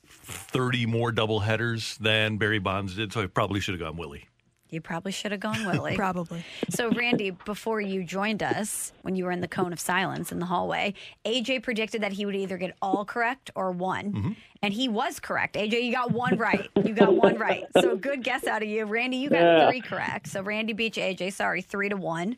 30 0.07 0.87
more 0.87 1.13
double 1.13 1.39
headers 1.39 1.97
than 1.99 2.37
Barry 2.37 2.59
Bonds 2.59 2.97
did, 2.97 3.13
so 3.13 3.23
I 3.23 3.27
probably 3.27 3.61
should 3.61 3.75
have 3.75 3.81
gone 3.81 3.97
Willie. 3.97 4.29
You 4.71 4.81
probably 4.81 5.13
should 5.13 5.33
have 5.33 5.41
gone 5.41 5.67
Willie. 5.67 5.97
Probably. 5.97 6.45
So, 6.69 6.91
Randy, 6.91 7.31
before 7.31 7.81
you 7.81 8.05
joined 8.05 8.43
us, 8.43 8.93
when 9.03 9.17
you 9.17 9.25
were 9.25 9.31
in 9.31 9.41
the 9.41 9.49
cone 9.49 9.73
of 9.73 9.81
silence 9.81 10.33
in 10.33 10.39
the 10.39 10.47
hallway, 10.47 10.95
AJ 11.25 11.63
predicted 11.63 12.03
that 12.03 12.13
he 12.13 12.27
would 12.27 12.37
either 12.37 12.57
get 12.59 12.77
all 12.83 13.05
correct 13.05 13.51
or 13.55 13.71
one. 13.71 14.13
Mm-hmm. 14.13 14.33
And 14.61 14.75
he 14.75 14.89
was 14.89 15.21
correct. 15.21 15.55
AJ, 15.55 15.85
you 15.85 15.93
got 15.93 16.11
one 16.11 16.37
right. 16.39 16.69
You 16.85 16.93
got 16.95 17.15
one 17.15 17.39
right. 17.39 17.65
So, 17.81 17.95
good 17.97 18.25
guess 18.25 18.47
out 18.47 18.63
of 18.63 18.69
you. 18.69 18.85
Randy, 18.87 19.19
you 19.19 19.31
got 19.31 19.41
Yeah. 19.41 19.69
three 19.71 19.81
correct. 19.81 20.27
So, 20.29 20.43
Randy 20.43 20.73
beats 20.73 20.99
AJ. 20.99 21.33
Sorry, 21.33 21.63
three 21.63 21.89
to 21.89 21.97
one. 21.97 22.37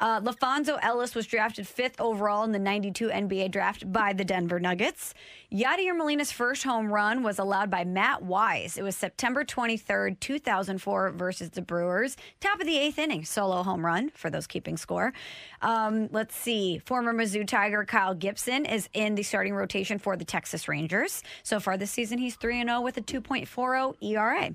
Uh, 0.00 0.20
LaFonso 0.20 0.78
Ellis 0.82 1.14
was 1.14 1.26
drafted 1.26 1.66
fifth 1.66 2.00
overall 2.00 2.44
in 2.44 2.52
the 2.52 2.58
92 2.58 3.08
NBA 3.08 3.50
draft 3.50 3.90
by 3.90 4.12
the 4.12 4.24
Denver 4.24 4.58
Nuggets. 4.60 5.14
Yadier 5.52 5.96
Molina's 5.96 6.32
first 6.32 6.64
home 6.64 6.92
run 6.92 7.22
was 7.22 7.38
allowed 7.38 7.70
by 7.70 7.84
Matt 7.84 8.22
Wise. 8.22 8.76
It 8.78 8.82
was 8.82 8.96
September 8.96 9.44
23rd, 9.44 10.18
2004 10.20 11.10
versus 11.12 11.50
the 11.50 11.62
Brewers. 11.62 12.16
Top 12.40 12.60
of 12.60 12.66
the 12.66 12.78
eighth 12.78 12.98
inning, 12.98 13.24
solo 13.24 13.62
home 13.62 13.84
run 13.84 14.10
for 14.14 14.28
those 14.30 14.46
keeping 14.46 14.76
score. 14.76 15.12
Um, 15.60 16.08
let's 16.10 16.34
see. 16.34 16.78
Former 16.84 17.14
Mizzou 17.14 17.46
Tiger 17.46 17.84
Kyle 17.84 18.14
Gibson 18.14 18.64
is 18.64 18.88
in 18.94 19.14
the 19.14 19.22
starting 19.22 19.54
rotation 19.54 19.98
for 19.98 20.16
the 20.16 20.24
Texas 20.24 20.68
Rangers. 20.68 21.22
So 21.42 21.60
far 21.62 21.78
this 21.78 21.90
season, 21.90 22.18
he's 22.18 22.36
3 22.36 22.62
0 22.62 22.80
with 22.82 22.98
a 22.98 23.00
2.40 23.00 23.96
ERA. 24.02 24.54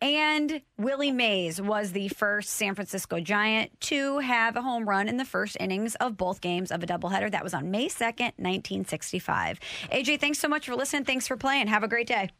And 0.00 0.60
Willie 0.78 1.12
Mays 1.12 1.60
was 1.60 1.92
the 1.92 2.08
first 2.08 2.50
San 2.50 2.74
Francisco 2.74 3.20
Giant 3.20 3.78
to 3.82 4.18
have 4.18 4.56
a 4.56 4.62
home 4.62 4.88
run 4.88 5.08
in 5.08 5.16
the 5.16 5.24
first 5.24 5.56
innings 5.60 5.94
of 5.96 6.16
both 6.16 6.40
games 6.40 6.72
of 6.72 6.82
a 6.82 6.86
doubleheader. 6.86 7.30
That 7.30 7.44
was 7.44 7.54
on 7.54 7.70
May 7.70 7.88
2nd, 7.88 8.32
1965. 8.38 9.60
AJ, 9.92 10.20
thanks 10.20 10.38
so 10.38 10.48
much 10.48 10.66
for 10.66 10.74
listening. 10.74 11.04
Thanks 11.04 11.28
for 11.28 11.36
playing. 11.36 11.68
Have 11.68 11.84
a 11.84 11.88
great 11.88 12.08
day. 12.08 12.30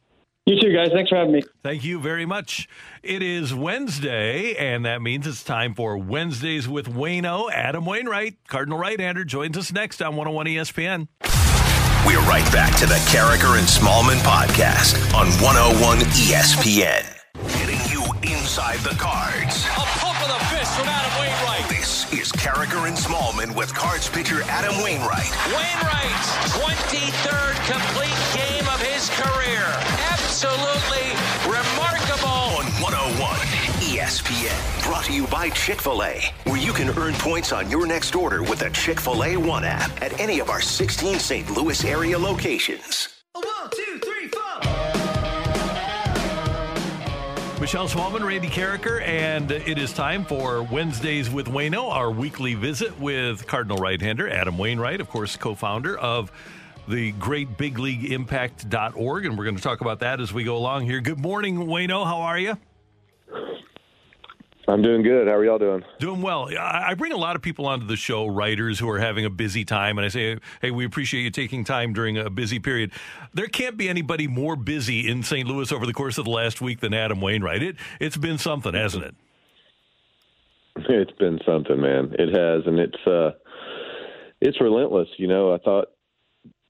You 0.47 0.61
too, 0.61 0.73
guys. 0.73 0.91
Thanks 0.95 1.11
for 1.11 1.17
having 1.17 1.33
me. 1.33 1.43
Thank 1.65 1.83
you 1.83 1.99
very 1.99 2.25
much. 2.25 2.69
It 3.03 3.21
is 3.21 3.53
Wednesday, 3.53 4.55
and 4.55 4.85
that 4.87 5.03
means 5.03 5.27
it's 5.27 5.43
time 5.43 5.75
for 5.75 5.99
Wednesdays 5.99 6.69
with 6.69 6.87
Wayno. 6.87 7.51
Adam 7.51 7.85
Wainwright, 7.85 8.37
Cardinal 8.47 8.79
right-hander, 8.79 9.25
joins 9.25 9.59
us 9.59 9.73
next 9.73 10.01
on 10.01 10.15
101 10.15 10.47
ESPN. 10.47 11.09
We're 12.07 12.21
right 12.21 12.47
back 12.53 12.79
to 12.79 12.87
the 12.87 13.03
Karraker 13.11 13.59
and 13.59 13.67
Smallmon 13.67 14.23
podcast 14.23 14.95
on 15.13 15.27
101 15.43 15.99
ESPN. 16.15 17.03
Getting 17.59 17.83
you 17.91 18.07
inside 18.23 18.79
the 18.87 18.95
cards. 18.95 19.67
A 19.75 19.83
pump 19.99 20.15
of 20.23 20.31
the 20.31 20.39
fist 20.55 20.71
from 20.79 20.87
Adam 20.87 21.11
Wainwright. 21.19 21.69
This 21.69 22.07
is 22.13 22.31
Karraker 22.31 22.87
and 22.87 22.97
Smallmon 22.97 23.57
with 23.57 23.75
cards 23.75 24.09
pitcher 24.09 24.41
Adam 24.47 24.77
Wainwright. 24.87 25.35
Wainwright's 25.51 26.31
23rd 26.55 27.59
complete 27.67 28.23
game 28.39 28.69
of 28.71 28.81
his 28.87 29.11
career. 29.11 29.67
Absolutely 30.15 30.47
remarkable. 30.47 30.47
On 30.47 30.95
101 31.11 31.26
ESPN. 34.07 34.85
Brought 34.85 35.05
to 35.07 35.13
you 35.13 35.27
by 35.27 35.51
Chick 35.51 35.81
fil 35.81 36.05
A, 36.05 36.33
where 36.45 36.61
you 36.61 36.73
can 36.73 36.97
earn 36.97 37.15
points 37.15 37.51
on 37.51 37.69
your 37.69 37.89
next 37.89 38.15
order 38.15 38.41
with 38.41 38.61
the 38.61 38.71
Chick 38.71 39.01
fil 39.01 39.25
A 39.25 39.37
One 39.37 39.65
app 39.65 39.91
at 40.01 40.19
any 40.21 40.39
of 40.39 40.49
our 40.49 40.61
16 40.61 41.19
St. 41.19 41.51
Louis 41.51 41.85
area 41.85 42.17
locations. 42.17 43.09
One, 43.33 43.45
two, 43.73 43.99
three, 43.99 44.29
four. 44.29 44.43
Michelle 47.61 47.89
Smallmon, 47.89 48.25
Randy 48.25 48.47
Karraker, 48.47 49.03
and 49.03 49.51
it 49.51 49.77
is 49.77 49.93
time 49.93 50.25
for 50.25 50.63
Wednesdays 50.63 51.29
with 51.29 51.47
Wayno, 51.47 51.91
our 51.91 52.13
weekly 52.13 52.55
visit 52.55 52.97
with 53.01 53.45
Cardinal 53.49 53.79
right-hander 53.79 54.29
Adam 54.29 54.57
Wainwright, 54.57 55.01
of 55.01 55.09
course, 55.09 55.35
co-founder 55.35 55.99
of 55.99 56.31
the 56.87 57.11
great 57.13 57.57
big 57.57 57.81
league 57.81 58.13
impact.org, 58.13 59.27
and 59.27 59.37
we're 59.37 59.45
going 59.45 59.57
to 59.57 59.63
talk 59.63 59.81
about 59.81 59.99
that 59.99 60.21
as 60.21 60.33
we 60.33 60.45
go 60.45 60.57
along 60.57 60.85
here. 60.85 61.01
Good 61.01 61.19
morning, 61.19 61.57
Wayno. 61.57 62.05
How 62.05 62.19
are 62.19 62.39
you? 62.39 62.57
I'm 64.69 64.83
doing 64.83 65.03
good. 65.03 65.29
How 65.29 65.35
are 65.35 65.45
y'all 65.45 65.59
doing? 65.59 65.85
Doing 66.01 66.23
well. 66.23 66.51
I 66.59 66.95
bring 66.95 67.13
a 67.13 67.17
lot 67.17 67.37
of 67.37 67.43
people 67.43 67.67
onto 67.67 67.87
the 67.87 67.97
show, 67.97 68.27
writers 68.27 68.81
who 68.81 68.89
are 68.91 68.99
having 68.99 69.25
a 69.25 69.31
busy 69.31 69.65
time, 69.65 69.97
and 69.97 70.05
I 70.05 70.09
say, 70.09 70.39
hey, 70.61 70.73
we 70.73 70.85
appreciate 70.85 71.23
you 71.23 71.31
taking 71.31 71.63
time 71.63 71.93
during 71.93 72.19
a 72.19 72.29
busy 72.31 72.59
period. 72.59 72.91
There 73.33 73.47
can't 73.47 73.77
be 73.77 73.89
anybody 73.89 74.27
more 74.27 74.57
busy 74.57 75.09
in 75.09 75.23
St. 75.23 75.47
Louis 75.47 75.71
over 75.71 75.87
the 75.87 75.93
course 75.93 76.19
of 76.19 76.25
the 76.25 76.33
last 76.33 76.61
week 76.61 76.81
than 76.81 76.95
Adam 76.95 77.21
Wainwright. 77.21 77.63
It, 77.63 77.77
it's 78.01 78.17
been 78.17 78.39
something, 78.39 78.75
hasn't 78.75 79.05
it? 79.05 79.15
It's 80.77 81.13
been 81.13 81.39
something, 81.47 81.81
man. 81.81 82.15
It 82.19 82.37
has, 82.37 82.67
and 82.67 82.79
it's 82.79 83.07
uh, 83.07 83.31
it's 84.41 84.61
relentless. 84.61 85.09
You 85.17 85.29
know, 85.29 85.55
I 85.55 85.59
thought 85.59 85.87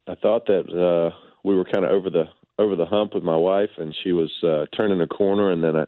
I 0.06 0.14
thought 0.16 0.46
that 0.46 0.68
uh, 0.70 1.16
we 1.42 1.56
were 1.56 1.64
kind 1.64 1.84
of 1.84 1.90
over 1.90 2.10
the 2.10 2.24
over 2.58 2.76
the 2.76 2.86
hump 2.86 3.14
with 3.14 3.24
my 3.24 3.36
wife, 3.36 3.70
and 3.78 3.94
she 4.04 4.12
was 4.12 4.30
uh, 4.44 4.66
turning 4.76 5.00
a 5.00 5.06
corner, 5.06 5.50
and 5.50 5.64
then 5.64 5.76
I 5.76 5.84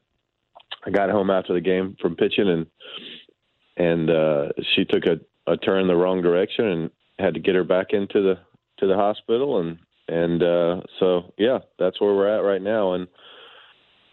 I 0.89 0.91
got 0.91 1.11
home 1.11 1.29
after 1.29 1.53
the 1.53 1.61
game 1.61 1.97
from 2.01 2.17
pitching, 2.17 2.49
and 2.49 2.67
and 3.77 4.11
uh, 4.11 4.49
she 4.75 4.87
took 4.87 5.05
a, 5.05 5.21
a 5.51 5.57
turn 5.59 5.87
the 5.87 5.95
wrong 5.95 6.23
direction, 6.23 6.65
and 6.65 6.91
had 7.19 7.35
to 7.35 7.41
get 7.41 7.55
her 7.55 7.65
back 7.65 7.89
into 7.91 8.23
the 8.23 8.39
to 8.79 8.87
the 8.87 8.97
hospital, 8.97 9.61
and 9.61 9.79
and 10.09 10.43
uh, 10.43 10.81
so 10.99 11.35
yeah, 11.37 11.59
that's 11.79 12.01
where 12.01 12.15
we're 12.15 12.35
at 12.35 12.43
right 12.43 12.63
now, 12.63 12.95
and 12.95 13.07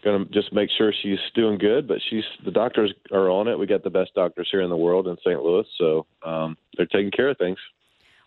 to 0.04 0.26
just 0.26 0.52
make 0.52 0.68
sure 0.76 0.92
she's 1.02 1.18
doing 1.34 1.56
good. 1.56 1.88
But 1.88 1.98
she's 2.10 2.24
the 2.44 2.50
doctors 2.50 2.92
are 3.10 3.30
on 3.30 3.48
it. 3.48 3.58
We 3.58 3.66
got 3.66 3.82
the 3.82 3.90
best 3.90 4.14
doctors 4.14 4.48
here 4.52 4.60
in 4.60 4.70
the 4.70 4.76
world 4.76 5.08
in 5.08 5.16
St. 5.24 5.42
Louis, 5.42 5.64
so 5.78 6.06
um, 6.26 6.58
they're 6.76 6.84
taking 6.84 7.10
care 7.10 7.30
of 7.30 7.38
things. 7.38 7.58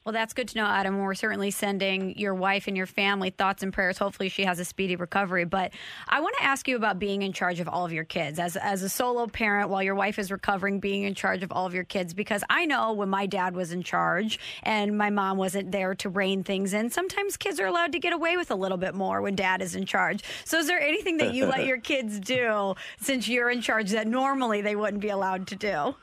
Well, 0.10 0.14
that's 0.16 0.34
good 0.34 0.48
to 0.48 0.58
know, 0.58 0.66
Adam. 0.66 0.98
We're 0.98 1.14
certainly 1.14 1.52
sending 1.52 2.18
your 2.18 2.34
wife 2.34 2.68
and 2.68 2.76
your 2.76 2.88
family 2.88 3.30
thoughts 3.30 3.62
and 3.62 3.72
prayers. 3.72 4.00
Hopefully, 4.00 4.28
she 4.28 4.44
has 4.44 4.58
a 4.58 4.66
speedy 4.66 4.96
recovery. 4.96 5.46
But 5.46 5.72
I 6.08 6.20
want 6.22 6.36
to 6.40 6.44
ask 6.46 6.68
you 6.68 6.76
about 6.78 6.98
being 6.98 7.22
in 7.22 7.32
charge 7.32 7.60
of 7.60 7.68
all 7.70 7.86
of 7.86 7.94
your 7.94 8.06
kids 8.06 8.40
as 8.40 8.58
as 8.58 8.82
a 8.82 8.90
solo 8.90 9.28
parent 9.28 9.70
while 9.70 9.84
your 9.84 9.94
wife 9.94 10.18
is 10.18 10.32
recovering, 10.32 10.80
being 10.80 11.04
in 11.04 11.14
charge 11.14 11.44
of 11.44 11.52
all 11.52 11.68
of 11.68 11.76
your 11.76 11.84
kids. 11.84 12.16
Because 12.16 12.44
I 12.50 12.66
know 12.66 12.94
when 12.94 13.08
my 13.10 13.28
dad 13.28 13.56
was 13.56 13.72
in 13.72 13.84
charge 13.84 14.40
and 14.64 14.98
my 14.98 15.12
mom 15.12 15.38
wasn't 15.38 15.72
there 15.72 15.94
to 15.94 16.10
rein 16.10 16.44
things 16.44 16.74
in, 16.74 16.90
sometimes 16.90 17.38
kids 17.38 17.60
are 17.60 17.68
allowed 17.68 17.92
to 17.92 18.00
get 18.00 18.12
away 18.12 18.36
with 18.36 18.50
a 18.50 18.56
little 18.56 18.80
bit 18.80 18.96
more 18.96 19.22
when 19.22 19.36
dad 19.36 19.62
is 19.62 19.76
in 19.76 19.86
charge. 19.86 20.24
So, 20.44 20.58
is 20.58 20.66
there 20.66 20.82
anything 20.82 21.18
that 21.18 21.36
you 21.36 21.46
let 21.46 21.68
your 21.68 21.78
kids 21.92 22.20
do 22.20 22.74
since 23.00 23.28
you're 23.30 23.52
in 23.52 23.62
charge 23.62 23.92
that 23.92 24.08
normally 24.08 24.62
they 24.62 24.76
wouldn't 24.76 25.04
be 25.04 25.10
allowed 25.10 25.46
to 25.50 25.56
do? 25.56 25.94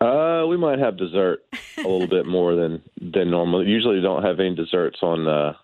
Uh, 0.00 0.44
we 0.46 0.56
might 0.56 0.78
have 0.78 0.98
dessert 0.98 1.42
a 1.78 1.88
little 1.88 2.06
bit 2.06 2.26
more 2.26 2.54
than 2.54 2.82
than 3.00 3.30
normal. 3.30 3.66
Usually, 3.66 4.00
don't 4.00 4.24
have 4.24 4.40
any 4.40 4.54
desserts 4.54 4.98
on 5.02 5.26
uh, 5.26 5.54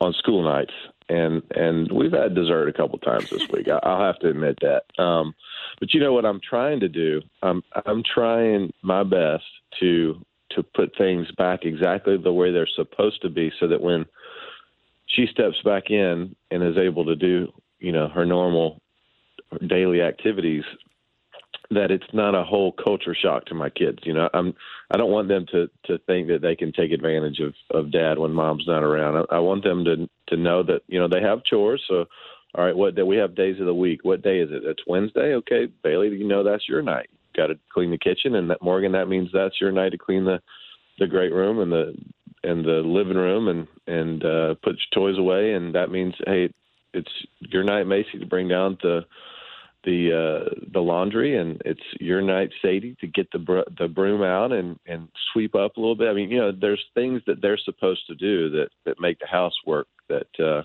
on 0.00 0.12
school 0.12 0.44
nights, 0.44 0.72
and 1.08 1.42
and 1.50 1.90
we've 1.90 2.12
had 2.12 2.34
dessert 2.34 2.68
a 2.68 2.72
couple 2.72 2.98
times 2.98 3.30
this 3.30 3.48
week. 3.48 3.68
I, 3.68 3.80
I'll 3.82 4.04
have 4.04 4.18
to 4.20 4.28
admit 4.28 4.58
that. 4.60 5.02
Um, 5.02 5.34
but 5.80 5.92
you 5.92 5.98
know 5.98 6.12
what 6.12 6.24
I'm 6.24 6.40
trying 6.40 6.80
to 6.80 6.88
do? 6.88 7.20
I'm 7.42 7.62
I'm 7.84 8.04
trying 8.04 8.72
my 8.82 9.02
best 9.02 9.44
to 9.80 10.24
to 10.50 10.62
put 10.62 10.96
things 10.96 11.28
back 11.36 11.64
exactly 11.64 12.16
the 12.16 12.32
way 12.32 12.52
they're 12.52 12.68
supposed 12.76 13.22
to 13.22 13.28
be, 13.28 13.50
so 13.58 13.66
that 13.66 13.80
when 13.80 14.06
she 15.06 15.26
steps 15.26 15.56
back 15.64 15.90
in 15.90 16.36
and 16.52 16.62
is 16.62 16.78
able 16.78 17.06
to 17.06 17.16
do 17.16 17.52
you 17.80 17.90
know 17.90 18.08
her 18.08 18.24
normal 18.24 18.80
daily 19.66 20.00
activities 20.00 20.62
that 21.70 21.90
it's 21.90 22.12
not 22.12 22.34
a 22.34 22.42
whole 22.42 22.72
culture 22.72 23.14
shock 23.14 23.46
to 23.46 23.54
my 23.54 23.70
kids. 23.70 23.98
You 24.02 24.12
know, 24.14 24.28
I'm 24.34 24.54
I 24.90 24.96
don't 24.96 25.10
want 25.10 25.28
them 25.28 25.46
to 25.52 25.70
to 25.86 25.98
think 26.06 26.28
that 26.28 26.42
they 26.42 26.56
can 26.56 26.72
take 26.72 26.92
advantage 26.92 27.40
of 27.40 27.54
of 27.70 27.92
dad 27.92 28.18
when 28.18 28.32
mom's 28.32 28.66
not 28.66 28.82
around. 28.82 29.26
I, 29.30 29.36
I 29.36 29.38
want 29.38 29.64
them 29.64 29.84
to 29.84 30.08
to 30.28 30.36
know 30.36 30.62
that 30.64 30.82
you 30.88 30.98
know 30.98 31.08
they 31.08 31.22
have 31.22 31.44
chores. 31.44 31.82
So, 31.88 32.06
all 32.54 32.64
right, 32.64 32.76
what 32.76 32.96
day 32.96 33.02
we 33.02 33.16
have 33.16 33.34
days 33.34 33.60
of 33.60 33.66
the 33.66 33.74
week? 33.74 34.00
What 34.04 34.22
day 34.22 34.40
is 34.40 34.50
it? 34.50 34.64
It's 34.64 34.82
Wednesday. 34.86 35.34
Okay, 35.34 35.66
Bailey, 35.82 36.08
you 36.08 36.26
know 36.26 36.42
that's 36.42 36.68
your 36.68 36.82
night. 36.82 37.08
got 37.36 37.48
to 37.48 37.58
clean 37.72 37.90
the 37.90 37.98
kitchen, 37.98 38.34
and 38.34 38.50
that 38.50 38.62
Morgan, 38.62 38.92
that 38.92 39.08
means 39.08 39.30
that's 39.32 39.60
your 39.60 39.72
night 39.72 39.90
to 39.90 39.98
clean 39.98 40.24
the 40.24 40.40
the 40.98 41.06
great 41.06 41.32
room 41.32 41.60
and 41.60 41.72
the 41.72 41.94
and 42.42 42.64
the 42.64 42.82
living 42.84 43.16
room 43.16 43.48
and 43.48 43.68
and 43.86 44.24
uh, 44.24 44.54
put 44.62 44.76
your 44.76 45.08
toys 45.08 45.18
away, 45.18 45.52
and 45.52 45.74
that 45.76 45.90
means 45.90 46.14
hey, 46.26 46.52
it's 46.92 47.12
your 47.38 47.62
night, 47.62 47.86
Macy, 47.86 48.18
to 48.18 48.26
bring 48.26 48.48
down 48.48 48.76
the 48.82 49.04
the 49.84 50.12
uh, 50.12 50.54
the 50.72 50.80
laundry, 50.80 51.36
and 51.36 51.60
it's 51.64 51.80
your 52.00 52.20
night, 52.20 52.50
Sadie, 52.62 52.96
to 53.00 53.06
get 53.06 53.30
the 53.32 53.38
br- 53.38 53.70
the 53.78 53.88
broom 53.88 54.22
out 54.22 54.52
and 54.52 54.78
and 54.86 55.08
sweep 55.32 55.54
up 55.54 55.76
a 55.76 55.80
little 55.80 55.96
bit. 55.96 56.08
I 56.08 56.14
mean, 56.14 56.30
you 56.30 56.38
know, 56.38 56.52
there's 56.52 56.84
things 56.94 57.22
that 57.26 57.40
they're 57.40 57.58
supposed 57.58 58.06
to 58.08 58.14
do 58.14 58.50
that 58.50 58.68
that 58.84 59.00
make 59.00 59.18
the 59.20 59.26
house 59.26 59.54
work 59.66 59.88
that. 60.08 60.28
uh 60.38 60.62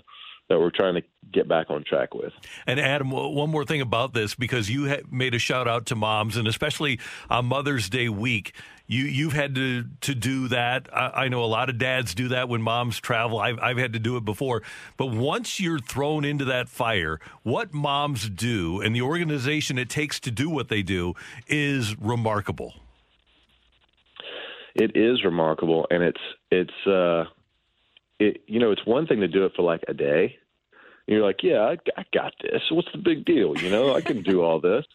that 0.50 0.60
we're 0.60 0.72
trying 0.72 0.96
to 0.96 1.02
get 1.34 1.48
back 1.48 1.70
on 1.70 1.84
track 1.84 2.14
with. 2.14 2.32
And 2.68 2.80
Adam, 2.80 3.10
one 3.10 3.50
more 3.50 3.66
thing 3.66 3.82
about 3.82 4.14
this 4.14 4.36
because 4.36 4.70
you 4.70 4.96
made 5.10 5.34
a 5.34 5.40
shout 5.40 5.68
out 5.68 5.88
to 5.88 5.96
moms, 5.96 6.38
and 6.38 6.48
especially 6.48 7.00
on 7.30 7.46
Mother's 7.46 7.90
Day 7.90 8.10
week, 8.10 8.54
you 8.88 9.06
you've 9.06 9.34
had 9.34 9.56
to 9.56 9.86
to 10.02 10.14
do 10.14 10.48
that. 10.50 10.88
I, 10.94 11.26
I 11.26 11.28
know 11.28 11.44
a 11.44 11.46
lot 11.46 11.70
of 11.70 11.80
dads 11.80 12.14
do 12.14 12.28
that 12.28 12.48
when 12.48 12.62
moms 12.62 13.00
travel. 13.00 13.40
I've 13.40 13.60
I've 13.60 13.78
had 13.78 13.94
to 13.94 14.00
do 14.00 14.18
it 14.18 14.26
before, 14.26 14.62
but 14.98 15.08
once 15.08 15.60
you're 15.60 15.80
thrown 15.80 16.24
into 16.24 16.46
that 16.46 16.70
fire, 16.70 17.20
what 17.42 17.74
moms 17.74 18.30
do 18.30 18.82
and 18.82 18.96
the 18.96 19.02
organization 19.02 19.80
it 19.80 19.90
takes 19.90 20.20
to 20.22 20.32
do 20.32 20.50
what 20.50 20.70
they 20.70 20.84
do 20.84 21.16
is 21.48 21.98
remarkable. 22.00 22.76
It 24.76 24.92
is 24.96 25.24
remarkable, 25.24 25.88
and 25.90 26.04
it's 26.04 26.22
it's. 26.52 26.88
uh 26.88 27.26
it, 28.20 28.44
you 28.48 28.60
know, 28.60 28.72
it's 28.72 28.86
one 28.86 29.08
thing 29.08 29.22
to 29.22 29.28
do 29.28 29.46
it 29.46 29.54
for 29.56 29.64
like 29.64 29.84
a 29.88 29.94
day. 29.94 30.38
And 31.08 31.16
you're 31.16 31.26
like, 31.26 31.44
yeah, 31.44 31.62
I, 31.62 31.78
I 31.98 32.06
got 32.14 32.34
this. 32.42 32.62
What's 32.72 32.92
the 32.92 32.98
big 32.98 33.26
deal? 33.26 33.58
You 33.58 33.70
know, 33.70 33.94
I 33.94 34.02
can 34.02 34.24
do 34.24 34.42
all 34.42 34.60
this. 34.60 34.86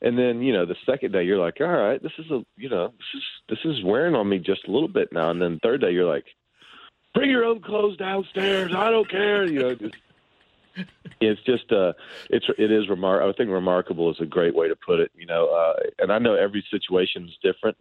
And 0.00 0.18
then, 0.18 0.42
you 0.42 0.52
know, 0.52 0.66
the 0.66 0.76
second 0.84 1.12
day 1.12 1.24
you're 1.24 1.38
like, 1.38 1.60
all 1.60 1.66
right, 1.66 2.02
this 2.02 2.12
is 2.18 2.30
a, 2.30 2.44
you 2.56 2.68
know, 2.68 2.88
this 2.88 3.14
is 3.14 3.22
this 3.48 3.58
is 3.64 3.84
wearing 3.84 4.14
on 4.14 4.28
me 4.28 4.38
just 4.38 4.66
a 4.66 4.70
little 4.70 4.88
bit 4.88 5.12
now. 5.12 5.30
And 5.30 5.40
then 5.40 5.60
third 5.62 5.80
day 5.80 5.92
you're 5.92 6.12
like, 6.12 6.24
bring 7.14 7.30
your 7.30 7.44
own 7.44 7.60
clothes 7.60 7.96
downstairs. 7.96 8.74
I 8.74 8.90
don't 8.90 9.08
care. 9.08 9.44
You 9.44 9.60
know, 9.60 9.74
just 9.74 9.94
it's 11.20 11.42
just 11.42 11.70
uh 11.70 11.92
it's 12.30 12.46
it 12.58 12.72
is 12.72 12.88
remar 12.88 13.22
I 13.22 13.32
think 13.36 13.50
remarkable 13.50 14.10
is 14.10 14.20
a 14.20 14.26
great 14.26 14.54
way 14.54 14.68
to 14.68 14.76
put 14.76 15.00
it, 15.00 15.10
you 15.14 15.26
know, 15.26 15.48
uh 15.48 15.74
and 15.98 16.12
I 16.12 16.18
know 16.18 16.34
every 16.34 16.64
situation 16.70 17.28
is 17.28 17.36
different, 17.42 17.76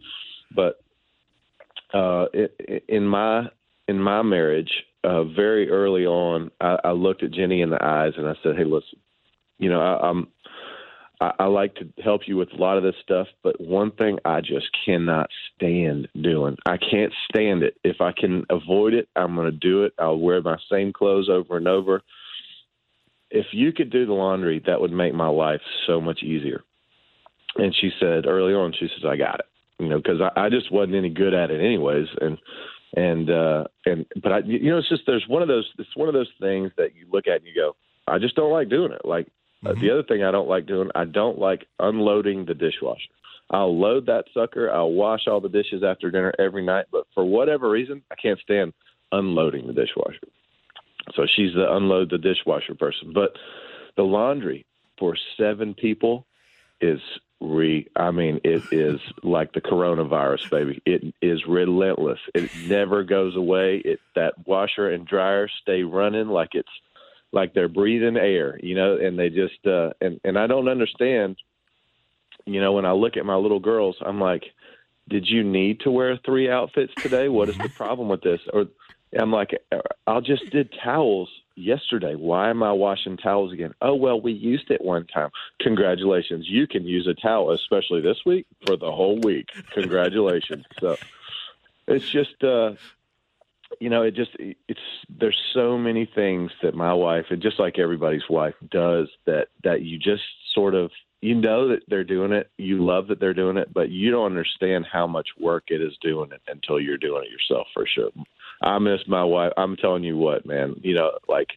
but 0.54 0.84
uh 1.94 2.28
it, 2.34 2.86
in 2.88 3.06
my 3.08 3.50
in 3.88 4.00
my 4.00 4.22
marriage, 4.22 4.72
uh, 5.04 5.24
very 5.24 5.70
early 5.70 6.06
on, 6.06 6.52
I, 6.62 6.78
I 6.84 6.92
looked 6.92 7.24
at 7.24 7.32
Jenny 7.32 7.62
in 7.62 7.70
the 7.70 7.84
eyes 7.84 8.14
and 8.18 8.28
I 8.28 8.34
said, 8.44 8.56
"Hey, 8.58 8.66
listen, 8.66 9.00
you 9.58 9.70
know, 9.70 9.82
I, 9.82 10.10
I'm." 10.10 10.28
I, 11.22 11.32
I 11.40 11.46
like 11.46 11.76
to 11.76 11.88
help 12.04 12.22
you 12.26 12.36
with 12.36 12.52
a 12.52 12.58
lot 12.58 12.78
of 12.78 12.84
this 12.84 12.96
stuff, 13.04 13.28
but 13.44 13.62
one 13.62 13.92
thing 13.92 14.18
I 14.26 14.42
just 14.42 14.66
cannot 14.84 15.30
stand 15.56 16.08
doing. 16.20 16.58
I 16.66 16.78
can't 16.78 17.14
stand 17.30 17.62
it. 17.62 17.76
If 17.84 18.02
I 18.02 18.12
can 18.12 18.44
avoid 18.50 18.96
it, 18.96 19.08
I'm 19.16 19.36
going 19.36 19.46
to 19.46 19.58
do 19.58 19.84
it. 19.84 19.94
I'll 20.00 20.18
wear 20.18 20.42
my 20.42 20.58
same 20.70 20.92
clothes 20.92 21.30
over 21.30 21.58
and 21.58 21.68
over. 21.68 22.02
If 23.30 23.46
you 23.52 23.72
could 23.72 23.92
do 23.92 24.08
the 24.08 24.14
laundry, 24.14 24.62
that 24.66 24.82
would 24.82 24.92
make 24.92 25.14
my 25.14 25.28
life 25.28 25.62
so 25.86 26.02
much 26.02 26.24
easier. 26.24 26.64
And 27.56 27.74
she 27.80 27.92
said 28.00 28.26
early 28.26 28.54
on, 28.54 28.74
she 28.74 28.88
says, 28.88 29.06
I 29.08 29.16
got 29.16 29.40
it. 29.40 29.46
You 29.78 29.90
know, 29.90 29.98
because 29.98 30.22
I, 30.22 30.46
I 30.46 30.50
just 30.50 30.72
wasn't 30.72 30.96
any 30.96 31.10
good 31.10 31.34
at 31.34 31.52
it 31.52 31.64
anyways. 31.64 32.08
And 32.20 32.38
and 32.96 33.30
uh 33.30 33.64
and 33.86 34.06
but 34.22 34.32
I 34.32 34.40
you 34.40 34.70
know 34.72 34.78
it's 34.78 34.90
just 34.90 35.04
there's 35.06 35.26
one 35.28 35.42
of 35.42 35.48
those 35.48 35.70
it's 35.78 35.96
one 35.96 36.08
of 36.08 36.14
those 36.14 36.30
things 36.40 36.72
that 36.78 36.96
you 36.96 37.06
look 37.12 37.28
at 37.28 37.38
and 37.38 37.46
you 37.46 37.56
go 37.56 37.76
I 38.08 38.18
just 38.18 38.36
don't 38.36 38.52
like 38.52 38.70
doing 38.70 38.92
it. 38.92 39.06
Like 39.06 39.28
uh, 39.66 39.70
mm-hmm. 39.70 39.82
the 39.82 39.92
other 39.92 40.04
thing 40.04 40.24
I 40.24 40.32
don't 40.32 40.50
like 40.50 40.66
doing 40.66 40.90
I 40.96 41.06
don't 41.06 41.40
like 41.40 41.68
unloading 41.80 42.46
the 42.46 42.54
dishwasher. 42.54 43.10
I'll 43.50 43.78
load 43.78 44.06
that 44.08 44.26
sucker 44.34 44.72
I'll 44.72 44.92
wash 44.92 45.28
all 45.28 45.42
the 45.42 45.50
dishes 45.50 45.84
after 45.84 46.12
dinner 46.12 46.34
every 46.40 46.66
night 46.66 46.86
but 46.92 47.06
for 47.14 47.24
whatever 47.24 47.70
reason 47.70 48.02
I 48.12 48.16
can't 48.16 48.40
stand 48.40 48.74
unloading 49.12 49.68
the 49.68 49.74
dishwasher. 49.74 50.28
So 51.16 51.26
she's 51.36 51.54
the 51.54 51.72
unload 51.72 52.10
the 52.10 52.18
dishwasher 52.18 52.76
person. 52.76 53.12
But 53.14 53.32
the 53.98 54.04
laundry 54.04 54.66
for 54.98 55.16
seven 55.38 55.74
people 55.74 56.26
is 56.80 57.00
re 57.42 57.88
I 57.96 58.12
mean 58.12 58.40
it 58.44 58.64
is 58.72 59.02
like 59.24 59.54
the 59.54 59.62
coronavirus 59.62 60.50
baby. 60.50 60.82
It 60.86 61.14
is 61.22 61.46
relentless. 61.48 62.20
It 62.36 62.52
never 62.68 63.04
goes 63.04 63.36
away. 63.36 63.82
It 63.84 64.00
that 64.16 64.48
washer 64.48 64.90
and 64.90 65.08
dryer 65.08 65.50
stay 65.62 65.84
running 65.84 66.28
like 66.28 66.50
it's 66.54 66.70
like 67.32 67.54
they're 67.54 67.70
breathing 67.70 68.18
air 68.18 68.60
you 68.62 68.76
know 68.76 68.98
and 68.98 69.18
they 69.18 69.30
just 69.30 69.66
uh 69.66 69.90
and 70.00 70.22
and 70.24 70.38
I 70.38 70.48
don't 70.48 70.70
understand 70.70 71.38
you 72.46 72.62
know 72.62 72.74
when 72.74 72.86
I 72.86 72.92
look 72.92 73.18
at 73.18 73.26
my 73.26 73.36
little 73.36 73.60
girls 73.60 73.98
I'm 74.06 74.22
like 74.22 74.44
did 75.10 75.28
you 75.28 75.44
need 75.44 75.82
to 75.82 75.92
wear 75.92 76.18
three 76.18 76.50
outfits 76.50 76.94
today? 76.96 77.28
What 77.28 77.50
is 77.50 77.58
the 77.58 77.70
problem 77.76 78.08
with 78.08 78.22
this? 78.22 78.40
Or 78.54 78.68
I'm 79.18 79.32
like 79.32 79.60
I'll 80.06 80.22
just 80.22 80.50
did 80.52 80.74
towels 80.84 81.30
yesterday. 81.56 82.16
Why 82.16 82.50
am 82.50 82.64
I 82.64 82.72
washing 82.72 83.18
towels 83.18 83.54
again? 83.54 83.74
Oh, 83.82 83.96
well, 83.96 84.20
we 84.20 84.32
used 84.32 84.72
it 84.72 84.82
one 84.82 85.06
time. 85.08 85.30
Congratulations. 85.60 86.50
You 86.50 86.68
can 86.68 86.86
use 86.86 87.08
a 87.08 87.14
towel, 87.14 87.52
especially 87.52 88.02
this 88.02 88.18
week, 88.26 88.48
for 88.66 88.78
the 88.78 88.92
whole 88.92 89.20
week. 89.20 89.50
Congratulations. 89.74 90.66
so 90.80 90.98
it's 91.88 92.10
just, 92.10 92.44
uh, 92.44 92.74
you 93.80 93.90
know, 93.90 94.04
it 94.04 94.16
just, 94.16 94.32
it's, 94.40 94.80
there's 95.10 95.40
so 95.54 95.78
many 95.78 96.06
things 96.06 96.52
that 96.62 96.76
my 96.76 96.94
wife, 96.94 97.28
and 97.30 97.42
just 97.42 97.60
like 97.60 97.80
everybody's 97.80 98.30
wife 98.30 98.56
does, 98.70 99.10
that, 99.26 99.50
that 99.64 99.82
you 99.82 99.98
just 99.98 100.24
sort 100.54 100.76
of, 100.76 100.92
you 101.22 101.36
know 101.36 101.68
that 101.70 101.84
they're 101.88 102.04
doing 102.04 102.32
it, 102.32 102.50
you 102.58 102.84
love 102.84 103.08
that 103.08 103.20
they're 103.20 103.34
doing 103.34 103.58
it, 103.58 103.72
but 103.74 103.90
you 103.90 104.10
don't 104.10 104.26
understand 104.26 104.86
how 104.92 105.06
much 105.06 105.30
work 105.40 105.66
it 105.68 105.82
is 105.82 105.94
doing 106.02 106.32
it 106.32 106.42
until 106.48 106.80
you're 106.80 106.98
doing 106.98 107.24
it 107.24 107.32
yourself 107.32 107.68
for 107.74 107.86
sure. 107.86 108.10
I 108.62 108.80
miss 108.80 109.02
my 109.08 109.24
wife. 109.24 109.54
I'm 109.56 109.76
telling 109.76 110.04
you 110.04 110.18
what, 110.18 110.46
man. 110.46 110.76
You 110.82 110.96
know, 110.96 111.12
like 111.28 111.50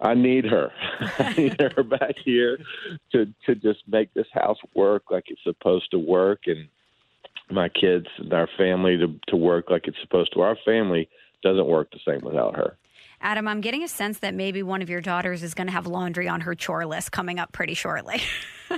I 0.00 0.14
need 0.14 0.44
her. 0.44 0.72
I 1.18 1.32
need 1.34 1.60
her 1.60 1.82
back 1.84 2.16
here 2.24 2.58
to 3.12 3.26
to 3.46 3.54
just 3.54 3.80
make 3.86 4.12
this 4.14 4.26
house 4.32 4.58
work 4.74 5.04
like 5.10 5.24
it's 5.28 5.42
supposed 5.42 5.90
to 5.90 5.98
work, 5.98 6.42
and 6.46 6.68
my 7.50 7.68
kids 7.68 8.06
and 8.18 8.32
our 8.32 8.48
family 8.56 8.96
to 8.96 9.18
to 9.28 9.36
work 9.36 9.70
like 9.70 9.86
it's 9.86 10.00
supposed 10.02 10.32
to. 10.34 10.40
Our 10.40 10.56
family 10.64 11.08
doesn't 11.42 11.66
work 11.66 11.90
the 11.90 12.00
same 12.06 12.20
without 12.24 12.56
her. 12.56 12.76
Adam, 13.22 13.46
I'm 13.46 13.60
getting 13.60 13.84
a 13.84 13.88
sense 13.88 14.18
that 14.18 14.34
maybe 14.34 14.64
one 14.64 14.82
of 14.82 14.90
your 14.90 15.00
daughters 15.00 15.44
is 15.44 15.54
going 15.54 15.68
to 15.68 15.72
have 15.72 15.86
laundry 15.86 16.26
on 16.28 16.40
her 16.40 16.56
chore 16.56 16.84
list 16.84 17.12
coming 17.12 17.38
up 17.38 17.52
pretty 17.52 17.74
shortly. 17.74 18.20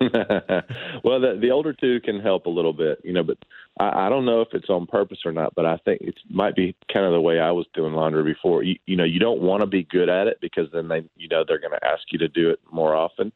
well, 0.00 1.20
the, 1.20 1.38
the 1.40 1.50
older 1.52 1.72
two 1.72 2.00
can 2.00 2.18
help 2.18 2.46
a 2.46 2.50
little 2.50 2.72
bit, 2.72 3.00
you 3.04 3.12
know, 3.12 3.22
but 3.22 3.38
I, 3.78 4.06
I 4.06 4.08
don't 4.08 4.24
know 4.24 4.40
if 4.40 4.48
it's 4.52 4.68
on 4.68 4.86
purpose 4.86 5.18
or 5.24 5.30
not. 5.30 5.54
But 5.54 5.64
I 5.64 5.76
think 5.84 6.00
it 6.02 6.16
might 6.28 6.56
be 6.56 6.74
kind 6.92 7.06
of 7.06 7.12
the 7.12 7.20
way 7.20 7.38
I 7.38 7.52
was 7.52 7.66
doing 7.72 7.92
laundry 7.92 8.24
before. 8.24 8.64
You, 8.64 8.76
you 8.86 8.96
know, 8.96 9.04
you 9.04 9.20
don't 9.20 9.40
want 9.40 9.60
to 9.60 9.66
be 9.66 9.84
good 9.84 10.08
at 10.08 10.26
it 10.26 10.38
because 10.40 10.66
then 10.72 10.88
they, 10.88 11.08
you 11.16 11.28
know, 11.28 11.44
they're 11.46 11.60
going 11.60 11.78
to 11.78 11.86
ask 11.86 12.02
you 12.10 12.18
to 12.18 12.28
do 12.28 12.50
it 12.50 12.58
more 12.72 12.96
often. 12.96 13.32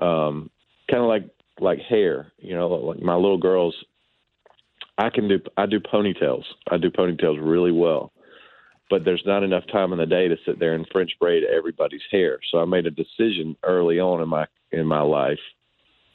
Um, 0.00 0.50
kind 0.90 1.02
of 1.02 1.08
like 1.08 1.28
like 1.60 1.80
hair, 1.80 2.30
you 2.38 2.54
know, 2.54 2.68
like 2.68 3.00
my 3.00 3.14
little 3.14 3.38
girls. 3.38 3.74
I 4.98 5.08
can 5.10 5.28
do 5.28 5.40
I 5.56 5.64
do 5.64 5.80
ponytails. 5.80 6.44
I 6.70 6.76
do 6.76 6.90
ponytails 6.90 7.38
really 7.40 7.72
well 7.72 8.12
but 8.90 9.04
there's 9.04 9.22
not 9.26 9.42
enough 9.42 9.66
time 9.66 9.92
in 9.92 9.98
the 9.98 10.06
day 10.06 10.28
to 10.28 10.36
sit 10.44 10.58
there 10.58 10.74
and 10.74 10.86
French 10.90 11.12
braid 11.20 11.44
everybody's 11.44 12.02
hair. 12.10 12.38
So 12.50 12.58
I 12.58 12.64
made 12.64 12.86
a 12.86 12.90
decision 12.90 13.56
early 13.62 14.00
on 14.00 14.20
in 14.22 14.28
my 14.28 14.46
in 14.70 14.86
my 14.86 15.00
life 15.00 15.40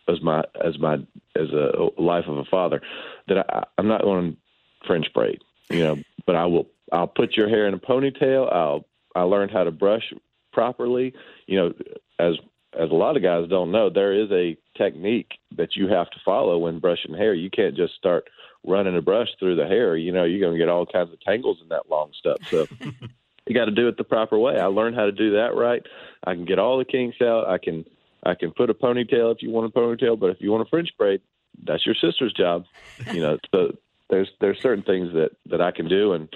as 0.07 0.21
my 0.21 0.43
as 0.63 0.77
my 0.79 0.95
as 1.35 1.49
a 1.49 1.89
life 1.97 2.25
of 2.27 2.37
a 2.37 2.45
father 2.45 2.81
that 3.27 3.37
I, 3.37 3.63
I'm 3.77 3.87
not 3.87 4.01
going 4.01 4.33
to 4.33 4.87
French 4.87 5.07
braid, 5.13 5.41
you 5.69 5.79
know, 5.79 5.97
but 6.25 6.35
I 6.35 6.45
will 6.45 6.67
I'll 6.91 7.07
put 7.07 7.37
your 7.37 7.49
hair 7.49 7.67
in 7.67 7.73
a 7.73 7.79
ponytail. 7.79 8.51
I'll 8.51 8.85
I 9.15 9.21
learned 9.21 9.51
how 9.51 9.63
to 9.63 9.71
brush 9.71 10.13
properly. 10.51 11.13
You 11.47 11.57
know, 11.57 11.73
as 12.19 12.35
as 12.79 12.89
a 12.89 12.95
lot 12.95 13.15
of 13.15 13.23
guys 13.23 13.49
don't 13.49 13.71
know, 13.71 13.89
there 13.89 14.13
is 14.13 14.31
a 14.31 14.57
technique 14.77 15.33
that 15.55 15.75
you 15.75 15.87
have 15.87 16.09
to 16.11 16.17
follow 16.25 16.57
when 16.57 16.79
brushing 16.79 17.13
hair. 17.13 17.33
You 17.33 17.49
can't 17.49 17.75
just 17.75 17.95
start 17.95 18.29
running 18.65 18.97
a 18.97 19.01
brush 19.01 19.29
through 19.39 19.55
the 19.55 19.67
hair. 19.67 19.95
You 19.95 20.11
know, 20.11 20.23
you're 20.23 20.39
going 20.39 20.53
to 20.53 20.59
get 20.59 20.69
all 20.69 20.85
kinds 20.85 21.11
of 21.11 21.19
tangles 21.21 21.59
in 21.61 21.69
that 21.69 21.89
long 21.89 22.11
stuff. 22.17 22.37
So 22.49 22.67
you 23.47 23.53
got 23.53 23.65
to 23.65 23.71
do 23.71 23.87
it 23.87 23.97
the 23.97 24.03
proper 24.03 24.37
way. 24.37 24.57
I 24.57 24.65
learned 24.65 24.95
how 24.95 25.05
to 25.05 25.11
do 25.11 25.31
that 25.33 25.55
right. 25.55 25.83
I 26.25 26.33
can 26.33 26.45
get 26.45 26.59
all 26.59 26.77
the 26.77 26.85
kinks 26.85 27.21
out. 27.21 27.47
I 27.47 27.57
can 27.57 27.85
I 28.25 28.35
can 28.35 28.51
put 28.51 28.69
a 28.69 28.73
ponytail 28.73 29.35
if 29.35 29.41
you 29.41 29.51
want 29.51 29.67
a 29.67 29.77
ponytail, 29.77 30.19
but 30.19 30.29
if 30.29 30.37
you 30.39 30.51
want 30.51 30.65
a 30.65 30.69
French 30.69 30.89
braid, 30.97 31.21
that's 31.65 31.85
your 31.85 31.95
sister's 31.95 32.33
job. 32.33 32.65
You 33.11 33.21
know, 33.21 33.37
so 33.53 33.77
there's 34.09 34.29
there's 34.39 34.61
certain 34.61 34.83
things 34.83 35.13
that 35.13 35.31
that 35.47 35.61
I 35.61 35.71
can 35.71 35.87
do, 35.87 36.13
and 36.13 36.29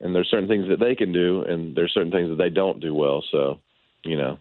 and 0.00 0.14
there's 0.14 0.30
certain 0.30 0.48
things 0.48 0.68
that 0.68 0.80
they 0.80 0.94
can 0.94 1.12
do, 1.12 1.42
and 1.42 1.74
there's 1.74 1.94
certain 1.94 2.12
things 2.12 2.28
that 2.28 2.36
they 2.36 2.50
don't 2.50 2.80
do 2.80 2.94
well. 2.94 3.24
So, 3.30 3.60
you 4.04 4.16
know, 4.16 4.38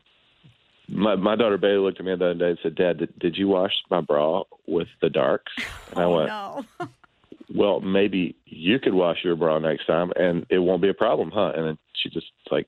my 0.91 1.15
my 1.15 1.35
daughter 1.35 1.57
Bailey 1.57 1.77
looked 1.77 1.99
at 1.99 2.05
me 2.05 2.15
the 2.15 2.25
other 2.25 2.33
day 2.33 2.49
and 2.49 2.59
said, 2.61 2.75
"Dad, 2.75 2.97
did, 2.99 3.19
did 3.19 3.37
you 3.37 3.47
wash 3.47 3.71
my 3.89 4.01
bra 4.01 4.43
with 4.67 4.87
the 5.01 5.09
darks?" 5.09 5.51
And 5.91 5.99
I 5.99 6.03
oh, 6.03 6.15
went, 6.15 6.27
no. 6.27 6.65
"Well, 7.55 7.79
maybe 7.79 8.35
you 8.45 8.79
could 8.79 8.93
wash 8.93 9.19
your 9.23 9.35
bra 9.35 9.59
next 9.59 9.87
time, 9.87 10.11
and 10.15 10.45
it 10.49 10.59
won't 10.59 10.81
be 10.81 10.89
a 10.89 10.93
problem, 10.93 11.31
huh?" 11.33 11.53
And 11.55 11.65
then 11.67 11.77
she 11.93 12.09
just 12.09 12.27
like 12.51 12.67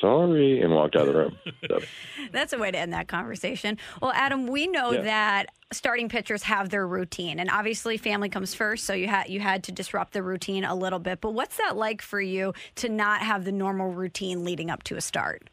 sorry, 0.00 0.60
and 0.60 0.72
walked 0.74 0.96
out 0.96 1.08
of 1.08 1.14
the 1.14 1.18
room. 1.18 1.38
So, 1.68 1.80
That's 2.32 2.52
a 2.52 2.58
way 2.58 2.70
to 2.70 2.78
end 2.78 2.92
that 2.92 3.08
conversation. 3.08 3.78
Well, 4.00 4.12
Adam, 4.14 4.46
we 4.46 4.66
know 4.66 4.92
Yeah. 4.92 5.02
that 5.02 5.46
starting 5.72 6.08
pitchers 6.08 6.42
have 6.42 6.70
their 6.70 6.86
routine, 6.86 7.38
and 7.38 7.48
obviously 7.50 7.96
family 7.96 8.28
comes 8.28 8.54
first. 8.54 8.84
So 8.84 8.92
you 8.92 9.08
had 9.08 9.28
you 9.28 9.40
had 9.40 9.64
to 9.64 9.72
disrupt 9.72 10.12
the 10.12 10.22
routine 10.22 10.64
a 10.64 10.74
little 10.74 10.98
bit. 10.98 11.20
But 11.20 11.32
what's 11.32 11.56
that 11.56 11.76
like 11.76 12.02
for 12.02 12.20
you 12.20 12.52
to 12.76 12.88
not 12.88 13.22
have 13.22 13.44
the 13.44 13.52
normal 13.52 13.92
routine 13.92 14.44
leading 14.44 14.70
up 14.70 14.82
to 14.84 14.96
a 14.96 15.00
start? 15.00 15.48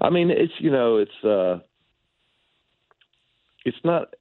I 0.00 0.10
mean, 0.10 0.30
it's 0.30 0.52
you 0.58 0.70
know, 0.70 0.98
it's 0.98 1.24
uh, 1.24 1.58
it's 3.64 3.78
not, 3.84 4.14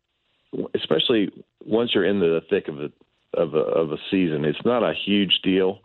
especially 0.76 1.30
once 1.66 1.92
you're 1.94 2.06
in 2.06 2.20
the 2.20 2.42
thick 2.50 2.68
of 2.68 2.80
a 2.80 2.90
of 3.34 3.54
a, 3.54 3.60
of 3.60 3.92
a 3.92 3.98
season. 4.10 4.46
It's 4.46 4.66
not 4.66 4.84
a 4.84 4.94
huge 4.94 5.40
deal. 5.44 5.80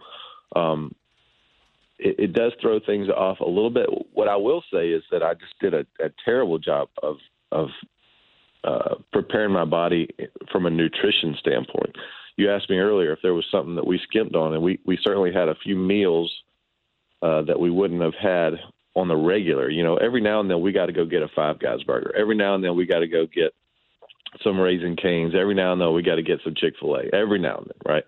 Um, 0.57 0.95
it, 1.99 2.17
it 2.19 2.33
does 2.33 2.53
throw 2.61 2.81
things 2.81 3.09
off 3.09 3.41
a 3.41 3.49
little 3.49 3.71
bit. 3.71 3.89
What 4.13 4.29
I 4.29 4.37
will 4.37 4.63
say 4.73 4.91
is 4.91 5.03
that 5.11 5.23
I 5.23 5.35
just 5.35 5.59
did 5.61 5.75
a, 5.75 5.87
a 6.01 6.11
terrible 6.25 6.59
job 6.59 6.89
of 7.03 7.17
of 7.51 7.69
uh, 8.65 8.95
preparing 9.13 9.53
my 9.53 9.65
body 9.65 10.09
from 10.51 10.67
a 10.67 10.71
nutrition 10.71 11.37
standpoint. 11.39 11.97
You 12.37 12.51
asked 12.51 12.71
me 12.71 12.79
earlier 12.79 13.13
if 13.13 13.19
there 13.23 13.35
was 13.35 13.45
something 13.51 13.75
that 13.75 13.87
we 13.87 14.01
skimped 14.09 14.35
on, 14.35 14.55
and 14.55 14.63
we 14.63 14.79
we 14.85 14.99
certainly 15.03 15.33
had 15.33 15.49
a 15.49 15.55
few 15.57 15.77
meals 15.77 16.33
uh, 17.23 17.43
that 17.43 17.61
we 17.61 17.71
wouldn't 17.71 18.03
have 18.03 18.15
had 18.15 18.55
on 18.95 19.09
the 19.09 19.17
regular. 19.17 19.71
You 19.71 19.83
know, 19.83 19.97
every 19.97 20.21
now 20.21 20.41
and 20.41 20.51
then 20.51 20.61
we 20.61 20.73
got 20.73 20.87
to 20.87 20.93
go 20.93 21.05
get 21.05 21.23
a 21.23 21.29
Five 21.35 21.59
Guys 21.59 21.83
burger. 21.83 22.15
Every 22.17 22.37
now 22.37 22.55
and 22.55 22.63
then 22.63 22.77
we 22.77 22.87
got 22.87 23.01
to 23.01 23.09
go 23.09 23.27
get 23.27 23.55
some 24.43 24.59
Raising 24.59 24.97
Canes. 24.97 25.35
Every 25.39 25.55
now 25.55 25.73
and 25.73 25.81
then 25.81 25.93
we 25.93 26.03
got 26.03 26.17
to 26.17 26.23
get 26.23 26.41
some 26.45 26.55
Chick 26.55 26.75
Fil 26.81 26.97
A. 26.97 27.15
Every 27.15 27.39
now 27.39 27.59
and 27.59 27.67
then, 27.67 27.93
right? 27.93 28.05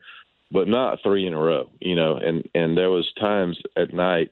But 0.50 0.68
not 0.68 0.98
three 1.02 1.26
in 1.26 1.34
a 1.34 1.40
row. 1.40 1.70
You 1.80 1.96
know, 1.96 2.16
and 2.16 2.48
and 2.54 2.76
there 2.76 2.90
was 2.90 3.10
times 3.18 3.58
at 3.76 3.94
night 3.94 4.30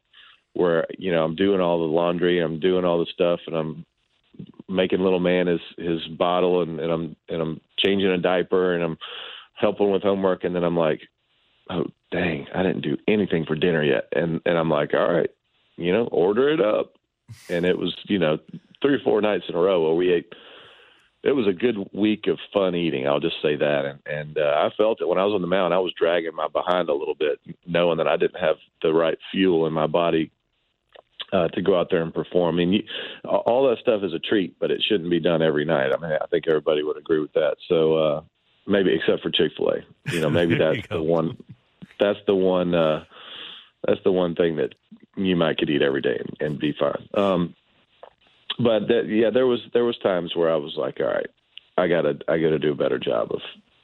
where 0.54 0.86
you 0.98 1.12
know 1.12 1.24
I'm 1.24 1.36
doing 1.36 1.60
all 1.60 1.78
the 1.78 1.92
laundry, 1.92 2.40
I'm 2.40 2.60
doing 2.60 2.84
all 2.84 2.98
the 2.98 3.10
stuff, 3.12 3.40
and 3.46 3.56
I'm 3.56 3.86
making 4.68 5.00
little 5.00 5.20
man 5.20 5.46
his 5.46 5.60
his 5.76 6.06
bottle, 6.18 6.62
and, 6.62 6.80
and 6.80 6.92
I'm 6.92 7.16
and 7.28 7.42
I'm 7.42 7.60
changing 7.78 8.10
a 8.10 8.18
diaper, 8.18 8.74
and 8.74 8.82
I'm 8.82 8.98
helping 9.54 9.90
with 9.90 10.02
homework, 10.02 10.44
and 10.44 10.54
then 10.54 10.64
I'm 10.64 10.76
like, 10.76 11.00
oh 11.70 11.84
dang, 12.10 12.46
I 12.54 12.62
didn't 12.62 12.82
do 12.82 12.96
anything 13.08 13.44
for 13.46 13.54
dinner 13.54 13.82
yet, 13.82 14.08
and 14.12 14.40
and 14.46 14.58
I'm 14.58 14.70
like, 14.70 14.94
all 14.94 15.12
right, 15.12 15.30
you 15.82 15.92
know, 15.92 16.04
order 16.04 16.48
it 16.48 16.60
up, 16.60 16.94
and 17.48 17.64
it 17.64 17.78
was 17.78 17.94
you 18.04 18.18
know 18.18 18.38
three 18.80 18.94
or 18.94 19.00
four 19.00 19.20
nights 19.20 19.44
in 19.48 19.54
a 19.54 19.58
row 19.58 19.82
where 19.82 19.94
we 19.94 20.12
ate. 20.12 20.32
It 21.24 21.36
was 21.36 21.46
a 21.46 21.52
good 21.52 21.76
week 21.92 22.26
of 22.26 22.40
fun 22.52 22.74
eating. 22.74 23.06
I'll 23.06 23.20
just 23.20 23.40
say 23.40 23.54
that, 23.56 23.84
and 23.84 24.00
and 24.06 24.38
uh, 24.38 24.54
I 24.56 24.70
felt 24.76 25.00
it 25.00 25.08
when 25.08 25.18
I 25.18 25.24
was 25.24 25.34
on 25.34 25.40
the 25.40 25.46
mound. 25.46 25.72
I 25.72 25.78
was 25.78 25.92
dragging 25.96 26.34
my 26.34 26.48
behind 26.48 26.88
a 26.88 26.94
little 26.94 27.14
bit, 27.14 27.38
knowing 27.66 27.98
that 27.98 28.08
I 28.08 28.16
didn't 28.16 28.40
have 28.40 28.56
the 28.82 28.92
right 28.92 29.18
fuel 29.30 29.66
in 29.66 29.72
my 29.72 29.86
body 29.86 30.32
uh, 31.32 31.48
to 31.48 31.62
go 31.62 31.78
out 31.78 31.88
there 31.90 32.02
and 32.02 32.12
perform. 32.12 32.56
I 32.56 32.58
mean, 32.58 32.72
you, 32.72 32.82
all 33.24 33.68
that 33.68 33.78
stuff 33.78 34.02
is 34.02 34.12
a 34.12 34.18
treat, 34.18 34.58
but 34.58 34.70
it 34.70 34.82
shouldn't 34.86 35.10
be 35.10 35.20
done 35.20 35.42
every 35.42 35.64
night. 35.64 35.92
I 35.92 36.00
mean, 36.00 36.12
I 36.12 36.26
think 36.26 36.46
everybody 36.46 36.82
would 36.82 36.98
agree 36.98 37.20
with 37.20 37.32
that. 37.32 37.56
So 37.68 37.94
uh, 37.96 38.22
maybe 38.66 38.94
except 38.94 39.22
for 39.22 39.30
Chick 39.30 39.52
Fil 39.56 39.70
A, 39.70 40.12
you 40.12 40.20
know, 40.20 40.30
maybe 40.30 40.54
that's 40.58 40.86
the 40.88 41.02
one. 41.02 41.42
That's 41.98 42.18
the 42.26 42.34
one. 42.34 42.74
Uh, 42.74 43.04
that's 43.86 44.02
the 44.04 44.12
one 44.12 44.34
thing 44.34 44.56
that 44.56 44.74
you 45.16 45.36
might 45.36 45.58
could 45.58 45.70
eat 45.70 45.82
every 45.82 46.00
day 46.00 46.20
and, 46.40 46.58
be 46.58 46.72
fine. 46.78 47.08
Um, 47.14 47.54
but 48.58 48.88
that, 48.88 49.06
yeah, 49.08 49.30
there 49.30 49.46
was 49.46 49.60
there 49.72 49.84
was 49.84 49.98
times 49.98 50.36
where 50.36 50.52
I 50.52 50.56
was 50.56 50.74
like, 50.76 51.00
all 51.00 51.06
right, 51.06 51.30
I 51.76 51.88
gotta 51.88 52.18
I 52.28 52.38
gotta 52.38 52.58
do 52.58 52.72
a 52.72 52.76
better 52.76 52.98
job 52.98 53.32
of 53.32 53.40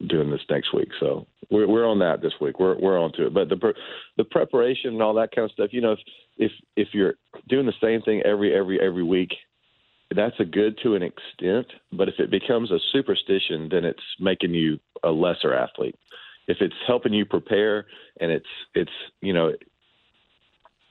doing 0.07 0.31
this 0.31 0.43
next 0.49 0.73
week. 0.73 0.91
So 1.01 1.27
we're 1.51 1.67
we're 1.67 1.89
on 1.89 2.01
that 2.01 2.21
this 2.23 2.35
week. 2.41 2.61
We're 2.61 2.79
we're 2.79 3.01
on 3.01 3.13
to 3.13 3.27
it. 3.27 3.35
But 3.35 3.49
the 3.49 3.57
pre- 3.57 3.75
the 4.17 4.25
preparation 4.25 4.93
and 4.93 5.03
all 5.03 5.15
that 5.15 5.35
kind 5.35 5.45
of 5.47 5.53
stuff, 5.53 5.73
you 5.73 5.81
know, 5.81 5.93
if 5.93 6.01
if 6.37 6.53
if 6.77 6.89
you're 6.93 7.15
doing 7.49 7.67
the 7.67 7.75
same 7.81 8.03
thing 8.03 8.23
every 8.23 8.55
every 8.55 8.81
every 8.81 9.03
week, 9.03 9.35
that's 10.15 10.39
a 10.39 10.45
good 10.45 10.79
to 10.83 10.95
an 10.95 11.03
extent. 11.03 11.67
But 11.93 12.09
if 12.09 12.19
it 12.19 12.31
becomes 12.31 12.71
a 12.71 12.79
superstition, 12.93 13.69
then 13.71 13.85
it's 13.85 14.03
making 14.21 14.55
you 14.55 14.79
a 15.03 15.11
lesser 15.11 15.55
athlete. 15.55 15.97
If 16.47 16.59
it's 16.61 16.75
helping 16.87 17.13
you 17.13 17.25
prepare 17.25 17.87
and 18.21 18.31
it's 18.31 18.47
it's 18.75 18.93
you 19.21 19.33
know 19.33 19.53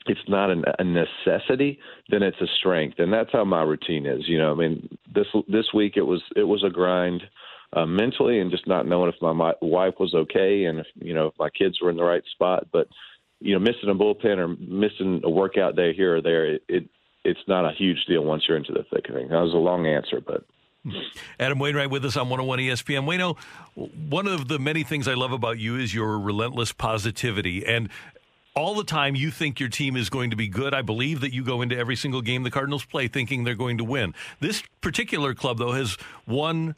it's 0.09 0.27
not 0.27 0.49
an, 0.49 0.63
a 0.79 0.83
necessity, 0.83 1.79
then 2.09 2.23
it's 2.23 2.39
a 2.41 2.47
strength, 2.59 2.99
and 2.99 3.11
that's 3.11 3.31
how 3.31 3.43
my 3.43 3.63
routine 3.63 4.05
is. 4.05 4.27
You 4.27 4.37
know, 4.37 4.51
I 4.51 4.55
mean, 4.55 4.97
this 5.13 5.27
this 5.47 5.67
week 5.73 5.93
it 5.95 6.03
was 6.03 6.21
it 6.35 6.43
was 6.43 6.63
a 6.63 6.69
grind 6.69 7.23
uh, 7.73 7.85
mentally, 7.85 8.39
and 8.39 8.51
just 8.51 8.67
not 8.67 8.87
knowing 8.87 9.09
if 9.09 9.21
my, 9.21 9.33
my 9.33 9.53
wife 9.61 9.95
was 9.99 10.13
okay, 10.13 10.65
and 10.65 10.79
if 10.79 10.87
you 10.95 11.13
know 11.13 11.27
if 11.27 11.33
my 11.39 11.49
kids 11.49 11.79
were 11.81 11.89
in 11.89 11.97
the 11.97 12.03
right 12.03 12.23
spot. 12.33 12.67
But 12.71 12.87
you 13.39 13.53
know, 13.53 13.59
missing 13.59 13.89
a 13.89 13.95
bullpen 13.95 14.37
or 14.37 14.47
missing 14.47 15.21
a 15.23 15.29
workout 15.29 15.75
day 15.75 15.93
here 15.93 16.17
or 16.17 16.21
there, 16.21 16.55
it, 16.55 16.63
it 16.67 16.89
it's 17.23 17.39
not 17.47 17.65
a 17.65 17.73
huge 17.77 18.05
deal 18.07 18.23
once 18.23 18.43
you're 18.47 18.57
into 18.57 18.71
the 18.71 18.85
thick 18.91 19.09
of 19.09 19.15
things. 19.15 19.29
That 19.29 19.41
was 19.41 19.53
a 19.53 19.57
long 19.57 19.85
answer, 19.85 20.21
but 20.25 20.45
Adam 21.39 21.59
Wainwright 21.59 21.89
with 21.89 22.05
us 22.05 22.15
on 22.15 22.29
101 22.29 22.59
ESPN. 22.59 23.05
Wayno, 23.05 23.37
one 24.09 24.27
of 24.27 24.47
the 24.47 24.59
many 24.59 24.83
things 24.83 25.07
I 25.07 25.13
love 25.13 25.31
about 25.31 25.59
you 25.59 25.75
is 25.75 25.93
your 25.93 26.17
relentless 26.19 26.71
positivity. 26.71 27.65
And 27.65 27.89
all 28.57 28.73
the 28.73 28.83
time 28.83 29.15
you 29.15 29.29
think 29.29 29.59
your 29.59 29.69
team 29.69 29.95
is 29.95 30.09
going 30.09 30.31
to 30.31 30.35
be 30.35 30.47
good. 30.47 30.73
I 30.73 30.81
believe 30.81 31.21
that 31.21 31.31
you 31.31 31.43
go 31.43 31.61
into 31.61 31.77
every 31.77 31.95
single 31.95 32.21
game 32.21 32.43
the 32.43 32.51
Cardinals 32.51 32.83
play 32.83 33.07
thinking 33.07 33.43
they're 33.43 33.55
going 33.55 33.77
to 33.77 33.83
win. 33.83 34.15
This 34.39 34.63
particular 34.81 35.35
club, 35.35 35.59
though, 35.59 35.73
has 35.73 35.95
won 36.27 36.75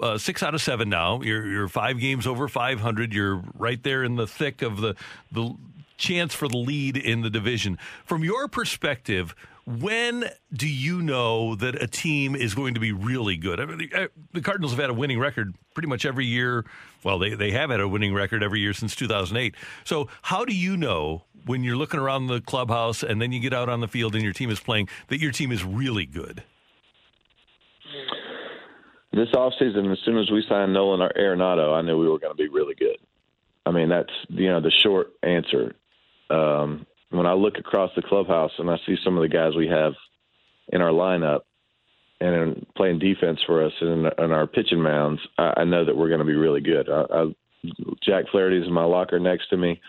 uh, 0.00 0.16
six 0.16 0.42
out 0.42 0.54
of 0.54 0.62
seven 0.62 0.88
now. 0.88 1.20
You're, 1.20 1.46
you're 1.46 1.68
five 1.68 2.00
games 2.00 2.26
over 2.26 2.48
500. 2.48 3.12
You're 3.12 3.44
right 3.54 3.82
there 3.82 4.02
in 4.04 4.16
the 4.16 4.26
thick 4.26 4.62
of 4.62 4.80
the 4.80 4.94
the 5.30 5.54
chance 5.98 6.32
for 6.32 6.48
the 6.48 6.56
lead 6.56 6.96
in 6.96 7.22
the 7.22 7.30
division. 7.30 7.76
From 8.04 8.24
your 8.24 8.48
perspective, 8.48 9.34
when 9.68 10.24
do 10.50 10.66
you 10.66 11.02
know 11.02 11.54
that 11.54 11.82
a 11.82 11.86
team 11.86 12.34
is 12.34 12.54
going 12.54 12.72
to 12.72 12.80
be 12.80 12.90
really 12.90 13.36
good? 13.36 13.60
I 13.60 13.66
mean, 13.66 13.78
the, 13.78 13.94
uh, 13.94 14.08
the 14.32 14.40
Cardinals 14.40 14.72
have 14.72 14.80
had 14.80 14.88
a 14.88 14.94
winning 14.94 15.18
record 15.18 15.54
pretty 15.74 15.88
much 15.88 16.06
every 16.06 16.24
year. 16.24 16.64
Well, 17.04 17.18
they, 17.18 17.34
they 17.34 17.50
have 17.50 17.68
had 17.68 17.80
a 17.80 17.86
winning 17.86 18.14
record 18.14 18.42
every 18.42 18.60
year 18.60 18.72
since 18.72 18.96
2008. 18.96 19.54
So, 19.84 20.08
how 20.22 20.46
do 20.46 20.54
you 20.54 20.76
know 20.76 21.24
when 21.44 21.62
you're 21.64 21.76
looking 21.76 22.00
around 22.00 22.28
the 22.28 22.40
clubhouse 22.40 23.02
and 23.02 23.20
then 23.20 23.30
you 23.30 23.40
get 23.40 23.52
out 23.52 23.68
on 23.68 23.80
the 23.80 23.88
field 23.88 24.14
and 24.14 24.24
your 24.24 24.32
team 24.32 24.50
is 24.50 24.58
playing 24.58 24.88
that 25.08 25.20
your 25.20 25.32
team 25.32 25.52
is 25.52 25.64
really 25.64 26.06
good? 26.06 26.42
this 29.12 29.28
offseason, 29.34 29.90
as 29.90 29.98
soon 30.04 30.18
as 30.18 30.30
we 30.30 30.44
signed 30.48 30.72
Nolan 30.72 31.00
Arenado, 31.16 31.74
I 31.74 31.82
knew 31.82 31.98
we 31.98 32.08
were 32.08 32.18
going 32.18 32.32
to 32.32 32.36
be 32.36 32.48
really 32.48 32.74
good. 32.74 32.98
I 33.66 33.70
mean, 33.72 33.88
that's 33.88 34.12
you 34.28 34.48
know 34.48 34.60
the 34.60 34.70
short 34.82 35.08
answer. 35.22 35.74
Um, 36.30 36.86
when 37.10 37.26
I 37.26 37.32
look 37.32 37.58
across 37.58 37.90
the 37.96 38.02
clubhouse 38.02 38.52
and 38.58 38.70
I 38.70 38.76
see 38.86 38.96
some 39.02 39.16
of 39.16 39.22
the 39.22 39.28
guys 39.28 39.54
we 39.56 39.68
have 39.68 39.94
in 40.68 40.82
our 40.82 40.90
lineup 40.90 41.40
and 42.20 42.34
in 42.34 42.66
playing 42.76 42.98
defense 42.98 43.40
for 43.46 43.64
us 43.64 43.72
and 43.80 44.06
in, 44.06 44.32
our 44.32 44.46
pitching 44.46 44.82
mounds, 44.82 45.20
I, 45.38 45.54
I 45.58 45.64
know 45.64 45.84
that 45.84 45.96
we're 45.96 46.08
going 46.08 46.20
to 46.20 46.26
be 46.26 46.34
really 46.34 46.60
good. 46.60 46.88
I, 46.90 47.04
I, 47.10 47.24
Jack 48.04 48.24
Flaherty's 48.30 48.66
in 48.66 48.72
my 48.72 48.84
locker 48.84 49.18
next 49.18 49.48
to 49.50 49.56
me. 49.56 49.80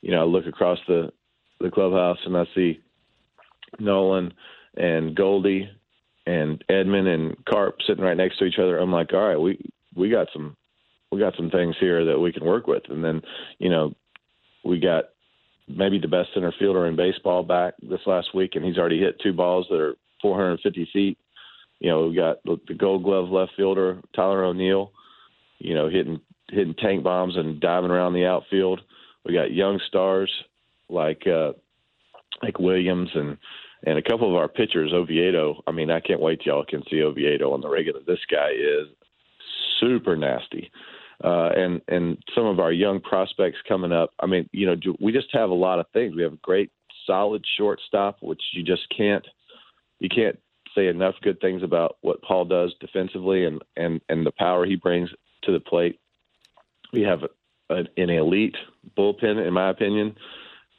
You 0.00 0.12
know, 0.12 0.22
I 0.22 0.24
look 0.24 0.46
across 0.46 0.78
the 0.86 1.12
the 1.60 1.70
clubhouse 1.70 2.18
and 2.26 2.36
I 2.36 2.44
see 2.54 2.80
Nolan 3.78 4.34
and 4.76 5.14
Goldie 5.14 5.70
and 6.26 6.62
Edman 6.68 7.06
and 7.06 7.44
Carp 7.46 7.76
sitting 7.86 8.04
right 8.04 8.16
next 8.16 8.38
to 8.38 8.44
each 8.44 8.58
other. 8.58 8.78
I'm 8.78 8.92
like, 8.92 9.12
all 9.12 9.26
right, 9.26 9.40
we 9.40 9.58
we 9.94 10.10
got 10.10 10.28
some 10.32 10.56
we 11.14 11.20
got 11.20 11.36
some 11.36 11.50
things 11.50 11.76
here 11.78 12.04
that 12.04 12.18
we 12.18 12.32
can 12.32 12.44
work 12.44 12.66
with. 12.66 12.82
And 12.88 13.02
then, 13.02 13.22
you 13.58 13.70
know, 13.70 13.94
we 14.64 14.80
got 14.80 15.04
maybe 15.68 15.98
the 15.98 16.08
best 16.08 16.30
center 16.34 16.52
fielder 16.58 16.86
in 16.86 16.96
baseball 16.96 17.42
back 17.42 17.74
this 17.82 18.00
last 18.06 18.34
week, 18.34 18.54
and 18.54 18.64
he's 18.64 18.78
already 18.78 18.98
hit 18.98 19.20
two 19.20 19.32
balls 19.32 19.66
that 19.70 19.80
are 19.80 19.94
450 20.22 20.88
feet. 20.92 21.18
You 21.80 21.90
know, 21.90 22.06
we 22.06 22.16
got 22.16 22.42
the 22.44 22.74
Gold 22.74 23.04
Glove 23.04 23.28
left 23.28 23.52
fielder 23.56 24.00
Tyler 24.14 24.44
O'Neill. 24.44 24.92
You 25.58 25.74
know, 25.74 25.88
hitting 25.88 26.20
hitting 26.50 26.74
tank 26.74 27.02
bombs 27.02 27.36
and 27.36 27.60
diving 27.60 27.90
around 27.90 28.12
the 28.12 28.26
outfield. 28.26 28.80
We 29.24 29.34
got 29.34 29.52
young 29.52 29.80
stars 29.88 30.30
like 30.88 31.26
uh, 31.26 31.52
like 32.42 32.58
Williams 32.58 33.10
and 33.14 33.38
and 33.86 33.98
a 33.98 34.02
couple 34.02 34.28
of 34.28 34.36
our 34.36 34.48
pitchers, 34.48 34.92
Oviedo. 34.92 35.62
I 35.66 35.72
mean, 35.72 35.90
I 35.90 36.00
can't 36.00 36.20
wait 36.20 36.40
till 36.42 36.54
y'all 36.54 36.64
can 36.64 36.82
see 36.90 37.02
Oviedo 37.02 37.52
on 37.52 37.60
the 37.60 37.68
regular. 37.68 38.00
This 38.06 38.20
guy 38.30 38.50
is 38.50 38.88
super 39.80 40.16
nasty. 40.16 40.70
Uh, 41.24 41.48
and 41.56 41.80
and 41.88 42.18
some 42.34 42.44
of 42.44 42.60
our 42.60 42.70
young 42.70 43.00
prospects 43.00 43.56
coming 43.66 43.92
up. 43.92 44.10
I 44.20 44.26
mean, 44.26 44.48
you 44.52 44.66
know, 44.66 44.76
we 45.00 45.10
just 45.10 45.28
have 45.32 45.48
a 45.48 45.54
lot 45.54 45.78
of 45.78 45.86
things. 45.94 46.14
We 46.14 46.22
have 46.22 46.34
a 46.34 46.42
great, 46.42 46.70
solid 47.06 47.42
shortstop, 47.56 48.18
which 48.20 48.42
you 48.52 48.62
just 48.62 48.82
can't 48.94 49.26
you 50.00 50.10
can't 50.10 50.38
say 50.74 50.88
enough 50.88 51.14
good 51.22 51.40
things 51.40 51.62
about 51.62 51.96
what 52.02 52.20
Paul 52.22 52.44
does 52.44 52.74
defensively 52.78 53.46
and 53.46 53.62
and 53.76 54.00
and 54.08 54.26
the 54.26 54.32
power 54.32 54.66
he 54.66 54.76
brings 54.76 55.08
to 55.44 55.52
the 55.52 55.60
plate. 55.60 55.98
We 56.92 57.02
have 57.02 57.20
a, 57.70 57.84
an 57.96 58.10
elite 58.10 58.56
bullpen, 58.96 59.46
in 59.46 59.54
my 59.54 59.70
opinion. 59.70 60.16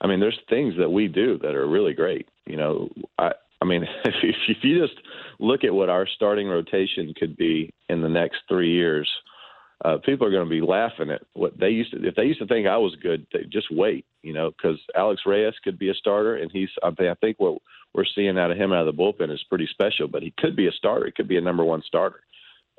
I 0.01 0.07
mean, 0.07 0.19
there's 0.19 0.39
things 0.49 0.75
that 0.77 0.91
we 0.91 1.07
do 1.07 1.39
that 1.39 1.55
are 1.55 1.67
really 1.67 1.93
great. 1.93 2.27
You 2.45 2.57
know, 2.57 2.89
I 3.17 3.31
I 3.61 3.65
mean, 3.65 3.83
if 4.05 4.15
if 4.47 4.57
you 4.63 4.85
just 4.85 4.99
look 5.39 5.63
at 5.63 5.73
what 5.73 5.89
our 5.89 6.07
starting 6.07 6.47
rotation 6.47 7.13
could 7.17 7.35
be 7.35 7.73
in 7.89 8.01
the 8.01 8.09
next 8.09 8.41
three 8.47 8.71
years, 8.71 9.09
uh, 9.83 9.97
people 10.05 10.25
are 10.25 10.31
going 10.31 10.45
to 10.45 10.49
be 10.49 10.61
laughing 10.61 11.09
at 11.09 11.21
what 11.33 11.59
they 11.59 11.69
used 11.69 11.91
to. 11.91 12.07
If 12.07 12.15
they 12.15 12.23
used 12.23 12.39
to 12.39 12.47
think 12.47 12.67
I 12.67 12.77
was 12.77 12.95
good, 13.01 13.27
they 13.33 13.43
just 13.43 13.67
wait. 13.71 14.05
You 14.21 14.33
know, 14.33 14.51
because 14.51 14.79
Alex 14.95 15.21
Reyes 15.25 15.53
could 15.63 15.77
be 15.77 15.89
a 15.89 15.93
starter, 15.93 16.37
and 16.37 16.51
he's 16.51 16.69
I 16.83 16.91
think 17.19 17.39
what 17.39 17.61
we're 17.93 18.05
seeing 18.15 18.37
out 18.37 18.51
of 18.51 18.57
him 18.57 18.71
out 18.71 18.87
of 18.87 18.95
the 18.95 19.01
bullpen 19.01 19.33
is 19.33 19.43
pretty 19.49 19.67
special. 19.69 20.07
But 20.07 20.23
he 20.23 20.33
could 20.37 20.55
be 20.55 20.67
a 20.67 20.71
starter. 20.71 21.05
He 21.07 21.11
could 21.11 21.27
be 21.27 21.37
a 21.37 21.41
number 21.41 21.63
one 21.63 21.83
starter. 21.85 22.21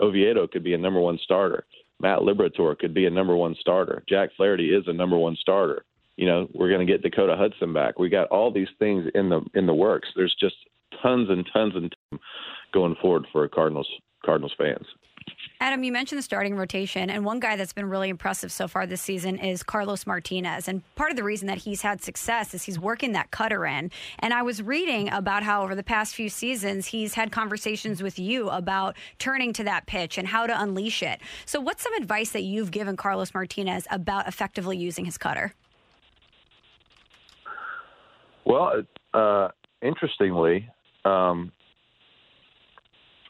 Oviedo 0.01 0.47
could 0.47 0.65
be 0.65 0.75
a 0.75 0.79
number 0.79 1.01
one 1.01 1.19
starter. 1.23 1.65
Matt 2.01 2.21
Liberatore 2.21 2.79
could 2.79 2.93
be 2.93 3.07
a 3.07 3.11
number 3.11 3.37
one 3.37 3.57
starter. 3.61 4.03
Jack 4.09 4.31
Flaherty 4.37 4.71
is 4.71 4.85
a 4.87 4.93
number 4.93 5.17
one 5.17 5.37
starter. 5.41 5.85
You 6.17 6.27
know, 6.27 6.49
we're 6.55 6.69
going 6.69 6.87
to 6.87 6.91
get 6.91 7.03
Dakota 7.03 7.37
Hudson 7.37 7.73
back. 7.73 7.99
We 7.99 8.09
got 8.09 8.29
all 8.29 8.51
these 8.51 8.69
things 8.79 9.05
in 9.15 9.29
the 9.29 9.43
in 9.55 9.67
the 9.67 9.75
works. 9.75 10.09
There's 10.17 10.35
just 10.39 10.57
tons 11.03 11.29
and 11.31 11.47
tons 11.53 11.75
and 11.75 11.95
tons 12.11 12.21
going 12.73 12.97
forward 13.01 13.27
for 13.33 13.47
Cardinals 13.49 13.89
Cardinals 14.25 14.55
fans. 14.59 14.87
Adam, 15.59 15.83
you 15.83 15.91
mentioned 15.91 16.19
the 16.19 16.23
starting 16.23 16.55
rotation, 16.55 17.09
and 17.09 17.25
one 17.25 17.41
guy 17.41 17.57
that's 17.57 17.73
been 17.73 17.89
really 17.89 18.11
impressive 18.11 18.53
so 18.53 18.69
far 18.69 18.87
this 18.87 19.01
season 19.01 19.39
is 19.39 19.63
Carlos 19.63 20.07
Martinez. 20.07 20.69
And 20.69 20.83
part 20.97 21.11
of 21.11 21.17
the 21.17 21.23
reason 21.23 21.47
that 21.47 21.57
he's 21.57 21.81
had 21.81 22.03
success 22.03 22.53
is 22.53 22.65
he's 22.65 22.79
working 22.79 23.13
that 23.13 23.31
cutter 23.31 23.65
in. 23.65 23.91
And 24.19 24.35
I 24.35 24.43
was 24.43 24.63
reading 24.63 25.11
about 25.11 25.43
how 25.43 25.63
over 25.63 25.75
the 25.75 25.83
past 25.83 26.15
few 26.15 26.29
seasons, 26.29 26.89
he's 26.89 27.15
had 27.15 27.33
conversations 27.33 28.03
with 28.03 28.19
you 28.19 28.51
about 28.51 28.97
turning 29.19 29.55
to 29.55 29.65
that 29.65 29.87
pitch 29.87 30.19
and 30.19 30.29
how 30.29 30.47
to 30.47 30.61
unleash 30.61 31.03
it. 31.03 31.23
So, 31.47 31.59
what's 31.59 31.83
some 31.83 31.95
advice 31.95 32.33
that 32.33 32.43
you've 32.43 32.71
given 32.71 32.95
Carlos 32.99 33.33
Martinez 33.33 33.87
about 33.91 34.29
effectively 34.29 34.77
using 34.77 35.07
his 35.07 35.17
cutter? 35.17 35.55
Well, 38.45 38.83
uh, 39.15 39.49
interestingly, 39.81 40.69
um, 41.07 41.51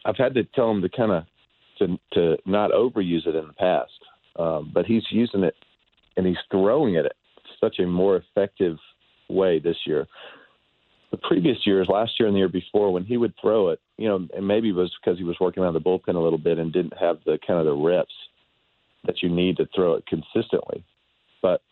I've 0.05 0.16
had 0.16 0.35
to 0.35 0.43
tell 0.43 0.73
him 0.73 0.82
to 0.82 0.89
kind 0.89 1.12
of 1.12 1.24
to 1.78 1.98
to 2.12 2.36
not 2.47 2.70
overuse 2.70 3.27
it 3.27 3.35
in 3.35 3.47
the 3.47 3.53
past, 3.55 3.93
um, 4.39 4.70
but 4.73 4.86
he's 4.86 5.05
using 5.11 5.44
it 5.44 5.55
and 6.16 6.27
he's 6.27 6.36
throwing 6.51 6.94
it 6.94 7.07
at 7.07 7.12
such 7.61 7.78
a 7.78 7.86
more 7.86 8.16
effective 8.16 8.77
way 9.28 9.59
this 9.59 9.77
year. 9.86 10.07
The 11.11 11.19
previous 11.19 11.59
years, 11.65 11.89
last 11.89 12.19
year 12.19 12.27
and 12.27 12.35
the 12.35 12.40
year 12.40 12.48
before, 12.48 12.93
when 12.93 13.05
he 13.05 13.16
would 13.16 13.35
throw 13.40 13.69
it, 13.70 13.81
you 13.97 14.09
know, 14.09 14.27
and 14.35 14.47
maybe 14.47 14.70
it 14.70 14.74
was 14.74 14.93
because 15.01 15.19
he 15.19 15.24
was 15.24 15.36
working 15.40 15.62
around 15.62 15.74
the 15.74 15.81
bullpen 15.81 16.15
a 16.16 16.20
little 16.20 16.39
bit 16.39 16.59
and 16.59 16.73
didn't 16.73 16.97
have 16.98 17.19
the 17.24 17.39
kind 17.47 17.61
of 17.61 17.66
the 17.66 17.74
reps 17.74 18.12
that 19.07 19.23
you 19.23 19.28
need 19.28 19.57
to 19.59 19.69
throw 19.74 19.94
it 19.94 20.05
consistently. 20.07 20.85
But 21.40 21.62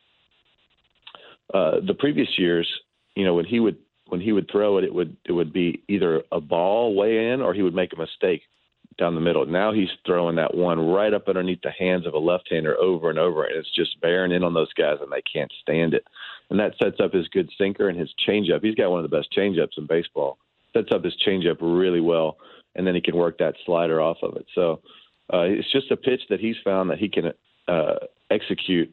uh, 1.52 1.80
the 1.86 1.96
previous 1.98 2.28
years, 2.38 2.68
you 3.16 3.24
know, 3.24 3.34
when 3.34 3.44
he 3.44 3.60
would 3.60 3.76
when 4.08 4.20
he 4.20 4.32
would 4.32 4.48
throw 4.50 4.78
it, 4.78 4.84
it 4.84 4.94
would 4.94 5.16
it 5.24 5.32
would 5.32 5.52
be 5.52 5.82
either 5.88 6.22
a 6.30 6.40
ball 6.40 6.94
way 6.94 7.30
in 7.30 7.40
or 7.40 7.54
he 7.54 7.62
would 7.62 7.74
make 7.74 7.92
a 7.92 7.98
mistake 7.98 8.42
down 8.96 9.14
the 9.14 9.20
middle. 9.20 9.46
Now 9.46 9.72
he's 9.72 9.88
throwing 10.06 10.36
that 10.36 10.54
one 10.54 10.78
right 10.78 11.12
up 11.12 11.28
underneath 11.28 11.62
the 11.62 11.70
hands 11.70 12.06
of 12.06 12.14
a 12.14 12.18
left-hander 12.18 12.76
over 12.78 13.10
and 13.10 13.18
over, 13.18 13.44
and 13.44 13.56
it's 13.56 13.74
just 13.74 14.00
bearing 14.00 14.32
in 14.32 14.44
on 14.44 14.54
those 14.54 14.72
guys, 14.72 14.98
and 15.00 15.10
they 15.12 15.22
can't 15.22 15.52
stand 15.62 15.94
it. 15.94 16.04
And 16.50 16.58
that 16.60 16.74
sets 16.82 17.00
up 17.00 17.12
his 17.12 17.28
good 17.28 17.50
sinker 17.58 17.88
and 17.88 17.98
his 17.98 18.12
changeup. 18.28 18.62
He's 18.62 18.74
got 18.74 18.90
one 18.90 19.04
of 19.04 19.10
the 19.10 19.16
best 19.16 19.32
changeups 19.36 19.78
in 19.78 19.86
baseball. 19.86 20.38
Sets 20.72 20.90
up 20.92 21.04
his 21.04 21.16
changeup 21.26 21.58
really 21.60 22.00
well, 22.00 22.36
and 22.74 22.86
then 22.86 22.94
he 22.94 23.00
can 23.00 23.16
work 23.16 23.38
that 23.38 23.54
slider 23.64 24.00
off 24.00 24.18
of 24.22 24.36
it. 24.36 24.46
So 24.54 24.80
uh, 25.32 25.42
it's 25.42 25.70
just 25.72 25.90
a 25.90 25.96
pitch 25.96 26.22
that 26.30 26.40
he's 26.40 26.56
found 26.64 26.90
that 26.90 26.98
he 26.98 27.08
can 27.08 27.32
uh, 27.68 27.94
execute 28.30 28.92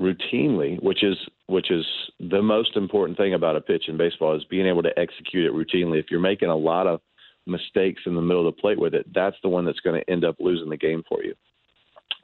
routinely, 0.00 0.82
which 0.82 1.02
is 1.02 1.16
which 1.46 1.70
is 1.70 1.86
the 2.18 2.42
most 2.42 2.76
important 2.76 3.16
thing 3.16 3.34
about 3.34 3.56
a 3.56 3.60
pitch 3.60 3.84
in 3.88 3.96
baseball 3.96 4.36
is 4.36 4.44
being 4.44 4.66
able 4.66 4.82
to 4.82 4.98
execute 4.98 5.46
it 5.46 5.52
routinely. 5.52 5.98
If 5.98 6.06
you're 6.10 6.20
making 6.20 6.48
a 6.48 6.56
lot 6.56 6.86
of 6.86 7.00
mistakes 7.46 8.02
in 8.06 8.14
the 8.14 8.22
middle 8.22 8.46
of 8.46 8.54
the 8.54 8.60
plate 8.60 8.78
with 8.78 8.94
it, 8.94 9.06
that's 9.14 9.36
the 9.42 9.48
one 9.48 9.64
that's 9.64 9.80
going 9.80 10.00
to 10.00 10.10
end 10.10 10.24
up 10.24 10.36
losing 10.38 10.68
the 10.68 10.76
game 10.76 11.02
for 11.08 11.22
you. 11.22 11.34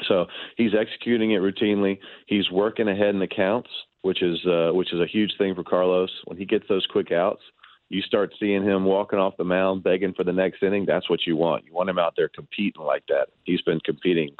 So 0.09 0.27
he's 0.57 0.73
executing 0.79 1.33
it 1.33 1.41
routinely. 1.41 1.99
He's 2.27 2.51
working 2.51 2.89
ahead 2.89 3.11
in 3.15 3.21
the 3.21 3.27
counts, 3.27 3.71
which 4.03 4.23
is 4.23 4.39
uh, 4.47 4.71
which 4.73 4.93
is 4.93 5.01
a 5.01 5.07
huge 5.07 5.33
thing 5.39 5.55
for 5.55 5.63
Carlos. 5.63 6.11
When 6.25 6.37
he 6.37 6.45
gets 6.45 6.67
those 6.69 6.87
quick 6.91 7.13
outs, 7.13 7.43
you 7.89 8.03
start 8.03 8.35
seeing 8.41 8.65
him 8.65 8.85
walking 8.85 9.19
off 9.19 9.37
the 9.37 9.45
mound, 9.45 9.85
begging 9.85 10.15
for 10.15 10.25
the 10.25 10.33
next 10.33 10.63
inning. 10.63 10.87
That's 10.87 11.09
what 11.09 11.21
you 11.27 11.37
want. 11.37 11.65
You 11.67 11.73
want 11.73 11.91
him 11.91 11.99
out 11.99 12.15
there 12.17 12.29
competing 12.29 12.83
like 12.83 13.05
that. 13.09 13.29
He's 13.45 13.63
been 13.63 13.81
competing 13.81 14.31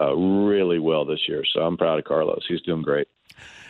uh, 0.00 0.14
really 0.14 0.78
well 0.78 1.04
this 1.04 1.20
year, 1.28 1.44
so 1.52 1.60
I'm 1.60 1.76
proud 1.76 1.98
of 1.98 2.04
Carlos. 2.04 2.44
He's 2.48 2.62
doing 2.62 2.82
great. 2.82 3.08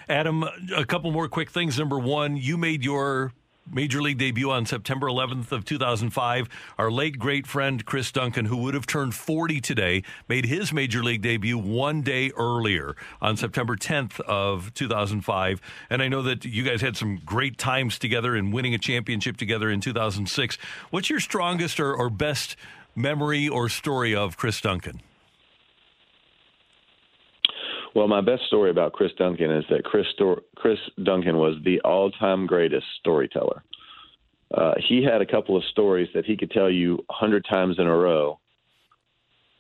Adam, 0.08 0.44
a 0.76 0.84
couple 0.84 1.10
more 1.10 1.28
quick 1.28 1.50
things. 1.50 1.78
Number 1.78 1.98
one, 1.98 2.36
you 2.36 2.56
made 2.56 2.84
your 2.84 3.32
major 3.70 4.02
league 4.02 4.18
debut 4.18 4.50
on 4.50 4.66
September 4.66 5.06
11th 5.06 5.52
of 5.52 5.64
2005. 5.64 6.48
Our 6.78 6.90
late 6.90 7.18
great 7.18 7.46
friend 7.46 7.84
Chris 7.84 8.10
Duncan, 8.12 8.46
who 8.46 8.56
would 8.58 8.74
have 8.74 8.86
turned 8.86 9.14
40 9.14 9.60
today, 9.60 10.02
made 10.28 10.46
his 10.46 10.72
major 10.72 11.02
league 11.02 11.22
debut 11.22 11.58
one 11.58 12.02
day 12.02 12.30
earlier 12.36 12.96
on 13.20 13.36
September 13.36 13.76
10th 13.76 14.20
of 14.20 14.72
2005. 14.74 15.60
And 15.90 16.02
I 16.02 16.08
know 16.08 16.22
that 16.22 16.44
you 16.44 16.62
guys 16.62 16.80
had 16.80 16.96
some 16.96 17.20
great 17.24 17.58
times 17.58 17.98
together 17.98 18.34
and 18.34 18.52
winning 18.52 18.74
a 18.74 18.78
championship 18.78 19.36
together 19.36 19.70
in 19.70 19.80
2006. 19.80 20.58
What's 20.90 21.10
your 21.10 21.20
strongest 21.20 21.78
or, 21.80 21.94
or 21.94 22.10
best 22.10 22.56
memory 22.94 23.48
or 23.48 23.68
story 23.68 24.14
of 24.14 24.36
Chris 24.36 24.60
Duncan? 24.60 25.00
Well, 27.94 28.08
my 28.08 28.22
best 28.22 28.44
story 28.46 28.70
about 28.70 28.92
Chris 28.92 29.12
Duncan 29.18 29.50
is 29.50 29.64
that 29.68 29.84
Chris 29.84 30.06
Chris 30.56 30.78
Duncan 31.02 31.36
was 31.36 31.56
the 31.64 31.80
all-time 31.80 32.46
greatest 32.46 32.86
storyteller. 33.00 33.62
Uh, 34.52 34.74
he 34.88 35.02
had 35.02 35.20
a 35.20 35.26
couple 35.26 35.56
of 35.56 35.64
stories 35.64 36.08
that 36.14 36.24
he 36.24 36.36
could 36.36 36.50
tell 36.50 36.70
you 36.70 37.04
a 37.10 37.12
hundred 37.12 37.44
times 37.48 37.76
in 37.78 37.86
a 37.86 37.96
row, 37.96 38.38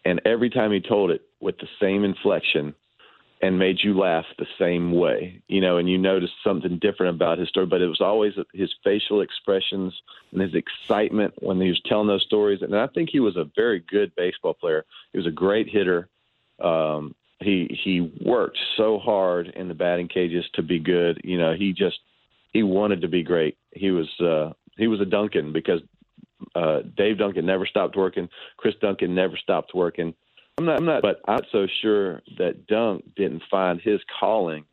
and 0.04 0.20
every 0.24 0.50
time 0.50 0.72
he 0.72 0.80
told 0.80 1.10
it 1.10 1.22
with 1.40 1.56
the 1.58 1.68
same 1.80 2.04
inflection 2.04 2.74
and 3.42 3.58
made 3.58 3.78
you 3.82 3.98
laugh 3.98 4.24
the 4.38 4.46
same 4.58 4.92
way, 4.92 5.42
you 5.48 5.60
know, 5.60 5.76
and 5.76 5.90
you 5.90 5.98
noticed 5.98 6.34
something 6.44 6.78
different 6.78 7.16
about 7.16 7.38
his 7.38 7.48
story, 7.48 7.66
but 7.66 7.82
it 7.82 7.88
was 7.88 8.00
always 8.00 8.34
his 8.54 8.72
facial 8.84 9.20
expressions 9.20 9.92
and 10.30 10.40
his 10.40 10.54
excitement 10.54 11.34
when 11.40 11.60
he 11.60 11.68
was 11.68 11.80
telling 11.86 12.06
those 12.06 12.22
stories. 12.22 12.62
And 12.62 12.76
I 12.76 12.86
think 12.86 13.10
he 13.10 13.18
was 13.18 13.36
a 13.36 13.50
very 13.56 13.80
good 13.80 14.14
baseball 14.14 14.54
player. 14.54 14.84
He 15.12 15.18
was 15.18 15.26
a 15.26 15.32
great 15.32 15.68
hitter. 15.68 16.08
Um, 16.60 17.16
he 17.42 17.78
he 17.82 18.12
worked 18.24 18.58
so 18.76 18.98
hard 18.98 19.48
in 19.48 19.68
the 19.68 19.74
batting 19.74 20.08
cages 20.08 20.44
to 20.54 20.62
be 20.62 20.78
good. 20.78 21.20
You 21.24 21.38
know, 21.38 21.54
he 21.54 21.72
just 21.72 21.98
he 22.52 22.62
wanted 22.62 23.00
to 23.02 23.08
be 23.08 23.22
great. 23.22 23.56
He 23.72 23.90
was 23.90 24.08
uh, 24.20 24.52
he 24.76 24.86
was 24.86 25.00
a 25.00 25.06
Duncan 25.06 25.52
because 25.52 25.80
uh, 26.54 26.80
Dave 26.96 27.18
Duncan 27.18 27.46
never 27.46 27.66
stopped 27.66 27.96
working. 27.96 28.28
Chris 28.56 28.74
Duncan 28.80 29.14
never 29.14 29.36
stopped 29.36 29.74
working. 29.74 30.14
I'm 30.58 30.66
not, 30.66 30.78
I'm 30.78 30.84
not, 30.84 31.02
but 31.02 31.20
I'm 31.26 31.36
not 31.36 31.44
so 31.50 31.66
sure 31.80 32.20
that 32.38 32.66
Dunk 32.66 33.04
didn't 33.16 33.42
find 33.50 33.80
his 33.80 34.00
calling 34.20 34.64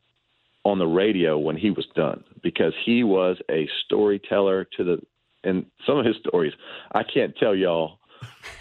on 0.64 0.78
the 0.78 0.86
radio 0.86 1.38
when 1.38 1.56
he 1.56 1.70
was 1.70 1.86
done 1.94 2.22
because 2.42 2.74
he 2.84 3.02
was 3.02 3.38
a 3.50 3.68
storyteller 3.84 4.66
to 4.76 4.84
the 4.84 4.98
and 5.42 5.64
some 5.86 5.96
of 5.96 6.04
his 6.04 6.16
stories 6.16 6.52
I 6.92 7.02
can't 7.02 7.34
tell 7.36 7.54
y'all 7.54 7.98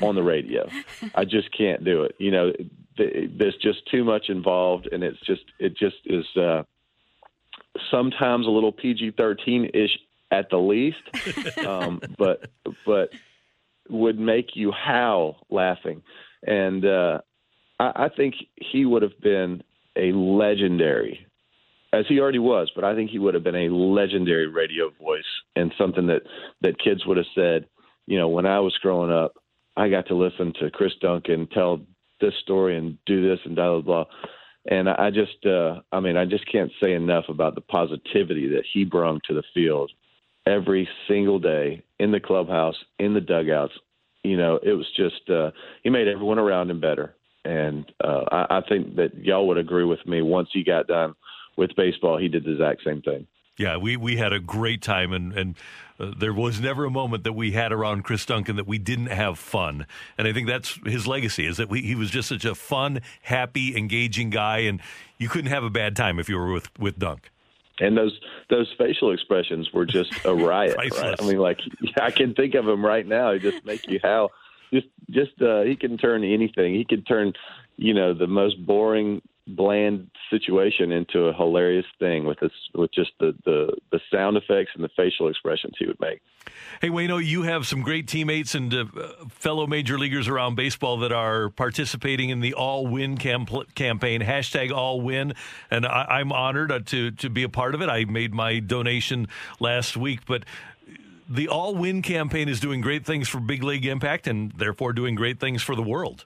on 0.01 0.15
the 0.15 0.23
radio. 0.23 0.69
I 1.15 1.25
just 1.25 1.55
can't 1.55 1.83
do 1.83 2.03
it. 2.03 2.15
You 2.19 2.31
know, 2.31 2.53
there's 2.97 3.55
just 3.61 3.85
too 3.89 4.03
much 4.03 4.29
involved, 4.29 4.87
and 4.91 5.03
it's 5.03 5.19
just 5.25 5.43
it 5.59 5.77
just 5.77 5.97
is 6.05 6.25
uh, 6.35 6.63
sometimes 7.91 8.45
a 8.45 8.49
little 8.49 8.71
PG-13 8.71 9.73
ish 9.73 9.97
at 10.31 10.49
the 10.49 10.57
least, 10.57 10.97
um, 11.65 12.01
but 12.17 12.49
but 12.85 13.09
would 13.89 14.19
make 14.19 14.55
you 14.55 14.71
howl 14.71 15.45
laughing, 15.49 16.01
and 16.43 16.85
uh, 16.85 17.19
I, 17.79 17.91
I 17.95 18.09
think 18.09 18.35
he 18.55 18.85
would 18.85 19.01
have 19.01 19.19
been 19.21 19.63
a 19.95 20.11
legendary 20.11 21.25
as 21.91 22.05
he 22.07 22.19
already 22.19 22.39
was, 22.39 22.71
but 22.75 22.83
I 22.83 22.95
think 22.95 23.09
he 23.09 23.19
would 23.19 23.33
have 23.33 23.43
been 23.43 23.55
a 23.55 23.69
legendary 23.69 24.47
radio 24.47 24.91
voice 25.01 25.23
and 25.55 25.73
something 25.77 26.07
that 26.07 26.21
that 26.61 26.79
kids 26.79 27.05
would 27.05 27.17
have 27.17 27.25
said, 27.33 27.65
you 28.05 28.17
know, 28.17 28.27
when 28.27 28.45
I 28.45 28.59
was 28.59 28.77
growing 28.81 29.11
up, 29.11 29.33
I 29.75 29.89
got 29.89 30.07
to 30.07 30.15
listen 30.15 30.53
to 30.59 30.69
Chris 30.69 30.93
Duncan 31.01 31.47
tell 31.47 31.81
this 32.19 32.33
story 32.41 32.77
and 32.77 32.97
do 33.05 33.27
this 33.27 33.39
and 33.45 33.55
blah 33.55 33.79
blah 33.79 33.81
blah. 33.81 34.05
And 34.69 34.89
I 34.89 35.09
just, 35.09 35.45
uh, 35.45 35.79
I 35.91 35.99
mean, 35.99 36.17
I 36.17 36.25
just 36.25 36.49
can't 36.51 36.71
say 36.81 36.93
enough 36.93 37.25
about 37.29 37.55
the 37.55 37.61
positivity 37.61 38.49
that 38.49 38.65
he 38.71 38.83
brought 38.83 39.23
to 39.23 39.33
the 39.33 39.43
field 39.53 39.91
every 40.45 40.87
single 41.07 41.39
day 41.39 41.83
in 41.97 42.11
the 42.11 42.19
clubhouse, 42.19 42.75
in 42.99 43.13
the 43.13 43.21
dugouts. 43.21 43.73
You 44.23 44.37
know, 44.37 44.59
it 44.61 44.73
was 44.73 44.87
just 44.95 45.29
uh, 45.29 45.51
he 45.83 45.89
made 45.89 46.07
everyone 46.07 46.39
around 46.39 46.69
him 46.69 46.81
better, 46.81 47.15
and 47.45 47.89
uh, 48.03 48.25
I, 48.31 48.57
I 48.57 48.61
think 48.67 48.97
that 48.97 49.15
y'all 49.15 49.47
would 49.47 49.57
agree 49.57 49.85
with 49.85 50.05
me. 50.05 50.21
Once 50.21 50.49
he 50.51 50.63
got 50.63 50.87
done 50.87 51.15
with 51.57 51.75
baseball, 51.77 52.17
he 52.17 52.27
did 52.27 52.43
the 52.43 52.51
exact 52.51 52.83
same 52.83 53.01
thing. 53.01 53.25
Yeah, 53.59 53.75
we, 53.75 53.97
we 53.97 54.15
had 54.15 54.31
a 54.31 54.39
great 54.39 54.81
time, 54.81 55.11
and, 55.11 55.33
and 55.33 55.55
uh, 55.99 56.13
there 56.17 56.31
was 56.31 56.61
never 56.61 56.85
a 56.85 56.89
moment 56.89 57.25
that 57.25 57.33
we 57.33 57.51
had 57.51 57.73
around 57.73 58.03
Chris 58.03 58.25
Duncan 58.25 58.55
that 58.55 58.65
we 58.65 58.77
didn't 58.77 59.07
have 59.07 59.37
fun. 59.37 59.85
And 60.17 60.29
I 60.29 60.31
think 60.31 60.47
that's 60.47 60.79
his 60.85 61.05
legacy 61.05 61.45
is 61.45 61.57
that 61.57 61.69
we, 61.69 61.81
he 61.81 61.93
was 61.93 62.09
just 62.09 62.29
such 62.29 62.45
a 62.45 62.55
fun, 62.55 63.01
happy, 63.21 63.75
engaging 63.75 64.29
guy, 64.29 64.59
and 64.59 64.79
you 65.17 65.27
couldn't 65.27 65.51
have 65.51 65.65
a 65.65 65.69
bad 65.69 65.97
time 65.97 66.19
if 66.19 66.29
you 66.29 66.37
were 66.37 66.53
with, 66.53 66.69
with 66.79 66.97
Dunk. 66.97 67.31
And 67.81 67.97
those 67.97 68.17
those 68.49 68.73
facial 68.77 69.11
expressions 69.11 69.71
were 69.73 69.85
just 69.85 70.13
a 70.25 70.33
riot. 70.35 70.77
right? 70.77 71.21
I 71.21 71.25
mean, 71.25 71.37
like 71.37 71.59
I 72.01 72.11
can 72.11 72.33
think 72.33 72.55
of 72.55 72.67
him 72.67 72.85
right 72.85 73.05
now. 73.05 73.33
He 73.33 73.39
just 73.39 73.65
make 73.65 73.87
you 73.87 73.99
howl. 74.01 74.31
Just 74.73 74.87
just 75.09 75.41
uh, 75.41 75.61
he 75.61 75.75
can 75.75 75.97
turn 75.97 76.23
anything. 76.23 76.75
He 76.75 76.85
can 76.85 77.03
turn, 77.03 77.33
you 77.77 77.93
know, 77.93 78.13
the 78.13 78.27
most 78.27 78.65
boring 78.65 79.21
bland 79.55 80.09
situation 80.29 80.91
into 80.91 81.25
a 81.25 81.33
hilarious 81.33 81.85
thing 81.97 82.25
with 82.25 82.39
this 82.39 82.51
with 82.75 82.91
just 82.93 83.11
the, 83.19 83.35
the 83.45 83.75
the 83.91 83.99
sound 84.11 84.37
effects 84.37 84.71
and 84.75 84.83
the 84.83 84.89
facial 84.95 85.27
expressions 85.27 85.73
he 85.77 85.85
would 85.85 85.99
make. 85.99 86.21
Hey, 86.81 86.89
Wayno, 86.89 87.23
you 87.23 87.43
have 87.43 87.67
some 87.67 87.81
great 87.81 88.07
teammates 88.07 88.55
and 88.55 88.73
uh, 88.73 88.85
fellow 89.29 89.67
major 89.67 89.99
leaguers 89.99 90.27
around 90.27 90.55
baseball 90.55 90.97
that 90.99 91.11
are 91.11 91.49
participating 91.49 92.29
in 92.29 92.39
the 92.39 92.53
All 92.53 92.87
Win 92.87 93.17
camp- 93.17 93.73
campaign, 93.75 94.21
hashtag 94.21 94.71
All 94.71 95.01
Win, 95.01 95.33
and 95.69 95.85
I- 95.85 96.21
am 96.21 96.31
honored 96.31 96.71
uh, 96.71 96.79
to 96.85 97.11
to 97.11 97.29
be 97.29 97.43
a 97.43 97.49
part 97.49 97.75
of 97.75 97.81
it. 97.81 97.89
I 97.89 98.05
made 98.05 98.33
my 98.33 98.59
donation 98.59 99.27
last 99.59 99.97
week, 99.97 100.21
but 100.25 100.43
the 101.29 101.47
All 101.47 101.75
Win 101.75 102.01
campaign 102.01 102.49
is 102.49 102.59
doing 102.59 102.81
great 102.81 103.05
things 103.05 103.27
for 103.27 103.39
Big 103.39 103.63
League 103.63 103.85
Impact 103.85 104.27
and 104.27 104.51
therefore 104.53 104.93
doing 104.93 105.15
great 105.15 105.39
things 105.39 105.61
for 105.61 105.75
the 105.75 105.83
world. 105.83 106.25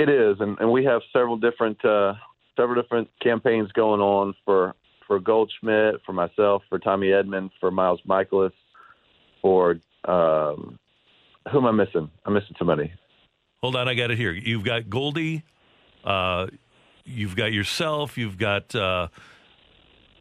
It 0.00 0.08
is, 0.08 0.40
and, 0.40 0.58
and 0.60 0.72
we 0.72 0.82
have 0.86 1.02
several 1.12 1.36
different 1.36 1.84
uh, 1.84 2.14
several 2.56 2.80
different 2.80 3.10
campaigns 3.20 3.70
going 3.72 4.00
on 4.00 4.32
for 4.46 4.74
for 5.06 5.20
Goldschmidt, 5.20 5.96
for 6.06 6.14
myself, 6.14 6.62
for 6.70 6.78
Tommy 6.78 7.08
Edman, 7.08 7.50
for 7.60 7.70
Miles 7.70 8.00
Mikolas, 8.08 8.52
for 9.42 9.72
um, 10.06 10.78
who 11.52 11.58
am 11.58 11.66
I 11.66 11.72
missing? 11.72 12.10
I'm 12.24 12.32
missing 12.32 12.56
somebody. 12.58 12.90
Hold 13.60 13.76
on, 13.76 13.88
I 13.88 13.94
got 13.94 14.10
it 14.10 14.16
here. 14.16 14.32
You've 14.32 14.64
got 14.64 14.88
Goldie, 14.88 15.44
uh, 16.02 16.46
you've 17.04 17.36
got 17.36 17.52
yourself, 17.52 18.16
you've 18.16 18.38
got. 18.38 18.74
Uh, 18.74 19.08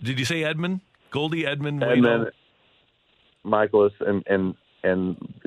did 0.04 0.20
you 0.20 0.26
say 0.26 0.42
Edman? 0.42 0.82
Goldie 1.10 1.44
Edman, 1.44 1.82
Edman, 1.82 2.32
Mikolas, 3.46 3.94
and 4.02 4.28
and 4.28 4.56
and 4.84 5.39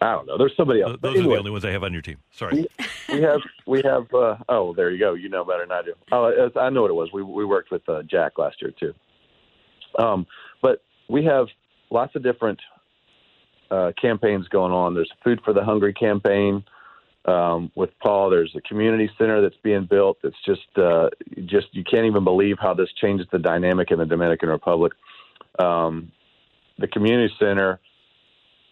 I 0.00 0.12
don't 0.12 0.26
know. 0.26 0.38
There's 0.38 0.56
somebody 0.56 0.80
else. 0.80 0.96
Those 1.02 1.16
anyway, 1.16 1.26
are 1.26 1.36
the 1.36 1.38
only 1.38 1.50
ones 1.50 1.64
I 1.64 1.70
have 1.70 1.82
on 1.82 1.92
your 1.92 2.02
team. 2.02 2.18
Sorry. 2.30 2.66
We, 3.08 3.20
have 3.22 3.40
we 3.66 3.82
have. 3.82 4.12
Uh, 4.14 4.36
oh, 4.48 4.72
there 4.74 4.90
you 4.90 4.98
go. 4.98 5.14
You 5.14 5.28
know 5.28 5.44
better 5.44 5.66
than 5.66 5.72
I 5.72 5.82
do. 5.82 5.94
Oh, 6.12 6.50
I 6.56 6.70
know 6.70 6.82
what 6.82 6.90
it 6.90 6.94
was. 6.94 7.10
We 7.12 7.22
we 7.22 7.44
worked 7.44 7.70
with 7.70 7.88
uh, 7.88 8.02
Jack 8.04 8.38
last 8.38 8.62
year 8.62 8.72
too. 8.78 8.94
Um, 9.98 10.26
but 10.62 10.82
we 11.08 11.24
have 11.24 11.48
lots 11.90 12.14
of 12.14 12.22
different 12.22 12.60
uh, 13.70 13.92
campaigns 14.00 14.46
going 14.48 14.72
on. 14.72 14.94
There's 14.94 15.10
Food 15.24 15.40
for 15.44 15.52
the 15.52 15.64
Hungry 15.64 15.92
campaign 15.92 16.64
um, 17.24 17.70
with 17.74 17.90
Paul. 18.00 18.30
There's 18.30 18.54
a 18.56 18.60
community 18.60 19.10
center 19.18 19.40
that's 19.40 19.56
being 19.62 19.86
built. 19.86 20.18
That's 20.22 20.40
just 20.44 20.78
uh, 20.78 21.10
just 21.46 21.68
you 21.72 21.84
can't 21.84 22.06
even 22.06 22.24
believe 22.24 22.56
how 22.60 22.74
this 22.74 22.88
changes 23.00 23.26
the 23.32 23.38
dynamic 23.38 23.90
in 23.90 23.98
the 23.98 24.06
Dominican 24.06 24.48
Republic. 24.48 24.92
Um, 25.58 26.12
the 26.78 26.86
community 26.86 27.34
center 27.38 27.80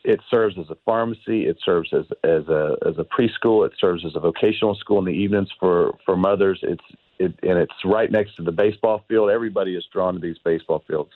it 0.06 0.20
serves 0.30 0.56
as 0.58 0.70
a 0.70 0.76
pharmacy. 0.84 1.46
It 1.46 1.58
serves 1.64 1.92
as 1.92 2.04
as 2.22 2.46
a 2.48 2.76
as 2.86 2.94
a 2.98 3.04
preschool. 3.04 3.66
It 3.66 3.72
serves 3.78 4.04
as 4.06 4.12
a 4.14 4.20
vocational 4.20 4.76
school 4.76 4.98
in 5.00 5.04
the 5.04 5.12
evenings 5.12 5.48
for 5.58 5.98
for 6.04 6.16
mothers. 6.16 6.60
It's 6.62 6.84
it, 7.18 7.34
and 7.42 7.58
it's 7.58 7.74
right 7.84 8.10
next 8.10 8.36
to 8.36 8.42
the 8.42 8.52
baseball 8.52 9.02
field. 9.08 9.30
Everybody 9.30 9.74
is 9.74 9.84
drawn 9.92 10.14
to 10.14 10.20
these 10.20 10.38
baseball 10.44 10.84
fields 10.86 11.10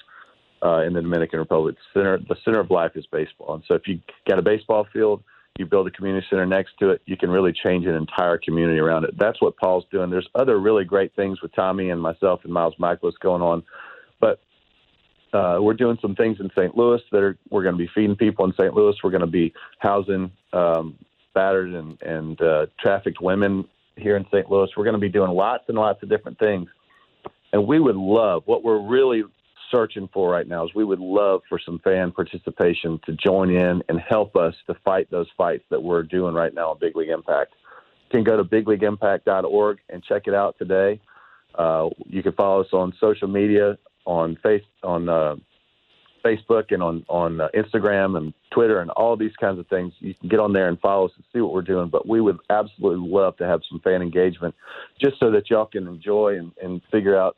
uh, 0.62 0.82
in 0.82 0.92
the 0.92 1.02
Dominican 1.02 1.38
Republic. 1.38 1.76
The 1.94 2.00
center 2.00 2.18
the 2.18 2.36
center 2.44 2.60
of 2.60 2.70
life 2.70 2.92
is 2.96 3.06
baseball, 3.06 3.54
and 3.54 3.64
so 3.68 3.74
if 3.74 3.82
you 3.86 4.00
got 4.28 4.40
a 4.40 4.42
baseball 4.42 4.86
field, 4.92 5.22
you 5.56 5.66
build 5.66 5.86
a 5.86 5.90
community 5.90 6.26
center 6.28 6.46
next 6.46 6.72
to 6.80 6.90
it, 6.90 7.02
you 7.06 7.16
can 7.16 7.30
really 7.30 7.52
change 7.52 7.86
an 7.86 7.94
entire 7.94 8.38
community 8.38 8.80
around 8.80 9.04
it. 9.04 9.16
That's 9.18 9.40
what 9.40 9.56
Paul's 9.56 9.84
doing. 9.92 10.10
There's 10.10 10.28
other 10.34 10.58
really 10.58 10.84
great 10.84 11.14
things 11.14 11.40
with 11.42 11.54
Tommy 11.54 11.90
and 11.90 12.00
myself 12.00 12.40
and 12.44 12.52
Miles 12.52 12.74
Mikolas 12.80 13.12
going 13.20 13.42
on, 13.42 13.62
uh, 15.32 15.59
we're 15.61 15.74
doing 15.74 15.98
some 16.02 16.15
things 16.15 16.39
in 16.40 16.51
St. 16.57 16.77
Louis 16.77 17.01
that 17.12 17.23
are 17.23 17.39
we're 17.51 17.62
going 17.62 17.74
to 17.74 17.78
be 17.78 17.90
feeding 17.94 18.16
people 18.16 18.44
in 18.44 18.52
St. 18.52 18.74
Louis. 18.74 18.94
We're 19.02 19.11
going 19.11 19.20
to 19.20 19.27
be 19.27 19.52
housing 19.78 20.31
um, 20.52 20.97
battered 21.35 21.73
and 21.74 22.01
and 22.02 22.40
uh, 22.40 22.66
trafficked 22.78 23.20
women 23.20 23.66
here 23.97 24.16
in 24.16 24.24
St. 24.32 24.51
Louis. 24.51 24.69
We're 24.77 24.85
going 24.85 24.94
to 24.94 25.01
be 25.01 25.09
doing 25.09 25.31
lots 25.31 25.65
and 25.69 25.77
lots 25.77 26.02
of 26.02 26.09
different 26.09 26.39
things, 26.39 26.69
and 27.52 27.66
we 27.66 27.81
would 27.81 27.97
love 27.97 28.43
what 28.47 28.65
we're 28.65 28.81
really 28.81 29.24
searching 29.70 30.09
for 30.12 30.31
right 30.31 30.48
now 30.48 30.65
is 30.65 30.74
we 30.74 30.85
would 30.85 30.98
love 30.98 31.43
for 31.48 31.59
some 31.65 31.78
fan 31.85 32.11
participation 32.11 32.98
to 33.07 33.12
join 33.12 33.51
in 33.51 33.82
and 33.89 34.01
help 34.01 34.36
us 34.36 34.55
to 34.66 34.74
fight 34.85 35.09
those 35.11 35.28
fights 35.36 35.65
that 35.70 35.81
we're 35.81 36.02
doing 36.02 36.35
right 36.35 36.55
now 36.55 36.70
on 36.70 36.78
Big 36.81 36.97
League 36.97 37.09
Impact. 37.09 37.55
You 38.11 38.19
can 38.19 38.24
go 38.24 38.36
to 38.36 38.44
bigleagueimpact.org 38.44 39.78
and 39.89 40.02
check 40.02 40.23
it 40.27 40.35
out 40.35 40.57
today. 40.59 41.01
Uh, 41.55 41.90
you 42.07 42.23
can 42.23 42.32
follow 42.32 42.62
us 42.62 42.69
on 42.73 42.93
social 43.01 43.28
media 43.28 43.78
on 44.11 44.37
face 44.43 44.65
on 44.82 45.09
uh, 45.09 45.37
Facebook 46.24 46.73
and 46.73 46.82
on 46.82 47.05
on 47.09 47.41
uh, 47.41 47.49
Instagram 47.55 48.16
and 48.19 48.35
Twitter 48.51 48.81
and 48.81 48.91
all 48.91 49.16
these 49.16 49.35
kinds 49.41 49.59
of 49.59 49.66
things. 49.69 49.93
You 50.01 50.15
can 50.15 50.28
get 50.28 50.41
on 50.41 50.53
there 50.53 50.69
and 50.69 50.78
follow 50.81 51.07
us 51.07 51.12
and 51.16 51.24
see 51.32 51.41
what 51.41 51.53
we're 51.53 51.62
doing. 51.62 51.89
But 51.89 52.09
we 52.09 52.20
would 52.20 52.39
absolutely 52.51 53.09
love 53.09 53.37
to 53.39 53.47
have 53.47 53.61
some 53.69 53.81
fan 53.81 54.03
engagement, 54.03 54.55
just 55.01 55.19
so 55.20 55.31
that 55.31 55.49
y'all 55.49 55.66
can 55.66 55.87
enjoy 55.87 56.39
and, 56.39 56.53
and 56.62 56.82
figure 56.91 57.16
out 57.16 57.37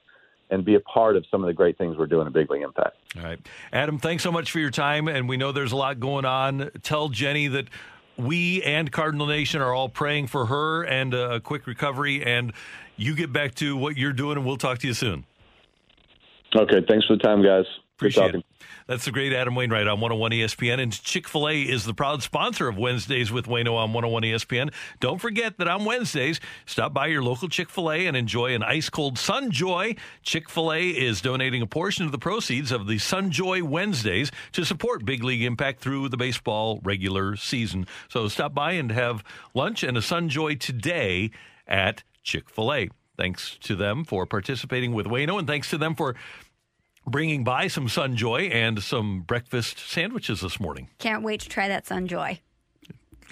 and 0.50 0.64
be 0.64 0.74
a 0.74 0.80
part 0.80 1.16
of 1.16 1.24
some 1.30 1.42
of 1.42 1.46
the 1.46 1.52
great 1.52 1.78
things 1.78 1.96
we're 1.96 2.06
doing 2.06 2.26
at 2.26 2.32
Big 2.32 2.50
League 2.50 2.62
Impact. 2.62 2.96
All 3.16 3.22
right, 3.22 3.38
Adam. 3.72 3.98
Thanks 3.98 4.22
so 4.22 4.32
much 4.32 4.50
for 4.50 4.58
your 4.58 4.70
time, 4.70 5.08
and 5.08 5.28
we 5.28 5.36
know 5.36 5.52
there's 5.52 5.72
a 5.72 5.76
lot 5.76 6.00
going 6.00 6.24
on. 6.24 6.70
Tell 6.82 7.10
Jenny 7.10 7.48
that 7.48 7.68
we 8.16 8.62
and 8.62 8.90
Cardinal 8.90 9.26
Nation 9.26 9.60
are 9.60 9.74
all 9.74 9.88
praying 9.88 10.26
for 10.26 10.46
her 10.46 10.84
and 10.84 11.14
a 11.14 11.40
quick 11.40 11.66
recovery. 11.66 12.24
And 12.24 12.52
you 12.96 13.14
get 13.14 13.32
back 13.32 13.54
to 13.56 13.76
what 13.76 13.96
you're 13.96 14.12
doing, 14.12 14.36
and 14.36 14.46
we'll 14.46 14.58
talk 14.58 14.78
to 14.78 14.86
you 14.86 14.94
soon. 14.94 15.24
Okay, 16.54 16.84
thanks 16.88 17.06
for 17.06 17.16
the 17.16 17.22
time, 17.22 17.42
guys. 17.42 17.64
Appreciate 17.96 18.34
it. 18.34 18.44
That's 18.88 19.04
the 19.04 19.12
great 19.12 19.32
Adam 19.32 19.54
Wainwright 19.54 19.86
on 19.86 20.00
101 20.00 20.32
ESPN. 20.32 20.80
And 20.80 20.92
Chick 20.92 21.28
fil 21.28 21.48
A 21.48 21.62
is 21.62 21.84
the 21.84 21.94
proud 21.94 22.22
sponsor 22.22 22.68
of 22.68 22.76
Wednesdays 22.76 23.30
with 23.30 23.46
Wayno 23.46 23.74
on 23.74 23.92
101 23.92 24.22
ESPN. 24.24 24.72
Don't 24.98 25.20
forget 25.20 25.56
that 25.58 25.68
on 25.68 25.84
Wednesdays, 25.84 26.40
stop 26.66 26.92
by 26.92 27.06
your 27.06 27.22
local 27.22 27.48
Chick 27.48 27.70
fil 27.70 27.92
A 27.92 28.06
and 28.06 28.16
enjoy 28.16 28.54
an 28.54 28.62
ice 28.62 28.90
cold 28.90 29.16
Sunjoy. 29.16 29.96
Chick 30.22 30.50
fil 30.50 30.72
A 30.72 30.88
is 30.88 31.20
donating 31.20 31.62
a 31.62 31.66
portion 31.66 32.04
of 32.04 32.12
the 32.12 32.18
proceeds 32.18 32.72
of 32.72 32.86
the 32.86 32.96
Sunjoy 32.96 33.62
Wednesdays 33.62 34.32
to 34.52 34.64
support 34.64 35.04
Big 35.04 35.22
League 35.22 35.42
Impact 35.42 35.80
through 35.80 36.08
the 36.08 36.16
baseball 36.16 36.80
regular 36.82 37.36
season. 37.36 37.86
So 38.08 38.26
stop 38.28 38.52
by 38.52 38.72
and 38.72 38.90
have 38.90 39.22
lunch 39.54 39.84
and 39.84 39.96
a 39.96 40.00
Sunjoy 40.00 40.58
today 40.58 41.30
at 41.68 42.02
Chick 42.24 42.50
fil 42.50 42.72
A. 42.72 42.88
Thanks 43.16 43.58
to 43.62 43.76
them 43.76 44.04
for 44.04 44.26
participating 44.26 44.92
with 44.92 45.06
Wayno, 45.06 45.38
and 45.38 45.46
thanks 45.46 45.70
to 45.70 45.78
them 45.78 45.94
for 45.94 46.14
bringing 47.06 47.44
by 47.44 47.68
some 47.68 47.88
Sunjoy 47.88 48.52
and 48.52 48.82
some 48.82 49.20
breakfast 49.22 49.78
sandwiches 49.78 50.40
this 50.40 50.58
morning. 50.60 50.88
Can't 50.98 51.22
wait 51.22 51.40
to 51.40 51.48
try 51.48 51.68
that 51.68 51.84
Sunjoy. 51.84 52.38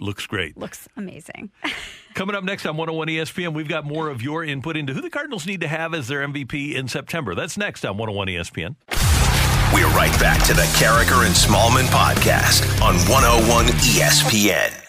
Looks 0.00 0.26
great. 0.26 0.56
Looks 0.56 0.88
amazing. 0.96 1.50
Coming 2.14 2.34
up 2.34 2.42
next 2.42 2.66
on 2.66 2.76
101 2.76 3.08
ESPN, 3.08 3.54
we've 3.54 3.68
got 3.68 3.84
more 3.84 4.08
of 4.08 4.22
your 4.22 4.44
input 4.44 4.76
into 4.76 4.92
who 4.94 5.00
the 5.00 5.10
Cardinals 5.10 5.46
need 5.46 5.60
to 5.60 5.68
have 5.68 5.94
as 5.94 6.08
their 6.08 6.26
MVP 6.26 6.74
in 6.74 6.88
September. 6.88 7.34
That's 7.34 7.56
next 7.56 7.84
on 7.84 7.96
101 7.98 8.28
ESPN. 8.28 8.76
We're 9.72 9.86
right 9.94 10.12
back 10.18 10.42
to 10.46 10.54
the 10.54 10.62
Karraker 10.62 11.24
and 11.24 11.34
Smallmon 11.34 11.86
podcast 11.86 12.82
on 12.82 12.96
101 13.08 13.66
ESPN. 13.66 14.86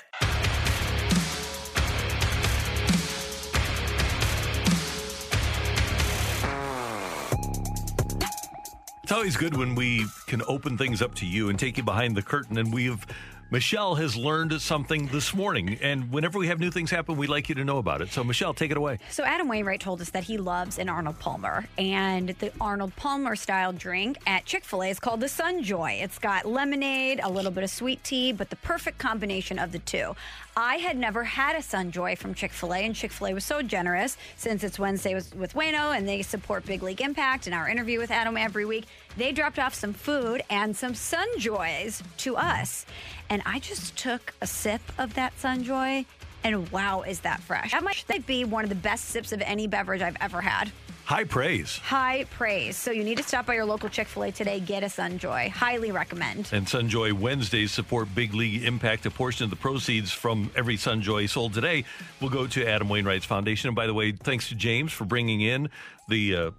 It's 9.11 9.17
always 9.17 9.35
good 9.35 9.57
when 9.57 9.75
we 9.75 10.05
can 10.25 10.41
open 10.47 10.77
things 10.77 11.01
up 11.01 11.15
to 11.15 11.25
you 11.25 11.49
and 11.49 11.59
take 11.59 11.75
you 11.75 11.83
behind 11.83 12.15
the 12.15 12.21
curtain. 12.21 12.57
And 12.57 12.73
we've 12.73 13.05
Michelle 13.51 13.95
has 13.95 14.15
learned 14.15 14.61
something 14.61 15.07
this 15.07 15.35
morning, 15.35 15.77
and 15.81 16.09
whenever 16.09 16.39
we 16.39 16.47
have 16.47 16.61
new 16.61 16.71
things 16.71 16.89
happen, 16.89 17.17
we'd 17.17 17.29
like 17.29 17.49
you 17.49 17.55
to 17.55 17.65
know 17.65 17.79
about 17.79 18.01
it. 18.01 18.09
So, 18.09 18.23
Michelle, 18.23 18.53
take 18.53 18.71
it 18.71 18.77
away. 18.77 18.97
So, 19.09 19.25
Adam 19.25 19.49
Wainwright 19.49 19.81
told 19.81 19.99
us 19.99 20.11
that 20.11 20.23
he 20.23 20.37
loves 20.37 20.79
an 20.79 20.87
Arnold 20.87 21.19
Palmer, 21.19 21.67
and 21.77 22.29
the 22.29 22.53
Arnold 22.61 22.95
Palmer 22.95 23.35
style 23.35 23.73
drink 23.73 24.19
at 24.25 24.45
Chick 24.45 24.63
fil 24.63 24.83
A 24.83 24.89
is 24.89 25.01
called 25.01 25.19
the 25.19 25.25
Sunjoy. 25.25 26.01
It's 26.01 26.17
got 26.17 26.45
lemonade, 26.45 27.19
a 27.21 27.29
little 27.29 27.51
bit 27.51 27.65
of 27.65 27.69
sweet 27.69 28.01
tea, 28.05 28.31
but 28.31 28.49
the 28.51 28.55
perfect 28.55 28.99
combination 28.99 29.59
of 29.59 29.73
the 29.73 29.79
two. 29.79 30.15
I 30.55 30.75
had 30.75 30.97
never 30.97 31.25
had 31.25 31.57
a 31.57 31.59
Sunjoy 31.59 32.17
from 32.17 32.33
Chick 32.33 32.53
fil 32.53 32.73
A, 32.73 32.77
and 32.77 32.95
Chick 32.95 33.11
fil 33.11 33.27
A 33.27 33.33
was 33.33 33.43
so 33.43 33.61
generous 33.61 34.15
since 34.37 34.63
it's 34.63 34.79
Wednesday 34.79 35.13
with 35.13 35.53
Wayno 35.55 35.95
and 35.95 36.07
they 36.07 36.21
support 36.21 36.65
Big 36.65 36.83
League 36.83 37.01
Impact 37.01 37.47
and 37.47 37.55
our 37.55 37.67
interview 37.67 37.99
with 37.99 38.11
Adam 38.11 38.37
every 38.37 38.65
week. 38.65 38.85
They 39.17 39.31
dropped 39.31 39.59
off 39.59 39.73
some 39.73 39.93
food 39.93 40.41
and 40.49 40.75
some 40.75 40.93
Sunjoys 40.93 42.01
to 42.17 42.37
us. 42.37 42.85
And 43.29 43.41
I 43.45 43.59
just 43.59 43.97
took 43.97 44.33
a 44.41 44.47
sip 44.47 44.81
of 44.97 45.13
that 45.15 45.33
Sunjoy, 45.37 46.05
and 46.43 46.71
wow, 46.71 47.01
is 47.01 47.19
that 47.21 47.41
fresh. 47.41 47.71
That 47.71 47.83
might 47.83 48.25
be 48.25 48.45
one 48.45 48.63
of 48.63 48.69
the 48.69 48.75
best 48.75 49.05
sips 49.05 49.31
of 49.31 49.41
any 49.41 49.67
beverage 49.67 50.01
I've 50.01 50.17
ever 50.21 50.41
had. 50.41 50.71
High 51.05 51.23
praise. 51.25 51.77
High 51.79 52.25
praise. 52.31 52.77
So 52.77 52.91
you 52.91 53.03
need 53.03 53.17
to 53.17 53.23
stop 53.23 53.45
by 53.45 53.55
your 53.55 53.65
local 53.65 53.89
Chick 53.89 54.07
fil 54.07 54.23
A 54.23 54.31
today. 54.31 54.59
Get 54.61 54.81
a 54.83 54.85
Sunjoy. 54.85 55.49
Highly 55.49 55.91
recommend. 55.91 56.49
And 56.53 56.65
Sunjoy 56.65 57.11
Wednesdays 57.11 57.71
support 57.71 58.13
Big 58.15 58.33
League 58.33 58.63
Impact. 58.63 59.05
A 59.05 59.11
portion 59.11 59.43
of 59.43 59.49
the 59.49 59.55
proceeds 59.57 60.11
from 60.11 60.51
every 60.55 60.77
Sunjoy 60.77 61.29
sold 61.29 61.53
today 61.53 61.83
will 62.21 62.29
go 62.29 62.47
to 62.47 62.65
Adam 62.65 62.87
Wainwright's 62.87 63.25
foundation. 63.25 63.67
And 63.67 63.75
by 63.75 63.87
the 63.87 63.93
way, 63.93 64.13
thanks 64.13 64.47
to 64.49 64.55
James 64.55 64.93
for 64.93 65.03
bringing 65.03 65.41
in 65.41 65.69
the. 66.07 66.35
Uh, 66.35 66.51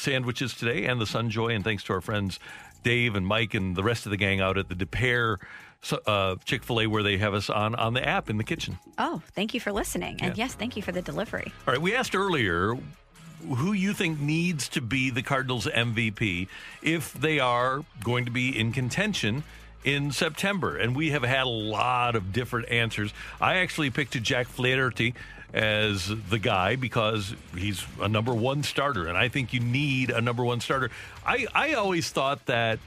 sandwiches 0.00 0.54
today 0.54 0.84
and 0.84 1.00
the 1.00 1.04
Sunjoy, 1.06 1.54
and 1.54 1.64
thanks 1.64 1.82
to 1.84 1.92
our 1.94 2.00
friends 2.00 2.38
Dave 2.82 3.16
and 3.16 3.26
Mike 3.26 3.54
and 3.54 3.74
the 3.74 3.82
rest 3.82 4.06
of 4.06 4.10
the 4.10 4.16
gang 4.16 4.40
out 4.40 4.58
at 4.58 4.68
the 4.68 4.74
Des 4.74 4.86
Peres 4.86 5.38
uh, 6.06 6.36
Chick 6.44 6.62
Fil 6.62 6.80
A, 6.82 6.86
where 6.86 7.02
they 7.02 7.16
have 7.18 7.34
us 7.34 7.48
on 7.50 7.74
on 7.74 7.94
the 7.94 8.06
app 8.06 8.30
in 8.30 8.36
the 8.38 8.44
kitchen. 8.44 8.78
Oh, 8.98 9.22
thank 9.34 9.54
you 9.54 9.60
for 9.60 9.72
listening, 9.72 10.18
and 10.20 10.36
Yeah. 10.36 10.44
yes, 10.44 10.54
thank 10.54 10.76
you 10.76 10.82
for 10.82 10.92
the 10.92 11.02
delivery. 11.02 11.52
All 11.66 11.72
right, 11.74 11.80
we 11.82 11.94
asked 11.94 12.14
earlier 12.14 12.76
who 13.48 13.72
you 13.72 13.92
think 13.92 14.18
needs 14.20 14.68
to 14.70 14.80
be 14.80 15.10
the 15.10 15.22
Cardinals 15.22 15.66
MVP 15.66 16.48
if 16.82 17.12
they 17.12 17.38
are 17.38 17.84
going 18.02 18.24
to 18.24 18.30
be 18.30 18.58
in 18.58 18.72
contention 18.72 19.44
in 19.84 20.10
September. 20.10 20.76
And 20.76 20.96
we 20.96 21.10
have 21.10 21.22
had 21.22 21.44
a 21.44 21.48
lot 21.48 22.16
of 22.16 22.32
different 22.32 22.68
answers. 22.70 23.12
I 23.40 23.56
actually 23.56 23.90
picked 23.90 24.20
Jack 24.22 24.46
Flaherty 24.48 25.14
as 25.52 26.12
the 26.28 26.38
guy 26.38 26.76
because 26.76 27.34
he's 27.56 27.84
a 28.00 28.08
number 28.08 28.34
one 28.34 28.62
starter, 28.62 29.06
and 29.06 29.16
I 29.16 29.28
think 29.28 29.52
you 29.52 29.60
need 29.60 30.10
a 30.10 30.20
number 30.20 30.44
one 30.44 30.60
starter. 30.60 30.90
I, 31.24 31.46
I 31.54 31.74
always 31.74 32.10
thought 32.10 32.46
that 32.46 32.78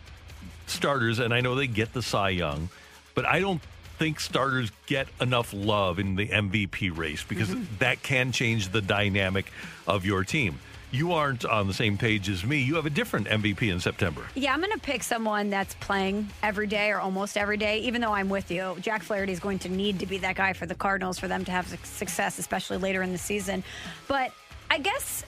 starters, 0.67 1.19
and 1.19 1.33
I 1.33 1.41
know 1.41 1.55
they 1.55 1.67
get 1.67 1.93
the 1.93 2.01
Cy 2.01 2.29
Young, 2.29 2.69
but 3.15 3.25
I 3.25 3.39
don't 3.39 3.61
think 3.97 4.19
starters 4.19 4.71
get 4.85 5.07
enough 5.19 5.53
love 5.53 5.99
in 5.99 6.15
the 6.15 6.27
MVP 6.27 6.95
race 6.95 7.23
because 7.23 7.49
mm-hmm. 7.49 7.63
that 7.79 8.01
can 8.01 8.31
change 8.31 8.69
the 8.69 8.81
dynamic 8.81 9.51
of 9.87 10.05
your 10.05 10.23
team. 10.23 10.59
You 10.91 11.13
aren't 11.13 11.45
on 11.45 11.67
the 11.67 11.73
same 11.73 11.97
page 11.97 12.29
as 12.29 12.43
me. 12.43 12.57
You 12.61 12.75
have 12.75 12.87
a 12.87 12.89
different 12.89 13.27
MVP 13.27 13.71
in 13.71 13.79
September. 13.79 14.23
Yeah, 14.33 14.53
I'm 14.53 14.59
going 14.59 14.71
to 14.71 14.79
pick 14.79 15.03
someone 15.03 15.49
that's 15.49 15.75
playing 15.75 16.29
every 16.41 16.65
day 16.65 16.89
or 16.89 16.99
almost 16.99 17.37
every 17.37 17.57
day, 17.57 17.79
even 17.79 18.01
though 18.01 18.13
I'm 18.13 18.29
with 18.29 18.49
you. 18.49 18.75
Jack 18.81 19.03
Flaherty 19.03 19.31
is 19.31 19.39
going 19.39 19.59
to 19.59 19.69
need 19.69 19.99
to 19.99 20.07
be 20.07 20.17
that 20.19 20.35
guy 20.35 20.53
for 20.53 20.65
the 20.65 20.73
Cardinals 20.75 21.19
for 21.19 21.27
them 21.27 21.45
to 21.45 21.51
have 21.51 21.67
success, 21.85 22.39
especially 22.39 22.77
later 22.77 23.03
in 23.03 23.11
the 23.11 23.19
season. 23.19 23.63
But 24.07 24.31
I 24.71 24.79
guess 24.79 25.23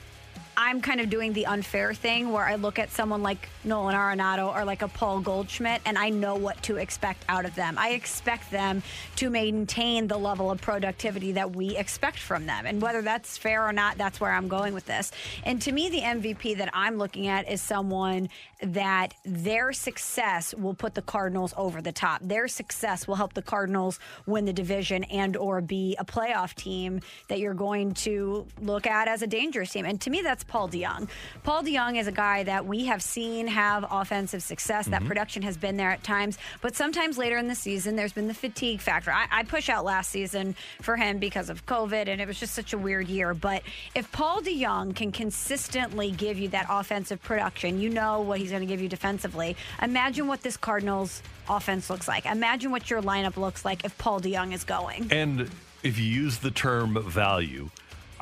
I'm 0.64 0.80
kind 0.80 1.00
of 1.00 1.10
doing 1.10 1.32
the 1.32 1.46
unfair 1.46 1.92
thing 1.92 2.30
where 2.30 2.44
I 2.44 2.54
look 2.54 2.78
at 2.78 2.92
someone 2.92 3.20
like 3.20 3.48
Nolan 3.64 3.96
Arenado 3.96 4.54
or 4.54 4.64
like 4.64 4.82
a 4.82 4.86
Paul 4.86 5.18
Goldschmidt 5.18 5.82
and 5.84 5.98
I 5.98 6.08
know 6.10 6.36
what 6.36 6.62
to 6.62 6.76
expect 6.76 7.24
out 7.28 7.44
of 7.44 7.56
them. 7.56 7.74
I 7.76 7.90
expect 7.90 8.48
them 8.52 8.84
to 9.16 9.28
maintain 9.28 10.06
the 10.06 10.16
level 10.16 10.52
of 10.52 10.60
productivity 10.60 11.32
that 11.32 11.56
we 11.56 11.76
expect 11.76 12.20
from 12.20 12.46
them. 12.46 12.64
And 12.64 12.80
whether 12.80 13.02
that's 13.02 13.36
fair 13.36 13.66
or 13.66 13.72
not, 13.72 13.98
that's 13.98 14.20
where 14.20 14.30
I'm 14.30 14.46
going 14.46 14.72
with 14.72 14.86
this. 14.86 15.10
And 15.42 15.60
to 15.62 15.72
me, 15.72 15.90
the 15.90 16.00
MVP 16.00 16.56
that 16.58 16.70
I'm 16.72 16.96
looking 16.96 17.26
at 17.26 17.50
is 17.50 17.60
someone 17.60 18.28
that 18.62 19.14
their 19.24 19.72
success 19.72 20.54
will 20.54 20.74
put 20.74 20.94
the 20.94 21.02
Cardinals 21.02 21.52
over 21.56 21.82
the 21.82 21.90
top. 21.90 22.20
Their 22.22 22.46
success 22.46 23.08
will 23.08 23.16
help 23.16 23.34
the 23.34 23.42
Cardinals 23.42 23.98
win 24.26 24.44
the 24.44 24.52
division 24.52 25.02
and 25.04 25.36
or 25.36 25.60
be 25.60 25.96
a 25.98 26.04
playoff 26.04 26.54
team 26.54 27.00
that 27.28 27.40
you're 27.40 27.52
going 27.52 27.94
to 27.94 28.46
look 28.60 28.86
at 28.86 29.08
as 29.08 29.22
a 29.22 29.26
dangerous 29.26 29.72
team. 29.72 29.84
And 29.84 30.00
to 30.02 30.10
me, 30.10 30.22
that's 30.22 30.44
Paul 30.52 30.68
DeJong. 30.68 31.08
Paul 31.44 31.62
DeJong 31.62 31.98
is 31.98 32.06
a 32.06 32.12
guy 32.12 32.42
that 32.42 32.66
we 32.66 32.84
have 32.84 33.02
seen 33.02 33.46
have 33.46 33.86
offensive 33.90 34.42
success. 34.42 34.86
That 34.86 35.00
Mhm. 35.02 35.06
production 35.06 35.42
has 35.44 35.56
been 35.56 35.78
there 35.78 35.90
at 35.90 36.04
times, 36.04 36.36
but 36.60 36.76
sometimes 36.76 37.16
later 37.16 37.38
in 37.38 37.48
the 37.48 37.54
season, 37.54 37.96
there's 37.96 38.12
been 38.12 38.28
the 38.28 38.34
fatigue 38.34 38.82
factor. 38.82 39.10
I, 39.10 39.26
I 39.30 39.44
push 39.44 39.70
out 39.70 39.82
last 39.86 40.10
season 40.10 40.54
for 40.82 40.96
him 40.96 41.18
because 41.18 41.48
of 41.48 41.64
COVID, 41.64 42.06
and 42.06 42.20
it 42.20 42.28
was 42.28 42.38
just 42.38 42.54
such 42.54 42.74
a 42.74 42.78
weird 42.78 43.08
year. 43.08 43.32
But 43.32 43.62
if 43.94 44.12
Paul 44.12 44.42
DeJong 44.42 44.94
can 44.94 45.10
consistently 45.10 46.10
give 46.10 46.38
you 46.38 46.48
that 46.48 46.66
offensive 46.68 47.22
production, 47.22 47.80
you 47.80 47.88
know 47.88 48.20
what 48.20 48.38
he's 48.38 48.50
going 48.50 48.60
to 48.60 48.66
give 48.66 48.82
you 48.82 48.90
defensively. 48.90 49.56
Imagine 49.80 50.26
what 50.26 50.42
this 50.42 50.58
Cardinals 50.58 51.22
offense 51.48 51.88
looks 51.88 52.06
like. 52.06 52.26
Imagine 52.26 52.70
what 52.70 52.90
your 52.90 53.00
lineup 53.00 53.38
looks 53.38 53.64
like 53.64 53.86
if 53.86 53.96
Paul 53.96 54.20
DeJong 54.20 54.52
is 54.52 54.64
going. 54.64 55.08
And 55.10 55.50
if 55.82 55.98
you 55.98 56.04
use 56.04 56.38
the 56.38 56.50
term 56.50 57.02
value, 57.10 57.70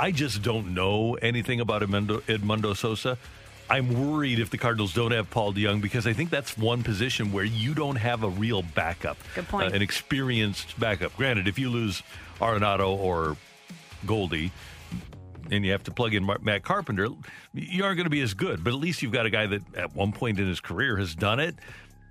I 0.00 0.12
just 0.12 0.40
don't 0.40 0.72
know 0.72 1.16
anything 1.16 1.60
about 1.60 1.82
Edmundo, 1.82 2.22
Edmundo 2.22 2.74
Sosa. 2.74 3.18
I'm 3.68 4.10
worried 4.10 4.38
if 4.38 4.48
the 4.48 4.56
Cardinals 4.56 4.94
don't 4.94 5.10
have 5.10 5.28
Paul 5.28 5.52
DeJong 5.52 5.82
because 5.82 6.06
I 6.06 6.14
think 6.14 6.30
that's 6.30 6.56
one 6.56 6.82
position 6.82 7.32
where 7.32 7.44
you 7.44 7.74
don't 7.74 7.96
have 7.96 8.22
a 8.22 8.30
real 8.30 8.62
backup. 8.62 9.18
Good 9.34 9.46
point. 9.46 9.72
Uh, 9.72 9.76
an 9.76 9.82
experienced 9.82 10.80
backup. 10.80 11.14
Granted, 11.18 11.48
if 11.48 11.58
you 11.58 11.68
lose 11.68 12.02
Arenado 12.38 12.96
or 12.96 13.36
Goldie 14.06 14.52
and 15.50 15.66
you 15.66 15.72
have 15.72 15.82
to 15.82 15.90
plug 15.90 16.14
in 16.14 16.26
Matt 16.40 16.64
Carpenter, 16.64 17.08
you 17.52 17.84
aren't 17.84 17.98
going 17.98 18.04
to 18.04 18.10
be 18.10 18.22
as 18.22 18.32
good. 18.32 18.64
But 18.64 18.72
at 18.72 18.80
least 18.80 19.02
you've 19.02 19.12
got 19.12 19.26
a 19.26 19.30
guy 19.30 19.48
that 19.48 19.62
at 19.76 19.94
one 19.94 20.12
point 20.12 20.40
in 20.40 20.48
his 20.48 20.60
career 20.60 20.96
has 20.96 21.14
done 21.14 21.40
it. 21.40 21.56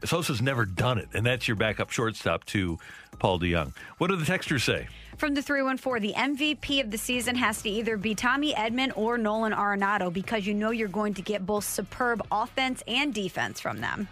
Sosa's 0.05 0.43
never 0.43 0.65
done 0.65 0.99
it, 0.99 1.09
and 1.15 1.25
that's 1.25 1.47
your 1.47 1.57
backup 1.57 1.89
shortstop 1.89 2.45
to 2.45 2.77
Paul 3.17 3.39
DeJong. 3.39 3.73
What 3.97 4.09
do 4.09 4.15
the 4.15 4.31
texters 4.31 4.61
say? 4.61 4.87
From 5.19 5.33
the 5.33 5.41
314, 5.41 6.01
the 6.01 6.17
MVP 6.17 6.79
of 6.79 6.91
the 6.91 6.97
season 6.97 7.35
has 7.35 7.61
to 7.63 7.69
either 7.69 7.97
be 7.97 8.15
Tommy 8.15 8.53
Edman 8.53 8.93
or 8.95 9.17
Nolan 9.17 9.51
Arenado 9.51 10.13
because 10.13 10.47
you 10.47 10.53
know 10.53 10.71
you're 10.71 10.87
going 10.87 11.13
to 11.15 11.21
get 11.21 11.45
both 11.45 11.65
superb 11.65 12.25
offense 12.31 12.81
and 12.87 13.13
defense 13.13 13.59
from 13.59 13.81
them. 13.81 14.07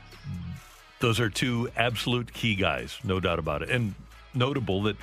Those 0.99 1.21
are 1.21 1.29
two 1.29 1.69
absolute 1.77 2.33
key 2.33 2.55
guys, 2.55 2.99
no 3.05 3.21
doubt 3.21 3.39
about 3.39 3.61
it. 3.61 3.69
And 3.69 3.95
notable 4.33 4.83
that, 4.83 4.97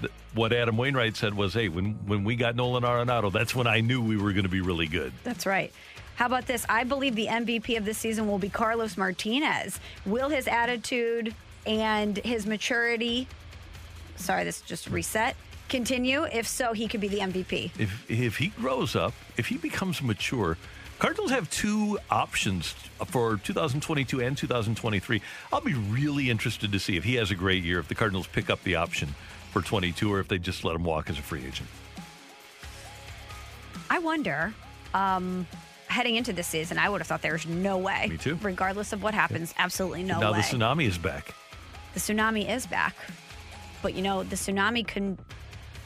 that 0.00 0.12
what 0.32 0.52
Adam 0.52 0.76
Wainwright 0.76 1.16
said 1.16 1.34
was, 1.34 1.54
"Hey, 1.54 1.68
when 1.68 1.94
when 2.06 2.22
we 2.22 2.36
got 2.36 2.54
Nolan 2.54 2.84
Arenado, 2.84 3.32
that's 3.32 3.52
when 3.52 3.66
I 3.66 3.80
knew 3.80 4.00
we 4.00 4.16
were 4.16 4.32
going 4.32 4.44
to 4.44 4.48
be 4.48 4.60
really 4.60 4.86
good." 4.86 5.12
That's 5.24 5.44
right. 5.44 5.72
How 6.14 6.26
about 6.26 6.46
this? 6.46 6.64
I 6.68 6.84
believe 6.84 7.16
the 7.16 7.26
MVP 7.26 7.76
of 7.76 7.84
the 7.84 7.94
season 7.94 8.28
will 8.28 8.38
be 8.38 8.48
Carlos 8.48 8.96
Martinez. 8.96 9.80
Will 10.06 10.28
his 10.28 10.46
attitude 10.46 11.34
and 11.66 12.16
his 12.18 12.46
maturity, 12.46 13.26
sorry, 14.14 14.44
this 14.44 14.60
just 14.60 14.86
reset, 14.88 15.34
continue? 15.68 16.24
If 16.24 16.46
so, 16.46 16.72
he 16.72 16.88
could 16.88 17.00
be 17.00 17.08
the 17.08 17.18
MVP. 17.18 17.72
If 17.78 18.10
if 18.10 18.36
he 18.36 18.48
grows 18.48 18.96
up, 18.96 19.14
if 19.36 19.46
he 19.46 19.56
becomes 19.56 20.02
mature, 20.02 20.56
Cardinals 20.98 21.30
have 21.30 21.48
two 21.50 21.98
options 22.10 22.72
for 23.06 23.36
2022 23.36 24.20
and 24.20 24.36
2023. 24.36 25.22
I'll 25.52 25.60
be 25.60 25.74
really 25.74 26.28
interested 26.28 26.72
to 26.72 26.80
see 26.80 26.96
if 26.96 27.04
he 27.04 27.14
has 27.14 27.30
a 27.30 27.36
great 27.36 27.62
year. 27.62 27.78
If 27.78 27.86
the 27.88 27.94
Cardinals 27.94 28.26
pick 28.26 28.50
up 28.50 28.62
the 28.64 28.74
option 28.76 29.14
for 29.52 29.62
22, 29.62 30.12
or 30.12 30.18
if 30.18 30.26
they 30.28 30.38
just 30.38 30.64
let 30.64 30.74
him 30.74 30.82
walk 30.84 31.08
as 31.08 31.18
a 31.18 31.22
free 31.22 31.44
agent. 31.46 31.68
I 33.90 34.00
wonder, 34.00 34.52
um, 34.92 35.46
heading 35.86 36.16
into 36.16 36.32
this 36.32 36.46
season, 36.48 36.78
I 36.78 36.88
would 36.88 37.00
have 37.00 37.06
thought 37.06 37.22
there's 37.22 37.46
no 37.46 37.78
way. 37.78 38.08
Me 38.10 38.16
too. 38.16 38.38
Regardless 38.42 38.92
of 38.92 39.02
what 39.02 39.14
happens, 39.14 39.54
absolutely 39.56 40.02
no 40.02 40.20
now 40.20 40.32
way. 40.32 40.38
the 40.38 40.44
tsunami 40.44 40.86
is 40.86 40.98
back. 40.98 41.34
the 41.94 42.00
tsunami 42.00 42.48
is 42.48 42.66
back. 42.66 42.94
But 43.82 43.94
you 43.94 44.02
know, 44.02 44.24
the 44.24 44.36
tsunami 44.36 44.84
can 44.86 45.16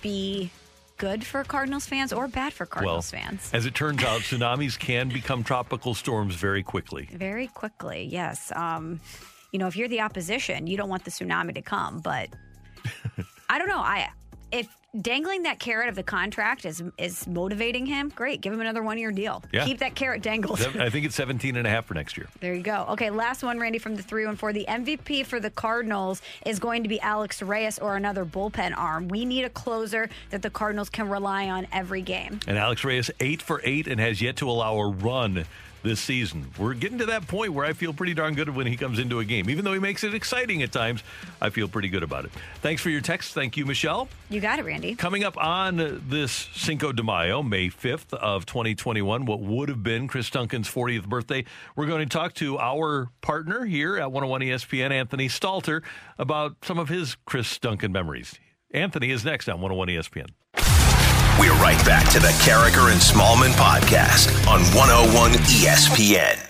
be 0.03 0.51
good 0.99 1.25
for 1.25 1.43
Cardinals 1.45 1.87
fans 1.87 2.13
or 2.13 2.29
bad 2.29 2.53
for 2.53 2.67
Cardinals 2.67 3.13
well, 3.13 3.23
fans. 3.23 3.51
as 3.53 3.67
it 3.67 3.75
turns 3.75 4.03
out, 4.05 4.21
tsunamis 4.29 4.79
can 4.79 5.09
become 5.09 5.43
tropical 5.43 5.95
storms 5.95 6.35
very 6.35 6.63
quickly. 6.63 7.09
Very 7.13 7.47
quickly, 7.49 8.05
yes. 8.05 8.53
Um, 8.55 9.01
you 9.53 9.59
know, 9.59 9.67
if 9.67 9.77
you're 9.77 9.89
the 9.89 10.01
opposition, 10.01 10.67
you 10.67 10.77
don't 10.77 10.89
want 10.89 11.05
the 11.05 11.11
tsunami 11.11 11.55
to 11.55 11.63
come, 11.63 12.01
but 12.01 12.29
I 13.49 13.59
don't 13.59 13.69
know. 13.69 13.79
I 13.79 14.11
if 14.51 14.69
dangling 15.01 15.45
that 15.45 15.59
carrot 15.59 15.89
of 15.89 15.95
the 15.95 16.03
contract 16.03 16.65
is 16.65 16.83
is 16.99 17.27
motivating 17.27 17.87
him, 17.87 18.11
great. 18.15 18.41
Give 18.41 18.53
him 18.53 18.61
another 18.61 18.83
one 18.83 18.99
year 18.99 19.11
deal. 19.11 19.43
Yeah. 19.53 19.65
Keep 19.65 19.79
that 19.79 19.95
carrot 19.95 20.23
dangled. 20.23 20.61
I 20.61 20.91
think 20.91 21.07
it's 21.07 21.15
17 21.15 21.57
and 21.57 21.67
a 21.67 21.71
half 21.71 21.87
for 21.87 21.95
next 21.95 22.17
year. 22.17 22.29
There 22.41 22.55
you 22.55 22.63
go. 22.63 22.87
Okay, 22.91 23.11
last 23.11 23.43
one, 23.43 23.59
Randy, 23.59 23.79
from 23.79 23.97
the 23.97 24.03
314. 24.03 24.53
The 24.53 24.95
MVP 24.95 25.27
for 25.27 25.41
the 25.41 25.51
Cardinals 25.51 26.21
is 26.45 26.59
going 26.59 26.83
to 26.83 26.89
be 26.89 27.01
Alex 27.01 27.43
Reyes 27.43 27.79
or 27.79 27.97
another 27.97 28.25
bullpen 28.25 28.77
arm. 28.77 29.09
We 29.09 29.25
need 29.25 29.45
a 29.45 29.51
closer 29.51 30.09
that 30.31 30.43
the 30.43 30.51
Cardinals 30.51 30.91
can 30.91 31.09
rely 31.09 31.49
on 31.49 31.67
every 31.73 32.03
game. 32.03 32.41
And 32.47 32.59
Alex 32.59 32.85
Reyes, 32.85 33.11
eight 33.21 33.41
for 33.41 33.61
eight, 33.65 33.87
and 33.87 34.01
has 34.01 34.21
yet 34.21 34.37
to 34.37 34.49
allow 34.49 34.77
a 34.77 34.91
run 34.91 35.47
this 35.83 36.01
season. 36.01 36.51
We're 36.59 36.75
getting 36.75 36.99
to 36.99 37.07
that 37.07 37.27
point 37.27 37.53
where 37.53 37.65
I 37.65 37.73
feel 37.73 37.93
pretty 37.93 38.15
darn 38.15 38.35
good 38.35 38.49
when 38.49 38.67
he 38.67 38.77
comes 38.77 38.99
into 38.99 39.19
a 39.19 39.25
game. 39.25 39.51
Even 39.51 39.65
though 39.65 39.73
he 39.73 39.79
makes 39.79 40.05
it 40.05 40.15
exciting 40.15 40.63
at 40.63 40.73
times, 40.73 41.03
I 41.41 41.51
feel 41.51 41.69
pretty 41.69 41.89
good 41.89 42.03
about 42.03 42.25
it. 42.25 42.33
Thanks 42.61 42.83
for 42.83 42.91
your 42.91 43.01
text. 43.01 43.35
Thank 43.35 43.57
you, 43.57 43.67
Michelle. 43.67 44.09
You 44.31 44.41
got 44.41 44.59
it, 44.59 44.65
Randy. 44.65 44.95
Coming 44.95 45.25
up 45.25 45.37
on 45.37 46.03
this 46.09 46.49
Cinco 46.55 46.93
de 46.93 47.03
Mayo, 47.03 47.43
May 47.43 47.69
5th 47.69 48.15
of 48.15 48.47
2021, 48.47 49.27
what 49.27 49.41
would 49.41 49.69
have 49.69 49.83
been 49.83 50.09
Chris 50.09 50.31
Duncan's 50.31 50.69
40th 50.69 51.07
birthday, 51.07 51.45
we're 51.77 51.87
going 51.87 52.09
to 52.09 52.13
talk 52.13 52.35
to 52.35 52.59
our 52.59 53.09
partner 53.21 53.65
here 53.65 53.97
at 53.97 54.13
101 54.13 54.41
ESPN, 54.43 54.91
Anthony 54.91 55.29
Stalter, 55.29 55.83
about 56.19 56.57
some 56.63 56.79
of 56.79 56.89
his 56.89 57.17
Chris 57.25 57.59
Duncan 57.59 57.93
memories. 57.93 58.35
Anthony 58.73 59.11
is 59.11 59.25
next 59.25 59.49
on 59.49 59.61
101 59.61 59.89
ESPN. 59.89 60.92
We're 61.41 61.53
right 61.55 61.83
back 61.85 62.09
to 62.13 62.21
the 62.21 62.29
Karraker 62.45 62.93
and 62.93 63.01
Smallmon 63.01 63.53
podcast 63.53 64.29
on 64.47 64.61
101 64.77 65.33
ESPN. 65.33 66.49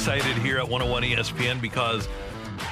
Excited 0.00 0.38
here 0.38 0.56
at 0.58 0.66
101 0.66 1.02
ESPN 1.02 1.60
because 1.60 2.08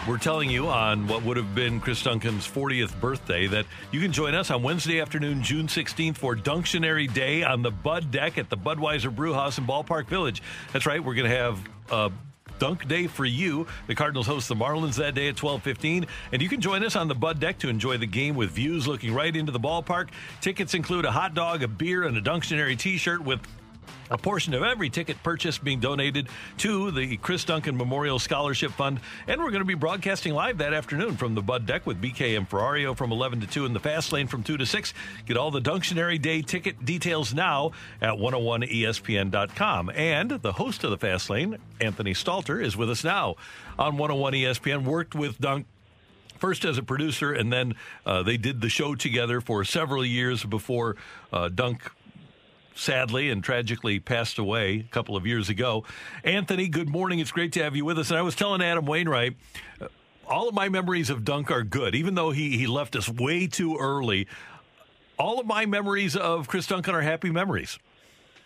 we're 0.09 0.17
telling 0.17 0.49
you 0.49 0.69
on 0.69 1.07
what 1.07 1.23
would 1.23 1.37
have 1.37 1.55
been 1.55 1.81
Chris 1.81 2.03
Duncan's 2.03 2.49
40th 2.49 2.99
birthday 2.99 3.47
that 3.47 3.67
you 3.93 4.01
can 4.01 4.11
join 4.11 4.35
us 4.35 4.51
on 4.51 4.63
Wednesday 4.63 5.03
afternoon, 5.03 5.43
June 5.43 5.67
16th 5.67 6.17
for 6.17 6.35
Dunctionary 6.35 7.13
Day 7.13 7.43
on 7.43 7.61
the 7.61 7.71
Bud 7.71 8.11
Deck 8.11 8.39
at 8.39 8.49
the 8.49 8.57
Budweiser 8.57 9.15
Brew 9.15 9.35
House 9.35 9.59
in 9.59 9.67
Ballpark 9.67 10.07
Village. 10.07 10.43
That's 10.73 10.87
right, 10.87 11.05
we're 11.05 11.15
going 11.15 11.31
to 11.31 11.37
have 11.37 11.61
a 11.91 12.11
Dunk 12.59 12.89
Day 12.89 13.07
for 13.07 13.27
you. 13.27 13.67
The 13.87 13.95
Cardinals 13.95 14.27
host 14.27 14.49
the 14.49 14.55
Marlins 14.55 14.97
that 14.97 15.15
day 15.15 15.29
at 15.29 15.37
12:15, 15.37 16.07
and 16.33 16.41
you 16.41 16.49
can 16.49 16.63
join 16.63 16.83
us 16.85 16.97
on 16.97 17.09
the 17.09 17.15
Bud 17.15 17.39
Deck 17.39 17.59
to 17.59 17.69
enjoy 17.69 17.99
the 17.99 18.07
game 18.07 18.35
with 18.35 18.51
views 18.51 18.89
looking 18.89 19.13
right 19.13 19.37
into 19.37 19.53
the 19.53 19.61
ballpark. 19.61 20.09
Tickets 20.41 20.73
include 20.73 21.05
a 21.05 21.13
hot 21.13 21.35
dog, 21.35 21.63
a 21.63 21.69
beer, 21.69 22.05
and 22.05 22.17
a 22.17 22.23
Dunctionary 22.23 22.79
T-shirt 22.79 23.23
with 23.23 23.41
a 24.11 24.19
portion 24.19 24.55
of 24.55 24.63
every 24.63 24.91
ticket 24.91 25.23
purchase 25.23 25.59
being 25.59 25.81
donated 25.81 26.29
to 26.59 26.91
the 26.91 27.17
Chris 27.19 27.45
Duncan 27.45 27.77
Memorial 27.77 28.19
Scholarship 28.19 28.73
Fund. 28.73 29.01
And 29.27 29.41
we're 29.41 29.51
going 29.51 29.61
to 29.61 29.67
be 29.67 29.75
broadcasting 29.75 30.35
live 30.35 30.59
that 30.59 30.73
afternoon 30.73 31.17
from 31.17 31.35
the 31.35 31.43
Bud 31.43 31.67
Deck 31.67 31.87
with 31.87 32.01
BK 32.01 32.37
and 32.37 32.49
Ferrario 32.49 32.97
from 32.97 33.13
11 33.13 33.41
to 33.41 33.47
2 33.47 33.67
in 33.67 33.73
the 33.73 33.81
fast 33.81 34.13
lane 34.13 34.27
from 34.27 34.43
2 34.43 34.57
to 34.57 34.67
6. 34.67 34.95
Get 35.27 35.37
all 35.37 35.51
the 35.51 35.61
Dunctionary 35.61 36.21
Day 36.21 36.43
ticket 36.43 36.85
details 36.85 37.35
now 37.35 37.73
at 38.01 38.15
101ESPN.com. 38.15 39.91
And 39.95 40.31
the 40.31 40.53
host 40.53 40.85
of 40.85 40.91
the 40.91 40.99
fast 40.99 41.31
lane, 41.31 41.59
Anthony 41.81 42.15
Stalter, 42.15 42.63
is 42.63 42.77
with 42.77 42.91
us 42.91 43.05
now 43.05 43.37
on 43.79 43.97
101 43.97 44.33
ESPN. 44.33 44.85
Worked 44.85 45.15
with 45.15 45.39
Dunk 45.39 45.67
first 46.39 46.65
as 46.65 46.79
a 46.79 46.83
producer, 46.83 47.33
and 47.33 47.53
then 47.53 47.75
uh, 48.07 48.23
they 48.23 48.37
did 48.37 48.61
the 48.61 48.69
show 48.69 48.95
together 48.95 49.41
for 49.41 49.65
several 49.65 50.05
years 50.05 50.45
before 50.45 50.97
uh, 51.33 51.49
Dunk 51.49 51.91
sadly 52.79 53.31
and 53.31 53.43
tragically 53.43 53.99
passed 53.99 54.39
away 54.39 54.81
a 54.81 54.93
couple 54.93 55.17
of 55.17 55.27
years 55.27 55.49
ago. 55.49 55.85
Anthony, 56.25 56.69
good 56.69 56.89
morning. 56.89 57.19
It's 57.19 57.33
great 57.33 57.53
to 57.53 57.63
have 57.63 57.77
you 57.77 57.85
with 57.85 57.99
us. 57.99 58.11
And 58.11 58.19
I 58.19 58.23
was 58.23 58.35
telling 58.35 58.63
Adam 58.63 58.87
Wainwright, 58.87 59.37
uh, 59.81 59.89
all 60.27 60.49
of 60.49 60.55
my 60.55 60.69
memories 60.69 61.11
of 61.11 61.25
Dunk 61.25 61.51
are 61.51 61.63
good, 61.63 61.95
even 61.95 62.15
though 62.15 62.31
he, 62.31 62.57
he 62.57 62.67
left 62.67 62.95
us 62.97 63.09
way 63.09 63.47
too 63.47 63.77
early. 63.79 64.29
All 65.19 65.41
of 65.41 65.47
my 65.47 65.67
memories 65.67 66.17
of 66.17 66.47
Chris 66.49 66.67
Duncan 66.67 66.95
are 66.95 67.03
happy 67.03 67.31
memories. 67.31 67.79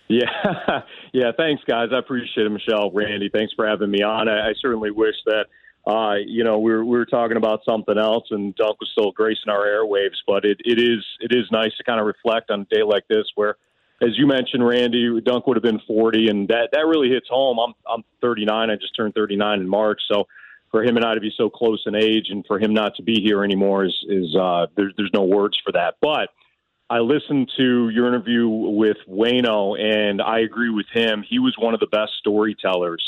Yeah, 0.09 0.83
yeah. 1.15 1.31
Thanks, 1.35 1.63
guys. 1.67 1.89
I 1.91 1.99
appreciate 1.99 2.45
it, 2.45 2.51
Michelle, 2.51 2.91
Randy. 2.91 3.31
Thanks 3.33 3.55
for 3.55 3.67
having 3.67 3.91
me 3.91 4.03
on. 4.03 4.29
I, 4.29 4.51
I 4.51 4.53
certainly 4.61 4.91
wish 4.91 5.15
that 5.25 5.47
uh, 5.87 6.15
you 6.25 6.45
know, 6.45 6.59
we 6.59 6.71
were, 6.73 6.85
we 6.85 6.97
were 6.97 7.07
talking 7.07 7.37
about 7.37 7.61
something 7.69 7.99
else, 7.99 8.25
and 8.31 8.55
Dunk 8.55 8.79
was 8.81 8.89
still 8.93 9.11
gracing 9.11 9.49
our 9.49 9.65
airwaves. 9.65 10.19
But 10.27 10.45
it, 10.45 10.61
it 10.65 10.79
is 10.79 11.05
it 11.21 11.35
is 11.35 11.47
nice 11.51 11.75
to 11.79 11.85
kind 11.85 11.99
of 11.99 12.07
reflect 12.07 12.51
on 12.51 12.61
a 12.61 12.75
day 12.75 12.83
like 12.83 13.07
this, 13.09 13.25
where 13.35 13.57
as 14.03 14.19
you 14.19 14.27
mentioned, 14.27 14.67
Randy, 14.67 15.21
Dunk 15.21 15.47
would 15.47 15.57
have 15.57 15.63
been 15.63 15.81
40, 15.87 16.29
and 16.29 16.49
that 16.49 16.71
that 16.73 16.87
really 16.87 17.09
hits 17.09 17.29
home. 17.31 17.59
I'm 17.59 17.75
I'm 17.89 18.05
39. 18.21 18.71
I 18.71 18.75
just 18.75 18.97
turned 18.97 19.15
39 19.15 19.61
in 19.61 19.69
March, 19.69 20.01
so 20.11 20.27
for 20.71 20.83
him 20.83 20.97
and 20.97 21.05
I 21.05 21.15
to 21.15 21.21
be 21.21 21.33
so 21.37 21.49
close 21.49 21.83
in 21.87 21.95
age, 21.95 22.27
and 22.31 22.45
for 22.47 22.59
him 22.59 22.75
not 22.75 22.97
to 22.97 23.03
be 23.03 23.21
here 23.23 23.45
anymore 23.45 23.85
is 23.85 23.97
is 24.09 24.35
uh, 24.35 24.67
there's 24.77 24.93
there's 24.97 25.13
no 25.15 25.23
words 25.23 25.57
for 25.65 25.73
that. 25.73 25.95
But 26.01 26.31
I 26.91 26.99
listened 26.99 27.51
to 27.57 27.91
your 27.91 28.09
interview 28.09 28.49
with 28.49 28.97
Wayno, 29.09 29.79
and 29.81 30.21
I 30.21 30.41
agree 30.41 30.71
with 30.71 30.87
him. 30.93 31.25
He 31.29 31.39
was 31.39 31.55
one 31.59 31.75
of 31.75 31.81
the 31.81 31.87
best 31.87 32.13
storytellers 32.19 33.03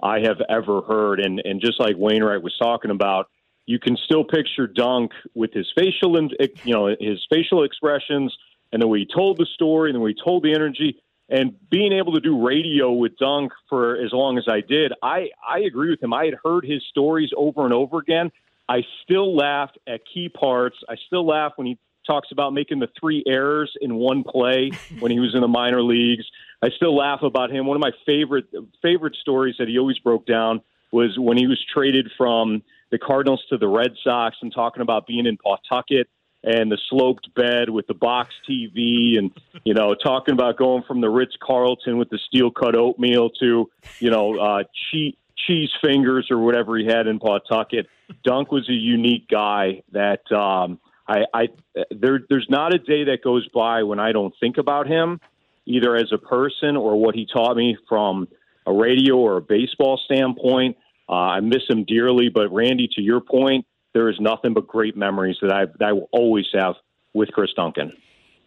I 0.00 0.20
have 0.20 0.40
ever 0.48 0.82
heard, 0.82 1.18
and 1.18 1.40
and 1.44 1.60
just 1.60 1.80
like 1.80 1.96
Wainwright 1.96 2.42
was 2.42 2.56
talking 2.56 2.92
about, 2.92 3.28
you 3.64 3.80
can 3.80 3.96
still 4.04 4.22
picture 4.22 4.68
Dunk 4.68 5.10
with 5.34 5.52
his 5.52 5.66
facial 5.76 6.16
and 6.16 6.32
you 6.62 6.72
know 6.72 6.94
his 7.00 7.26
facial 7.28 7.64
expressions 7.64 8.32
and 8.72 8.82
then 8.82 8.88
we 8.88 9.06
told 9.06 9.38
the 9.38 9.46
story, 9.54 9.90
and 9.90 9.96
then 9.96 10.02
we 10.02 10.14
told 10.14 10.42
the 10.42 10.54
energy. 10.54 11.00
And 11.28 11.56
being 11.70 11.92
able 11.92 12.12
to 12.12 12.20
do 12.20 12.46
radio 12.46 12.92
with 12.92 13.16
Dunk 13.18 13.52
for 13.68 13.96
as 13.96 14.12
long 14.12 14.38
as 14.38 14.44
I 14.48 14.60
did, 14.60 14.92
I, 15.02 15.30
I 15.46 15.60
agree 15.60 15.90
with 15.90 16.00
him. 16.00 16.12
I 16.12 16.26
had 16.26 16.34
heard 16.42 16.64
his 16.64 16.84
stories 16.88 17.30
over 17.36 17.64
and 17.64 17.74
over 17.74 17.98
again. 17.98 18.30
I 18.68 18.82
still 19.02 19.36
laughed 19.36 19.78
at 19.88 20.00
key 20.12 20.28
parts. 20.28 20.76
I 20.88 20.94
still 21.06 21.26
laugh 21.26 21.52
when 21.56 21.66
he 21.66 21.78
talks 22.06 22.28
about 22.30 22.52
making 22.52 22.78
the 22.78 22.88
three 22.98 23.24
errors 23.26 23.72
in 23.80 23.96
one 23.96 24.22
play 24.22 24.70
when 25.00 25.10
he 25.10 25.18
was 25.18 25.34
in 25.34 25.40
the 25.40 25.48
minor 25.48 25.82
leagues. 25.82 26.24
I 26.62 26.70
still 26.70 26.96
laugh 26.96 27.22
about 27.22 27.50
him. 27.50 27.66
One 27.66 27.76
of 27.76 27.80
my 27.80 27.92
favorite 28.04 28.46
favorite 28.80 29.16
stories 29.16 29.56
that 29.58 29.68
he 29.68 29.78
always 29.78 29.98
broke 29.98 30.26
down 30.26 30.60
was 30.92 31.18
when 31.18 31.36
he 31.36 31.46
was 31.46 31.62
traded 31.72 32.10
from 32.16 32.62
the 32.90 32.98
Cardinals 32.98 33.44
to 33.50 33.58
the 33.58 33.68
Red 33.68 33.92
Sox 34.02 34.36
and 34.40 34.52
talking 34.54 34.80
about 34.80 35.06
being 35.06 35.26
in 35.26 35.36
Pawtucket 35.36 36.08
and 36.46 36.70
the 36.70 36.78
sloped 36.88 37.34
bed 37.34 37.68
with 37.68 37.86
the 37.88 37.94
box 37.94 38.32
TV 38.48 39.18
and 39.18 39.32
you 39.64 39.74
know 39.74 39.94
talking 39.94 40.32
about 40.32 40.56
going 40.56 40.84
from 40.84 41.00
the 41.00 41.10
Ritz 41.10 41.34
Carlton 41.42 41.98
with 41.98 42.08
the 42.08 42.18
steel 42.26 42.50
cut 42.50 42.76
oatmeal 42.76 43.30
to 43.40 43.68
you 43.98 44.10
know 44.10 44.38
uh, 44.38 44.62
cheese 44.90 45.14
cheese 45.46 45.70
fingers 45.82 46.28
or 46.30 46.38
whatever 46.38 46.78
he 46.78 46.86
had 46.86 47.06
in 47.06 47.18
Pawtucket. 47.18 47.86
Dunk 48.24 48.50
was 48.50 48.68
a 48.70 48.72
unique 48.72 49.28
guy 49.28 49.82
that 49.92 50.30
um, 50.32 50.78
I, 51.06 51.24
I 51.34 51.48
there 51.90 52.20
there's 52.28 52.46
not 52.48 52.74
a 52.74 52.78
day 52.78 53.04
that 53.04 53.18
goes 53.22 53.46
by 53.48 53.82
when 53.82 53.98
I 53.98 54.12
don't 54.12 54.34
think 54.40 54.56
about 54.56 54.86
him 54.86 55.20
either 55.66 55.96
as 55.96 56.12
a 56.12 56.18
person 56.18 56.76
or 56.76 56.98
what 56.98 57.16
he 57.16 57.26
taught 57.26 57.56
me 57.56 57.76
from 57.88 58.28
a 58.66 58.72
radio 58.72 59.16
or 59.16 59.36
a 59.36 59.42
baseball 59.42 60.00
standpoint. 60.04 60.76
Uh, 61.08 61.12
I 61.12 61.40
miss 61.40 61.62
him 61.68 61.84
dearly, 61.84 62.28
but 62.28 62.52
Randy, 62.52 62.88
to 62.94 63.02
your 63.02 63.20
point, 63.20 63.66
there 63.96 64.10
is 64.10 64.20
nothing 64.20 64.52
but 64.52 64.66
great 64.66 64.94
memories 64.94 65.38
that 65.40 65.50
I 65.50 65.64
that 65.78 65.86
I 65.86 65.92
will 65.94 66.10
always 66.12 66.44
have 66.52 66.74
with 67.14 67.30
Chris 67.30 67.50
Duncan. 67.56 67.96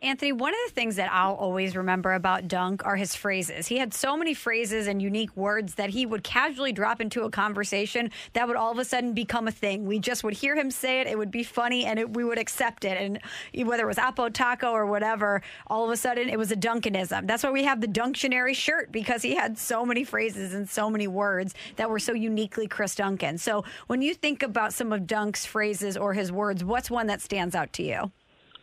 Anthony, 0.02 0.32
one 0.32 0.54
of 0.54 0.60
the 0.66 0.74
things 0.74 0.96
that 0.96 1.12
I'll 1.12 1.34
always 1.34 1.76
remember 1.76 2.14
about 2.14 2.48
Dunk 2.48 2.86
are 2.86 2.96
his 2.96 3.16
phrases. 3.16 3.68
He 3.68 3.80
had 3.80 3.94
so 3.94 4.16
many 4.16 4.34
phrases 4.34 4.88
and 4.88 5.02
unique 5.02 5.36
words 5.36 5.76
that 5.76 5.90
he 5.90 6.06
would 6.06 6.24
casually 6.24 6.72
drop 6.72 7.02
into 7.02 7.24
a 7.24 7.30
conversation 7.30 8.10
that 8.32 8.48
would 8.48 8.56
all 8.56 8.72
of 8.72 8.80
a 8.80 8.86
sudden 8.86 9.12
become 9.12 9.50
a 9.50 9.52
thing. 9.52 9.86
We 9.86 10.00
just 10.00 10.24
would 10.24 10.36
hear 10.36 10.56
him 10.56 10.72
say 10.72 11.02
it, 11.02 11.08
it 11.08 11.18
would 11.18 11.32
be 11.32 11.44
funny, 11.44 11.84
and 11.84 12.00
it, 12.00 12.14
we 12.14 12.24
would 12.24 12.40
accept 12.40 12.86
it. 12.86 12.98
And 12.98 13.68
whether 13.68 13.84
it 13.84 13.88
was 13.88 13.98
Oppo 13.98 14.32
Taco 14.34 14.72
or 14.72 14.86
whatever, 14.86 15.42
all 15.68 15.84
of 15.84 15.92
a 15.92 15.98
sudden 15.98 16.30
it 16.30 16.40
was 16.40 16.50
a 16.54 16.56
Duncanism. 16.56 17.28
That's 17.28 17.44
why 17.44 17.52
we 17.52 17.66
have 17.66 17.82
the 17.82 17.88
Dunctionary 17.88 18.56
shirt 18.56 18.94
because 18.94 19.22
he 19.22 19.36
had 19.36 19.58
so 19.58 19.86
many 19.86 20.06
phrases 20.06 20.54
and 20.54 20.70
so 20.70 20.90
many 20.90 21.08
words 21.08 21.54
that 21.76 21.90
were 21.90 22.00
so 22.00 22.14
uniquely 22.14 22.68
Chris 22.68 22.96
Duncan. 22.96 23.38
So 23.38 23.66
when 23.88 24.02
you 24.02 24.14
think 24.14 24.44
about 24.44 24.72
some 24.74 24.94
of 24.94 25.06
Dunk's 25.06 25.46
phrases 25.46 25.98
or 25.98 26.14
his 26.14 26.32
words, 26.32 26.64
what's 26.64 26.90
one 26.90 27.08
that 27.08 27.20
stands 27.20 27.54
out 27.54 27.74
to 27.74 27.84
you? 27.84 28.12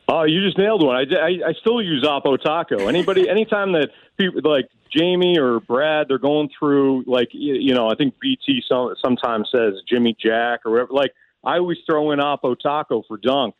Oh, 0.09 0.23
you 0.23 0.45
just 0.45 0.57
nailed 0.57 0.85
one. 0.85 0.97
I, 0.97 1.17
I, 1.17 1.29
I 1.49 1.53
still 1.61 1.83
use 1.83 2.05
Oppo 2.05 2.41
Taco. 2.41 2.87
Anybody, 2.87 3.29
anytime 3.29 3.73
that 3.73 3.91
people 4.17 4.41
like 4.45 4.69
Jamie 4.97 5.39
or 5.39 5.61
Brad, 5.61 6.07
they're 6.09 6.19
going 6.19 6.49
through 6.57 7.05
like 7.07 7.29
you, 7.33 7.55
you 7.55 7.75
know, 7.75 7.89
I 7.89 7.97
think 7.97 8.15
BT 8.21 8.63
some, 8.69 8.95
sometimes 9.03 9.49
says 9.51 9.75
Jimmy 9.89 10.17
Jack 10.19 10.61
or 10.65 10.73
whatever. 10.73 10.93
Like 10.93 11.13
I 11.45 11.59
always 11.59 11.79
throw 11.87 12.13
in 12.13 12.21
Oppo 12.21 12.57
Taco 12.59 13.03
for 13.09 13.17
Dunk. 13.17 13.55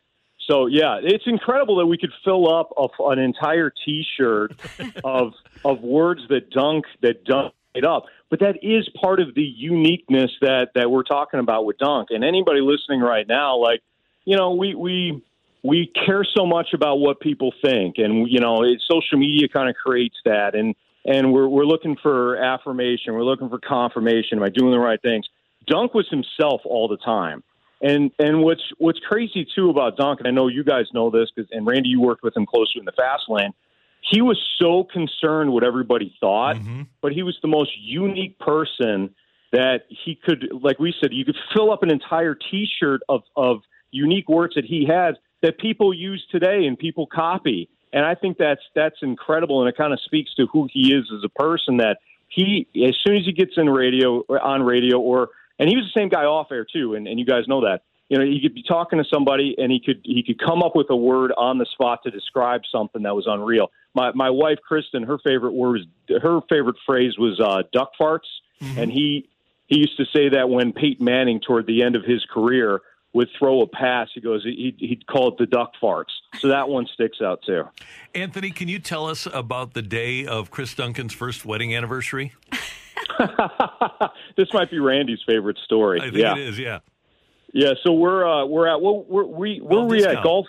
So 0.49 0.67
yeah, 0.67 0.99
it's 1.03 1.25
incredible 1.27 1.77
that 1.77 1.87
we 1.87 1.97
could 1.97 2.13
fill 2.23 2.53
up 2.53 2.71
a, 2.77 3.03
an 3.09 3.19
entire 3.19 3.71
T-shirt 3.85 4.53
of 5.03 5.33
of 5.65 5.81
words 5.81 6.21
that 6.29 6.49
Dunk 6.49 6.85
that 7.01 7.25
Dunk 7.25 7.53
made 7.75 7.83
up. 7.83 8.05
But 8.29 8.39
that 8.39 8.63
is 8.63 8.87
part 9.01 9.19
of 9.19 9.35
the 9.35 9.43
uniqueness 9.43 10.31
that 10.41 10.69
that 10.75 10.89
we're 10.89 11.03
talking 11.03 11.41
about 11.41 11.65
with 11.65 11.77
Dunk. 11.77 12.09
And 12.11 12.23
anybody 12.23 12.61
listening 12.61 13.01
right 13.01 13.27
now, 13.27 13.57
like 13.57 13.81
you 14.23 14.37
know, 14.37 14.53
we 14.53 14.75
we 14.75 15.23
we 15.67 15.91
care 16.05 16.23
so 16.23 16.45
much 16.45 16.69
about 16.73 16.99
what 16.99 17.19
people 17.19 17.53
think, 17.61 17.95
and 17.97 18.29
you 18.31 18.39
know, 18.39 18.63
it, 18.63 18.81
social 18.89 19.17
media 19.17 19.49
kind 19.49 19.69
of 19.69 19.75
creates 19.75 20.15
that, 20.23 20.55
and 20.55 20.75
and 21.03 21.33
we're 21.33 21.47
we're 21.47 21.65
looking 21.65 21.97
for 22.01 22.37
affirmation, 22.37 23.13
we're 23.13 23.23
looking 23.23 23.49
for 23.49 23.59
confirmation. 23.59 24.37
Am 24.37 24.43
I 24.43 24.49
doing 24.49 24.71
the 24.71 24.79
right 24.79 25.01
things? 25.01 25.25
Dunk 25.67 25.93
was 25.93 26.07
himself 26.09 26.61
all 26.63 26.87
the 26.87 26.95
time, 26.95 27.43
and 27.81 28.11
and 28.17 28.43
what's 28.43 28.63
what's 28.77 28.99
crazy 28.99 29.45
too 29.53 29.69
about 29.69 29.97
Dunk, 29.97 30.19
and 30.19 30.27
I 30.27 30.31
know 30.31 30.47
you 30.47 30.63
guys 30.63 30.85
know 30.93 31.09
this, 31.09 31.29
because 31.35 31.51
and 31.51 31.67
Randy, 31.67 31.89
you 31.89 31.99
worked 31.99 32.23
with 32.23 32.35
him 32.37 32.45
closely 32.45 32.79
in 32.79 32.85
the 32.85 32.93
fast 32.93 33.23
lane. 33.27 33.53
He 34.09 34.21
was 34.21 34.41
so 34.61 34.85
concerned 34.85 35.51
what 35.51 35.65
everybody 35.65 36.15
thought, 36.21 36.55
mm-hmm. 36.55 36.83
but 37.01 37.11
he 37.11 37.23
was 37.23 37.37
the 37.41 37.49
most 37.49 37.71
unique 37.77 38.39
person 38.39 39.13
that 39.51 39.81
he 39.89 40.15
could, 40.15 40.49
like 40.61 40.79
we 40.79 40.93
said, 41.01 41.11
you 41.11 41.25
could 41.25 41.37
fill 41.53 41.73
up 41.73 41.83
an 41.83 41.91
entire 41.91 42.35
T-shirt 42.35 43.01
of 43.09 43.23
of 43.35 43.63
unique 43.91 44.29
words 44.29 44.55
that 44.55 44.63
he 44.63 44.87
has 44.89 45.15
that 45.41 45.57
people 45.57 45.93
use 45.93 46.25
today 46.31 46.65
and 46.65 46.77
people 46.77 47.07
copy. 47.07 47.69
And 47.93 48.05
I 48.05 48.15
think 48.15 48.37
that's 48.37 48.61
that's 48.75 48.97
incredible, 49.01 49.61
and 49.61 49.69
it 49.69 49.77
kind 49.77 49.93
of 49.93 49.99
speaks 50.01 50.33
to 50.35 50.47
who 50.47 50.67
he 50.71 50.93
is 50.93 51.09
as 51.15 51.23
a 51.23 51.29
person. 51.29 51.77
That 51.77 51.97
he, 52.27 52.67
as 52.75 52.95
soon 53.05 53.15
as 53.15 53.25
he 53.25 53.31
gets 53.31 53.53
in 53.55 53.69
radio 53.69 54.23
on 54.29 54.63
radio, 54.63 54.99
or 54.99 55.29
and 55.57 55.69
he 55.69 55.75
was 55.75 55.85
the 55.85 55.99
same 55.99 56.09
guy 56.09 56.23
off 56.23 56.47
air 56.51 56.65
too, 56.65 56.95
and, 56.95 57.07
and 57.07 57.19
you 57.19 57.25
guys 57.25 57.47
know 57.47 57.61
that. 57.61 57.81
You 58.09 58.17
know, 58.17 58.25
he 58.25 58.39
could 58.41 58.53
be 58.53 58.63
talking 58.63 58.99
to 58.99 59.05
somebody, 59.11 59.55
and 59.57 59.71
he 59.71 59.81
could 59.83 60.01
he 60.03 60.23
could 60.23 60.39
come 60.39 60.61
up 60.63 60.75
with 60.75 60.89
a 60.89 60.95
word 60.95 61.31
on 61.35 61.57
the 61.57 61.65
spot 61.65 62.03
to 62.03 62.11
describe 62.11 62.61
something 62.71 63.03
that 63.03 63.15
was 63.15 63.25
unreal. 63.27 63.71
My 63.93 64.11
my 64.13 64.29
wife 64.29 64.59
Kristen, 64.65 65.03
her 65.03 65.17
favorite 65.17 65.53
word 65.53 65.81
was 66.09 66.21
her 66.21 66.39
favorite 66.49 66.77
phrase 66.85 67.17
was 67.17 67.39
uh, 67.39 67.63
duck 67.73 67.91
farts, 67.99 68.19
mm-hmm. 68.61 68.79
and 68.79 68.91
he 68.91 69.29
he 69.67 69.79
used 69.79 69.97
to 69.97 70.05
say 70.05 70.29
that 70.29 70.49
when 70.49 70.71
Peyton 70.71 71.03
Manning, 71.03 71.41
toward 71.41 71.67
the 71.67 71.83
end 71.83 71.95
of 71.95 72.03
his 72.05 72.25
career, 72.25 72.81
would 73.17 73.29
throw 73.37 73.63
a 73.63 73.67
pass. 73.67 74.09
He 74.13 74.21
goes, 74.21 74.43
he'd, 74.43 74.75
he'd 74.77 75.07
call 75.07 75.29
it 75.29 75.39
the 75.39 75.47
duck 75.47 75.71
farts. 75.81 76.11
So 76.37 76.49
that 76.49 76.69
one 76.69 76.85
sticks 76.93 77.17
out 77.19 77.41
too. 77.43 77.63
Anthony, 78.13 78.51
can 78.51 78.67
you 78.67 78.77
tell 78.77 79.07
us 79.07 79.27
about 79.33 79.73
the 79.73 79.81
day 79.81 80.27
of 80.27 80.51
Chris 80.51 80.75
Duncan's 80.75 81.13
first 81.13 81.43
wedding 81.43 81.75
anniversary? 81.75 82.33
this 84.37 84.53
might 84.53 84.69
be 84.69 84.77
Randy's 84.77 85.23
favorite 85.25 85.57
story. 85.65 85.99
I 85.99 86.11
think 86.11 86.17
yeah. 86.17 86.33
it 86.33 86.41
is. 86.41 86.59
Yeah. 86.59 86.79
Yeah. 87.53 87.73
So 87.83 87.93
we're 87.93 88.23
uh, 88.23 88.45
we're 88.45 88.67
at 88.67 88.81
well, 88.81 89.03
we're, 89.09 89.25
we 89.25 89.61
where 89.63 89.81
we 89.81 90.05
at 90.05 90.23
golf 90.23 90.45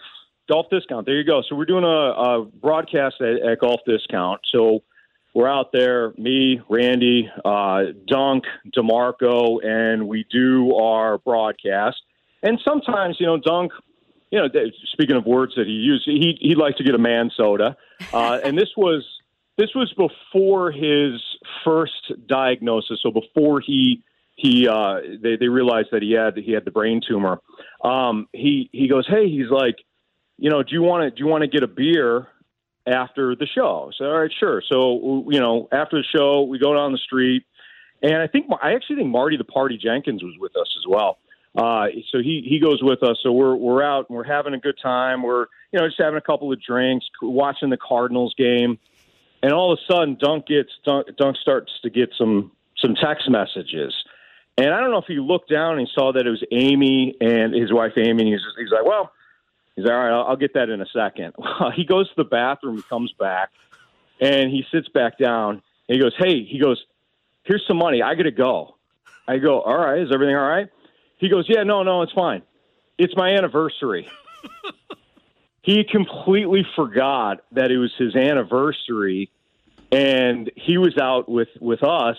golf 0.46 0.66
discount. 0.70 1.06
There 1.06 1.16
you 1.16 1.24
go. 1.24 1.42
So 1.48 1.56
we're 1.56 1.64
doing 1.64 1.84
a, 1.84 1.86
a 1.86 2.44
broadcast 2.44 3.16
at, 3.22 3.40
at 3.48 3.60
golf 3.60 3.80
discount. 3.86 4.42
So 4.52 4.82
we're 5.32 5.48
out 5.48 5.72
there, 5.72 6.12
me, 6.18 6.60
Randy, 6.68 7.30
uh, 7.46 7.84
Dunk, 8.06 8.44
Demarco, 8.76 9.64
and 9.64 10.06
we 10.06 10.26
do 10.30 10.74
our 10.74 11.16
broadcast. 11.16 11.96
And 12.43 12.59
sometimes, 12.66 13.16
you 13.19 13.27
know, 13.27 13.39
Dunk, 13.39 13.73
you 14.31 14.39
know, 14.39 14.48
speaking 14.93 15.16
of 15.16 15.24
words 15.24 15.55
that 15.56 15.66
he 15.66 15.73
used, 15.73 16.05
he 16.05 16.36
he 16.40 16.55
likes 16.55 16.78
to 16.78 16.85
get 16.85 16.94
a 16.94 16.98
man 16.98 17.31
soda, 17.36 17.77
uh, 18.12 18.39
and 18.44 18.56
this 18.56 18.69
was 18.77 19.05
this 19.56 19.70
was 19.74 19.93
before 19.97 20.70
his 20.70 21.20
first 21.65 22.12
diagnosis, 22.28 23.01
so 23.02 23.10
before 23.10 23.60
he 23.60 24.02
he 24.36 24.69
uh, 24.69 25.01
they 25.20 25.36
they 25.36 25.48
realized 25.48 25.89
that 25.93 26.02
he 26.02 26.12
had 26.12 26.36
he 26.36 26.52
had 26.52 26.65
the 26.65 26.70
brain 26.70 27.01
tumor. 27.06 27.40
Um, 27.82 28.28
he 28.32 28.70
he 28.73 28.89
goes, 28.89 29.06
hey, 29.09 29.28
he's 29.28 29.51
like, 29.51 29.77
you 30.36 30.51
know, 30.51 30.62
do 30.62 30.73
you 30.73 30.82
want 30.82 31.02
to 31.02 31.10
do 31.10 31.24
you 31.24 31.27
want 31.27 31.43
to 31.43 31.48
get 31.48 31.65
a 31.65 31.66
beer 31.66 32.28
after 32.86 33.35
the 33.35 33.47
show? 33.47 33.90
So 33.98 34.05
all 34.05 34.20
right, 34.20 34.31
sure. 34.39 34.62
So 34.70 35.24
you 35.28 35.40
know, 35.40 35.69
after 35.73 35.97
the 35.97 36.05
show, 36.16 36.43
we 36.43 36.59
go 36.59 36.74
down 36.74 36.93
the 36.93 36.98
street, 36.98 37.44
and 38.01 38.16
I 38.16 38.28
think 38.28 38.47
I 38.62 38.74
actually 38.74 38.97
think 38.97 39.09
Marty 39.09 39.36
the 39.36 39.44
Party 39.44 39.77
Jenkins 39.77 40.23
was 40.23 40.35
with 40.39 40.56
us 40.56 40.73
as 40.78 40.85
well. 40.89 41.19
Uh, 41.59 41.89
so 42.12 42.18
he 42.22 42.47
he 42.48 42.60
goes 42.60 42.80
with 42.82 43.02
us. 43.02 43.18
So 43.22 43.32
we're 43.32 43.56
we're 43.56 43.82
out 43.82 44.09
and 44.09 44.16
we're 44.16 44.22
having 44.22 44.55
a 44.55 44.59
good 44.59 44.78
time. 44.80 45.24
We're 45.24 45.47
you 45.72 45.80
know 45.80 45.89
just 45.89 45.98
having 45.98 46.16
a 46.16 46.22
couple 46.22 46.52
of 46.52 46.62
drinks, 46.62 47.05
watching 47.20 47.68
the 47.68 47.76
Cardinals 47.76 48.32
game, 48.39 48.78
and 49.43 49.52
all 49.52 49.72
of 49.72 49.78
a 49.80 49.93
sudden 49.93 50.16
Dunk 50.20 50.47
gets 50.47 50.70
Dunk, 50.85 51.09
Dunk 51.16 51.36
starts 51.36 51.72
to 51.82 51.90
get 51.90 52.10
some 52.16 52.52
some 52.76 52.94
text 52.94 53.28
messages. 53.28 53.93
And 54.56 54.72
I 54.72 54.80
don't 54.80 54.93
know 54.93 54.98
if 54.98 55.06
he 55.06 55.18
looked 55.18 55.51
down 55.51 55.78
and 55.78 55.89
saw 55.93 56.12
that 56.12 56.26
it 56.26 56.30
was 56.30 56.44
Amy 56.52 57.14
and 57.20 57.52
his 57.55 57.72
wife 57.72 57.93
Amy, 57.97 58.22
and 58.22 58.32
he's 58.32 58.43
just, 58.43 58.56
he's 58.59 58.70
like, 58.70 58.85
well, 58.85 59.12
he's 59.74 59.85
like, 59.85 59.94
all 59.94 59.98
right, 59.98 60.12
I'll, 60.12 60.26
I'll 60.30 60.36
get 60.36 60.55
that 60.55 60.68
in 60.68 60.80
a 60.80 60.86
second. 60.86 61.35
he 61.76 61.85
goes 61.85 62.09
to 62.09 62.14
the 62.16 62.24
bathroom, 62.24 62.76
he 62.76 62.82
comes 62.82 63.12
back, 63.12 63.51
and 64.20 64.51
he 64.51 64.64
sits 64.72 64.89
back 64.89 65.16
down. 65.16 65.62
And 65.89 65.97
he 65.97 66.01
goes, 66.01 66.12
hey, 66.18 66.44
he 66.44 66.59
goes, 66.59 66.85
here's 67.44 67.64
some 67.68 67.78
money. 67.78 68.02
I 68.02 68.16
got 68.16 68.24
to 68.24 68.32
go. 68.32 68.76
I 69.28 69.39
go, 69.39 69.60
all 69.60 69.76
right, 69.76 70.01
is 70.01 70.10
everything 70.12 70.35
all 70.35 70.48
right? 70.48 70.68
He 71.18 71.28
goes, 71.28 71.46
yeah, 71.48 71.64
no, 71.64 71.82
no, 71.82 72.02
it's 72.02 72.12
fine. 72.12 72.42
It's 72.96 73.14
my 73.16 73.30
anniversary. 73.34 74.08
he 75.62 75.84
completely 75.84 76.66
forgot 76.74 77.44
that 77.52 77.70
it 77.70 77.78
was 77.78 77.92
his 77.98 78.16
anniversary, 78.16 79.30
and 79.92 80.50
he 80.56 80.78
was 80.78 80.96
out 80.98 81.28
with 81.28 81.48
with 81.60 81.82
us 81.82 82.16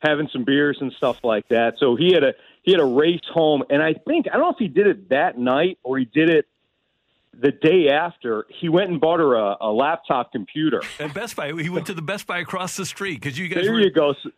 having 0.00 0.28
some 0.32 0.44
beers 0.44 0.78
and 0.80 0.92
stuff 0.92 1.22
like 1.24 1.48
that. 1.48 1.74
So 1.78 1.96
he 1.96 2.12
had 2.12 2.24
a 2.24 2.34
he 2.62 2.72
had 2.72 2.80
a 2.80 2.84
race 2.84 3.20
home, 3.32 3.62
and 3.70 3.82
I 3.82 3.94
think 3.94 4.26
I 4.28 4.36
don't 4.36 4.42
know 4.42 4.50
if 4.50 4.58
he 4.58 4.68
did 4.68 4.86
it 4.86 5.08
that 5.10 5.38
night 5.38 5.78
or 5.82 5.98
he 5.98 6.04
did 6.04 6.30
it 6.30 6.46
the 7.38 7.52
day 7.52 7.88
after. 7.90 8.46
He 8.48 8.68
went 8.68 8.90
and 8.90 9.00
bought 9.00 9.20
her 9.20 9.34
a, 9.34 9.56
a 9.60 9.72
laptop 9.72 10.32
computer. 10.32 10.82
At 10.98 11.14
Best 11.14 11.36
Buy, 11.36 11.52
he 11.52 11.68
went 11.68 11.86
to 11.86 11.94
the 11.94 12.02
Best 12.02 12.26
Buy 12.26 12.38
across 12.38 12.76
the 12.76 12.86
street 12.86 13.20
because 13.20 13.38
you 13.38 13.48
guys. 13.48 13.64
There 13.64 13.72
were, 13.72 13.80
you 13.80 13.90
go. 13.90 14.14
So- 14.22 14.30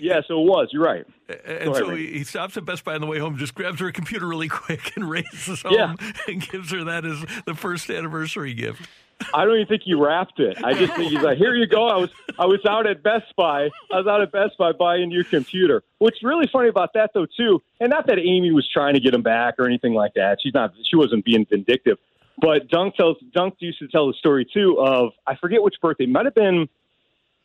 yeah, 0.00 0.20
so 0.26 0.40
it 0.40 0.46
was. 0.46 0.68
You're 0.72 0.82
right. 0.84 1.04
And 1.28 1.40
ahead, 1.70 1.76
so 1.76 1.88
Randy. 1.88 2.06
he, 2.12 2.18
he 2.18 2.24
stops 2.24 2.56
at 2.56 2.64
Best 2.64 2.84
Buy 2.84 2.94
on 2.94 3.00
the 3.00 3.06
way 3.06 3.18
home, 3.18 3.36
just 3.36 3.54
grabs 3.54 3.80
her 3.80 3.88
a 3.88 3.92
computer 3.92 4.26
really 4.26 4.48
quick 4.62 4.92
and 4.96 5.08
races 5.08 5.62
home 5.62 5.72
Yeah. 5.74 5.94
and 6.28 6.46
gives 6.48 6.70
her 6.72 6.84
that 6.84 7.04
as 7.04 7.24
the 7.46 7.54
first 7.54 7.90
anniversary 7.90 8.54
gift. 8.54 8.88
I 9.32 9.44
don't 9.44 9.54
even 9.54 9.66
think 9.68 9.82
he 9.84 9.94
wrapped 9.94 10.40
it. 10.40 10.58
I 10.64 10.74
just 10.74 10.92
think 10.94 11.12
he's 11.12 11.22
like, 11.22 11.38
"Here 11.38 11.54
you 11.54 11.68
go." 11.68 11.86
I 11.86 11.96
was 11.98 12.10
I 12.36 12.46
was 12.46 12.58
out 12.68 12.84
at 12.88 13.02
Best 13.04 13.32
Buy. 13.36 13.70
I 13.92 13.96
was 13.98 14.08
out 14.08 14.20
at 14.20 14.32
Best 14.32 14.58
Buy 14.58 14.72
buying 14.72 15.12
your 15.12 15.22
computer. 15.22 15.84
What's 15.98 16.22
really 16.24 16.48
funny 16.52 16.68
about 16.68 16.94
that 16.94 17.12
though 17.14 17.24
too, 17.36 17.62
and 17.78 17.90
not 17.90 18.08
that 18.08 18.18
Amy 18.18 18.50
was 18.50 18.68
trying 18.68 18.94
to 18.94 19.00
get 19.00 19.14
him 19.14 19.22
back 19.22 19.54
or 19.58 19.66
anything 19.66 19.94
like 19.94 20.14
that. 20.14 20.38
She's 20.42 20.52
not. 20.52 20.72
She 20.90 20.96
wasn't 20.96 21.24
being 21.24 21.46
vindictive. 21.48 21.98
But 22.40 22.66
Dunk 22.68 22.96
tells 22.96 23.16
Dunk 23.32 23.54
used 23.60 23.78
to 23.78 23.86
tell 23.86 24.08
the 24.08 24.14
story 24.14 24.44
too 24.52 24.80
of 24.80 25.12
I 25.28 25.36
forget 25.36 25.62
which 25.62 25.76
birthday. 25.80 26.06
Might 26.06 26.24
have 26.24 26.34
been 26.34 26.68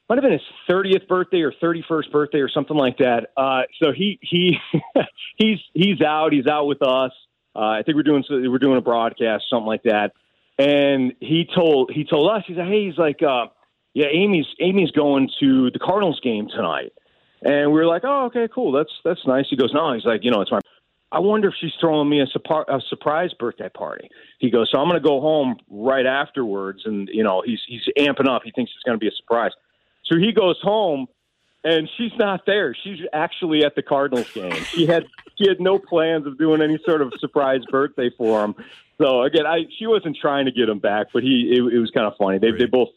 might 0.10 0.16
have 0.16 0.24
been 0.24 0.34
his 0.34 0.42
thirtieth 0.68 1.08
birthday 1.08 1.42
or 1.42 1.54
thirty 1.62 1.84
first 1.88 2.12
birthday 2.12 2.40
or 2.40 2.50
something 2.50 2.76
like 2.76 2.98
that. 2.98 3.28
Uh, 3.38 3.62
so 3.82 3.92
he 3.96 4.20
he 4.22 4.58
he's 5.38 5.60
he's 5.74 6.02
out. 6.02 6.34
He's 6.34 6.48
out 6.48 6.66
with 6.66 6.82
us. 6.82 7.12
Uh, 7.56 7.60
I 7.60 7.84
think 7.84 7.96
we're 7.96 8.04
doing 8.04 8.24
we're 8.30 8.58
doing 8.58 8.78
a 8.78 8.82
broadcast, 8.82 9.46
something 9.50 9.68
like 9.68 9.84
that. 9.84 10.12
And 10.58 11.14
he 11.20 11.48
told 11.56 11.92
he 11.94 12.04
told 12.04 12.30
us 12.32 12.44
he's 12.48 12.58
like, 12.58 12.68
hey, 12.68 12.86
he's 12.88 12.98
like, 12.98 13.22
uh, 13.22 13.48
yeah, 13.94 14.08
Amy's 14.12 14.48
Amy's 14.60 14.92
going 14.92 15.30
to 15.40 15.72
the 15.72 15.80
Cardinals 15.80 16.20
game 16.22 16.48
tonight. 16.50 16.94
And 17.42 17.72
we 17.72 17.80
were 17.80 17.86
like, 17.86 18.04
oh, 18.04 18.26
okay, 18.26 18.48
cool. 18.54 18.72
That's 18.72 18.92
that's 19.06 19.26
nice. 19.26 19.46
He 19.50 19.56
goes, 19.56 19.72
no, 19.74 19.94
he's 19.94 20.06
like, 20.06 20.24
you 20.24 20.32
know, 20.32 20.42
it's 20.42 20.52
my. 20.52 20.60
I 21.12 21.20
wonder 21.20 21.48
if 21.48 21.56
she's 21.60 21.72
throwing 21.82 22.08
me 22.08 22.22
a, 22.22 22.28
supar- 22.28 22.68
a 22.68 22.80
surprise 22.88 23.32
birthday 23.40 23.70
party. 23.70 24.10
He 24.38 24.52
goes, 24.52 24.70
so 24.72 24.80
I'm 24.80 24.88
going 24.88 25.02
to 25.02 25.08
go 25.08 25.20
home 25.20 25.58
right 25.68 26.06
afterwards, 26.06 26.82
and 26.86 27.10
you 27.12 27.24
know, 27.24 27.42
he's 27.44 27.60
he's 27.68 27.82
amping 27.98 28.28
up. 28.28 28.44
He 28.46 28.52
thinks 28.52 28.72
it's 28.76 28.84
going 28.84 29.00
to 29.00 29.04
be 29.04 29.08
a 29.08 29.16
surprise. 29.18 29.52
So 30.10 30.18
he 30.18 30.32
goes 30.32 30.58
home, 30.62 31.08
and 31.64 31.90
she's 31.98 32.12
not 32.18 32.46
there. 32.46 32.76
She's 32.84 33.00
actually 33.14 33.64
at 33.64 33.76
the 33.76 33.84
Cardinals 33.84 34.30
game. 34.32 34.64
She 34.66 34.86
had 34.86 35.06
she 35.38 35.48
had 35.48 35.60
no 35.60 35.80
plans 35.80 36.26
of 36.26 36.38
doing 36.38 36.62
any 36.62 36.80
sort 36.86 37.02
of 37.02 37.14
surprise 37.20 37.62
birthday 37.70 38.10
for 38.18 38.44
him. 38.44 38.56
So 39.00 39.24
again, 39.24 39.46
I 39.46 39.66
she 39.78 39.88
wasn't 39.88 40.18
trying 40.20 40.46
to 40.46 40.52
get 40.52 40.68
him 40.68 40.80
back, 40.80 41.08
but 41.14 41.24
he 41.24 41.54
it, 41.54 41.74
it 41.74 41.80
was 41.80 41.92
kind 41.92 42.08
of 42.08 42.18
funny. 42.18 42.40
They 42.40 42.52
they 42.52 42.66
both 42.66 42.90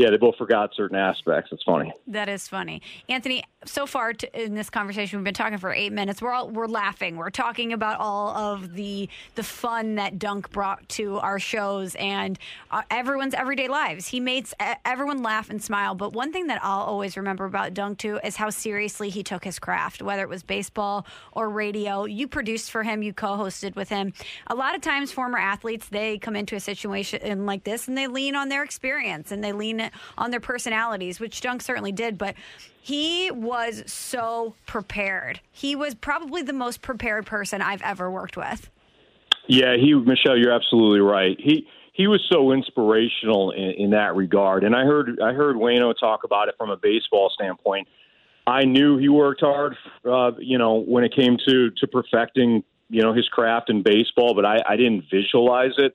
yeah 0.00 0.10
they 0.10 0.16
both 0.16 0.36
forgot 0.36 0.70
certain 0.74 0.96
aspects. 0.96 1.50
It's 1.52 1.62
funny. 1.62 1.92
That 2.06 2.28
is 2.28 2.48
funny, 2.48 2.80
Anthony. 3.08 3.44
So 3.66 3.84
far 3.84 4.14
in 4.32 4.54
this 4.54 4.70
conversation, 4.70 5.18
we've 5.18 5.24
been 5.24 5.34
talking 5.34 5.58
for 5.58 5.70
eight 5.70 5.92
minutes. 5.92 6.22
We're 6.22 6.32
all 6.32 6.48
we're 6.48 6.66
laughing. 6.66 7.16
We're 7.18 7.28
talking 7.28 7.74
about 7.74 8.00
all 8.00 8.30
of 8.30 8.72
the 8.72 9.08
the 9.34 9.42
fun 9.42 9.96
that 9.96 10.18
Dunk 10.18 10.50
brought 10.50 10.88
to 10.90 11.18
our 11.18 11.38
shows 11.38 11.94
and 11.96 12.38
uh, 12.70 12.82
everyone's 12.90 13.34
everyday 13.34 13.68
lives. 13.68 14.06
He 14.06 14.18
made 14.18 14.44
s- 14.44 14.54
e- 14.62 14.78
everyone 14.86 15.22
laugh 15.22 15.50
and 15.50 15.62
smile. 15.62 15.94
But 15.94 16.14
one 16.14 16.32
thing 16.32 16.46
that 16.46 16.60
I'll 16.64 16.80
always 16.84 17.18
remember 17.18 17.44
about 17.44 17.74
Dunk 17.74 17.98
too 17.98 18.18
is 18.24 18.36
how 18.36 18.48
seriously 18.48 19.10
he 19.10 19.22
took 19.22 19.44
his 19.44 19.58
craft, 19.58 20.00
whether 20.00 20.22
it 20.22 20.30
was 20.30 20.42
baseball 20.42 21.06
or 21.32 21.50
radio. 21.50 22.06
You 22.06 22.26
produced 22.28 22.70
for 22.70 22.82
him, 22.82 23.02
you 23.02 23.12
co-hosted 23.12 23.76
with 23.76 23.90
him. 23.90 24.14
A 24.46 24.54
lot 24.54 24.74
of 24.74 24.80
times, 24.80 25.12
former 25.12 25.36
athletes 25.38 25.88
they 25.90 26.16
come 26.16 26.34
into 26.34 26.56
a 26.56 26.60
situation 26.60 27.44
like 27.44 27.64
this 27.64 27.88
and 27.88 27.98
they 27.98 28.06
lean 28.06 28.34
on 28.34 28.48
their 28.48 28.62
experience 28.62 29.30
and 29.32 29.44
they 29.44 29.52
lean 29.52 29.89
on 30.18 30.30
their 30.30 30.40
personalities, 30.40 31.20
which 31.20 31.40
Dunk 31.40 31.62
certainly 31.62 31.92
did. 31.92 32.18
But 32.18 32.34
he 32.80 33.30
was 33.30 33.82
so 33.86 34.54
prepared. 34.66 35.40
He 35.52 35.76
was 35.76 35.94
probably 35.94 36.42
the 36.42 36.52
most 36.52 36.82
prepared 36.82 37.26
person 37.26 37.60
I've 37.62 37.82
ever 37.82 38.10
worked 38.10 38.36
with. 38.36 38.70
Yeah, 39.46 39.76
he 39.76 39.94
Michelle, 39.94 40.38
you're 40.38 40.52
absolutely 40.52 41.00
right. 41.00 41.36
He 41.38 41.66
he 41.92 42.06
was 42.06 42.24
so 42.32 42.52
inspirational 42.52 43.50
in, 43.50 43.70
in 43.76 43.90
that 43.90 44.14
regard, 44.14 44.64
and 44.64 44.74
I 44.74 44.84
heard 44.84 45.20
I 45.20 45.32
heard 45.32 45.56
Wayno 45.56 45.92
talk 45.98 46.24
about 46.24 46.48
it 46.48 46.54
from 46.56 46.70
a 46.70 46.76
baseball 46.76 47.30
standpoint. 47.34 47.88
I 48.46 48.64
knew 48.64 48.96
he 48.96 49.08
worked 49.08 49.42
hard, 49.42 49.76
uh, 50.04 50.32
you 50.38 50.56
know, 50.56 50.80
when 50.80 51.04
it 51.04 51.14
came 51.14 51.36
to 51.46 51.70
to 51.70 51.86
perfecting, 51.86 52.64
you 52.88 53.02
know, 53.02 53.12
his 53.12 53.28
craft 53.28 53.70
in 53.70 53.82
baseball, 53.82 54.34
but 54.34 54.44
I, 54.44 54.58
I 54.68 54.76
didn't 54.76 55.04
visualize 55.10 55.72
it. 55.78 55.94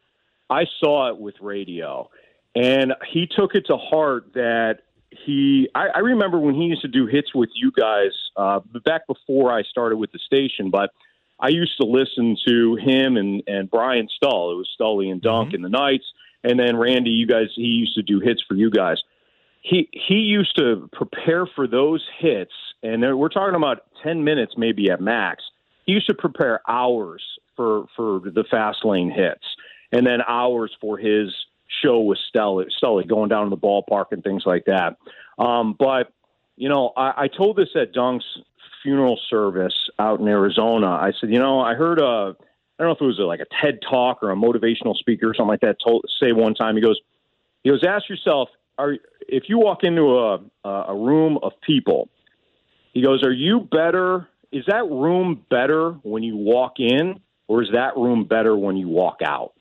I 0.49 0.65
saw 0.79 1.09
it 1.09 1.17
with 1.17 1.35
radio, 1.41 2.09
and 2.55 2.93
he 3.11 3.27
took 3.27 3.53
it 3.55 3.65
to 3.67 3.77
heart 3.77 4.33
that 4.33 4.79
he. 5.11 5.69
I, 5.75 5.87
I 5.95 5.99
remember 5.99 6.39
when 6.39 6.55
he 6.55 6.63
used 6.63 6.81
to 6.81 6.87
do 6.87 7.05
hits 7.05 7.35
with 7.35 7.49
you 7.53 7.71
guys 7.71 8.11
uh, 8.37 8.61
back 8.85 9.07
before 9.07 9.51
I 9.51 9.63
started 9.63 9.97
with 9.97 10.11
the 10.11 10.19
station, 10.19 10.69
but 10.69 10.91
I 11.39 11.49
used 11.49 11.77
to 11.77 11.85
listen 11.85 12.37
to 12.47 12.75
him 12.75 13.17
and 13.17 13.43
and 13.47 13.69
Brian 13.69 14.07
Stull. 14.15 14.51
It 14.51 14.55
was 14.55 14.69
Stully 14.79 15.11
and 15.11 15.21
Dunk 15.21 15.53
in 15.53 15.61
the 15.61 15.69
nights, 15.69 16.05
and 16.43 16.57
then 16.57 16.77
Randy. 16.77 17.11
You 17.11 17.27
guys, 17.27 17.47
he 17.55 17.63
used 17.63 17.95
to 17.95 18.03
do 18.03 18.19
hits 18.19 18.41
for 18.47 18.55
you 18.55 18.69
guys. 18.69 18.97
He 19.61 19.89
he 19.91 20.15
used 20.15 20.55
to 20.57 20.89
prepare 20.93 21.45
for 21.45 21.67
those 21.67 22.05
hits, 22.19 22.53
and 22.81 23.01
we're 23.17 23.29
talking 23.29 23.55
about 23.55 23.83
ten 24.01 24.23
minutes 24.23 24.53
maybe 24.57 24.89
at 24.89 25.01
max. 25.01 25.43
He 25.85 25.91
used 25.91 26.07
to 26.07 26.13
prepare 26.13 26.61
hours 26.69 27.21
for 27.57 27.85
for 27.97 28.21
the 28.23 28.45
fast 28.49 28.85
lane 28.85 29.11
hits, 29.11 29.43
and 29.91 30.07
then 30.07 30.19
hours 30.25 30.71
for 30.79 30.97
his 30.97 31.33
show 31.83 31.99
with 31.99 32.19
Stella, 32.29 32.65
Stully 32.81 33.07
going 33.07 33.29
down 33.29 33.45
to 33.45 33.49
the 33.49 33.57
ballpark 33.57 34.05
and 34.11 34.23
things 34.23 34.43
like 34.45 34.65
that. 34.65 34.97
Um, 35.37 35.75
but 35.77 36.11
you 36.57 36.69
know, 36.69 36.93
I, 36.95 37.23
I 37.23 37.27
told 37.27 37.57
this 37.57 37.69
at 37.75 37.93
Dunk's 37.93 38.25
funeral 38.81 39.19
service 39.29 39.89
out 39.99 40.19
in 40.19 40.27
Arizona. 40.27 40.87
I 40.87 41.11
said, 41.19 41.31
you 41.31 41.39
know, 41.39 41.59
I 41.59 41.73
heard 41.73 41.99
a, 41.99 42.35
I 42.35 42.83
don't 42.83 42.87
know 42.87 42.91
if 42.91 43.01
it 43.01 43.05
was 43.05 43.19
a, 43.19 43.23
like 43.23 43.39
a 43.39 43.45
TED 43.61 43.79
talk 43.89 44.19
or 44.21 44.31
a 44.31 44.35
motivational 44.35 44.95
speaker 44.95 45.29
or 45.29 45.33
something 45.33 45.49
like 45.49 45.61
that. 45.61 45.77
Told 45.85 46.05
say 46.21 46.31
one 46.31 46.53
time, 46.53 46.75
he 46.75 46.81
goes, 46.81 46.99
he 47.63 47.71
goes, 47.71 47.83
ask 47.85 48.07
yourself, 48.09 48.49
are 48.77 48.95
if 49.27 49.43
you 49.47 49.57
walk 49.57 49.83
into 49.83 50.17
a 50.17 50.39
a 50.69 50.95
room 50.95 51.39
of 51.41 51.53
people, 51.61 52.09
he 52.93 53.01
goes, 53.01 53.23
are 53.23 53.31
you 53.31 53.59
better? 53.59 54.27
Is 54.51 54.65
that 54.67 54.89
room 54.89 55.43
better 55.49 55.91
when 56.03 56.23
you 56.23 56.37
walk 56.37 56.79
in, 56.79 57.19
or 57.47 57.63
is 57.63 57.69
that 57.73 57.97
room 57.97 58.25
better 58.25 58.55
when 58.55 58.77
you 58.77 58.87
walk 58.87 59.19
out? 59.25 59.53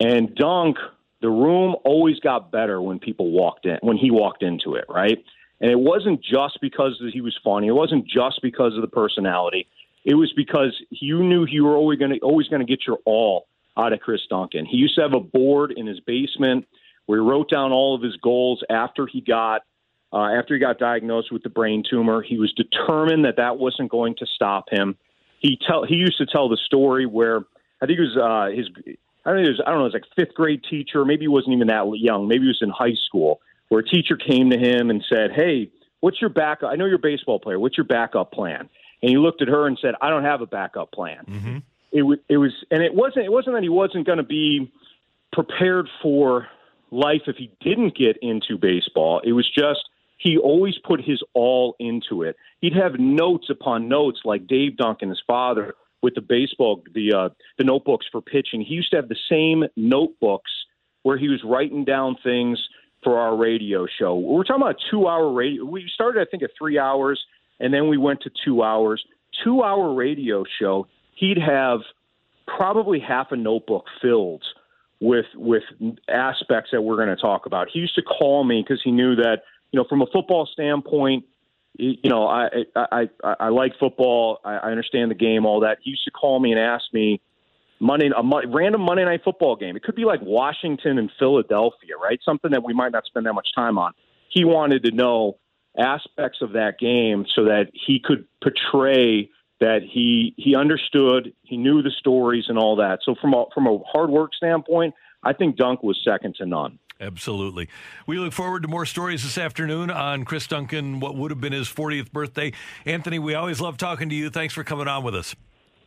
And 0.00 0.34
Dunk, 0.34 0.78
the 1.20 1.30
room 1.30 1.76
always 1.84 2.20
got 2.20 2.50
better 2.50 2.80
when 2.80 2.98
people 2.98 3.30
walked 3.30 3.66
in, 3.66 3.78
when 3.80 3.96
he 3.96 4.10
walked 4.10 4.42
into 4.42 4.74
it, 4.74 4.84
right? 4.88 5.18
And 5.60 5.70
it 5.70 5.78
wasn't 5.78 6.22
just 6.22 6.58
because 6.60 7.02
he 7.12 7.20
was 7.20 7.38
funny. 7.42 7.68
It 7.68 7.72
wasn't 7.72 8.06
just 8.06 8.40
because 8.42 8.74
of 8.74 8.82
the 8.82 8.88
personality. 8.88 9.66
It 10.04 10.14
was 10.14 10.32
because 10.36 10.76
you 10.90 11.22
knew 11.22 11.46
you 11.46 11.64
were 11.64 11.74
always 11.74 11.98
going 11.98 12.12
to 12.12 12.18
always 12.20 12.48
going 12.48 12.60
to 12.60 12.66
get 12.66 12.86
your 12.86 12.98
all 13.04 13.46
out 13.76 13.92
of 13.92 14.00
Chris 14.00 14.20
Duncan. 14.28 14.66
He 14.66 14.76
used 14.76 14.94
to 14.96 15.02
have 15.02 15.14
a 15.14 15.20
board 15.20 15.72
in 15.76 15.86
his 15.86 16.00
basement 16.00 16.66
where 17.06 17.20
he 17.20 17.26
wrote 17.26 17.50
down 17.50 17.72
all 17.72 17.94
of 17.94 18.02
his 18.02 18.16
goals 18.16 18.62
after 18.70 19.06
he 19.06 19.20
got 19.20 19.62
uh, 20.12 20.38
after 20.38 20.54
he 20.54 20.60
got 20.60 20.78
diagnosed 20.78 21.32
with 21.32 21.42
the 21.42 21.48
brain 21.48 21.82
tumor. 21.88 22.22
He 22.22 22.38
was 22.38 22.52
determined 22.52 23.24
that 23.24 23.36
that 23.36 23.58
wasn't 23.58 23.90
going 23.90 24.14
to 24.18 24.26
stop 24.26 24.66
him. 24.70 24.96
He 25.40 25.58
tell 25.66 25.84
he 25.84 25.96
used 25.96 26.18
to 26.18 26.26
tell 26.26 26.48
the 26.48 26.58
story 26.66 27.06
where 27.06 27.40
I 27.80 27.86
think 27.86 27.98
it 27.98 28.02
was 28.02 28.16
uh, 28.16 28.56
his 28.56 28.96
I 29.26 29.30
don't 29.30 29.42
know, 29.42 29.48
it 29.48 29.50
was, 29.50 29.60
I 29.66 29.70
don't 29.70 29.80
know, 29.80 29.86
it 29.86 29.92
was 29.92 29.94
like 29.94 30.04
fifth 30.14 30.34
grade 30.34 30.62
teacher. 30.70 31.04
Maybe 31.04 31.24
he 31.24 31.28
wasn't 31.28 31.54
even 31.54 31.66
that 31.66 31.84
young. 31.96 32.28
Maybe 32.28 32.42
he 32.42 32.48
was 32.48 32.62
in 32.62 32.70
high 32.70 32.94
school, 33.06 33.40
where 33.68 33.80
a 33.80 33.84
teacher 33.84 34.16
came 34.16 34.50
to 34.50 34.58
him 34.58 34.88
and 34.88 35.04
said, 35.08 35.32
"Hey, 35.34 35.70
what's 36.00 36.20
your 36.20 36.30
backup? 36.30 36.70
I 36.70 36.76
know 36.76 36.86
you're 36.86 36.96
a 36.96 36.98
baseball 37.00 37.40
player. 37.40 37.58
What's 37.58 37.76
your 37.76 37.86
backup 37.86 38.30
plan?" 38.30 38.68
And 39.02 39.10
he 39.10 39.18
looked 39.18 39.42
at 39.42 39.48
her 39.48 39.66
and 39.66 39.76
said, 39.82 39.94
"I 40.00 40.10
don't 40.10 40.24
have 40.24 40.42
a 40.42 40.46
backup 40.46 40.92
plan." 40.92 41.24
Mm-hmm. 41.28 41.58
It 41.92 42.02
was, 42.02 42.18
it 42.28 42.36
was, 42.36 42.52
and 42.70 42.82
it 42.82 42.94
wasn't. 42.94 43.26
It 43.26 43.32
wasn't 43.32 43.56
that 43.56 43.62
he 43.64 43.68
wasn't 43.68 44.06
going 44.06 44.18
to 44.18 44.24
be 44.24 44.72
prepared 45.32 45.88
for 46.00 46.46
life 46.92 47.22
if 47.26 47.36
he 47.36 47.50
didn't 47.60 47.96
get 47.96 48.16
into 48.22 48.56
baseball. 48.56 49.20
It 49.24 49.32
was 49.32 49.50
just 49.50 49.80
he 50.18 50.38
always 50.38 50.74
put 50.78 51.00
his 51.04 51.22
all 51.34 51.76
into 51.78 52.22
it. 52.22 52.36
He'd 52.60 52.74
have 52.74 52.98
notes 52.98 53.50
upon 53.50 53.88
notes, 53.88 54.20
like 54.24 54.46
Dave 54.46 54.76
Duncan, 54.76 55.10
his 55.10 55.22
father, 55.26 55.74
with 56.06 56.14
the 56.14 56.20
baseball, 56.20 56.84
the 56.94 57.12
uh, 57.12 57.28
the 57.58 57.64
notebooks 57.64 58.06
for 58.12 58.22
pitching. 58.22 58.60
He 58.60 58.74
used 58.74 58.92
to 58.92 58.96
have 58.96 59.08
the 59.08 59.18
same 59.28 59.64
notebooks 59.74 60.52
where 61.02 61.18
he 61.18 61.26
was 61.26 61.40
writing 61.44 61.84
down 61.84 62.16
things 62.22 62.60
for 63.02 63.18
our 63.18 63.36
radio 63.36 63.86
show. 63.98 64.16
We're 64.16 64.44
talking 64.44 64.62
about 64.62 64.76
a 64.76 64.90
two 64.90 65.08
hour 65.08 65.32
radio. 65.32 65.64
We 65.64 65.90
started, 65.92 66.20
I 66.20 66.30
think, 66.30 66.44
at 66.44 66.50
three 66.56 66.78
hours, 66.78 67.20
and 67.58 67.74
then 67.74 67.88
we 67.88 67.98
went 67.98 68.20
to 68.22 68.30
two 68.44 68.62
hours. 68.62 69.04
Two 69.42 69.64
hour 69.64 69.92
radio 69.92 70.44
show. 70.60 70.86
He'd 71.16 71.38
have 71.38 71.80
probably 72.46 73.00
half 73.00 73.32
a 73.32 73.36
notebook 73.36 73.86
filled 74.00 74.44
with 75.00 75.26
with 75.34 75.64
aspects 76.08 76.70
that 76.70 76.82
we're 76.82 76.96
going 76.96 77.08
to 77.08 77.20
talk 77.20 77.46
about. 77.46 77.66
He 77.72 77.80
used 77.80 77.96
to 77.96 78.02
call 78.02 78.44
me 78.44 78.62
because 78.62 78.80
he 78.84 78.92
knew 78.92 79.16
that 79.16 79.38
you 79.72 79.76
know 79.80 79.86
from 79.88 80.02
a 80.02 80.06
football 80.12 80.48
standpoint, 80.52 81.24
you 81.78 82.10
know 82.10 82.26
I 82.26 82.48
I 82.74 83.08
I, 83.22 83.34
I 83.40 83.48
like 83.48 83.72
football. 83.78 84.40
I, 84.44 84.54
I 84.56 84.70
understand 84.70 85.10
the 85.10 85.16
game, 85.16 85.46
all 85.46 85.60
that. 85.60 85.78
He 85.82 85.90
used 85.90 86.04
to 86.04 86.10
call 86.10 86.38
me 86.40 86.52
and 86.52 86.60
ask 86.60 86.84
me 86.92 87.20
Monday 87.80 88.10
a 88.16 88.22
mo- 88.22 88.42
random 88.46 88.82
Monday 88.82 89.04
night 89.04 89.20
football 89.24 89.56
game. 89.56 89.76
It 89.76 89.82
could 89.82 89.96
be 89.96 90.04
like 90.04 90.20
Washington 90.22 90.98
and 90.98 91.10
Philadelphia, 91.18 91.96
right? 92.02 92.18
Something 92.24 92.52
that 92.52 92.62
we 92.62 92.72
might 92.72 92.92
not 92.92 93.04
spend 93.04 93.26
that 93.26 93.34
much 93.34 93.48
time 93.54 93.78
on. 93.78 93.92
He 94.30 94.44
wanted 94.44 94.84
to 94.84 94.90
know 94.90 95.38
aspects 95.78 96.38
of 96.40 96.52
that 96.52 96.78
game 96.78 97.26
so 97.34 97.44
that 97.44 97.66
he 97.72 98.00
could 98.02 98.26
portray 98.42 99.30
that 99.60 99.80
he 99.82 100.34
he 100.36 100.54
understood, 100.54 101.32
he 101.42 101.56
knew 101.56 101.82
the 101.82 101.90
stories 101.98 102.44
and 102.48 102.58
all 102.58 102.76
that. 102.76 103.00
So 103.04 103.14
from 103.20 103.34
a 103.34 103.46
from 103.54 103.66
a 103.66 103.78
hard 103.78 104.10
work 104.10 104.34
standpoint, 104.34 104.94
I 105.22 105.32
think 105.32 105.56
Dunk 105.56 105.82
was 105.82 106.00
second 106.04 106.36
to 106.36 106.46
none. 106.46 106.78
Absolutely. 107.00 107.68
We 108.06 108.18
look 108.18 108.32
forward 108.32 108.62
to 108.62 108.68
more 108.68 108.86
stories 108.86 109.22
this 109.22 109.36
afternoon 109.36 109.90
on 109.90 110.24
Chris 110.24 110.46
Duncan, 110.46 110.98
what 111.00 111.14
would 111.14 111.30
have 111.30 111.40
been 111.40 111.52
his 111.52 111.68
40th 111.68 112.10
birthday. 112.10 112.52
Anthony, 112.86 113.18
we 113.18 113.34
always 113.34 113.60
love 113.60 113.76
talking 113.76 114.08
to 114.08 114.14
you. 114.14 114.30
Thanks 114.30 114.54
for 114.54 114.64
coming 114.64 114.88
on 114.88 115.04
with 115.04 115.14
us. 115.14 115.34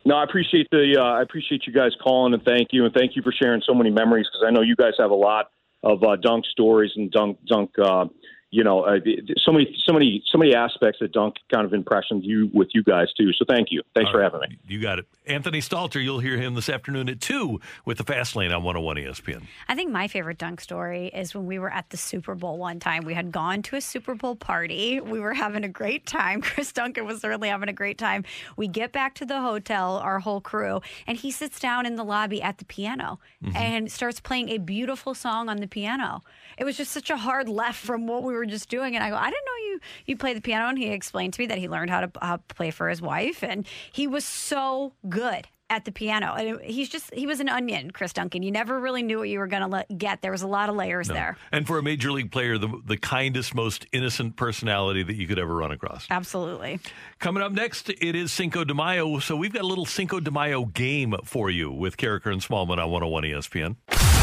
No, 0.04 0.16
I 0.16 0.24
appreciate 0.24 0.68
the 0.70 0.96
uh, 0.98 1.18
I 1.18 1.22
appreciate 1.22 1.66
you 1.66 1.72
guys 1.72 1.90
calling 2.02 2.32
and 2.32 2.42
thank 2.42 2.68
you 2.72 2.84
and 2.84 2.94
thank 2.94 3.16
you 3.16 3.22
for 3.22 3.32
sharing 3.32 3.60
so 3.66 3.74
many 3.74 3.90
memories 3.90 4.26
because 4.32 4.46
I 4.46 4.50
know 4.50 4.62
you 4.62 4.74
guys 4.74 4.92
have 4.98 5.10
a 5.10 5.14
lot 5.14 5.50
of 5.82 6.02
uh, 6.02 6.16
dunk 6.16 6.46
stories 6.46 6.92
and 6.96 7.10
dunk 7.10 7.38
dunk 7.46 7.70
uh, 7.78 8.06
you 8.50 8.64
know, 8.64 8.82
uh, 8.82 8.98
so 9.38 9.52
many, 9.52 9.76
so 9.84 9.92
many, 9.92 10.22
so 10.26 10.36
many 10.36 10.54
aspects 10.54 10.98
that 11.00 11.12
Dunk 11.12 11.36
kind 11.52 11.64
of 11.64 11.72
impressions 11.72 12.24
you 12.24 12.50
with 12.52 12.68
you 12.74 12.82
guys 12.82 13.06
too. 13.16 13.32
So 13.32 13.44
thank 13.48 13.68
you, 13.70 13.82
thanks 13.94 14.08
All 14.08 14.14
for 14.14 14.18
right. 14.18 14.32
having 14.32 14.50
me. 14.50 14.58
You 14.66 14.80
got 14.80 14.98
it, 14.98 15.06
Anthony 15.26 15.60
Stalter. 15.60 16.02
You'll 16.02 16.18
hear 16.18 16.36
him 16.36 16.54
this 16.54 16.68
afternoon 16.68 17.08
at 17.08 17.20
two 17.20 17.60
with 17.84 17.98
the 17.98 18.04
Fast 18.04 18.34
Lane 18.34 18.50
on 18.50 18.64
101 18.64 18.96
ESPN. 18.96 19.42
I 19.68 19.74
think 19.76 19.92
my 19.92 20.08
favorite 20.08 20.38
Dunk 20.38 20.60
story 20.60 21.08
is 21.14 21.34
when 21.34 21.46
we 21.46 21.58
were 21.58 21.72
at 21.72 21.90
the 21.90 21.96
Super 21.96 22.34
Bowl 22.34 22.58
one 22.58 22.80
time. 22.80 23.04
We 23.04 23.14
had 23.14 23.30
gone 23.30 23.62
to 23.62 23.76
a 23.76 23.80
Super 23.80 24.16
Bowl 24.16 24.34
party. 24.34 25.00
We 25.00 25.20
were 25.20 25.34
having 25.34 25.62
a 25.62 25.68
great 25.68 26.06
time. 26.06 26.40
Chris 26.50 26.72
Duncan 26.72 27.06
was 27.06 27.20
certainly 27.20 27.48
having 27.48 27.68
a 27.68 27.72
great 27.72 27.98
time. 27.98 28.24
We 28.56 28.66
get 28.66 28.90
back 28.90 29.14
to 29.16 29.26
the 29.26 29.40
hotel, 29.40 29.96
our 29.98 30.18
whole 30.18 30.40
crew, 30.40 30.80
and 31.06 31.16
he 31.16 31.30
sits 31.30 31.60
down 31.60 31.86
in 31.86 31.94
the 31.94 32.04
lobby 32.04 32.42
at 32.42 32.58
the 32.58 32.64
piano 32.64 33.20
mm-hmm. 33.44 33.56
and 33.56 33.92
starts 33.92 34.18
playing 34.18 34.48
a 34.48 34.58
beautiful 34.58 35.14
song 35.14 35.48
on 35.48 35.58
the 35.58 35.68
piano. 35.68 36.22
It 36.60 36.64
was 36.64 36.76
just 36.76 36.92
such 36.92 37.08
a 37.08 37.16
hard 37.16 37.48
left 37.48 37.80
from 37.80 38.06
what 38.06 38.22
we 38.22 38.34
were 38.34 38.44
just 38.44 38.68
doing, 38.68 38.94
and 38.94 39.02
I 39.02 39.08
go, 39.08 39.16
I 39.16 39.30
didn't 39.30 39.46
know 39.46 39.72
you 39.72 39.80
you 40.04 40.16
play 40.18 40.34
the 40.34 40.42
piano, 40.42 40.68
and 40.68 40.76
he 40.76 40.88
explained 40.88 41.32
to 41.32 41.40
me 41.40 41.46
that 41.46 41.56
he 41.56 41.70
learned 41.70 41.88
how 41.88 42.00
to 42.02 42.10
uh, 42.20 42.36
play 42.48 42.70
for 42.70 42.90
his 42.90 43.00
wife, 43.00 43.42
and 43.42 43.66
he 43.90 44.06
was 44.06 44.26
so 44.26 44.92
good 45.08 45.48
at 45.70 45.84
the 45.86 45.92
piano. 45.92 46.34
And 46.34 46.60
he's 46.60 46.88
just, 46.88 47.14
he 47.14 47.26
was 47.26 47.40
an 47.40 47.48
onion, 47.48 47.92
Chris 47.92 48.12
Duncan. 48.12 48.42
You 48.42 48.50
never 48.50 48.78
really 48.78 49.02
knew 49.02 49.18
what 49.20 49.28
you 49.28 49.38
were 49.38 49.46
going 49.46 49.70
to 49.70 49.86
get. 49.94 50.20
There 50.20 50.32
was 50.32 50.42
a 50.42 50.48
lot 50.48 50.68
of 50.68 50.74
layers 50.74 51.08
no. 51.08 51.14
there. 51.14 51.36
And 51.52 51.66
for 51.66 51.78
a 51.78 51.82
major 51.82 52.10
league 52.10 52.32
player, 52.32 52.58
the, 52.58 52.68
the 52.84 52.96
kindest, 52.96 53.54
most 53.54 53.86
innocent 53.92 54.36
personality 54.36 55.04
that 55.04 55.14
you 55.14 55.26
could 55.26 55.38
ever 55.38 55.54
run 55.54 55.70
across. 55.70 56.06
Absolutely. 56.10 56.80
Coming 57.20 57.42
up 57.42 57.52
next, 57.52 57.88
it 57.88 58.16
is 58.16 58.32
Cinco 58.32 58.64
de 58.64 58.74
Mayo. 58.74 59.20
So 59.20 59.36
we've 59.36 59.52
got 59.52 59.62
a 59.62 59.66
little 59.66 59.86
Cinco 59.86 60.20
de 60.20 60.30
Mayo 60.30 60.64
game 60.64 61.14
for 61.24 61.48
you 61.48 61.70
with 61.70 61.96
Karraker 61.96 62.32
and 62.32 62.42
Smallmon 62.42 62.78
on 62.78 62.90
101 62.90 63.22
ESPN. 63.22 64.19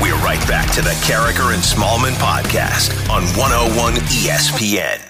We're 0.00 0.14
right 0.18 0.38
back 0.46 0.72
to 0.74 0.80
the 0.80 0.90
Karraker 1.02 1.52
and 1.52 1.60
Smallmon 1.60 2.12
podcast 2.20 3.10
on 3.10 3.24
101 3.36 3.94
ESPN. 3.94 5.02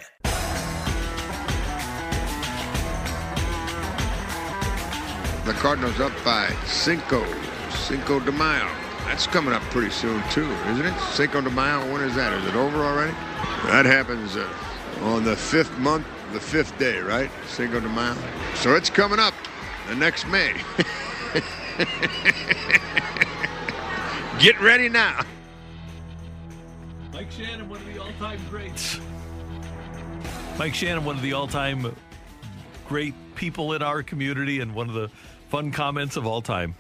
The 5.45 5.53
Cardinals 5.53 6.01
up 6.01 6.13
by 6.25 6.49
Cinco, 6.65 7.23
Cinco 7.69 8.19
de 8.19 8.33
Mayo. 8.33 8.67
That's 9.05 9.27
coming 9.27 9.53
up 9.53 9.61
pretty 9.65 9.91
soon 9.91 10.23
too, 10.31 10.51
isn't 10.69 10.87
it? 10.87 10.99
Cinco 11.13 11.43
de 11.43 11.51
Mayo. 11.51 11.81
When 11.93 12.01
is 12.01 12.15
that? 12.15 12.33
Is 12.33 12.47
it 12.47 12.55
over 12.55 12.79
already? 12.79 13.13
That 13.67 13.85
happens 13.85 14.37
uh, 14.37 14.49
on 15.03 15.23
the 15.23 15.37
fifth 15.37 15.77
month, 15.77 16.07
the 16.33 16.41
fifth 16.41 16.79
day, 16.79 16.99
right? 17.01 17.31
Cinco 17.47 17.79
de 17.79 17.89
Mayo. 17.91 18.17
So 18.55 18.75
it's 18.75 18.89
coming 18.89 19.19
up 19.19 19.35
the 19.87 19.97
next 19.97 20.27
May. 20.29 20.55
Get 24.39 24.61
ready 24.61 24.89
now. 24.89 25.23
Mike 27.13 27.33
Shannon, 27.33 27.69
one 27.69 27.81
of 27.81 27.87
the 27.87 27.99
all-time 28.01 28.41
greats. 28.49 29.01
Mike 30.57 30.75
Shannon, 30.75 31.05
one 31.05 31.17
of 31.17 31.23
the 31.23 31.33
all-time 31.33 31.97
great 32.87 33.15
people 33.35 33.73
in 33.73 33.83
our 33.83 34.05
community 34.05 34.61
and 34.61 34.75
one 34.75 34.89
of 34.89 34.95
the 34.95 35.11
fun 35.49 35.73
comments 35.73 36.17
of 36.17 36.25
all 36.25 36.41
time. 36.41 36.77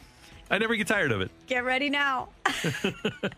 I 0.51 0.59
never 0.59 0.75
get 0.77 0.87
tired 0.87 1.12
of 1.12 1.20
it. 1.20 1.31
Get 1.47 1.65
ready 1.65 1.91
now. 1.91 2.29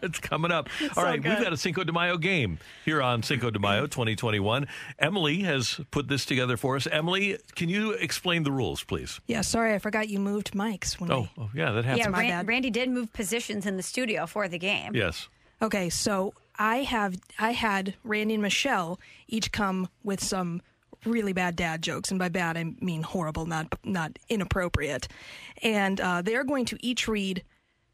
it's 0.03 0.19
coming 0.21 0.53
up. 0.53 0.69
All 0.97 1.05
right, 1.05 1.23
so 1.23 1.29
we've 1.29 1.43
got 1.43 1.53
a 1.53 1.57
Cinco 1.57 1.85
de 1.85 1.93
Mayo 1.93 2.17
game 2.17 2.59
here 2.85 3.03
on 3.03 3.23
Cinco 3.23 3.51
de 3.51 3.59
Mayo 3.59 3.87
2021. 3.87 4.67
Emily 4.99 5.41
has 5.41 5.81
put 5.91 6.09
this 6.09 6.25
together 6.25 6.57
for 6.57 6.77
us. 6.77 6.87
Emily, 6.87 7.39
can 7.57 7.69
you 7.69 7.93
explain 7.93 8.45
the 8.45 8.53
rules, 8.53 8.85
please? 8.85 9.21
Yeah, 9.27 9.41
sorry, 9.41 9.75
I 9.75 9.79
forgot 9.79 10.09
you 10.09 10.21
moved 10.21 10.53
mics. 10.53 11.01
When 11.01 11.11
oh, 11.11 11.23
we... 11.23 11.29
oh, 11.39 11.51
yeah, 11.55 11.73
that 11.73 11.85
happened. 11.85 12.15
Yeah, 12.15 12.21
Ran- 12.21 12.47
Randy 12.47 12.71
did 12.71 12.89
move 12.89 13.13
positions 13.13 13.67
in 13.67 13.77
the 13.77 13.83
studio 13.83 14.27
for 14.27 14.47
the 14.49 14.59
game. 14.59 14.95
Yes. 14.95 15.29
Okay, 15.63 15.91
so 15.91 16.33
I 16.59 16.79
have 16.79 17.17
I 17.39 17.53
had 17.53 17.95
Randy 18.05 18.35
and 18.35 18.43
Michelle 18.43 19.01
each 19.29 19.51
come 19.51 19.89
with 20.05 20.23
some 20.23 20.63
really 21.05 21.33
bad 21.33 21.57
dad 21.57 21.83
jokes, 21.83 22.11
and 22.11 22.19
by 22.19 22.29
bad 22.29 22.57
I 22.57 22.73
mean 22.81 23.03
horrible, 23.03 23.47
not 23.47 23.67
not 23.85 24.19
inappropriate. 24.29 25.09
And 25.63 26.01
uh, 26.01 26.23
they're 26.23 26.45
going 26.45 26.65
to 26.67 26.79
each 26.81 27.09
read 27.09 27.45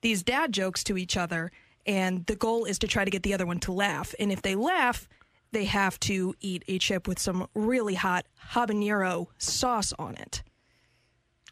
these 0.01 0.23
dad 0.23 0.53
jokes 0.53 0.85
to 0.85 0.97
each 0.97 1.17
other, 1.17 1.53
and 1.87 2.27
the 2.27 2.37
goal 2.37 2.65
is 2.65 2.79
to 2.81 2.87
try 2.87 3.05
to 3.05 3.11
get 3.11 3.23
the 3.23 3.35
other 3.35 3.47
one 3.47 3.61
to 3.61 3.73
laugh. 3.73 4.15
And 4.19 4.31
if 4.31 4.43
they 4.43 4.55
laugh, 4.55 5.09
they 5.53 5.65
have 5.65 5.99
to 6.01 6.35
eat 6.41 6.65
a 6.69 6.79
chip 6.79 7.09
with 7.09 7.19
some 7.19 7.47
really 7.55 7.95
hot 7.95 8.27
habanero 8.53 9.27
sauce 9.39 9.93
on 9.99 10.17
it. 10.17 10.43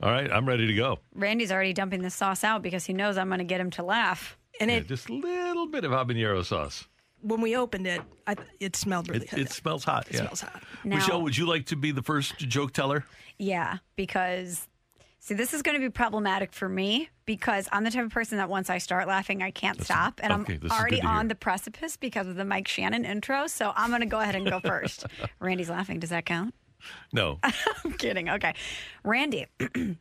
All 0.03 0.11
right, 0.11 0.31
I'm 0.31 0.47
ready 0.47 0.67
to 0.67 0.75
go. 0.75 0.99
Randy's 1.15 1.53
already 1.53 1.73
dumping 1.73 2.03
the 2.03 2.11
sauce 2.11 2.43
out 2.43 2.63
because 2.63 2.85
he 2.85 2.93
knows 2.93 3.17
I'm 3.17 3.29
going 3.29 3.39
to 3.39 3.45
get 3.45 3.61
him 3.61 3.71
to 3.73 3.83
laugh. 3.83 4.37
And 4.61 4.71
yeah, 4.71 4.79
it 4.79 4.89
just 4.89 5.09
a 5.09 5.15
little 5.15 5.67
bit 5.67 5.85
of 5.85 5.93
habanero 5.93 6.45
sauce 6.45 6.87
when 7.25 7.41
we 7.41 7.57
opened 7.57 7.87
it, 7.87 8.03
I, 8.27 8.37
it 8.61 8.77
smelled 8.77 9.09
really 9.09 9.25
it, 9.25 9.31
hot. 9.31 9.39
It 9.39 9.51
smells 9.51 9.85
hot. 9.85 10.07
It 10.09 10.15
yeah. 10.15 10.21
smells 10.21 10.41
hot. 10.43 10.63
Now, 10.85 10.97
Michelle, 10.97 11.23
would 11.23 11.37
you 11.37 11.47
like 11.47 11.67
to 11.67 11.77
be 11.77 11.91
the 11.91 12.03
first 12.03 12.37
joke 12.39 12.73
teller? 12.73 13.05
Yeah, 13.39 13.79
because 13.97 14.69
see, 15.21 15.35
this 15.35 15.55
is 15.55 15.63
going 15.63 15.75
to 15.75 15.81
be 15.81 15.91
problematic 15.91 16.53
for 16.53 16.69
me 16.69 17.09
because 17.25 17.67
I'm 17.73 17.83
the 17.83 17.91
type 17.91 18.05
of 18.05 18.13
person 18.13 18.37
that 18.39 18.51
once 18.51 18.69
I 18.69 18.77
start 18.79 19.09
laughing, 19.09 19.43
I 19.43 19.51
can't 19.51 19.79
That's, 19.79 19.87
stop, 19.87 20.21
and 20.23 20.33
okay, 20.33 20.59
I'm 20.63 20.71
already 20.71 21.01
on 21.01 21.29
the 21.29 21.35
precipice 21.35 21.97
because 21.97 22.27
of 22.27 22.37
the 22.37 22.45
Mike 22.45 22.69
Shannon 22.69 23.07
intro. 23.07 23.47
So 23.47 23.73
I'm 23.75 23.89
going 23.89 24.03
to 24.03 24.07
go 24.07 24.21
ahead 24.21 24.37
and 24.37 24.47
go 24.47 24.61
first. 24.61 25.07
Randy's 25.41 25.71
laughing. 25.71 26.01
Does 26.01 26.11
that 26.11 26.27
count? 26.27 26.55
No. 27.13 27.41
I'm 27.85 27.95
kidding. 27.95 28.29
Okay, 28.29 28.55
Randy. 29.03 29.47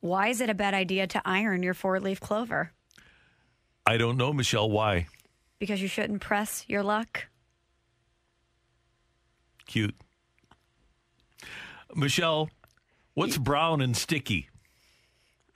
why 0.00 0.28
is 0.28 0.40
it 0.40 0.48
a 0.48 0.54
bad 0.54 0.72
idea 0.72 1.06
to 1.08 1.22
iron 1.26 1.62
your 1.62 1.74
four-leaf 1.74 2.18
clover? 2.18 2.72
I 3.86 3.98
don't 3.98 4.16
know, 4.16 4.32
Michelle. 4.32 4.70
Why? 4.70 5.06
Because 5.58 5.80
you 5.80 5.88
shouldn't 5.88 6.20
press 6.20 6.64
your 6.68 6.82
luck? 6.82 7.26
Cute. 9.66 9.94
Michelle, 11.94 12.50
what's 13.14 13.38
brown 13.38 13.80
and 13.80 13.96
sticky? 13.96 14.48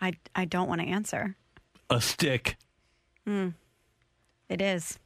I, 0.01 0.13
I 0.35 0.45
don't 0.45 0.69
want 0.69 0.81
to 0.81 0.87
answer. 0.87 1.37
A 1.91 2.01
stick. 2.01 2.57
Hmm. 3.27 3.49
It 4.49 4.61
is. 4.63 4.99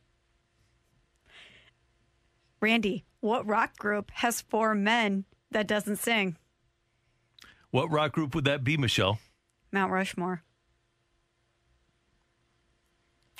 Randy, 2.60 3.04
What 3.20 3.46
rock 3.46 3.76
group 3.76 4.10
has 4.14 4.40
four 4.40 4.74
men 4.74 5.24
that 5.50 5.66
doesn't 5.66 5.96
sing? 5.96 6.36
What 7.70 7.90
rock 7.90 8.12
group 8.12 8.34
would 8.34 8.44
that 8.44 8.62
be, 8.64 8.76
Michelle? 8.76 9.18
Mount 9.72 9.90
Rushmore. 9.90 10.42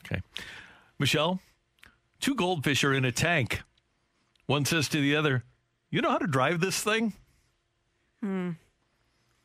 Okay. 0.05 0.23
Michelle, 1.03 1.41
two 2.21 2.37
goldfish 2.37 2.85
are 2.85 2.95
in 2.95 3.05
a 3.05 3.11
tank. 3.11 3.63
One 4.47 4.65
says 4.65 4.89
to 4.91 5.01
the 5.01 5.17
other, 5.17 5.43
You 5.91 6.01
know 6.01 6.11
how 6.11 6.19
to 6.19 6.29
drive 6.29 6.61
this 6.61 6.81
thing? 6.81 7.13
Hmm. 8.23 8.51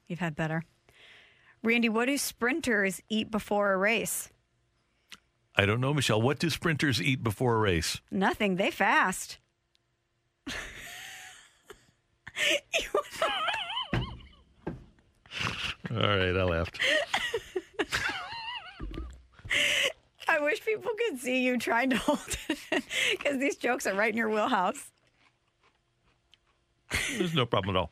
You've 0.05 0.19
had 0.19 0.35
better. 0.35 0.63
Randy, 1.63 1.89
what 1.89 2.05
do 2.05 2.15
sprinters 2.19 3.01
eat 3.09 3.31
before 3.31 3.73
a 3.73 3.77
race? 3.77 4.29
I 5.55 5.65
don't 5.65 5.81
know, 5.81 5.95
Michelle. 5.95 6.21
What 6.21 6.37
do 6.37 6.51
sprinters 6.51 7.01
eat 7.01 7.23
before 7.23 7.55
a 7.55 7.59
race? 7.59 8.01
Nothing. 8.11 8.57
They 8.57 8.69
fast. 8.69 9.39
All 15.89 15.97
right, 15.97 16.37
I 16.37 16.43
laughed. 16.43 16.79
I 20.37 20.43
wish 20.43 20.63
people 20.63 20.91
could 21.07 21.19
see 21.19 21.43
you 21.43 21.57
trying 21.57 21.89
to 21.91 21.97
hold 22.07 22.19
it 22.49 22.83
because 23.11 23.37
these 23.39 23.55
jokes 23.55 23.87
are 23.87 23.93
right 23.95 24.11
in 24.11 24.17
your 24.17 24.29
wheelhouse. 24.29 24.91
There's 27.17 27.33
no 27.33 27.45
problem 27.45 27.75
at 27.75 27.79
all. 27.79 27.91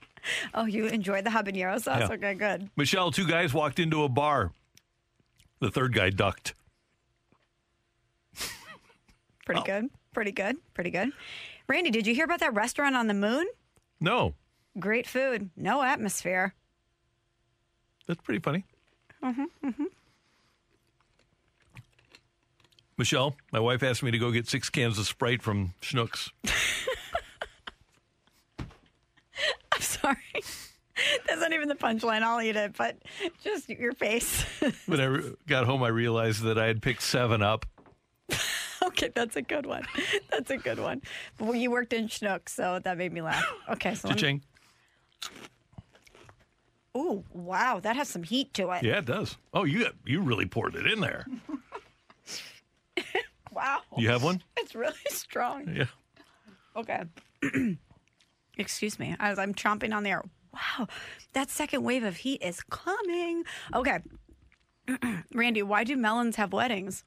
Oh, 0.53 0.65
you 0.65 0.85
enjoyed 0.87 1.23
the 1.25 1.29
habanero 1.29 1.81
sauce? 1.81 2.01
Yeah. 2.01 2.11
Okay, 2.15 2.33
good. 2.33 2.69
Michelle, 2.75 3.11
two 3.11 3.27
guys 3.27 3.53
walked 3.53 3.79
into 3.79 4.03
a 4.03 4.09
bar. 4.09 4.51
The 5.59 5.69
third 5.71 5.93
guy 5.93 6.09
ducked. 6.09 6.53
Pretty 9.45 9.61
good. 9.61 9.89
Pretty 10.13 10.31
good. 10.31 10.57
Pretty 10.73 10.89
good. 10.89 11.09
Randy, 11.67 11.91
did 11.91 12.07
you 12.07 12.15
hear 12.15 12.25
about 12.25 12.39
that 12.39 12.53
restaurant 12.55 12.95
on 12.95 13.07
the 13.07 13.13
moon? 13.13 13.45
No, 13.99 14.33
Great 14.77 15.07
food, 15.07 15.49
no 15.55 15.81
atmosphere. 15.83 16.53
that's 18.07 18.19
pretty 18.21 18.41
funny. 18.41 18.65
hmm 19.23 19.43
hmm 19.63 19.83
Michelle, 22.97 23.35
my 23.51 23.59
wife 23.59 23.83
asked 23.83 24.03
me 24.03 24.11
to 24.11 24.17
go 24.17 24.31
get 24.31 24.47
six 24.47 24.69
cans 24.69 24.97
of 24.97 25.05
Sprite 25.05 25.41
from 25.41 25.73
Schnucks. 25.81 26.29
I'm 28.57 29.81
sorry. 29.81 30.17
That's 31.27 31.41
not 31.41 31.51
even 31.51 31.67
the 31.67 31.75
punchline. 31.75 32.21
I'll 32.21 32.41
eat 32.41 32.55
it, 32.55 32.75
but 32.77 32.95
just 33.43 33.67
your 33.69 33.91
face. 33.93 34.45
When 34.85 35.01
I 35.01 35.05
re- 35.05 35.33
got 35.47 35.65
home, 35.65 35.83
I 35.83 35.89
realized 35.89 36.43
that 36.43 36.57
I 36.57 36.67
had 36.67 36.81
picked 36.81 37.01
seven 37.01 37.41
up. 37.41 37.65
okay, 38.83 39.09
that's 39.13 39.35
a 39.35 39.41
good 39.41 39.65
one. 39.65 39.85
That's 40.31 40.49
a 40.51 40.57
good 40.57 40.79
one. 40.79 41.01
Well, 41.39 41.53
you 41.53 41.69
worked 41.71 41.91
in 41.93 42.07
Schnucks, 42.07 42.49
so 42.49 42.79
that 42.83 42.97
made 42.97 43.11
me 43.13 43.21
laugh. 43.21 43.45
Okay, 43.69 43.93
so 43.95 44.07
let 44.07 44.15
me- 44.15 44.21
Cha-ching. 44.21 44.41
Ooh, 46.97 47.25
wow, 47.33 47.81
that 47.81 47.97
has 47.97 48.07
some 48.07 48.23
heat 48.23 48.53
to 48.53 48.71
it. 48.71 48.83
Yeah, 48.83 48.99
it 48.99 49.05
does. 49.05 49.35
Oh, 49.53 49.65
you 49.65 49.83
got, 49.83 49.93
you 50.05 50.21
really 50.21 50.45
poured 50.45 50.75
it 50.75 50.87
in 50.87 51.01
there. 51.01 51.27
Wow. 53.55 53.81
You 53.97 54.09
have 54.09 54.21
one? 54.23 54.43
It's 54.57 54.75
really 54.75 54.93
strong. 55.07 55.73
Yeah. 55.73 55.85
Okay. 56.75 57.03
Excuse 58.57 58.99
me. 58.99 59.15
As 59.19 59.39
I'm 59.39 59.53
chomping 59.53 59.95
on 59.95 60.03
the 60.03 60.09
air. 60.09 60.23
Wow, 60.53 60.87
that 61.33 61.49
second 61.49 61.83
wave 61.83 62.03
of 62.03 62.17
heat 62.17 62.41
is 62.41 62.61
coming. 62.69 63.43
Okay. 63.73 63.99
Randy, 65.33 65.61
why 65.63 65.83
do 65.83 65.97
melons 65.97 66.37
have 66.37 66.53
weddings? 66.53 67.03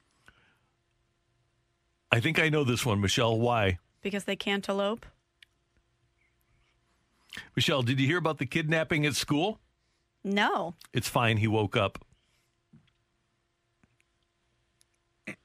I 2.11 2.19
think 2.19 2.39
I 2.39 2.49
know 2.49 2.63
this 2.63 2.85
one, 2.85 3.01
Michelle. 3.01 3.39
Why? 3.39 3.79
Because 4.01 4.25
they 4.25 4.35
cantaloupe? 4.35 5.05
Michelle, 7.55 7.81
did 7.81 7.99
you 7.99 8.05
hear 8.07 8.17
about 8.17 8.37
the 8.37 8.45
kidnapping 8.45 9.05
at 9.05 9.15
school? 9.15 9.59
No. 10.23 10.75
It's 10.93 11.07
fine. 11.07 11.37
He 11.37 11.47
woke 11.47 11.75
up. 11.75 12.03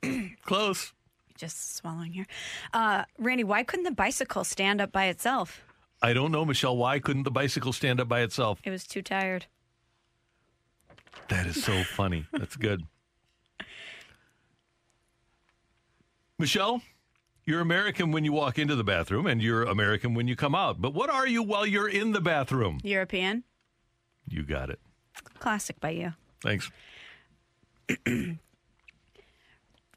Close. 0.44 0.92
Just 1.36 1.76
swallowing 1.76 2.12
here. 2.12 2.26
Uh, 2.72 3.04
Randy, 3.18 3.44
why 3.44 3.64
couldn't 3.64 3.84
the 3.84 3.90
bicycle 3.90 4.44
stand 4.44 4.80
up 4.80 4.92
by 4.92 5.06
itself? 5.06 5.62
I 6.00 6.12
don't 6.12 6.30
know, 6.30 6.44
Michelle. 6.44 6.76
Why 6.76 6.98
couldn't 6.98 7.22
the 7.24 7.30
bicycle 7.30 7.72
stand 7.72 8.00
up 8.00 8.08
by 8.08 8.20
itself? 8.20 8.60
It 8.64 8.70
was 8.70 8.86
too 8.86 9.02
tired. 9.02 9.46
That 11.28 11.46
is 11.46 11.62
so 11.64 11.82
funny. 11.82 12.26
That's 12.32 12.56
good. 12.56 12.82
Michelle, 16.38 16.82
you're 17.46 17.60
American 17.60 18.12
when 18.12 18.24
you 18.24 18.32
walk 18.32 18.58
into 18.58 18.76
the 18.76 18.84
bathroom 18.84 19.26
and 19.26 19.40
you're 19.42 19.62
American 19.62 20.14
when 20.14 20.28
you 20.28 20.36
come 20.36 20.54
out. 20.54 20.80
But 20.80 20.94
what 20.94 21.10
are 21.10 21.26
you 21.26 21.42
while 21.42 21.66
you're 21.66 21.88
in 21.88 22.12
the 22.12 22.20
bathroom? 22.20 22.80
European? 22.82 23.44
You 24.28 24.42
got 24.44 24.70
it. 24.70 24.80
Classic 25.38 25.78
by 25.80 25.90
you. 25.90 26.14
Thanks. 26.42 26.70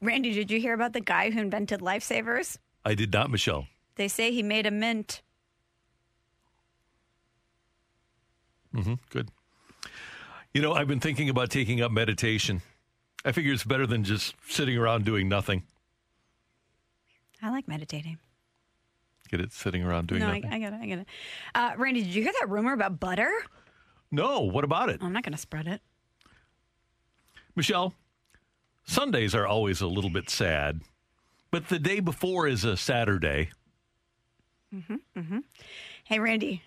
Randy, 0.00 0.32
did 0.32 0.50
you 0.50 0.60
hear 0.60 0.74
about 0.74 0.92
the 0.92 1.00
guy 1.00 1.30
who 1.30 1.40
invented 1.40 1.80
lifesavers? 1.80 2.58
I 2.84 2.94
did 2.94 3.12
not, 3.12 3.30
Michelle. 3.30 3.66
They 3.96 4.08
say 4.08 4.30
he 4.32 4.42
made 4.42 4.66
a 4.66 4.70
mint. 4.70 5.22
Mm-hmm. 8.74 8.94
Good. 9.10 9.30
You 10.54 10.62
know, 10.62 10.72
I've 10.72 10.88
been 10.88 11.00
thinking 11.00 11.28
about 11.28 11.50
taking 11.50 11.80
up 11.80 11.90
meditation. 11.90 12.62
I 13.24 13.32
figure 13.32 13.52
it's 13.52 13.64
better 13.64 13.86
than 13.86 14.04
just 14.04 14.34
sitting 14.48 14.76
around 14.78 15.04
doing 15.04 15.28
nothing. 15.28 15.64
I 17.42 17.50
like 17.50 17.68
meditating. 17.68 18.18
Get 19.28 19.40
it? 19.40 19.52
Sitting 19.52 19.82
around 19.84 20.08
doing 20.08 20.20
no, 20.20 20.28
I, 20.28 20.38
nothing. 20.38 20.52
I 20.52 20.58
get 20.58 20.72
it. 20.72 20.80
I 20.80 20.86
get 20.86 20.98
it. 21.00 21.06
Uh, 21.54 21.72
Randy, 21.76 22.02
did 22.02 22.14
you 22.14 22.22
hear 22.22 22.32
that 22.40 22.48
rumor 22.48 22.72
about 22.72 22.98
butter? 23.00 23.30
no, 24.10 24.40
what 24.40 24.64
about 24.64 24.88
it? 24.88 25.02
I'm 25.02 25.12
not 25.12 25.22
going 25.22 25.34
to 25.34 25.38
spread 25.38 25.66
it. 25.66 25.82
Michelle, 27.54 27.92
Sundays 28.92 29.34
are 29.34 29.46
always 29.46 29.82
a 29.82 29.86
little 29.86 30.08
bit 30.08 30.30
sad, 30.30 30.80
but 31.50 31.68
the 31.68 31.78
day 31.78 32.00
before 32.00 32.46
is 32.48 32.64
a 32.64 32.74
Saturday. 32.74 33.50
hmm 34.72 34.96
hmm 35.14 35.38
Hey, 36.04 36.18
Randy, 36.18 36.62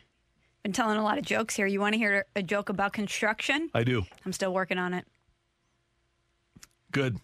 been 0.61 0.71
telling 0.71 0.97
a 0.97 1.03
lot 1.03 1.17
of 1.17 1.25
jokes 1.25 1.55
here. 1.55 1.65
You 1.65 1.79
want 1.79 1.93
to 1.93 1.97
hear 1.97 2.25
a 2.35 2.43
joke 2.43 2.69
about 2.69 2.93
construction? 2.93 3.71
I 3.73 3.83
do. 3.83 4.03
I'm 4.23 4.33
still 4.33 4.53
working 4.53 4.77
on 4.77 4.93
it. 4.93 5.07
Good. 6.91 7.17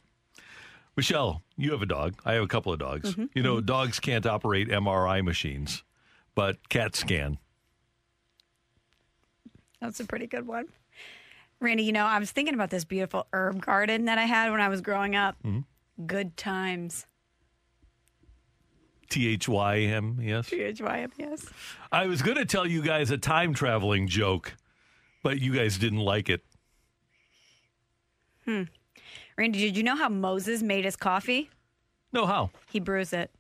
Michelle, 0.96 1.44
you 1.58 1.72
have 1.74 1.84
a 1.84 1.86
dog. 1.86 2.16
I 2.26 2.34
have 2.34 2.44
a 2.44 2.48
couple 2.48 2.74
of 2.74 2.80
dogs. 2.80 3.14
Mhm, 3.14 3.30
You 3.36 3.44
know, 3.44 3.62
dogs 3.62 4.00
can't 4.00 4.26
operate 4.26 4.68
MRI 4.70 5.22
machines, 5.24 5.84
but 6.34 6.70
cats 6.70 7.04
can. 7.04 7.38
That's 9.80 10.00
a 10.00 10.06
pretty 10.06 10.26
good 10.26 10.48
one. 10.48 10.70
Randy, 11.60 11.84
you 11.84 11.92
know, 11.92 12.06
I 12.06 12.20
was 12.20 12.32
thinking 12.32 12.54
about 12.54 12.70
this 12.70 12.86
beautiful 12.86 13.28
herb 13.34 13.62
garden 13.62 14.06
that 14.06 14.18
I 14.18 14.26
had 14.26 14.52
when 14.52 14.62
I 14.62 14.70
was 14.70 14.82
growing 14.82 15.16
up. 15.16 15.42
Mhm. 15.44 15.66
Good 16.06 16.38
times. 16.38 17.08
T 19.10 19.28
H 19.30 19.48
Y 19.48 19.80
M, 19.80 20.20
yes. 20.22 20.50
T 20.50 20.62
H 20.62 20.82
Y 20.82 21.00
M, 21.00 21.12
yes. 21.18 21.46
I 21.92 22.06
was 22.08 22.22
going 22.22 22.38
to 22.38 22.46
tell 22.46 22.68
you 22.68 22.82
guys 22.82 23.10
a 23.10 23.18
time 23.18 23.54
traveling 23.54 24.08
joke, 24.08 24.54
but 25.24 25.40
you 25.40 25.54
guys 25.54 25.78
didn't 25.78 26.00
like 26.00 26.30
it. 26.30 26.44
Hmm. 28.46 28.64
Randy, 29.38 29.60
did 29.60 29.78
you 29.78 29.84
know 29.84 29.96
how 29.96 30.10
Moses 30.10 30.62
made 30.62 30.84
his 30.86 30.96
coffee? 30.96 31.50
No, 32.12 32.26
how? 32.26 32.52
He 32.70 32.80
brews 32.80 33.14
it. 33.14 33.32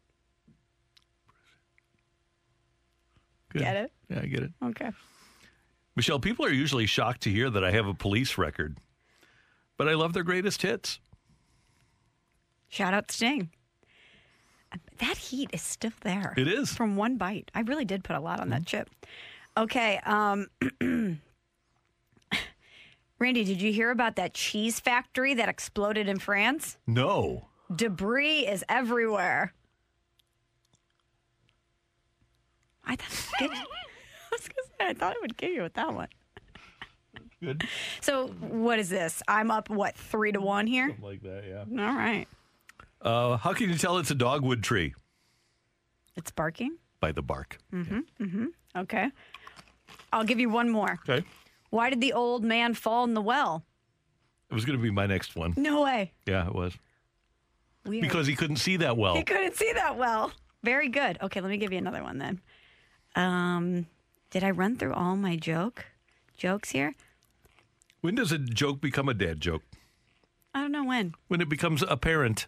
Good. 3.49 3.61
Get 3.61 3.75
it? 3.75 3.91
Yeah, 4.09 4.19
I 4.21 4.25
get 4.25 4.43
it. 4.43 4.51
Okay. 4.63 4.91
Michelle, 5.97 6.19
people 6.19 6.45
are 6.45 6.53
usually 6.53 6.85
shocked 6.85 7.21
to 7.21 7.31
hear 7.31 7.49
that 7.49 7.63
I 7.63 7.71
have 7.71 7.87
a 7.87 7.93
police 7.95 8.37
record, 8.37 8.77
but 9.77 9.89
I 9.89 9.95
love 9.95 10.13
their 10.13 10.21
greatest 10.21 10.61
hits. 10.61 10.99
Shout 12.69 12.93
out 12.93 13.11
Sting. 13.11 13.49
That 14.99 15.17
heat 15.17 15.49
is 15.53 15.63
still 15.63 15.91
there. 16.01 16.35
It 16.37 16.47
is. 16.47 16.71
From 16.71 16.97
one 16.97 17.17
bite. 17.17 17.49
I 17.55 17.61
really 17.61 17.83
did 17.83 18.03
put 18.03 18.15
a 18.15 18.19
lot 18.19 18.39
on 18.39 18.49
that 18.49 18.67
chip. 18.67 18.91
Okay. 19.57 19.99
Um, 20.05 20.45
Randy, 23.17 23.43
did 23.43 23.59
you 23.59 23.73
hear 23.73 23.89
about 23.89 24.17
that 24.17 24.35
cheese 24.35 24.79
factory 24.79 25.33
that 25.33 25.49
exploded 25.49 26.07
in 26.07 26.19
France? 26.19 26.77
No. 26.85 27.47
Debris 27.75 28.45
is 28.45 28.63
everywhere. 28.69 29.51
I 32.85 32.95
thought, 32.97 33.51
was 34.37 34.47
gonna 34.47 34.67
say, 34.79 34.87
I 34.87 34.93
thought 34.93 35.15
I 35.15 35.19
would 35.21 35.37
get 35.37 35.51
you 35.51 35.63
with 35.63 35.73
that 35.73 35.93
one. 35.93 36.07
Good. 37.41 37.63
So, 38.01 38.27
what 38.27 38.79
is 38.79 38.89
this? 38.89 39.21
I'm 39.27 39.51
up, 39.51 39.69
what, 39.69 39.95
three 39.95 40.31
to 40.31 40.41
one 40.41 40.65
here? 40.65 40.87
Something 40.89 41.05
like 41.05 41.21
that, 41.21 41.43
yeah. 41.47 41.85
All 41.85 41.95
right. 41.95 42.27
Uh, 43.01 43.37
how 43.37 43.53
can 43.53 43.69
you 43.69 43.77
tell 43.77 43.99
it's 43.99 44.09
a 44.09 44.15
dogwood 44.15 44.63
tree? 44.63 44.95
It's 46.15 46.31
barking. 46.31 46.77
By 46.99 47.11
the 47.11 47.21
bark. 47.21 47.59
Mm-hmm. 47.71 47.99
Mm-hmm. 48.19 48.45
Okay. 48.75 49.11
I'll 50.11 50.23
give 50.23 50.39
you 50.39 50.49
one 50.49 50.69
more. 50.71 50.97
Okay. 51.07 51.23
Why 51.69 51.91
did 51.91 52.01
the 52.01 52.13
old 52.13 52.43
man 52.43 52.73
fall 52.73 53.03
in 53.03 53.13
the 53.13 53.21
well? 53.21 53.63
It 54.49 54.55
was 54.55 54.65
going 54.65 54.79
to 54.79 54.81
be 54.81 54.89
my 54.89 55.05
next 55.05 55.35
one. 55.35 55.53
No 55.57 55.83
way. 55.83 56.13
Yeah, 56.25 56.47
it 56.47 56.55
was. 56.55 56.73
Weird. 57.85 58.01
Because 58.01 58.25
he 58.25 58.35
couldn't 58.35 58.55
see 58.55 58.77
that 58.77 58.97
well. 58.97 59.15
He 59.15 59.23
couldn't 59.23 59.55
see 59.55 59.71
that 59.73 59.95
well. 59.97 60.31
Very 60.63 60.89
good. 60.89 61.19
Okay, 61.21 61.39
let 61.39 61.49
me 61.49 61.57
give 61.57 61.71
you 61.71 61.77
another 61.77 62.01
one 62.01 62.17
then. 62.17 62.41
Um, 63.15 63.85
did 64.29 64.43
I 64.43 64.51
run 64.51 64.77
through 64.77 64.93
all 64.93 65.15
my 65.15 65.35
joke 65.35 65.85
jokes 66.37 66.71
here? 66.71 66.93
When 68.01 68.15
does 68.15 68.31
a 68.31 68.37
joke 68.37 68.81
become 68.81 69.09
a 69.09 69.13
dad 69.13 69.41
joke? 69.41 69.63
I 70.53 70.61
don't 70.61 70.71
know 70.71 70.85
when. 70.85 71.13
When 71.27 71.41
it 71.41 71.49
becomes 71.49 71.83
apparent. 71.87 72.47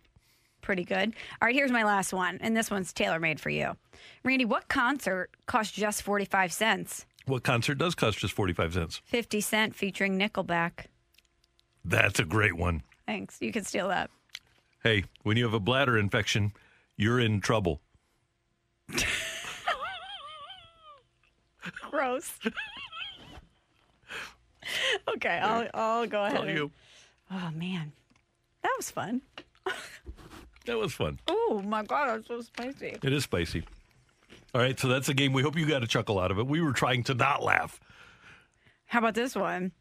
Pretty 0.61 0.83
good. 0.83 1.13
All 1.41 1.47
right, 1.47 1.55
here's 1.55 1.71
my 1.71 1.83
last 1.83 2.13
one, 2.13 2.37
and 2.41 2.55
this 2.55 2.69
one's 2.69 2.91
tailor 2.93 3.19
made 3.19 3.39
for 3.39 3.49
you. 3.49 3.75
Randy, 4.23 4.45
what 4.45 4.67
concert 4.67 5.31
cost 5.45 5.73
just 5.73 6.01
45 6.03 6.51
cents? 6.51 7.05
What 7.25 7.43
concert 7.43 7.75
does 7.77 7.95
cost 7.95 8.17
just 8.17 8.33
45 8.33 8.73
cents? 8.73 9.01
50 9.05 9.41
Cent 9.41 9.75
featuring 9.75 10.17
Nickelback. 10.17 10.85
That's 11.85 12.19
a 12.19 12.25
great 12.25 12.57
one. 12.57 12.81
Thanks. 13.05 13.37
You 13.39 13.51
can 13.51 13.63
steal 13.63 13.87
that. 13.89 14.09
Hey, 14.83 15.03
when 15.23 15.37
you 15.37 15.43
have 15.43 15.53
a 15.53 15.59
bladder 15.59 15.97
infection, 15.97 16.53
you're 16.97 17.19
in 17.19 17.41
trouble. 17.41 17.81
Gross. 21.89 22.31
okay, 25.15 25.39
I'll, 25.39 25.67
I'll 25.73 26.07
go 26.07 26.23
ahead. 26.25 26.41
And- 26.47 26.57
you. 26.57 26.71
Oh, 27.31 27.51
man. 27.53 27.91
That 28.63 28.71
was 28.77 28.89
fun. 28.91 29.21
That 30.65 30.77
was 30.77 30.93
fun. 30.93 31.19
Oh, 31.27 31.61
my 31.65 31.83
God, 31.83 32.07
that's 32.09 32.27
so 32.27 32.41
spicy. 32.41 32.97
It 33.01 33.13
is 33.13 33.23
spicy. 33.23 33.63
All 34.53 34.61
right, 34.61 34.79
so 34.79 34.87
that's 34.87 35.09
a 35.09 35.13
game. 35.13 35.31
We 35.33 35.41
hope 35.41 35.55
you 35.57 35.65
got 35.65 35.83
a 35.83 35.87
chuckle 35.87 36.19
out 36.19 36.31
of 36.31 36.39
it. 36.39 36.47
We 36.47 36.61
were 36.61 36.73
trying 36.73 37.03
to 37.03 37.13
not 37.13 37.43
laugh. 37.43 37.79
How 38.85 38.99
about 38.99 39.13
this 39.15 39.35
one? 39.35 39.71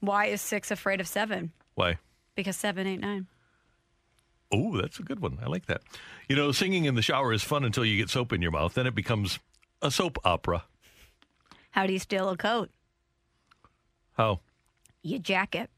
Why 0.00 0.26
is 0.26 0.40
six 0.40 0.70
afraid 0.70 1.00
of 1.00 1.08
seven? 1.08 1.52
Why? 1.74 1.98
Because 2.34 2.56
seven 2.56 2.86
ain't 2.86 3.02
nine. 3.02 3.26
Oh, 4.52 4.76
that's 4.80 4.98
a 4.98 5.02
good 5.02 5.20
one. 5.20 5.38
I 5.42 5.46
like 5.46 5.66
that. 5.66 5.82
You 6.28 6.36
know, 6.36 6.52
singing 6.52 6.84
in 6.84 6.94
the 6.94 7.02
shower 7.02 7.32
is 7.32 7.42
fun 7.42 7.64
until 7.64 7.84
you 7.84 7.96
get 7.96 8.10
soap 8.10 8.32
in 8.32 8.42
your 8.42 8.50
mouth. 8.50 8.74
Then 8.74 8.86
it 8.86 8.94
becomes 8.94 9.38
a 9.82 9.90
soap 9.90 10.18
opera. 10.24 10.64
How 11.72 11.86
do 11.86 11.92
you 11.92 11.98
steal 11.98 12.28
a 12.28 12.36
coat? 12.36 12.70
How? 14.16 14.40
You 15.02 15.18
jacket. 15.18 15.70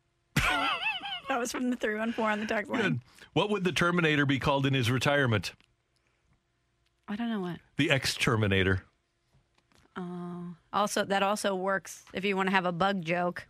that 0.36 1.38
was 1.38 1.50
from 1.50 1.70
the 1.70 1.76
314 1.76 2.32
on 2.32 2.40
the 2.40 2.46
text 2.46 2.70
line. 2.70 2.82
Good. 2.82 3.00
What 3.32 3.50
would 3.50 3.64
the 3.64 3.72
Terminator 3.72 4.26
be 4.26 4.38
called 4.38 4.66
in 4.66 4.74
his 4.74 4.90
retirement? 4.90 5.52
I 7.08 7.16
don't 7.16 7.28
know 7.28 7.40
what. 7.40 7.58
The 7.76 7.90
ex-Terminator. 7.90 8.84
Oh. 9.96 10.54
Also, 10.72 11.04
that 11.04 11.22
also 11.22 11.54
works 11.54 12.04
if 12.12 12.24
you 12.24 12.36
want 12.36 12.48
to 12.48 12.54
have 12.54 12.66
a 12.66 12.72
bug 12.72 13.04
joke. 13.04 13.46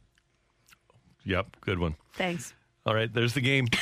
Yep, 1.25 1.57
good 1.61 1.79
one. 1.79 1.97
Thanks. 2.15 2.55
All 2.87 2.95
right, 2.95 3.13
there's 3.13 3.35
the 3.35 3.41
game. 3.41 3.69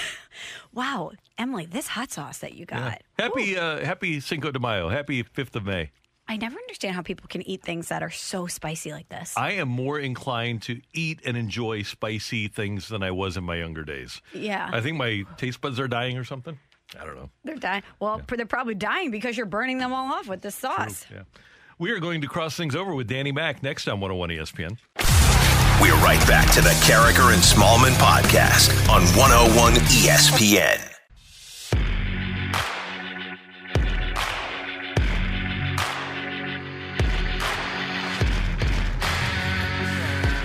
Wow, 0.72 1.12
Emily, 1.36 1.66
this 1.66 1.88
hot 1.88 2.12
sauce 2.12 2.38
that 2.38 2.54
you 2.54 2.64
got. 2.64 3.02
Happy 3.18 3.56
uh, 3.56 3.84
Happy 3.84 4.20
Cinco 4.20 4.52
de 4.52 4.60
Mayo. 4.60 4.88
Happy 4.88 5.24
5th 5.24 5.56
of 5.56 5.64
May. 5.64 5.90
I 6.30 6.36
never 6.36 6.56
understand 6.56 6.94
how 6.94 7.02
people 7.02 7.26
can 7.28 7.42
eat 7.48 7.62
things 7.62 7.88
that 7.88 8.02
are 8.02 8.10
so 8.10 8.46
spicy 8.46 8.92
like 8.92 9.08
this. 9.08 9.34
I 9.36 9.52
am 9.52 9.68
more 9.68 9.98
inclined 9.98 10.60
to 10.62 10.80
eat 10.92 11.20
and 11.24 11.36
enjoy 11.36 11.82
spicy 11.82 12.48
things 12.48 12.88
than 12.88 13.02
I 13.02 13.10
was 13.12 13.36
in 13.38 13.44
my 13.44 13.56
younger 13.56 13.82
days. 13.82 14.20
yeah. 14.34 14.68
I 14.72 14.80
think 14.80 14.98
my 14.98 15.24
taste 15.38 15.60
buds 15.60 15.80
are 15.80 15.88
dying 15.88 16.18
or 16.18 16.24
something. 16.24 16.58
I 16.98 17.04
don't 17.04 17.16
know. 17.16 17.30
they're 17.44 17.56
dying. 17.56 17.82
Well, 18.00 18.22
they're 18.28 18.46
probably 18.46 18.74
dying 18.74 19.10
because 19.10 19.36
you're 19.36 19.46
burning 19.46 19.78
them 19.78 19.92
all 19.92 20.12
off 20.12 20.28
with 20.28 20.40
this 20.42 20.54
sauce. 20.54 21.06
Yeah. 21.12 21.22
We 21.78 21.90
are 21.92 21.98
going 21.98 22.20
to 22.22 22.26
cross 22.28 22.56
things 22.56 22.74
over 22.74 22.94
with 22.94 23.08
Danny 23.08 23.30
Mack 23.32 23.62
next 23.62 23.88
on 23.88 24.00
101 24.00 24.30
ESPN. 24.30 24.78
We're 25.80 25.94
right 26.02 26.20
back 26.26 26.50
to 26.54 26.60
the 26.60 26.70
Karraker 26.86 27.32
and 27.32 27.40
Smallmon 27.42 27.92
podcast 27.98 28.70
on 28.90 29.02
101 29.16 29.74
ESPN. 29.74 30.94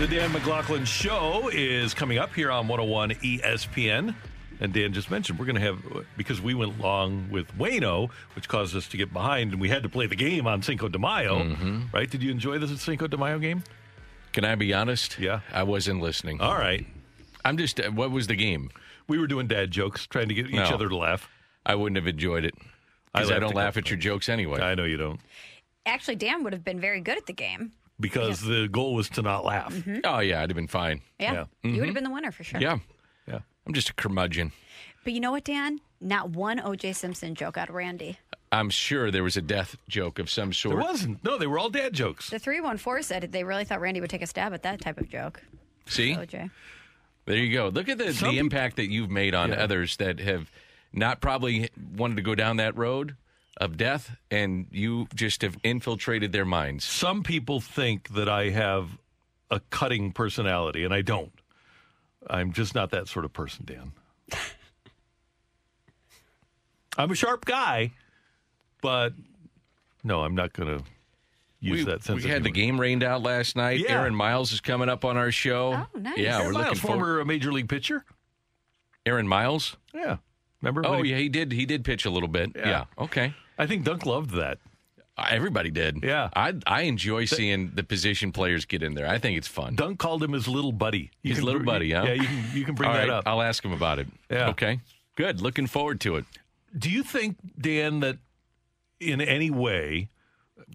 The 0.03 0.09
Dan 0.17 0.33
McLaughlin 0.33 0.83
Show 0.83 1.49
is 1.53 1.93
coming 1.93 2.17
up 2.17 2.33
here 2.33 2.51
on 2.51 2.67
101 2.67 3.11
ESPN. 3.11 4.13
And 4.59 4.73
Dan 4.73 4.91
just 4.91 5.09
mentioned 5.09 5.39
we're 5.39 5.45
going 5.45 5.55
to 5.55 5.61
have, 5.61 5.79
because 6.17 6.41
we 6.41 6.53
went 6.53 6.77
long 6.81 7.29
with 7.31 7.47
Wayno, 7.57 8.09
which 8.35 8.49
caused 8.49 8.75
us 8.75 8.85
to 8.89 8.97
get 8.97 9.13
behind, 9.13 9.53
and 9.53 9.61
we 9.61 9.69
had 9.69 9.81
to 9.83 9.87
play 9.87 10.05
the 10.07 10.17
game 10.17 10.45
on 10.45 10.61
Cinco 10.61 10.89
de 10.89 10.99
Mayo, 10.99 11.39
Mhm. 11.45 11.93
right? 11.93 12.09
Did 12.09 12.21
you 12.21 12.31
enjoy 12.31 12.57
the 12.57 12.67
Cinco 12.77 13.07
de 13.07 13.15
Mayo 13.15 13.39
game? 13.39 13.63
Can 14.33 14.43
I 14.43 14.55
be 14.55 14.73
honest? 14.73 15.17
Yeah. 15.19 15.39
I 15.53 15.63
wasn't 15.63 16.01
listening. 16.01 16.41
All 16.41 16.55
right. 16.57 16.85
I'm 17.45 17.57
just, 17.57 17.79
uh, 17.79 17.89
what 17.91 18.11
was 18.11 18.27
the 18.27 18.35
game? 18.35 18.71
We 19.07 19.17
were 19.17 19.27
doing 19.27 19.47
dad 19.47 19.71
jokes, 19.71 20.05
trying 20.05 20.27
to 20.27 20.33
get 20.33 20.47
each 20.47 20.55
No. 20.55 20.63
other 20.65 20.89
to 20.89 20.97
laugh. 20.97 21.29
I 21.65 21.75
wouldn't 21.75 21.95
have 21.95 22.07
enjoyed 22.07 22.43
it. 22.43 22.55
Because 23.13 23.29
I, 23.29 23.35
laughed 23.35 23.41
don't 23.41 23.55
laugh 23.55 23.77
at 23.77 23.89
your 23.89 23.97
jokes 23.99 24.27
anyway. 24.27 24.59
I 24.59 24.75
know 24.75 24.83
you 24.83 24.97
don't. 24.97 25.21
Actually, 25.85 26.17
Dan 26.17 26.43
would 26.43 26.51
have 26.51 26.65
been 26.65 26.81
very 26.81 26.99
good 26.99 27.17
at 27.17 27.25
the 27.25 27.33
game. 27.33 27.71
Because 27.99 28.41
the 28.41 28.67
goal 28.71 28.95
was 28.95 29.07
to 29.09 29.21
not 29.21 29.45
laugh. 29.45 29.73
Mhm. 29.73 30.01
Oh, 30.03 30.19
yeah, 30.19 30.41
I'd 30.41 30.49
have 30.49 30.55
been 30.55 30.67
fine. 30.67 31.01
Yeah. 31.19 31.45
You 31.63 31.77
would 31.77 31.85
have 31.85 31.93
been 31.95 32.03
the 32.03 32.09
winner 32.09 32.31
for 32.31 32.43
sure. 32.43 32.59
Yeah. 32.59 32.79
Yeah. 33.27 33.39
I'm 33.65 33.73
just 33.73 33.89
a 33.89 33.93
curmudgeon. 33.93 34.51
But 35.03 35.13
you 35.13 35.19
know 35.19 35.31
what, 35.31 35.43
Dan? 35.43 35.79
Not 36.01 36.31
one 36.31 36.59
O.J. 36.59 36.93
Simpson 36.93 37.35
joke 37.35 37.57
out 37.57 37.69
of 37.69 37.75
Randy. 37.75 38.17
I'm 38.51 38.69
sure 38.69 39.09
there 39.09 39.23
was 39.23 39.37
a 39.37 39.41
death 39.41 39.77
joke 39.87 40.19
of 40.19 40.29
some 40.29 40.53
sort. 40.53 40.75
There 40.75 40.83
wasn't. 40.85 41.23
No, 41.23 41.37
they 41.37 41.47
were 41.47 41.57
all 41.57 41.69
dad 41.69 41.93
jokes. 41.93 42.29
The 42.29 42.39
314 42.39 43.03
said 43.03 43.31
they 43.31 43.43
really 43.43 43.63
thought 43.65 43.79
Randy 43.81 43.99
would 44.01 44.09
take 44.09 44.21
a 44.21 44.27
stab 44.27 44.53
at 44.53 44.63
that 44.63 44.79
type 44.81 44.99
of 44.99 45.09
joke. 45.09 45.41
See? 45.87 46.13
OJ. 46.15 46.49
There 47.25 47.37
you 47.37 47.53
go. 47.53 47.69
Look 47.69 47.89
at 47.89 47.97
the, 47.97 48.13
Some 48.13 48.29
the 48.31 48.37
impact 48.39 48.75
that 48.75 48.89
you've 48.89 49.09
made 49.09 49.33
on 49.33 49.49
Yeah. 49.49 49.55
others 49.63 49.97
that 49.97 50.19
have 50.19 50.51
not 50.91 51.21
probably 51.21 51.69
wanted 51.95 52.15
to 52.17 52.21
go 52.21 52.35
down 52.35 52.57
that 52.57 52.77
road 52.77 53.15
of 53.57 53.77
death, 53.77 54.15
and 54.31 54.67
you 54.71 55.07
just 55.13 55.41
have 55.43 55.57
infiltrated 55.63 56.31
their 56.31 56.45
minds. 56.45 56.83
Some 56.85 57.23
people 57.23 57.59
think 57.61 58.09
that 58.15 58.27
I 58.27 58.49
have 58.49 58.97
a 59.51 59.59
cutting 59.69 60.11
personality, 60.11 60.83
and 60.83 60.93
I 60.93 61.01
don't. 61.01 61.31
I'm 62.27 62.53
just 62.53 62.73
not 62.73 62.91
that 62.91 63.07
sort 63.07 63.25
of 63.25 63.33
person, 63.33 63.65
Dan. 63.65 63.91
I'm 66.97 67.11
a 67.11 67.15
sharp 67.15 67.45
guy, 67.45 67.91
but 68.81 69.13
no, 70.03 70.21
I'm 70.21 70.35
not 70.35 70.53
going 70.53 70.77
to 70.79 70.83
use 71.59 71.85
we, 71.85 71.91
that 71.91 72.03
sense 72.03 72.23
we 72.23 72.29
of 72.29 72.33
had 72.33 72.43
the 72.43 72.51
game 72.51 72.79
rained 72.79 73.03
out 73.03 73.23
last 73.23 73.55
night. 73.55 73.79
Yeah. 73.79 73.99
Aaron 74.01 74.13
Miles 74.15 74.51
is 74.51 74.61
coming 74.61 74.89
up 74.89 75.03
on 75.05 75.17
our 75.17 75.31
show. 75.31 75.73
Oh, 75.73 75.99
nice. 75.99 76.17
Yeah, 76.17 76.35
Aaron 76.39 76.47
we're 76.47 76.51
Miles, 76.53 76.65
looking 76.65 76.79
forward. 76.81 76.99
former 77.05 77.25
major 77.25 77.51
league 77.51 77.69
pitcher. 77.69 78.03
Aaron 79.05 79.27
Miles. 79.27 79.75
Yeah, 79.93 80.17
remember? 80.61 80.85
Oh 80.85 80.91
when 80.91 81.05
he- 81.05 81.11
yeah, 81.11 81.17
he 81.17 81.29
did. 81.29 81.51
He 81.51 81.65
did 81.65 81.83
pitch 81.83 82.05
a 82.05 82.09
little 82.09 82.29
bit. 82.29 82.51
Yeah. 82.55 82.67
Yeah. 82.67 82.85
Okay. 82.99 83.33
I 83.57 83.67
think 83.67 83.83
Dunk 83.83 84.05
loved 84.05 84.31
that. 84.31 84.59
Everybody 85.29 85.69
did. 85.69 86.03
Yeah. 86.03 86.29
I 86.35 86.53
I 86.65 86.81
enjoy 86.83 87.25
seeing 87.25 87.71
the 87.75 87.83
position 87.83 88.31
players 88.31 88.65
get 88.65 88.81
in 88.81 88.95
there. 88.95 89.07
I 89.07 89.19
think 89.19 89.37
it's 89.37 89.47
fun. 89.47 89.75
Dunk 89.75 89.99
called 89.99 90.23
him 90.23 90.33
his 90.33 90.47
little 90.47 90.71
buddy. 90.71 91.11
You 91.21 91.29
His 91.29 91.37
can 91.39 91.45
little 91.45 91.63
buddy, 91.63 91.91
huh? 91.91 92.03
Yeah, 92.05 92.13
you 92.13 92.23
can 92.27 92.43
you 92.53 92.65
can 92.65 92.73
bring 92.75 92.89
All 92.89 92.95
that 92.95 93.01
right, 93.01 93.09
up. 93.09 93.23
I'll 93.27 93.41
ask 93.41 93.63
him 93.63 93.73
about 93.73 93.99
it. 93.99 94.07
Yeah. 94.29 94.49
Okay. 94.49 94.79
Good. 95.15 95.39
Looking 95.39 95.67
forward 95.67 96.01
to 96.01 96.15
it. 96.15 96.25
Do 96.75 96.89
you 96.89 97.03
think, 97.03 97.37
Dan, 97.59 97.99
that 97.99 98.17
in 98.99 99.21
any 99.21 99.51
way, 99.51 100.09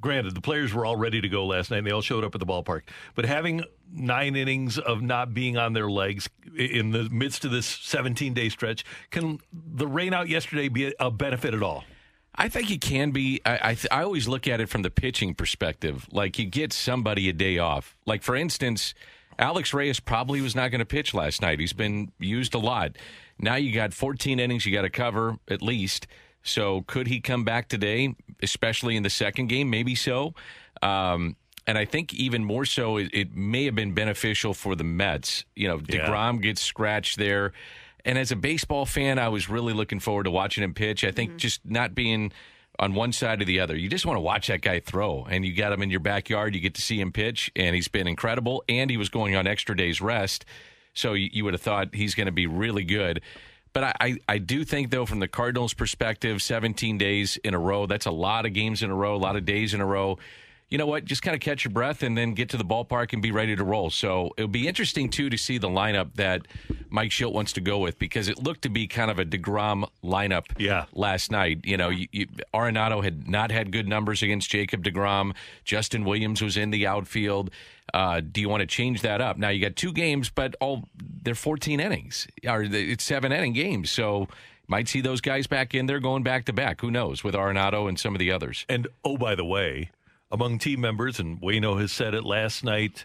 granted, 0.00 0.36
the 0.36 0.40
players 0.40 0.72
were 0.72 0.86
all 0.86 0.94
ready 0.94 1.20
to 1.20 1.28
go 1.28 1.44
last 1.44 1.72
night 1.72 1.78
and 1.78 1.86
they 1.88 1.90
all 1.90 2.02
showed 2.02 2.22
up 2.22 2.34
at 2.36 2.38
the 2.38 2.46
ballpark, 2.46 2.82
but 3.16 3.24
having 3.24 3.64
nine 3.92 4.36
innings 4.36 4.78
of 4.78 5.02
not 5.02 5.34
being 5.34 5.56
on 5.56 5.72
their 5.72 5.90
legs 5.90 6.28
in 6.56 6.92
the 6.92 7.08
midst 7.10 7.44
of 7.44 7.50
this 7.50 7.66
17 7.66 8.34
day 8.34 8.48
stretch, 8.48 8.84
can 9.10 9.40
the 9.52 9.88
rain 9.88 10.14
out 10.14 10.28
yesterday 10.28 10.68
be 10.68 10.94
a 11.00 11.10
benefit 11.10 11.52
at 11.54 11.62
all? 11.64 11.82
I 12.38 12.48
think 12.48 12.70
it 12.70 12.80
can 12.80 13.10
be. 13.10 13.40
I 13.44 13.58
I, 13.70 13.74
th- 13.74 13.88
I 13.90 14.02
always 14.04 14.28
look 14.28 14.46
at 14.48 14.60
it 14.60 14.68
from 14.68 14.82
the 14.82 14.90
pitching 14.90 15.34
perspective. 15.34 16.06
Like 16.12 16.38
you 16.38 16.46
get 16.46 16.72
somebody 16.72 17.28
a 17.28 17.32
day 17.32 17.58
off. 17.58 17.96
Like 18.06 18.22
for 18.22 18.36
instance, 18.36 18.94
Alex 19.38 19.74
Reyes 19.74 20.00
probably 20.00 20.40
was 20.40 20.54
not 20.54 20.70
going 20.70 20.78
to 20.78 20.84
pitch 20.86 21.12
last 21.14 21.42
night. 21.42 21.60
He's 21.60 21.72
been 21.72 22.12
used 22.18 22.54
a 22.54 22.58
lot. 22.58 22.96
Now 23.38 23.56
you 23.56 23.72
got 23.72 23.92
14 23.92 24.40
innings 24.40 24.64
you 24.66 24.72
got 24.72 24.82
to 24.82 24.90
cover 24.90 25.38
at 25.48 25.62
least. 25.62 26.06
So 26.42 26.82
could 26.86 27.08
he 27.08 27.20
come 27.20 27.44
back 27.44 27.68
today, 27.68 28.14
especially 28.42 28.96
in 28.96 29.02
the 29.02 29.10
second 29.10 29.48
game? 29.48 29.68
Maybe 29.70 29.94
so. 29.94 30.34
Um, 30.82 31.36
and 31.66 31.76
I 31.76 31.84
think 31.84 32.14
even 32.14 32.44
more 32.44 32.64
so, 32.64 32.96
it, 32.96 33.10
it 33.12 33.36
may 33.36 33.64
have 33.66 33.74
been 33.74 33.92
beneficial 33.92 34.54
for 34.54 34.74
the 34.74 34.84
Mets. 34.84 35.44
You 35.54 35.68
know, 35.68 35.80
Yeah. 35.88 36.06
Degrom 36.08 36.40
gets 36.40 36.62
scratched 36.62 37.18
there. 37.18 37.52
And 38.08 38.16
as 38.16 38.32
a 38.32 38.36
baseball 38.36 38.86
fan, 38.86 39.18
I 39.18 39.28
was 39.28 39.50
really 39.50 39.74
looking 39.74 40.00
forward 40.00 40.24
to 40.24 40.30
watching 40.30 40.64
him 40.64 40.72
pitch. 40.72 41.04
I 41.04 41.10
think 41.10 41.32
mm-hmm. 41.32 41.38
just 41.38 41.60
not 41.66 41.94
being 41.94 42.32
on 42.78 42.94
one 42.94 43.12
side 43.12 43.42
or 43.42 43.44
the 43.44 43.60
other, 43.60 43.76
you 43.76 43.90
just 43.90 44.06
want 44.06 44.16
to 44.16 44.22
watch 44.22 44.46
that 44.46 44.62
guy 44.62 44.80
throw. 44.80 45.26
And 45.28 45.44
you 45.44 45.54
got 45.54 45.74
him 45.74 45.82
in 45.82 45.90
your 45.90 46.00
backyard, 46.00 46.54
you 46.54 46.60
get 46.62 46.72
to 46.76 46.80
see 46.80 46.98
him 46.98 47.12
pitch, 47.12 47.52
and 47.54 47.76
he's 47.76 47.88
been 47.88 48.08
incredible. 48.08 48.64
And 48.66 48.90
he 48.90 48.96
was 48.96 49.10
going 49.10 49.36
on 49.36 49.46
extra 49.46 49.76
days 49.76 50.00
rest, 50.00 50.46
so 50.94 51.12
you, 51.12 51.28
you 51.30 51.44
would 51.44 51.52
have 51.52 51.60
thought 51.60 51.94
he's 51.94 52.14
going 52.14 52.28
to 52.28 52.32
be 52.32 52.46
really 52.46 52.82
good. 52.82 53.20
But 53.74 53.84
I, 53.84 53.92
I, 54.00 54.16
I 54.26 54.38
do 54.38 54.64
think, 54.64 54.90
though, 54.90 55.04
from 55.04 55.20
the 55.20 55.28
Cardinals' 55.28 55.74
perspective, 55.74 56.40
17 56.40 56.96
days 56.96 57.36
in 57.44 57.52
a 57.52 57.58
row, 57.58 57.84
that's 57.84 58.06
a 58.06 58.10
lot 58.10 58.46
of 58.46 58.54
games 58.54 58.82
in 58.82 58.88
a 58.88 58.94
row, 58.94 59.16
a 59.16 59.18
lot 59.18 59.36
of 59.36 59.44
days 59.44 59.74
in 59.74 59.82
a 59.82 59.86
row. 59.86 60.18
You 60.68 60.76
know 60.76 60.86
what, 60.86 61.06
just 61.06 61.22
kind 61.22 61.34
of 61.34 61.40
catch 61.40 61.64
your 61.64 61.72
breath 61.72 62.02
and 62.02 62.16
then 62.16 62.34
get 62.34 62.50
to 62.50 62.56
the 62.58 62.64
ballpark 62.64 63.14
and 63.14 63.22
be 63.22 63.30
ready 63.30 63.56
to 63.56 63.64
roll. 63.64 63.88
So 63.88 64.32
it'll 64.36 64.48
be 64.48 64.68
interesting, 64.68 65.08
too, 65.08 65.30
to 65.30 65.38
see 65.38 65.56
the 65.56 65.68
lineup 65.68 66.14
that 66.16 66.42
Mike 66.90 67.10
Shildt 67.10 67.32
wants 67.32 67.52
to 67.54 67.60
go 67.60 67.78
with 67.78 67.98
because 67.98 68.28
it 68.28 68.42
looked 68.42 68.62
to 68.62 68.68
be 68.68 68.86
kind 68.86 69.10
of 69.10 69.18
a 69.18 69.24
DeGrom 69.24 69.88
lineup 70.04 70.44
yeah. 70.58 70.84
last 70.92 71.30
night. 71.30 71.60
You 71.64 71.78
know, 71.78 71.88
you, 71.88 72.08
you, 72.12 72.26
Arenado 72.52 73.02
had 73.02 73.28
not 73.28 73.50
had 73.50 73.72
good 73.72 73.88
numbers 73.88 74.22
against 74.22 74.50
Jacob 74.50 74.84
DeGrom. 74.84 75.34
Justin 75.64 76.04
Williams 76.04 76.42
was 76.42 76.56
in 76.58 76.70
the 76.70 76.86
outfield. 76.86 77.50
Uh, 77.94 78.20
do 78.20 78.40
you 78.40 78.48
want 78.48 78.60
to 78.60 78.66
change 78.66 79.00
that 79.02 79.20
up? 79.20 79.38
Now, 79.38 79.48
you 79.48 79.60
got 79.60 79.76
two 79.76 79.92
games, 79.92 80.28
but 80.28 80.54
all 80.60 80.84
they're 81.22 81.34
14 81.34 81.80
innings, 81.80 82.28
or 82.46 82.62
it's 82.62 83.04
seven 83.04 83.32
inning 83.32 83.54
games. 83.54 83.90
So 83.90 84.28
might 84.66 84.88
see 84.88 85.00
those 85.00 85.22
guys 85.22 85.46
back 85.46 85.74
in 85.74 85.86
there 85.86 85.98
going 85.98 86.22
back 86.22 86.44
to 86.44 86.52
back. 86.52 86.82
Who 86.82 86.90
knows 86.90 87.24
with 87.24 87.34
Arenado 87.34 87.88
and 87.88 87.98
some 87.98 88.14
of 88.14 88.18
the 88.18 88.30
others. 88.30 88.66
And 88.68 88.86
oh, 89.02 89.16
by 89.16 89.34
the 89.34 89.44
way, 89.44 89.90
among 90.30 90.58
team 90.58 90.80
members, 90.80 91.18
and 91.18 91.40
Wayno 91.40 91.80
has 91.80 91.92
said 91.92 92.14
it 92.14 92.24
last 92.24 92.62
night. 92.64 93.04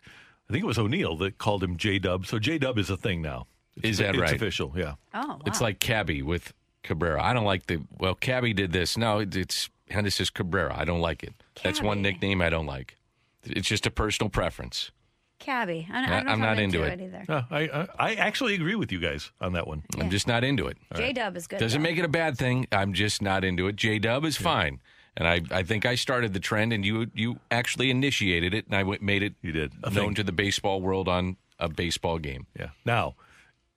I 0.50 0.54
think 0.54 0.64
it 0.64 0.68
was 0.68 0.78
O'Neill 0.78 1.16
that 1.18 1.38
called 1.38 1.64
him 1.64 1.78
J 1.78 2.00
Dub. 2.00 2.26
So 2.26 2.38
J 2.40 2.58
Dub 2.58 2.78
is 2.78 2.90
a 2.90 2.98
thing 2.98 3.22
now. 3.22 3.48
It's, 3.78 3.86
is 3.90 3.98
that 4.00 4.10
it's 4.10 4.20
right? 4.20 4.34
official, 4.36 4.74
yeah. 4.76 4.96
Oh, 5.14 5.28
wow. 5.28 5.40
It's 5.46 5.60
like 5.62 5.80
Cabby 5.80 6.22
with 6.22 6.54
Cabrera. 6.84 7.24
I 7.24 7.34
don't 7.34 7.46
like 7.46 7.66
the 7.68 7.80
well. 7.98 8.14
Cabby 8.14 8.54
did 8.54 8.72
this. 8.72 8.98
No, 8.98 9.20
it's 9.20 9.70
and 9.90 10.06
this 10.06 10.20
is 10.20 10.30
Cabrera. 10.30 10.76
I 10.78 10.86
don't 10.86 11.02
like 11.02 11.24
it. 11.24 11.34
That's 11.64 11.82
one 11.82 12.02
nickname 12.02 12.42
I 12.42 12.50
don't 12.50 12.66
like. 12.68 12.98
It's 13.44 13.68
just 13.68 13.86
a 13.88 13.92
personal 13.92 14.30
preference. 14.30 14.92
Cabby. 15.40 15.88
I, 15.92 15.96
I 15.96 16.04
I- 16.04 16.08
don't 16.10 16.26
know 16.26 16.32
I'm 16.34 16.40
not 16.40 16.60
into, 16.60 16.84
into 16.84 17.04
it. 17.04 17.08
either. 17.08 17.26
Uh, 17.28 17.42
I, 17.52 17.60
I 17.62 17.88
I 18.12 18.14
actually 18.16 18.54
agree 18.56 18.76
with 18.76 18.92
you 18.92 19.00
guys 19.00 19.32
on 19.42 19.54
that 19.54 19.66
one. 19.68 19.84
I'm 20.00 20.10
just 20.10 20.28
not 20.28 20.44
into 20.44 20.68
it. 20.68 20.78
J 20.96 21.12
Dub 21.14 21.36
is 21.36 21.48
good. 21.48 21.60
Doesn't 21.60 21.82
though. 21.82 21.90
make 21.90 21.98
it 21.98 22.06
a 22.06 22.10
bad 22.10 22.38
thing. 22.38 22.68
I'm 22.72 22.94
just 22.94 23.22
not 23.22 23.44
into 23.44 23.68
it. 23.68 23.76
J 23.76 23.98
Dub 24.00 24.24
is 24.24 24.38
fine, 24.38 24.80
and 25.18 25.28
I, 25.28 25.42
I 25.52 25.64
think 25.64 25.86
I 25.86 25.96
started 25.96 26.34
the 26.34 26.40
trend, 26.40 26.74
and 26.74 26.86
you 26.86 27.08
you 27.14 27.40
actually 27.52 27.90
initiated 27.90 28.54
it, 28.54 28.66
and 28.68 28.76
I 28.76 28.84
went- 28.84 29.02
made 29.02 29.24
it 29.24 29.34
you 29.42 29.52
did 29.52 29.74
known 29.94 30.14
to 30.16 30.24
the 30.24 30.32
baseball 30.32 30.82
world 30.82 31.08
on 31.08 31.38
a 31.60 31.70
baseball 31.70 32.18
game. 32.20 32.48
Yeah. 32.60 32.70
Now, 32.86 33.16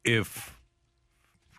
if 0.04 0.54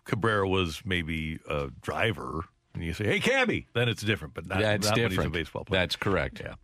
Cabrera 0.04 0.48
was 0.48 0.82
maybe 0.84 1.38
a 1.48 1.68
driver, 1.82 2.44
and 2.74 2.82
you 2.82 2.92
say, 2.94 3.04
"Hey, 3.06 3.20
Cabby," 3.20 3.66
then 3.74 3.88
it's 3.88 4.02
different. 4.02 4.34
But 4.34 4.46
not, 4.46 4.60
That's 4.60 4.86
not 4.88 4.96
when 4.96 5.04
he's 5.04 5.06
a 5.06 5.08
different. 5.16 5.32
baseball 5.32 5.64
player. 5.64 5.80
That's 5.80 5.96
correct. 5.96 6.40
Yeah. 6.44 6.54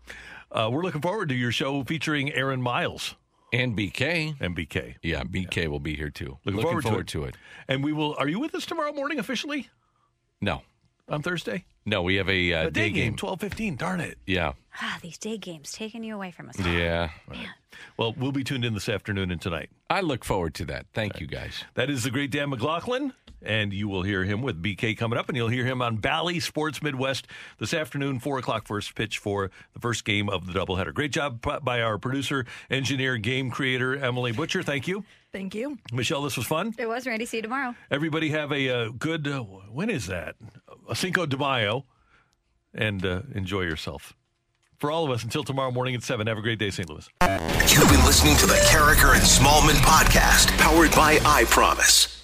Uh, 0.51 0.71
we're 0.71 0.83
looking 0.83 1.01
forward 1.01 1.29
to 1.31 1.35
your 1.35 1.51
show 1.53 1.83
featuring 1.85 2.33
Aaron 2.33 2.63
Miles 2.63 3.17
and 3.53 3.77
BK. 3.77 4.37
And 4.41 4.57
BK. 4.57 4.97
Yeah, 5.03 5.25
BK 5.25 5.67
will 5.69 5.81
be 5.81 5.97
here 5.97 6.11
too. 6.11 6.39
Looking, 6.45 6.57
Looking 6.57 6.63
forward, 6.63 6.85
forward 6.85 7.09
to, 7.09 7.19
to 7.21 7.25
it. 7.25 7.29
it. 7.31 7.37
And 7.69 7.83
we 7.85 7.93
will. 7.93 8.15
Are 8.19 8.29
you 8.29 8.39
with 8.39 8.55
us 8.55 8.65
tomorrow 8.65 8.93
morning 8.93 9.19
officially 9.19 9.69
No, 10.41 10.63
on 11.09 11.23
Thursday? 11.23 11.65
no, 11.87 12.03
we 12.03 12.15
have 12.17 12.29
a, 12.29 12.53
uh, 12.55 12.67
a 12.69 12.71
day, 12.71 12.89
game, 12.91 12.95
game. 12.95 13.17
twelve 13.17 13.41
fifteen. 13.41 13.77
Darn 13.77 14.01
it. 14.01 14.19
Yeah, 14.27 14.53
Ah, 14.81 14.99
these 15.03 15.19
day 15.19 15.37
games 15.39 15.73
taking 15.73 16.03
you 16.03 16.15
away 16.15 16.31
from 16.31 16.49
us. 16.49 16.59
yeah. 16.61 17.11
Well, 17.97 18.15
we'll 18.17 18.33
be 18.33 18.45
tuned 18.45 18.65
in 18.65 18.73
this 18.75 18.89
afternoon 18.89 19.31
and 19.31 19.41
tonight. 19.41 19.69
I 19.91 20.01
look 20.01 20.25
forward 20.25 20.55
to 20.55 20.65
that. 20.67 20.87
Thank 20.95 21.21
you, 21.21 21.27
guys. 21.27 21.65
That 21.75 21.91
is 21.91 22.05
the 22.05 22.11
great 22.11 22.31
Dan 22.31 22.51
McLaughlin, 22.51 23.13
and 23.43 23.73
you 23.73 23.89
will 23.89 24.03
hear 24.03 24.25
him 24.25 24.43
with 24.43 24.63
BK 24.63 24.97
coming 24.97 25.19
up, 25.19 25.29
and 25.29 25.37
you'll 25.37 25.49
hear 25.49 25.65
him 25.65 25.83
on 25.83 25.97
Bally 25.97 26.39
Sports 26.41 26.83
Midwest 26.83 27.27
this 27.59 27.75
afternoon, 27.75 28.21
4 28.21 28.39
o'clock 28.39 28.67
first 28.67 28.95
pitch 28.95 29.19
for 29.19 29.51
the 29.75 29.81
first 29.81 30.05
game 30.05 30.29
of 30.29 30.47
the 30.47 30.53
doubleheader. 30.53 30.95
Great 30.95 31.11
job 31.13 31.41
by 31.63 31.83
our 31.83 31.99
producer, 31.99 32.47
engineer, 32.71 33.17
game 33.17 33.51
creator, 33.51 33.97
Emily 33.97 34.31
Butcher. 34.33 34.63
Thank 34.63 34.87
you. 34.89 35.05
Thank 35.35 35.57
you. 35.57 35.79
Michelle, 35.93 36.23
this 36.23 36.37
was 36.37 36.47
fun. 36.47 36.77
It 36.79 36.87
was 36.87 37.09
Randy. 37.09 37.27
See 37.27 37.39
you 37.39 37.43
tomorrow. 37.43 37.75
Everybody 37.91 38.29
have 38.29 38.53
a 38.53 38.69
uh, 38.69 38.89
good, 38.97 39.27
uh, 39.27 39.41
when 39.41 39.91
is 39.91 40.07
that? 40.07 40.37
A 40.89 40.95
Cinco 40.95 41.27
de 41.27 41.37
Mayo, 41.37 41.87
and 42.73 43.05
uh, 43.05 43.23
enjoy 43.35 43.63
yourself. 43.63 44.15
For 44.79 44.93
all 44.93 45.05
of 45.05 45.11
us, 45.11 45.25
until 45.25 45.43
tomorrow 45.43 45.73
morning 45.73 45.97
at 45.97 46.05
7, 46.05 46.29
have 46.29 46.39
a 46.39 46.41
great 46.41 46.61
day, 46.61 46.71
St. 46.71 46.89
Louis. 46.89 47.09
You've 47.23 47.89
been 47.89 48.05
listening 48.05 48.37
to 48.37 48.47
the 48.47 48.55
Karraker 48.71 49.15
and 49.15 49.25
Smallmon 49.25 49.75
podcast, 49.83 50.57
powered 50.57 50.93
by 50.93 51.19
I 51.25 51.47
Promise. 51.47 52.24